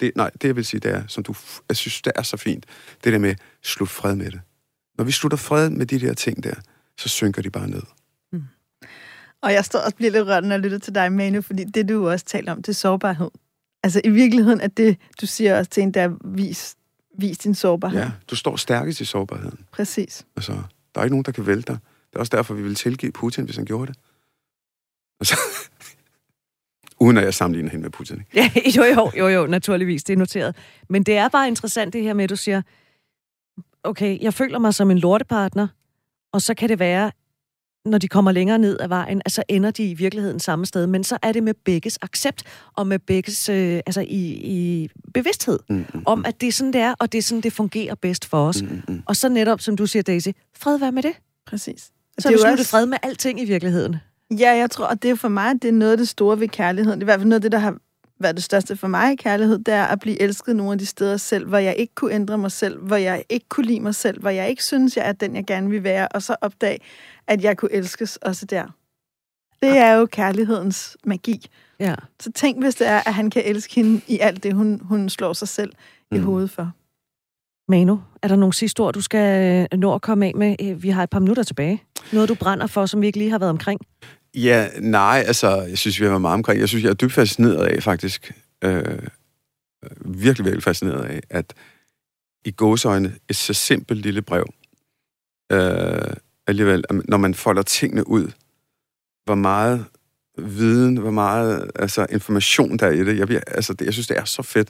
Det, 0.00 0.12
nej, 0.16 0.30
det 0.30 0.44
jeg 0.48 0.56
vil 0.56 0.64
sige, 0.64 0.80
det 0.80 0.90
er, 0.90 1.02
som 1.06 1.24
du 1.24 1.34
jeg 1.68 1.76
synes, 1.76 2.02
det 2.02 2.12
er 2.16 2.22
så 2.22 2.36
fint, 2.36 2.66
det 3.04 3.12
der 3.12 3.18
med, 3.18 3.34
slut 3.62 3.88
fred 3.88 4.14
med 4.14 4.30
det. 4.30 4.40
Når 4.98 5.04
vi 5.04 5.12
slutter 5.12 5.38
fred 5.38 5.70
med 5.70 5.86
de 5.86 6.00
der 6.00 6.14
ting 6.14 6.44
der, 6.44 6.54
så 6.98 7.08
synker 7.08 7.42
de 7.42 7.50
bare 7.50 7.68
ned. 7.68 7.82
Mm. 8.32 8.42
Og 9.42 9.52
jeg 9.52 9.64
står 9.64 9.78
og 9.78 9.94
bliver 9.94 10.10
lidt 10.10 10.26
rørt, 10.26 10.44
når 10.44 10.50
jeg 10.50 10.60
lytter 10.60 10.78
til 10.78 10.94
dig, 10.94 11.12
Manu, 11.12 11.42
fordi 11.42 11.64
det, 11.64 11.88
du 11.88 12.08
også 12.08 12.24
taler 12.24 12.52
om, 12.52 12.62
det 12.62 12.68
er 12.68 12.72
sårbarhed. 12.72 13.30
Altså 13.82 14.00
i 14.04 14.10
virkeligheden, 14.10 14.60
at 14.60 14.76
det, 14.76 14.96
du 15.20 15.26
siger 15.26 15.58
også 15.58 15.70
til 15.70 15.82
en, 15.82 15.94
der 15.94 16.10
vis, 16.24 16.76
vis 17.18 17.38
din 17.38 17.54
sårbarhed. 17.54 18.00
Ja, 18.00 18.10
du 18.30 18.36
står 18.36 18.56
stærkest 18.56 19.00
i 19.00 19.04
sårbarheden. 19.04 19.58
Præcis. 19.72 20.26
Altså, 20.36 20.52
der 20.94 21.00
er 21.00 21.04
ikke 21.04 21.14
nogen, 21.14 21.24
der 21.24 21.32
kan 21.32 21.46
vælte 21.46 21.72
dig. 21.72 21.78
Det 22.10 22.16
er 22.16 22.20
også 22.20 22.36
derfor, 22.36 22.54
vi 22.54 22.62
vil 22.62 22.74
tilgive 22.74 23.12
Putin, 23.12 23.44
hvis 23.44 23.56
han 23.56 23.64
gjorde 23.64 23.86
det. 23.86 23.98
Altså, 25.20 25.38
uden 27.04 27.16
at 27.16 27.24
jeg 27.24 27.34
sammenligner 27.34 27.70
hende 27.70 27.82
med 27.82 27.90
Putin. 27.90 28.16
Ikke? 28.16 28.30
Ja, 28.34 28.50
jo, 28.76 28.84
jo, 28.84 29.10
jo, 29.18 29.28
jo, 29.28 29.46
naturligvis, 29.46 30.04
det 30.04 30.12
er 30.12 30.16
noteret. 30.16 30.56
Men 30.88 31.02
det 31.02 31.16
er 31.16 31.28
bare 31.28 31.48
interessant 31.48 31.92
det 31.92 32.02
her 32.02 32.12
med, 32.14 32.24
at 32.24 32.30
du 32.30 32.36
siger, 32.36 32.62
okay, 33.82 34.22
jeg 34.22 34.34
føler 34.34 34.58
mig 34.58 34.74
som 34.74 34.90
en 34.90 34.98
lortepartner, 34.98 35.68
og 36.32 36.42
så 36.42 36.54
kan 36.54 36.68
det 36.68 36.78
være, 36.78 37.10
når 37.84 37.98
de 37.98 38.08
kommer 38.08 38.32
længere 38.32 38.58
ned 38.58 38.80
ad 38.80 38.88
vejen, 38.88 39.22
altså 39.24 39.42
ender 39.48 39.70
de 39.70 39.90
i 39.90 39.94
virkeligheden 39.94 40.40
samme 40.40 40.66
sted, 40.66 40.86
men 40.86 41.04
så 41.04 41.18
er 41.22 41.32
det 41.32 41.42
med 41.42 41.54
begges 41.64 41.98
accept, 42.02 42.42
og 42.76 42.86
med 42.86 42.98
begges, 42.98 43.48
øh, 43.48 43.80
altså 43.86 44.00
i, 44.00 44.24
i 44.44 44.88
bevidsthed, 45.14 45.58
mm, 45.70 45.84
mm, 45.94 46.02
om 46.06 46.24
at 46.24 46.40
det 46.40 46.46
er 46.46 46.52
sådan, 46.52 46.72
det 46.72 46.80
er, 46.80 46.94
og 46.98 47.12
det 47.12 47.18
er 47.18 47.22
sådan, 47.22 47.42
det 47.42 47.52
fungerer 47.52 47.94
bedst 47.94 48.26
for 48.26 48.48
os. 48.48 48.62
Mm, 48.62 48.82
mm. 48.88 49.02
Og 49.06 49.16
så 49.16 49.28
netop, 49.28 49.60
som 49.60 49.76
du 49.76 49.86
siger, 49.86 50.02
Daisy, 50.02 50.28
fred, 50.56 50.78
hvad 50.78 50.92
med 50.92 51.02
det? 51.02 51.12
Præcis. 51.46 51.80
Så 51.82 51.92
det 52.18 52.24
er 52.24 52.30
vi 52.30 52.38
sluttet 52.38 52.58
også... 52.58 52.70
fred 52.70 52.86
med 52.86 52.98
alting 53.02 53.40
i 53.40 53.44
virkeligheden. 53.44 53.96
Ja, 54.30 54.56
jeg 54.56 54.70
tror, 54.70 54.86
at 54.86 55.02
det 55.02 55.10
er 55.10 55.14
for 55.14 55.28
mig, 55.28 55.52
det 55.62 55.68
er 55.68 55.72
noget 55.72 55.92
af 55.92 55.98
det 55.98 56.08
store 56.08 56.40
ved 56.40 56.48
kærligheden. 56.48 57.00
Det 57.00 57.02
er 57.02 57.04
i 57.04 57.10
hvert 57.10 57.20
fald 57.20 57.28
noget 57.28 57.38
af 57.38 57.42
det, 57.42 57.52
der 57.52 57.58
har 57.58 57.76
været 58.20 58.36
det 58.36 58.44
største 58.44 58.76
for 58.76 58.88
mig 58.88 59.12
i 59.12 59.16
kærlighed, 59.16 59.58
det 59.58 59.74
er 59.74 59.84
at 59.84 60.00
blive 60.00 60.22
elsket 60.22 60.56
nogle 60.56 60.72
af 60.72 60.78
de 60.78 60.86
steder 60.86 61.16
selv, 61.16 61.46
hvor 61.46 61.58
jeg 61.58 61.76
ikke 61.76 61.94
kunne 61.94 62.12
ændre 62.12 62.38
mig 62.38 62.52
selv, 62.52 62.78
hvor 62.78 62.96
jeg 62.96 63.24
ikke 63.28 63.46
kunne 63.48 63.66
lide 63.66 63.80
mig 63.80 63.94
selv, 63.94 64.20
hvor 64.20 64.30
jeg 64.30 64.50
ikke 64.50 64.64
synes, 64.64 64.96
jeg 64.96 65.08
er 65.08 65.12
den, 65.12 65.36
jeg 65.36 65.46
gerne 65.46 65.70
vil 65.70 65.82
være, 65.82 66.08
og 66.08 66.22
så 66.22 66.36
opdage, 66.40 66.78
at 67.26 67.44
jeg 67.44 67.56
kunne 67.56 67.72
elskes 67.72 68.16
også 68.16 68.46
der. 68.46 68.64
Det 69.62 69.76
er 69.76 69.92
jo 69.92 70.06
kærlighedens 70.06 70.96
magi. 71.04 71.46
Ja. 71.80 71.94
Så 72.20 72.32
tænk, 72.32 72.62
hvis 72.62 72.74
det 72.74 72.86
er, 72.86 73.00
at 73.06 73.14
han 73.14 73.30
kan 73.30 73.42
elske 73.44 73.74
hende 73.74 74.00
i 74.08 74.18
alt 74.18 74.42
det, 74.42 74.54
hun, 74.54 74.80
hun 74.84 75.08
slår 75.08 75.32
sig 75.32 75.48
selv 75.48 75.72
mm. 76.10 76.16
i 76.16 76.20
hovedet 76.20 76.50
for. 76.50 76.72
Manu, 77.70 78.00
er 78.22 78.28
der 78.28 78.36
nogle 78.36 78.52
sidste 78.52 78.80
ord, 78.80 78.94
du 78.94 79.00
skal 79.00 79.68
nå 79.72 79.94
at 79.94 80.02
komme 80.02 80.26
af 80.26 80.32
med? 80.36 80.74
Vi 80.74 80.88
har 80.88 81.02
et 81.02 81.10
par 81.10 81.18
minutter 81.18 81.42
tilbage. 81.42 81.82
Noget, 82.12 82.28
du 82.28 82.34
brænder 82.34 82.66
for, 82.66 82.86
som 82.86 83.00
vi 83.00 83.06
ikke 83.06 83.18
lige 83.18 83.30
har 83.30 83.38
været 83.38 83.50
omkring? 83.50 83.80
Ja, 84.34 84.68
nej, 84.80 85.24
altså, 85.26 85.62
jeg 85.62 85.78
synes, 85.78 86.00
vi 86.00 86.04
har 86.04 86.10
været 86.10 86.20
meget 86.20 86.34
omkring. 86.34 86.60
Jeg 86.60 86.68
synes, 86.68 86.84
jeg 86.84 86.90
er 86.90 86.94
dybt 86.94 87.12
fascineret 87.12 87.66
af, 87.66 87.82
faktisk. 87.82 88.32
Øh, 88.64 88.98
virkelig, 90.00 90.44
virkelig 90.44 90.62
fascineret 90.62 91.04
af, 91.04 91.20
at 91.30 91.54
i 92.44 92.50
gåsøjne 92.50 93.16
et 93.28 93.36
så 93.36 93.54
simpelt 93.54 94.00
lille 94.00 94.22
brev, 94.22 94.46
øh, 95.52 96.14
alligevel, 96.46 96.84
når 96.90 97.16
man 97.16 97.34
folder 97.34 97.62
tingene 97.62 98.08
ud, 98.08 98.30
hvor 99.24 99.34
meget 99.34 99.84
viden, 100.38 100.96
hvor 100.96 101.10
meget 101.10 101.70
altså, 101.74 102.06
information 102.10 102.76
der 102.76 102.86
er 102.86 102.90
i 102.90 103.04
det. 103.04 103.18
Jeg, 103.18 103.42
altså, 103.46 103.72
det, 103.72 103.84
jeg 103.84 103.92
synes, 103.92 104.06
det 104.06 104.18
er 104.18 104.24
så 104.24 104.42
fedt. 104.42 104.68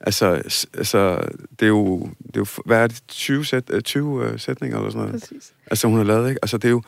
Altså, 0.00 0.26
altså 0.74 1.28
det 1.60 1.66
er 1.66 1.68
jo, 1.68 2.10
det 2.26 2.36
er 2.36 2.40
jo 2.40 2.46
hvad 2.64 2.78
er 2.78 2.86
det, 2.86 3.02
20, 3.08 3.44
sæt, 3.44 3.70
20 3.84 4.04
uh, 4.06 4.38
sætninger 4.40 4.78
eller 4.78 4.90
sådan 4.90 5.06
noget? 5.06 5.20
Præcis. 5.20 5.52
Altså, 5.66 5.88
hun 5.88 5.96
har 5.96 6.04
lavet, 6.04 6.28
ikke? 6.28 6.38
Altså, 6.42 6.58
det 6.58 6.64
er 6.64 6.70
jo, 6.70 6.82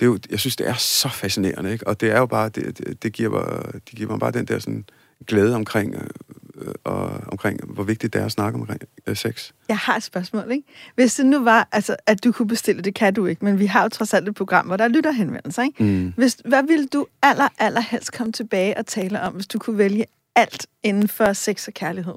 det 0.00 0.06
er 0.06 0.06
jo, 0.06 0.18
jeg 0.30 0.40
synes, 0.40 0.56
det 0.56 0.68
er 0.68 0.74
så 0.74 1.08
fascinerende, 1.08 1.72
ikke? 1.72 1.86
Og 1.86 2.00
det 2.00 2.10
er 2.10 2.18
jo 2.18 2.26
bare, 2.26 2.48
det, 2.48 2.78
det, 2.78 3.02
det 3.02 3.12
giver, 3.12 3.30
mig, 3.30 3.74
det 3.74 3.98
giver 3.98 4.10
mig 4.10 4.18
bare 4.18 4.30
den 4.30 4.44
der 4.44 4.58
sådan 4.58 4.84
glæde 5.26 5.54
omkring, 5.54 5.94
øh, 5.94 6.00
øh, 6.54 6.74
og, 6.84 7.20
omkring, 7.26 7.60
hvor 7.64 7.84
vigtigt 7.84 8.12
det 8.12 8.20
er 8.20 8.24
at 8.24 8.32
snakke 8.32 8.58
omkring 8.58 8.80
øh, 9.06 9.16
sex. 9.16 9.50
Jeg 9.68 9.78
har 9.78 9.96
et 9.96 10.02
spørgsmål, 10.02 10.50
ikke? 10.50 10.68
Hvis 10.94 11.14
det 11.14 11.26
nu 11.26 11.44
var, 11.44 11.68
altså, 11.72 11.96
at 12.06 12.24
du 12.24 12.32
kunne 12.32 12.48
bestille, 12.48 12.82
det 12.82 12.94
kan 12.94 13.14
du 13.14 13.26
ikke, 13.26 13.44
men 13.44 13.58
vi 13.58 13.66
har 13.66 13.82
jo 13.82 13.88
trods 13.88 14.14
alt 14.14 14.28
et 14.28 14.34
program, 14.34 14.66
hvor 14.66 14.76
der 14.76 14.88
lytter 14.88 15.10
henvendelser, 15.10 15.62
ikke? 15.62 15.84
Mm. 15.84 16.12
Hvis, 16.16 16.36
hvad 16.44 16.62
ville 16.62 16.86
du 16.86 17.06
aller, 17.22 17.48
aller 17.58 17.80
helst 17.80 18.12
komme 18.12 18.32
tilbage 18.32 18.76
og 18.76 18.86
tale 18.86 19.20
om, 19.22 19.32
hvis 19.32 19.46
du 19.46 19.58
kunne 19.58 19.78
vælge 19.78 20.04
alt 20.36 20.66
inden 20.82 21.08
for 21.08 21.32
sex 21.32 21.68
og 21.68 21.74
kærlighed? 21.74 22.14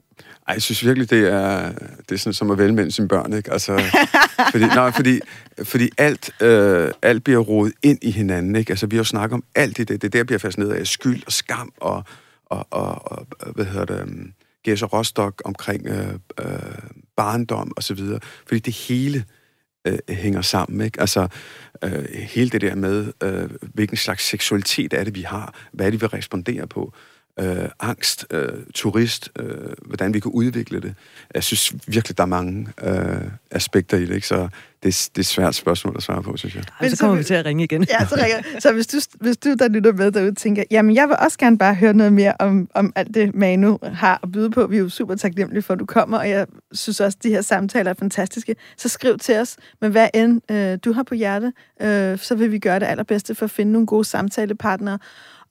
Ej, 0.47 0.53
jeg 0.53 0.61
synes 0.61 0.85
virkelig, 0.85 1.09
det 1.09 1.27
er, 1.27 1.71
det 2.09 2.11
er 2.11 2.17
sådan 2.17 2.33
som 2.33 2.51
at 2.51 2.57
vælge 2.57 2.73
mellem 2.73 2.91
sine 2.91 3.07
børn, 3.07 3.33
ikke? 3.33 3.51
Altså, 3.51 3.81
fordi, 4.51 4.65
nej, 4.65 4.91
fordi, 4.91 5.19
fordi 5.63 5.89
alt, 5.97 6.41
øh, 6.41 6.91
alt 7.01 7.23
bliver 7.23 7.39
rodet 7.39 7.73
ind 7.83 7.99
i 8.01 8.11
hinanden, 8.11 8.55
ikke? 8.55 8.71
Altså, 8.71 8.87
vi 8.87 8.95
har 8.95 8.99
jo 8.99 9.03
snakket 9.03 9.33
om 9.33 9.43
alt 9.55 9.79
i 9.79 9.83
det. 9.83 10.01
Det 10.01 10.07
er 10.07 10.11
der, 10.11 10.23
bliver 10.23 10.39
fascineret 10.39 10.73
af 10.73 10.87
skyld 10.87 11.23
og 11.25 11.31
skam 11.31 11.71
og, 11.77 12.03
og, 12.45 12.67
og, 12.69 13.11
og 13.11 13.27
hvad 13.55 13.65
hedder 13.65 13.85
det, 13.85 14.01
øhm, 14.01 14.09
um, 14.09 14.33
Gæs 14.63 14.81
og 14.81 14.93
Rostock 14.93 15.41
omkring 15.45 15.87
øh, 15.87 16.13
øh, 16.39 16.59
barndom 17.17 17.71
og 17.77 17.83
så 17.83 17.93
videre. 17.93 18.19
Fordi 18.47 18.59
det 18.59 18.73
hele 18.73 19.25
øh, 19.87 19.99
hænger 20.09 20.41
sammen, 20.41 20.81
ikke? 20.81 21.01
Altså, 21.01 21.27
øh, 21.83 22.05
hele 22.13 22.49
det 22.49 22.61
der 22.61 22.75
med, 22.75 23.13
øh, 23.23 23.49
hvilken 23.73 23.97
slags 23.97 24.23
seksualitet 24.23 24.93
er 24.93 25.03
det, 25.03 25.15
vi 25.15 25.21
har? 25.21 25.53
Hvad 25.71 25.85
er 25.85 25.89
det, 25.89 26.01
vi 26.01 26.05
responderer 26.05 26.65
på? 26.65 26.93
Øh, 27.39 27.69
angst, 27.79 28.25
øh, 28.31 28.49
turist, 28.73 29.29
øh, 29.39 29.73
hvordan 29.85 30.13
vi 30.13 30.19
kan 30.19 30.31
udvikle 30.31 30.81
det. 30.81 30.95
Jeg 31.33 31.43
synes 31.43 31.73
virkelig, 31.87 32.17
der 32.17 32.23
er 32.23 32.27
mange 32.27 32.67
øh, 32.83 33.21
aspekter 33.51 33.97
i 33.97 34.05
det, 34.05 34.15
ikke? 34.15 34.27
så 34.27 34.47
det, 34.83 34.89
er, 34.89 35.09
det 35.09 35.17
er 35.17 35.19
et 35.19 35.25
svært 35.25 35.55
spørgsmål 35.55 35.93
at 35.97 36.03
svare 36.03 36.23
på, 36.23 36.37
synes 36.37 36.55
jeg. 36.55 36.63
Ej, 36.81 36.89
så 36.89 36.97
kommer 36.97 37.17
vi 37.17 37.23
til 37.23 37.33
at 37.33 37.45
ringe 37.45 37.63
igen. 37.63 37.85
Ja, 37.89 38.05
så 38.05 38.15
ringer 38.15 38.59
Så 38.59 38.73
hvis 38.73 38.87
du, 38.87 38.97
hvis 39.19 39.37
du 39.37 39.53
der 39.53 39.67
lytter 39.67 39.93
med 39.93 40.11
derude, 40.11 40.35
tænker, 40.35 40.63
jamen 40.71 40.95
jeg 40.95 41.07
vil 41.07 41.15
også 41.19 41.37
gerne 41.37 41.57
bare 41.57 41.75
høre 41.75 41.93
noget 41.93 42.13
mere 42.13 42.33
om, 42.39 42.69
om 42.73 42.93
alt 42.95 43.13
det, 43.13 43.35
Manu 43.35 43.79
har 43.83 44.19
at 44.23 44.31
byde 44.31 44.49
på. 44.49 44.67
Vi 44.67 44.75
er 44.75 44.79
jo 44.79 44.89
super 44.89 45.15
taknemmelige 45.15 45.61
for, 45.61 45.73
at 45.73 45.79
du 45.79 45.85
kommer, 45.85 46.17
og 46.17 46.29
jeg 46.29 46.47
synes 46.71 46.99
også, 46.99 47.17
at 47.19 47.23
de 47.23 47.29
her 47.29 47.41
samtaler 47.41 47.89
er 47.89 47.95
fantastiske. 47.99 48.55
Så 48.77 48.89
skriv 48.89 49.17
til 49.17 49.37
os, 49.37 49.57
men 49.81 49.91
hvad 49.91 50.07
end 50.13 50.51
øh, 50.51 50.77
du 50.85 50.93
har 50.93 51.03
på 51.03 51.15
hjerte, 51.15 51.53
øh, 51.81 52.17
så 52.17 52.35
vil 52.35 52.51
vi 52.51 52.59
gøre 52.59 52.79
det 52.79 52.85
allerbedste 52.85 53.35
for 53.35 53.45
at 53.45 53.51
finde 53.51 53.71
nogle 53.71 53.87
gode 53.87 54.05
samtalepartnere. 54.05 54.99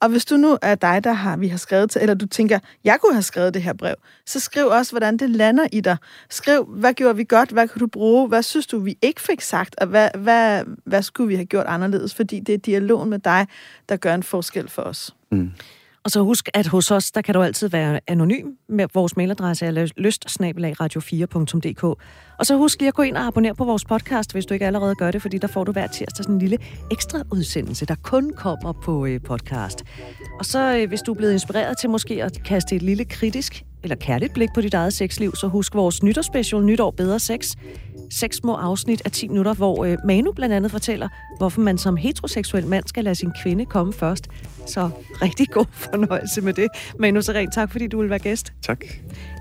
Og 0.00 0.08
hvis 0.08 0.24
du 0.24 0.36
nu 0.36 0.58
er 0.62 0.74
dig, 0.74 1.04
der 1.04 1.12
har, 1.12 1.36
vi 1.36 1.48
har 1.48 1.58
skrevet 1.58 1.90
til, 1.90 2.02
eller 2.02 2.14
du 2.14 2.26
tænker, 2.26 2.58
jeg 2.84 2.98
kunne 3.00 3.12
have 3.12 3.22
skrevet 3.22 3.54
det 3.54 3.62
her 3.62 3.72
brev, 3.72 3.94
så 4.26 4.40
skriv 4.40 4.66
også, 4.66 4.92
hvordan 4.92 5.16
det 5.16 5.30
lander 5.30 5.66
i 5.72 5.80
dig. 5.80 5.96
Skriv, 6.30 6.64
hvad 6.64 6.94
gjorde 6.94 7.16
vi 7.16 7.24
godt, 7.24 7.50
hvad 7.50 7.68
kan 7.68 7.78
du 7.78 7.86
bruge, 7.86 8.28
hvad 8.28 8.42
synes 8.42 8.66
du, 8.66 8.78
vi 8.78 8.98
ikke 9.02 9.20
fik 9.20 9.40
sagt, 9.40 9.74
og 9.80 9.86
hvad, 9.86 10.08
hvad, 10.18 10.64
hvad 10.84 11.02
skulle 11.02 11.28
vi 11.28 11.34
have 11.34 11.46
gjort 11.46 11.66
anderledes, 11.66 12.14
fordi 12.14 12.40
det 12.40 12.54
er 12.54 12.58
dialogen 12.58 13.10
med 13.10 13.18
dig, 13.18 13.46
der 13.88 13.96
gør 13.96 14.14
en 14.14 14.22
forskel 14.22 14.68
for 14.68 14.82
os. 14.82 15.14
Mm. 15.30 15.50
Og 16.08 16.12
så 16.12 16.22
husk, 16.22 16.48
at 16.54 16.66
hos 16.66 16.90
os, 16.90 17.10
der 17.10 17.22
kan 17.22 17.34
du 17.34 17.42
altid 17.42 17.68
være 17.68 18.00
anonym 18.06 18.46
med 18.68 18.86
vores 18.94 19.16
mailadresse 19.16 19.66
er 19.66 19.70
lyst-radio4.dk. 19.96 21.84
Og 22.38 22.46
så 22.46 22.56
husk 22.56 22.80
lige 22.80 22.88
at 22.88 22.94
gå 22.94 23.02
ind 23.02 23.16
og 23.16 23.26
abonnere 23.26 23.54
på 23.54 23.64
vores 23.64 23.84
podcast, 23.84 24.32
hvis 24.32 24.46
du 24.46 24.54
ikke 24.54 24.66
allerede 24.66 24.94
gør 24.94 25.10
det, 25.10 25.22
fordi 25.22 25.38
der 25.38 25.46
får 25.46 25.64
du 25.64 25.72
hver 25.72 25.86
tirsdag 25.86 26.24
sådan 26.24 26.34
en 26.34 26.38
lille 26.38 26.58
ekstra 26.90 27.22
udsendelse, 27.32 27.86
der 27.86 27.94
kun 28.02 28.32
kommer 28.36 28.72
på 28.72 29.06
øh, 29.06 29.20
podcast. 29.20 29.84
Og 30.38 30.44
så 30.44 30.76
øh, 30.76 30.88
hvis 30.88 31.00
du 31.00 31.12
er 31.12 31.16
blevet 31.16 31.32
inspireret 31.32 31.78
til 31.78 31.90
måske 31.90 32.24
at 32.24 32.42
kaste 32.44 32.76
et 32.76 32.82
lille 32.82 33.04
kritisk 33.04 33.64
eller 33.82 33.96
kærligt 33.96 34.34
blik 34.34 34.48
på 34.54 34.60
dit 34.60 34.74
eget 34.74 34.92
sexliv, 34.92 35.36
så 35.36 35.46
husk 35.46 35.74
vores 35.74 36.02
nytårsspecial 36.02 36.64
Nytår 36.64 36.90
Bedre 36.90 37.18
Sex 37.18 37.54
seks 38.10 38.36
små 38.36 38.54
afsnit 38.54 39.02
af 39.04 39.10
10 39.10 39.28
minutter, 39.28 39.54
hvor 39.54 39.84
øh, 39.84 39.96
Manu 40.04 40.32
blandt 40.32 40.54
andet 40.54 40.70
fortæller, 40.70 41.08
hvorfor 41.38 41.60
man 41.60 41.78
som 41.78 41.96
heteroseksuel 41.96 42.66
mand 42.66 42.84
skal 42.86 43.04
lade 43.04 43.14
sin 43.14 43.30
kvinde 43.42 43.64
komme 43.66 43.92
først. 43.92 44.28
Så 44.66 44.90
rigtig 45.22 45.48
god 45.48 45.66
fornøjelse 45.72 46.40
med 46.40 46.52
det. 46.52 46.68
Manu 46.98 47.22
Seren, 47.22 47.50
tak 47.50 47.72
fordi 47.72 47.86
du 47.86 48.00
vil 48.00 48.10
være 48.10 48.18
gæst. 48.18 48.52
Tak. 48.62 48.84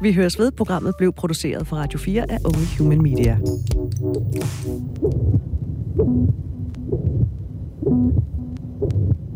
Vi 0.02 0.14
høres 0.14 0.40
ved. 0.40 0.52
Programmet 0.52 0.94
blev 0.98 1.14
produceret 1.14 1.68
for 1.68 1.76
Radio 1.76 2.00
4 2.00 2.32
af 2.32 2.38
Only 2.46 2.78
Human 2.78 3.02
Media. 3.02 3.40
thank 7.90 9.14
you 9.14 9.27